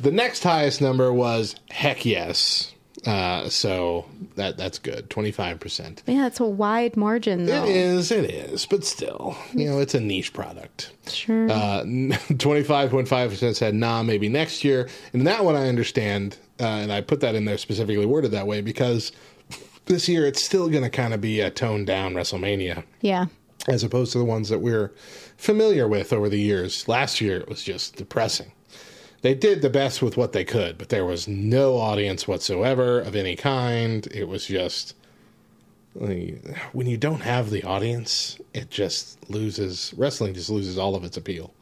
The 0.00 0.12
next 0.12 0.44
highest 0.44 0.80
number 0.80 1.12
was 1.12 1.56
heck 1.70 2.04
yes. 2.06 2.72
Uh, 3.06 3.48
so 3.48 4.06
that 4.34 4.56
that's 4.56 4.78
good, 4.78 5.08
twenty 5.10 5.30
five 5.30 5.60
percent. 5.60 6.02
Yeah, 6.06 6.26
it's 6.26 6.40
a 6.40 6.44
wide 6.44 6.96
margin 6.96 7.46
though. 7.46 7.64
It 7.64 7.76
is, 7.76 8.10
it 8.10 8.30
is, 8.30 8.66
but 8.66 8.84
still, 8.84 9.36
you 9.52 9.66
know, 9.66 9.78
it's 9.78 9.94
a 9.94 10.00
niche 10.00 10.32
product. 10.32 10.92
Sure. 11.06 11.50
Uh, 11.50 11.82
Twenty 12.38 12.62
five 12.62 12.90
point 12.90 13.08
five 13.08 13.30
percent 13.30 13.56
said 13.56 13.74
nah, 13.74 14.02
maybe 14.02 14.28
next 14.28 14.64
year, 14.64 14.88
and 15.12 15.26
that 15.26 15.44
one 15.44 15.54
I 15.54 15.68
understand, 15.68 16.38
uh, 16.60 16.64
and 16.64 16.92
I 16.92 17.00
put 17.00 17.20
that 17.20 17.34
in 17.34 17.44
there 17.44 17.58
specifically 17.58 18.06
worded 18.06 18.32
that 18.32 18.46
way 18.46 18.60
because 18.60 19.12
this 19.88 20.08
year 20.08 20.26
it's 20.26 20.42
still 20.42 20.68
going 20.68 20.84
to 20.84 20.90
kind 20.90 21.14
of 21.14 21.20
be 21.20 21.40
a 21.40 21.50
toned 21.50 21.86
down 21.86 22.14
WrestleMania 22.14 22.84
yeah. 23.00 23.26
as 23.68 23.82
opposed 23.82 24.12
to 24.12 24.18
the 24.18 24.24
ones 24.24 24.48
that 24.50 24.60
we're 24.60 24.92
familiar 25.36 25.88
with 25.88 26.12
over 26.12 26.28
the 26.28 26.38
years. 26.38 26.86
Last 26.86 27.20
year 27.20 27.38
it 27.38 27.48
was 27.48 27.62
just 27.62 27.96
depressing. 27.96 28.52
They 29.22 29.34
did 29.34 29.62
the 29.62 29.70
best 29.70 30.00
with 30.00 30.16
what 30.16 30.32
they 30.32 30.44
could, 30.44 30.78
but 30.78 30.90
there 30.90 31.04
was 31.04 31.26
no 31.26 31.76
audience 31.76 32.28
whatsoever 32.28 33.00
of 33.00 33.16
any 33.16 33.34
kind. 33.34 34.06
It 34.08 34.28
was 34.28 34.46
just 34.46 34.94
when 35.94 36.86
you 36.86 36.96
don't 36.96 37.22
have 37.22 37.50
the 37.50 37.64
audience, 37.64 38.38
it 38.54 38.70
just 38.70 39.28
loses 39.28 39.92
wrestling 39.96 40.34
just 40.34 40.50
loses 40.50 40.78
all 40.78 40.94
of 40.94 41.02
its 41.02 41.16
appeal. 41.16 41.52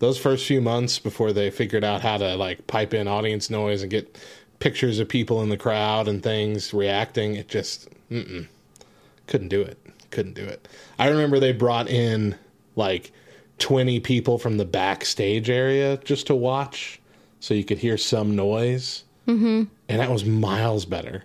Those 0.00 0.18
first 0.18 0.46
few 0.46 0.60
months 0.60 0.98
before 0.98 1.32
they 1.32 1.50
figured 1.50 1.84
out 1.84 2.00
how 2.00 2.16
to 2.16 2.34
like 2.34 2.66
pipe 2.66 2.92
in 2.92 3.06
audience 3.06 3.50
noise 3.50 3.82
and 3.82 3.90
get 3.90 4.18
pictures 4.58 4.98
of 4.98 5.08
people 5.08 5.40
in 5.42 5.48
the 5.48 5.56
crowd 5.56 6.08
and 6.08 6.22
things 6.22 6.74
reacting, 6.74 7.36
it 7.36 7.48
just 7.48 7.88
couldn't 8.10 9.48
do 9.48 9.62
it. 9.62 9.78
Couldn't 10.10 10.34
do 10.34 10.44
it. 10.44 10.66
I 10.98 11.08
remember 11.08 11.38
they 11.38 11.52
brought 11.52 11.88
in 11.88 12.34
like 12.74 13.12
20 13.58 14.00
people 14.00 14.38
from 14.38 14.56
the 14.56 14.64
backstage 14.64 15.50
area 15.50 15.96
just 15.98 16.26
to 16.28 16.34
watch 16.34 17.00
so 17.40 17.54
you 17.54 17.64
could 17.64 17.78
hear 17.78 17.96
some 17.96 18.34
noise. 18.36 19.04
Mm-hmm. 19.26 19.64
And 19.88 20.00
that 20.00 20.10
was 20.10 20.24
miles 20.24 20.84
better. 20.84 21.24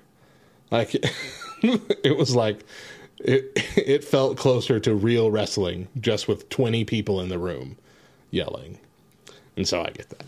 Like, 0.71 0.93
it 1.61 2.17
was 2.17 2.35
like, 2.35 2.63
it, 3.19 3.51
it 3.77 4.03
felt 4.03 4.37
closer 4.37 4.79
to 4.79 4.93
real 4.93 5.31
wrestling 5.31 5.87
just 5.99 6.27
with 6.27 6.49
20 6.49 6.85
people 6.85 7.21
in 7.21 7.29
the 7.29 7.39
room 7.39 7.77
yelling. 8.31 8.79
And 9.55 9.67
so 9.67 9.81
I 9.81 9.89
get 9.91 10.09
that. 10.09 10.25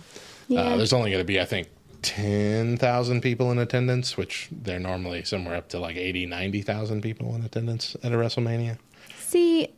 Yeah. 0.48 0.61
Uh, 0.61 0.77
there's 0.77 0.94
only 0.94 1.11
going 1.11 1.22
to 1.22 1.26
be, 1.26 1.40
I 1.40 1.45
think, 1.45 1.68
10,000 2.03 3.22
people 3.22 3.52
in 3.52 3.57
attendance, 3.57 4.15
which 4.15 4.48
they're 4.52 4.80
normally 4.80 5.23
somewhere 5.23 5.56
up 5.56 5.69
to 5.69 5.80
like 5.80 5.95
80, 5.95 6.27
90,000 6.27 7.02
people 7.02 7.36
in 7.36 7.44
attendance 7.44 7.95
at 8.03 8.11
a 8.11 8.15
WrestleMania. 8.15 8.77
See, 9.18 9.73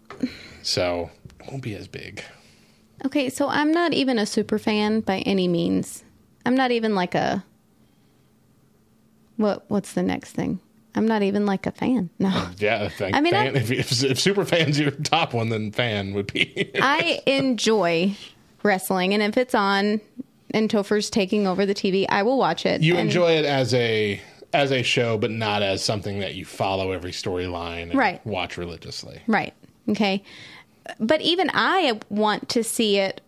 So 0.62 1.10
won't 1.50 1.64
be 1.64 1.76
as 1.76 1.88
big. 1.88 2.24
okay, 3.06 3.30
so 3.30 3.48
I'm 3.48 3.72
not 3.72 3.94
even 3.94 4.18
a 4.18 4.26
super 4.26 4.58
fan 4.60 5.02
by 5.02 5.20
any 5.20 5.48
means. 5.48 6.04
I'm 6.46 6.56
not 6.56 6.72
even 6.72 6.96
like 6.96 7.14
a 7.16 7.44
what 9.38 9.66
what's 9.70 9.94
the 9.94 10.04
next 10.04 10.32
thing? 10.34 10.60
I'm 10.96 11.08
not 11.08 11.22
even 11.22 11.46
like 11.46 11.68
a 11.68 11.72
fan. 11.72 12.10
No. 12.18 12.48
Yeah, 12.58 12.90
I 13.00 13.12
I 13.14 13.22
mean, 13.22 13.34
fan, 13.34 13.56
I- 13.56 13.60
if, 13.60 13.72
if, 13.72 14.04
if 14.04 14.20
super 14.20 14.46
fans 14.46 14.80
your 14.80 14.92
top 14.92 15.34
one, 15.34 15.50
then 15.50 15.72
fan 15.72 16.14
would 16.14 16.32
be. 16.34 16.72
I 16.82 17.22
enjoy 17.28 18.16
wrestling 18.64 19.14
and 19.14 19.22
if 19.22 19.38
it's 19.38 19.54
on 19.54 20.02
and 20.52 20.70
Topher's 20.70 21.10
taking 21.10 21.46
over 21.46 21.66
the 21.66 21.76
TV, 21.76 22.06
I 22.10 22.24
will 22.24 22.38
watch 22.38 22.66
it. 22.66 22.82
you 22.82 22.98
enjoy 22.98 23.34
it 23.34 23.46
as 23.46 23.74
a 23.74 24.20
as 24.54 24.72
a 24.72 24.82
show, 24.82 25.18
but 25.18 25.30
not 25.30 25.62
as 25.62 25.84
something 25.84 26.20
that 26.20 26.34
you 26.36 26.46
follow 26.46 26.92
every 26.94 27.12
storyline 27.12 27.84
and 27.92 27.96
Right. 27.96 28.26
watch 28.26 28.58
religiously. 28.58 29.20
Right. 29.28 29.54
Okay. 29.90 30.24
But 31.00 31.22
even 31.22 31.50
I 31.54 32.00
want 32.10 32.50
to 32.50 32.64
see 32.64 32.98
it 32.98 33.22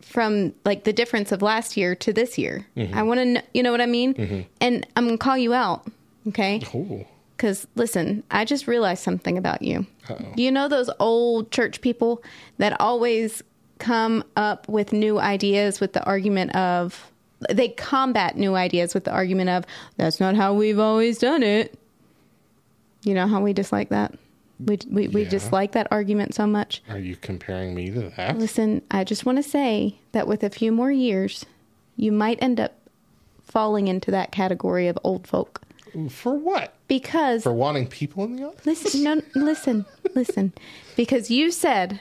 from 0.00 0.52
like 0.64 0.84
the 0.84 0.92
difference 0.92 1.30
of 1.30 1.40
last 1.40 1.76
year 1.76 1.94
to 1.94 2.12
this 2.12 2.36
year. 2.36 2.66
Mm-hmm. 2.76 2.98
I 2.98 3.02
want 3.02 3.20
to 3.20 3.24
know, 3.24 3.42
you 3.54 3.62
know 3.62 3.70
what 3.70 3.80
I 3.80 3.86
mean? 3.86 4.14
Mm-hmm. 4.14 4.40
And 4.60 4.86
I'm 4.96 5.06
going 5.06 5.18
to 5.18 5.22
call 5.22 5.38
you 5.38 5.54
out. 5.54 5.86
Okay. 6.28 6.62
Ooh. 6.74 7.06
Because 7.36 7.66
listen, 7.74 8.24
I 8.30 8.44
just 8.44 8.66
realized 8.66 9.02
something 9.02 9.38
about 9.38 9.62
you. 9.62 9.86
You 10.36 10.50
know 10.50 10.66
those 10.66 10.90
old 10.98 11.52
church 11.52 11.80
people 11.80 12.22
that 12.58 12.78
always 12.80 13.42
come 13.78 14.24
up 14.36 14.68
with 14.68 14.92
new 14.92 15.18
ideas 15.20 15.80
with 15.80 15.92
the 15.92 16.04
argument 16.04 16.54
of, 16.56 17.10
they 17.48 17.68
combat 17.68 18.36
new 18.36 18.56
ideas 18.56 18.92
with 18.92 19.04
the 19.04 19.12
argument 19.12 19.48
of, 19.50 19.64
that's 19.96 20.20
not 20.20 20.34
how 20.34 20.52
we've 20.52 20.80
always 20.80 21.18
done 21.18 21.42
it. 21.42 21.78
You 23.04 23.14
know 23.14 23.26
how 23.26 23.40
we 23.40 23.52
dislike 23.52 23.88
that? 23.88 24.12
We, 24.64 24.78
we, 24.90 25.08
we 25.08 25.22
Yeah. 25.24 25.28
dislike 25.30 25.72
that 25.72 25.88
argument 25.90 26.34
so 26.34 26.46
much. 26.46 26.82
Are 26.88 26.98
you 26.98 27.16
comparing 27.16 27.74
me 27.74 27.90
to 27.90 28.10
that? 28.16 28.38
Listen, 28.38 28.82
I 28.90 29.04
just 29.04 29.24
want 29.24 29.38
to 29.38 29.42
say 29.42 29.98
that 30.12 30.26
with 30.28 30.42
a 30.42 30.50
few 30.50 30.70
more 30.72 30.90
years, 30.92 31.44
you 31.96 32.12
might 32.12 32.38
end 32.42 32.60
up 32.60 32.74
falling 33.42 33.88
into 33.88 34.10
that 34.10 34.30
category 34.32 34.86
of 34.88 34.98
old 35.02 35.26
folk. 35.26 35.62
For 36.08 36.34
what? 36.38 36.74
Because 36.88 37.42
For 37.42 37.52
wanting 37.52 37.86
people 37.88 38.24
in 38.24 38.36
the 38.36 38.44
audience? 38.44 38.64
Listen, 38.66 39.02
no, 39.02 39.22
listen, 39.34 39.86
listen. 40.14 40.52
Because 40.96 41.30
you 41.30 41.50
said 41.50 42.00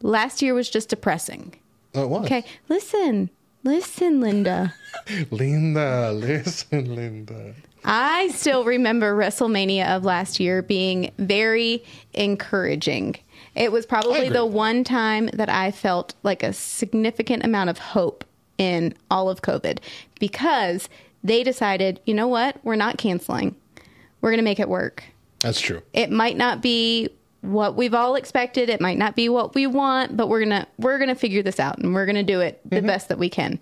last 0.00 0.40
year 0.40 0.54
was 0.54 0.70
just 0.70 0.88
depressing. 0.88 1.54
Oh, 1.94 2.04
it 2.04 2.08
was. 2.08 2.24
Okay, 2.24 2.44
listen, 2.68 3.30
Listen, 3.64 4.20
Linda. 4.20 4.72
Linda, 5.32 6.12
listen, 6.12 6.94
Linda. 6.94 7.54
I 7.86 8.28
still 8.28 8.64
remember 8.64 9.16
WrestleMania 9.16 9.86
of 9.96 10.04
last 10.04 10.40
year 10.40 10.60
being 10.60 11.12
very 11.18 11.84
encouraging. 12.14 13.14
It 13.54 13.70
was 13.70 13.86
probably 13.86 14.28
the 14.28 14.44
one 14.44 14.82
time 14.84 15.28
that 15.32 15.48
I 15.48 15.70
felt 15.70 16.14
like 16.22 16.42
a 16.42 16.52
significant 16.52 17.44
amount 17.44 17.70
of 17.70 17.78
hope 17.78 18.24
in 18.58 18.94
all 19.10 19.30
of 19.30 19.42
COVID 19.42 19.78
because 20.18 20.88
they 21.22 21.42
decided, 21.42 22.00
you 22.04 22.14
know 22.14 22.28
what? 22.28 22.58
We're 22.64 22.76
not 22.76 22.98
canceling. 22.98 23.54
We're 24.20 24.30
going 24.30 24.38
to 24.38 24.44
make 24.44 24.60
it 24.60 24.68
work. 24.68 25.04
That's 25.40 25.60
true. 25.60 25.82
It 25.92 26.10
might 26.10 26.36
not 26.36 26.60
be 26.60 27.08
what 27.42 27.76
we've 27.76 27.94
all 27.94 28.16
expected. 28.16 28.68
It 28.68 28.80
might 28.80 28.98
not 28.98 29.14
be 29.14 29.28
what 29.28 29.54
we 29.54 29.66
want, 29.66 30.16
but 30.16 30.28
we're 30.28 30.40
going 30.44 30.50
to 30.62 30.66
we're 30.78 30.98
going 30.98 31.08
to 31.10 31.14
figure 31.14 31.42
this 31.42 31.60
out 31.60 31.78
and 31.78 31.94
we're 31.94 32.06
going 32.06 32.16
to 32.16 32.22
do 32.24 32.40
it 32.40 32.60
the 32.68 32.76
Mm-hmm. 32.76 32.86
best 32.86 33.08
that 33.10 33.18
we 33.18 33.28
can. 33.28 33.60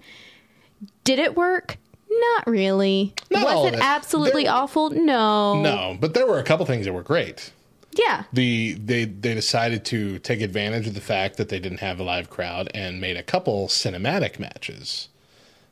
Did 1.05 1.19
it 1.19 1.37
work? 1.37 1.77
Not 2.21 2.47
really. 2.47 3.15
Not 3.31 3.45
Was 3.45 3.73
it 3.73 3.75
it. 3.75 3.81
absolutely 3.83 4.45
There- 4.45 4.53
awful? 4.53 4.91
No. 4.91 5.61
No, 5.61 5.97
but 6.01 6.15
there 6.15 6.27
were 6.27 6.39
a 6.39 6.45
couple 6.45 6.67
things 6.67 6.85
that 6.87 6.93
were 6.93 7.03
great. 7.03 7.51
Yeah. 7.93 8.25
The 8.33 8.75
they 8.75 9.05
they 9.05 9.35
decided 9.35 9.85
to 9.87 10.19
take 10.19 10.41
advantage 10.41 10.87
of 10.87 10.95
the 10.95 11.01
fact 11.01 11.37
that 11.37 11.49
they 11.49 11.61
didn't 11.61 11.79
have 11.79 12.01
a 12.01 12.03
live 12.03 12.29
crowd 12.29 12.69
and 12.75 13.01
made 13.01 13.17
a 13.17 13.23
couple 13.23 13.69
cinematic 13.69 14.39
matches, 14.41 15.09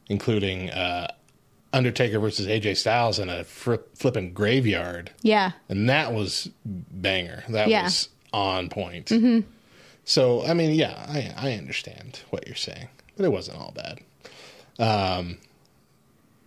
including 0.09 0.71
uh, 0.71 1.09
Undertaker 1.73 2.21
versus 2.21 2.47
AJ 2.47 2.77
Styles 2.77 3.19
in 3.19 3.29
a 3.29 3.43
flipping 3.45 4.33
graveyard, 4.35 5.11
Yeah. 5.23 5.53
and 5.69 5.89
that 5.89 6.13
was 6.13 6.49
banger. 6.67 7.43
That 7.49 7.69
Yeah. 7.69 7.85
was 7.85 8.09
on 8.33 8.69
point. 8.69 9.07
Mm-hmm. 9.07 9.41
So 10.05 10.45
I 10.47 10.55
mean, 10.55 10.75
yeah, 10.75 11.05
I 11.09 11.33
I 11.37 11.53
understand 11.55 12.21
what 12.31 12.47
you're 12.47 12.55
saying, 12.57 12.89
but 13.17 13.25
it 13.25 13.33
wasn't 13.33 13.59
all 13.59 13.73
bad. 13.75 13.99
Um, 14.79 15.39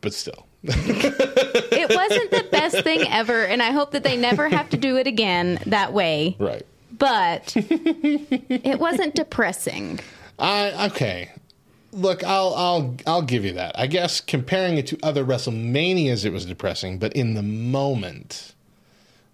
but 0.05 0.13
still, 0.13 0.47
It 0.63 1.89
wasn't 1.89 2.31
the 2.31 2.47
best 2.51 2.83
thing 2.83 3.01
ever, 3.09 3.43
and 3.45 3.61
I 3.61 3.71
hope 3.71 3.91
that 3.91 4.03
they 4.03 4.15
never 4.15 4.47
have 4.49 4.69
to 4.69 4.77
do 4.77 4.97
it 4.97 5.07
again 5.07 5.59
that 5.65 5.91
way. 5.93 6.35
right. 6.39 6.65
But 6.97 7.53
it 7.57 8.79
wasn't 8.79 9.15
depressing. 9.15 9.99
I 10.39 10.87
okay. 10.87 11.31
Look, 11.91 12.23
I'll 12.23 12.53
I'll 12.55 12.95
I'll 13.05 13.21
give 13.21 13.43
you 13.43 13.53
that. 13.53 13.77
I 13.77 13.87
guess 13.87 14.21
comparing 14.21 14.77
it 14.77 14.87
to 14.87 14.97
other 15.03 15.25
WrestleManias, 15.25 16.23
it 16.25 16.31
was 16.31 16.45
depressing, 16.45 16.97
but 16.99 17.11
in 17.13 17.33
the 17.33 17.43
moment, 17.43 18.53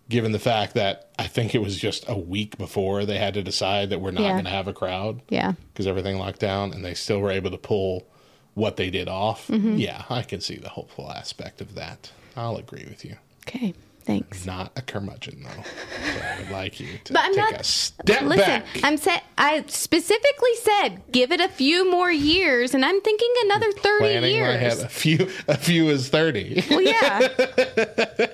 given 0.10 0.32
the 0.32 0.40
fact 0.40 0.74
that 0.74 1.10
I 1.20 1.28
think 1.28 1.54
it 1.54 1.60
was 1.62 1.78
just 1.78 2.04
a 2.08 2.18
week 2.18 2.58
before 2.58 3.06
they 3.06 3.18
had 3.20 3.34
to 3.36 3.44
decide 3.44 3.90
that 3.92 4.00
we're 4.02 4.12
not 4.12 4.24
Yeah. 4.24 4.32
going 4.34 4.46
to 4.46 4.50
have 4.52 4.68
a 4.68 4.74
crowd 4.74 5.22
Yeah. 5.30 5.54
because 5.74 5.86
everything 5.88 6.18
locked 6.18 6.40
down, 6.40 6.74
and 6.74 6.84
they 6.84 6.94
still 6.96 7.20
were 7.20 7.32
able 7.32 7.52
to 7.52 7.58
pull 7.58 8.08
what 8.54 8.76
they 8.78 8.90
did 8.90 9.08
off. 9.08 9.48
Mm-hmm. 9.48 9.78
Yeah, 9.78 10.04
I 10.10 10.24
can 10.24 10.42
see 10.42 10.56
the 10.58 10.70
hopeful 10.70 11.12
aspect 11.12 11.62
of 11.62 11.76
that. 11.76 12.12
I'll 12.36 12.58
agree 12.58 12.86
with 12.88 13.04
you. 13.06 13.16
Okay. 13.48 13.74
Thanks. 14.04 14.48
Not 14.48 14.72
a 14.76 14.82
curmudgeon 14.82 15.44
though. 15.44 15.64
So 16.12 16.20
I 16.26 16.40
would 16.40 16.50
like 16.52 16.80
you 16.80 16.88
to 17.04 17.14
But 17.14 17.22
I'm 17.24 17.36
take 17.36 17.52
not- 17.52 17.62
a 17.62 17.64
step 17.64 18.22
Listen, 18.24 18.38
back. 18.62 18.66
I'm 18.84 18.98
sa- 18.98 19.20
I 19.38 19.64
specifically 19.68 20.56
said 20.56 21.02
give 21.12 21.32
it 21.32 21.40
a 21.40 21.48
few 21.48 21.90
more 21.90 22.12
years, 22.12 22.74
and 22.74 22.84
I'm 22.84 23.00
thinking 23.02 23.32
another 23.46 23.72
thirty 23.72 24.00
Planning 24.00 24.42
my 24.42 24.48
head 24.54 24.72
years. 24.74 24.84
a 24.84 24.90
few 24.90 25.30
a 25.48 25.56
few 25.58 25.90
is 25.90 26.10
thirty. 26.10 26.64
Well, 26.72 26.82
yeah, 26.82 27.28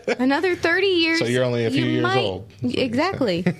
another 0.20 0.56
thirty 0.56 0.88
years. 0.88 1.20
So 1.20 1.26
you're 1.26 1.44
only 1.44 1.66
a 1.66 1.72
few 1.72 1.84
you 1.84 1.92
years 1.92 2.04
might- 2.04 2.18
old. 2.18 2.50
Exactly. 2.64 3.46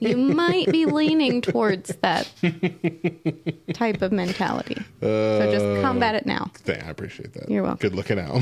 you 0.00 0.16
might 0.16 0.70
be 0.70 0.86
leaning 0.86 1.40
towards 1.40 1.94
that 2.02 2.28
type 3.74 4.02
of 4.02 4.12
mentality. 4.12 4.82
so 5.00 5.50
just 5.50 5.82
combat 5.82 6.14
it 6.14 6.26
now. 6.26 6.50
Thing. 6.54 6.82
I 6.82 6.90
appreciate 6.90 7.32
that. 7.34 7.50
You're 7.50 7.62
welcome. 7.62 7.90
Good 7.90 7.94
looking 7.94 8.18
out. 8.18 8.40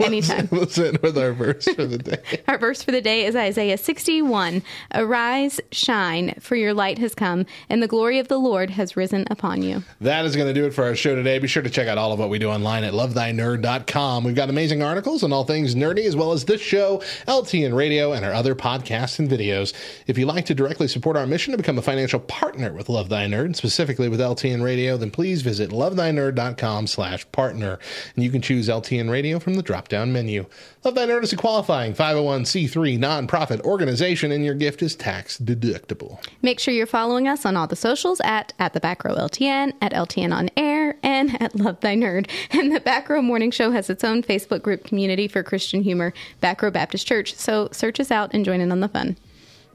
Anytime. 0.00 0.48
Let's 0.52 0.78
end 0.78 0.98
with 0.98 1.16
our 1.18 1.32
verse 1.32 1.64
for 1.64 1.84
the 1.84 1.98
day. 1.98 2.42
Our 2.48 2.58
verse 2.58 2.82
for 2.82 2.90
the 2.92 3.00
day 3.00 3.26
is 3.26 3.36
Isaiah 3.36 3.78
61. 3.78 4.62
Arise, 4.94 5.60
shine, 5.72 6.34
for 6.40 6.56
your 6.56 6.74
light 6.74 6.98
has 6.98 7.14
come, 7.14 7.46
and 7.68 7.82
the 7.82 7.88
glory 7.88 8.18
of 8.18 8.28
the 8.28 8.38
Lord 8.38 8.70
has 8.70 8.96
risen 8.96 9.24
upon 9.30 9.62
you. 9.62 9.82
That 10.00 10.24
is 10.24 10.36
going 10.36 10.48
to 10.52 10.54
do 10.58 10.66
it 10.66 10.72
for 10.74 10.84
our 10.84 10.94
show 10.94 11.14
today. 11.14 11.38
Be 11.38 11.48
sure 11.48 11.62
to 11.62 11.70
check 11.70 11.88
out 11.88 11.98
all 11.98 12.12
of 12.12 12.18
what 12.18 12.30
we 12.30 12.38
do 12.38 12.48
online 12.50 12.84
at 12.84 12.92
lovethynerd.com. 12.92 14.24
We've 14.24 14.34
got 14.34 14.50
amazing 14.50 14.82
articles 14.82 15.22
on 15.22 15.32
all 15.32 15.44
things 15.44 15.74
nerdy, 15.74 16.06
as 16.06 16.16
well 16.16 16.32
as 16.32 16.44
this 16.44 16.60
show, 16.60 16.98
LTN 17.26 17.74
Radio, 17.74 18.12
and 18.12 18.24
our 18.24 18.32
other 18.32 18.54
podcasts 18.54 19.18
and 19.18 19.28
videos. 19.28 19.74
If 20.06 20.18
you'd 20.18 20.26
like 20.26 20.37
to 20.46 20.54
directly 20.54 20.88
support 20.88 21.16
our 21.16 21.26
mission 21.26 21.52
to 21.52 21.56
become 21.56 21.78
a 21.78 21.82
financial 21.82 22.20
partner 22.20 22.72
with 22.72 22.88
Love 22.88 23.08
Thy 23.08 23.26
Nerd, 23.26 23.46
and 23.46 23.56
specifically 23.56 24.08
with 24.08 24.20
LTN 24.20 24.62
Radio, 24.62 24.96
then 24.96 25.10
please 25.10 25.42
visit 25.42 25.70
lovethynerd.com 25.70 26.86
slash 26.86 27.30
partner, 27.32 27.78
and 28.14 28.24
you 28.24 28.30
can 28.30 28.42
choose 28.42 28.68
LTN 28.68 29.10
Radio 29.10 29.38
from 29.38 29.54
the 29.54 29.62
drop-down 29.62 30.12
menu. 30.12 30.46
Love 30.84 30.94
Thy 30.94 31.06
Nerd 31.06 31.22
is 31.22 31.32
a 31.32 31.36
qualifying 31.36 31.94
501c3 31.94 32.98
nonprofit 32.98 33.60
organization, 33.62 34.32
and 34.32 34.44
your 34.44 34.54
gift 34.54 34.82
is 34.82 34.94
tax 34.94 35.38
deductible. 35.38 36.22
Make 36.42 36.60
sure 36.60 36.72
you're 36.72 36.86
following 36.86 37.28
us 37.28 37.44
on 37.44 37.56
all 37.56 37.66
the 37.66 37.76
socials 37.76 38.20
at, 38.24 38.52
at 38.58 38.72
the 38.72 38.80
back 38.80 39.04
row 39.04 39.14
LTN, 39.14 39.72
at 39.80 39.92
LTN 39.92 40.34
on 40.34 40.50
air, 40.56 40.96
and 41.02 41.40
at 41.42 41.54
Love 41.54 41.80
Thy 41.80 41.96
Nerd. 41.96 42.28
And 42.50 42.74
the 42.74 42.80
Back 42.80 43.08
Row 43.08 43.22
Morning 43.22 43.50
Show 43.50 43.70
has 43.70 43.90
its 43.90 44.04
own 44.04 44.22
Facebook 44.22 44.62
group 44.62 44.84
community 44.84 45.28
for 45.28 45.42
Christian 45.42 45.82
humor, 45.82 46.12
Back 46.40 46.62
Row 46.62 46.70
Baptist 46.70 47.06
Church. 47.06 47.34
So 47.34 47.68
search 47.72 48.00
us 48.00 48.10
out 48.10 48.30
and 48.32 48.44
join 48.44 48.60
in 48.60 48.72
on 48.72 48.80
the 48.80 48.88
fun. 48.88 49.16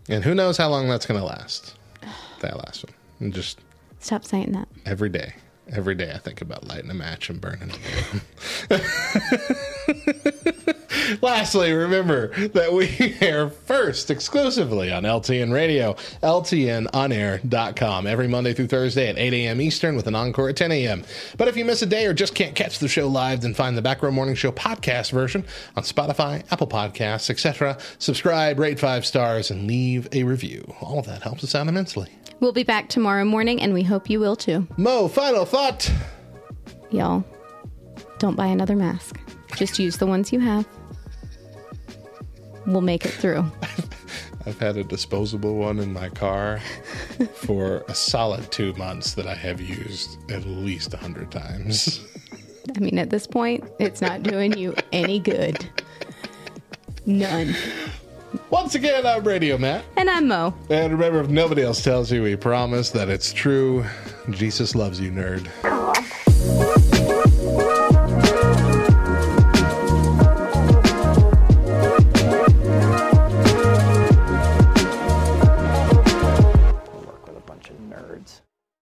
And 0.10 0.24
who 0.24 0.36
knows 0.36 0.58
how 0.58 0.70
long 0.70 0.88
that's 0.90 1.06
going 1.06 1.20
to 1.20 1.26
last. 1.26 1.76
That 2.42 2.58
last 2.58 2.84
one. 2.86 2.94
And 3.20 3.34
just 3.34 3.60
Stop 4.00 4.26
saying 4.26 4.52
that. 4.52 4.68
every 4.86 5.10
day. 5.10 5.34
Every 5.72 5.96
day 5.96 6.12
I 6.12 6.18
think 6.18 6.42
about 6.42 6.68
lighting 6.68 6.90
a 6.90 6.94
match 6.94 7.30
and 7.30 7.40
burning 7.40 7.72
it. 8.70 8.82
Lastly, 11.22 11.72
remember 11.72 12.28
that 12.50 12.74
we 12.74 13.16
air 13.22 13.50
first 13.50 14.12
exclusively 14.12 14.92
on 14.92 15.04
LTN 15.04 15.54
Radio, 15.54 15.94
LTNOnAir.com, 16.22 18.08
every 18.08 18.28
Monday 18.28 18.54
through 18.54 18.68
Thursday 18.68 19.10
at 19.10 19.18
8 19.18 19.34
a.m. 19.34 19.62
Eastern 19.62 19.96
with 19.96 20.08
an 20.08 20.16
encore 20.16 20.50
at 20.50 20.58
10 20.58 20.72
a.m. 20.72 21.04
But 21.38 21.48
if 21.48 21.56
you 21.56 21.66
miss 21.66 21.82
a 21.82 21.86
day 21.86 22.06
or 22.06 22.14
just 22.14 22.36
can't 22.36 22.56
catch 22.56 22.80
the 22.80 22.88
show 22.88 23.08
live, 23.08 23.42
then 23.42 23.54
find 23.54 23.78
the 23.78 23.82
Back 23.82 24.04
Morning 24.04 24.36
Show 24.36 24.52
podcast 24.52 25.12
version 25.12 25.46
on 25.78 25.84
Spotify, 25.84 26.44
Apple 26.52 26.68
Podcasts, 26.68 27.30
etc. 27.30 27.78
Subscribe, 28.00 28.60
rate 28.60 28.80
five 28.80 29.06
stars, 29.06 29.50
and 29.50 29.66
leave 29.66 30.10
a 30.12 30.24
review. 30.24 30.74
All 30.82 31.00
of 31.00 31.06
that 31.06 31.24
helps 31.24 31.44
us 31.44 31.56
out 31.56 31.68
immensely. 31.68 32.10
We'll 32.44 32.52
be 32.52 32.64
back 32.64 32.90
tomorrow 32.90 33.24
morning, 33.24 33.62
and 33.62 33.74
we 33.74 33.84
hope 33.84 34.10
you 34.10 34.20
will 34.20 34.36
too. 34.36 34.68
Mo, 34.76 35.08
final 35.08 35.46
thought. 35.46 35.90
Y'all, 36.92 37.24
don't 38.20 38.36
buy 38.36 38.48
another 38.48 38.76
mask. 38.76 39.18
Just 39.56 39.80
use 39.80 39.96
the 39.96 40.06
ones 40.06 40.34
you 40.34 40.42
have. 40.42 40.68
We'll 42.68 42.82
make 42.82 43.06
it 43.06 43.12
through. 43.12 43.46
I've 44.46 44.60
had 44.60 44.76
a 44.76 44.84
disposable 44.84 45.56
one 45.56 45.80
in 45.80 45.94
my 45.94 46.10
car 46.10 46.60
for 47.34 47.86
a 47.88 47.96
solid 47.96 48.52
two 48.52 48.74
months 48.74 49.14
that 49.14 49.26
I 49.26 49.36
have 49.36 49.62
used 49.62 50.30
at 50.30 50.46
least 50.46 50.94
a 50.94 50.98
hundred 50.98 51.32
times. 51.32 52.06
I 52.76 52.80
mean, 52.82 53.00
at 53.00 53.10
this 53.10 53.26
point, 53.26 53.64
it's 53.80 54.02
not 54.02 54.22
doing 54.22 54.58
you 54.58 54.76
any 54.92 55.18
good. 55.18 55.66
None. 57.06 57.56
Once 58.50 58.76
again, 58.76 59.06
I'm 59.06 59.24
Radio 59.24 59.58
Matt. 59.58 59.86
And 59.98 60.10
I'm 60.10 60.28
Mo. 60.28 60.54
And 60.70 60.94
remember, 60.94 61.22
if 61.22 61.30
nobody 61.30 61.62
else 61.62 61.84
tells 61.84 62.12
you, 62.12 62.24
we 62.24 62.36
promise 62.36 62.90
that 62.92 63.10
it's 63.10 63.34
true. 63.34 63.86
Jesus 64.30 64.76
loves 64.76 65.00
you, 65.00 65.12
nerd. 65.12 65.50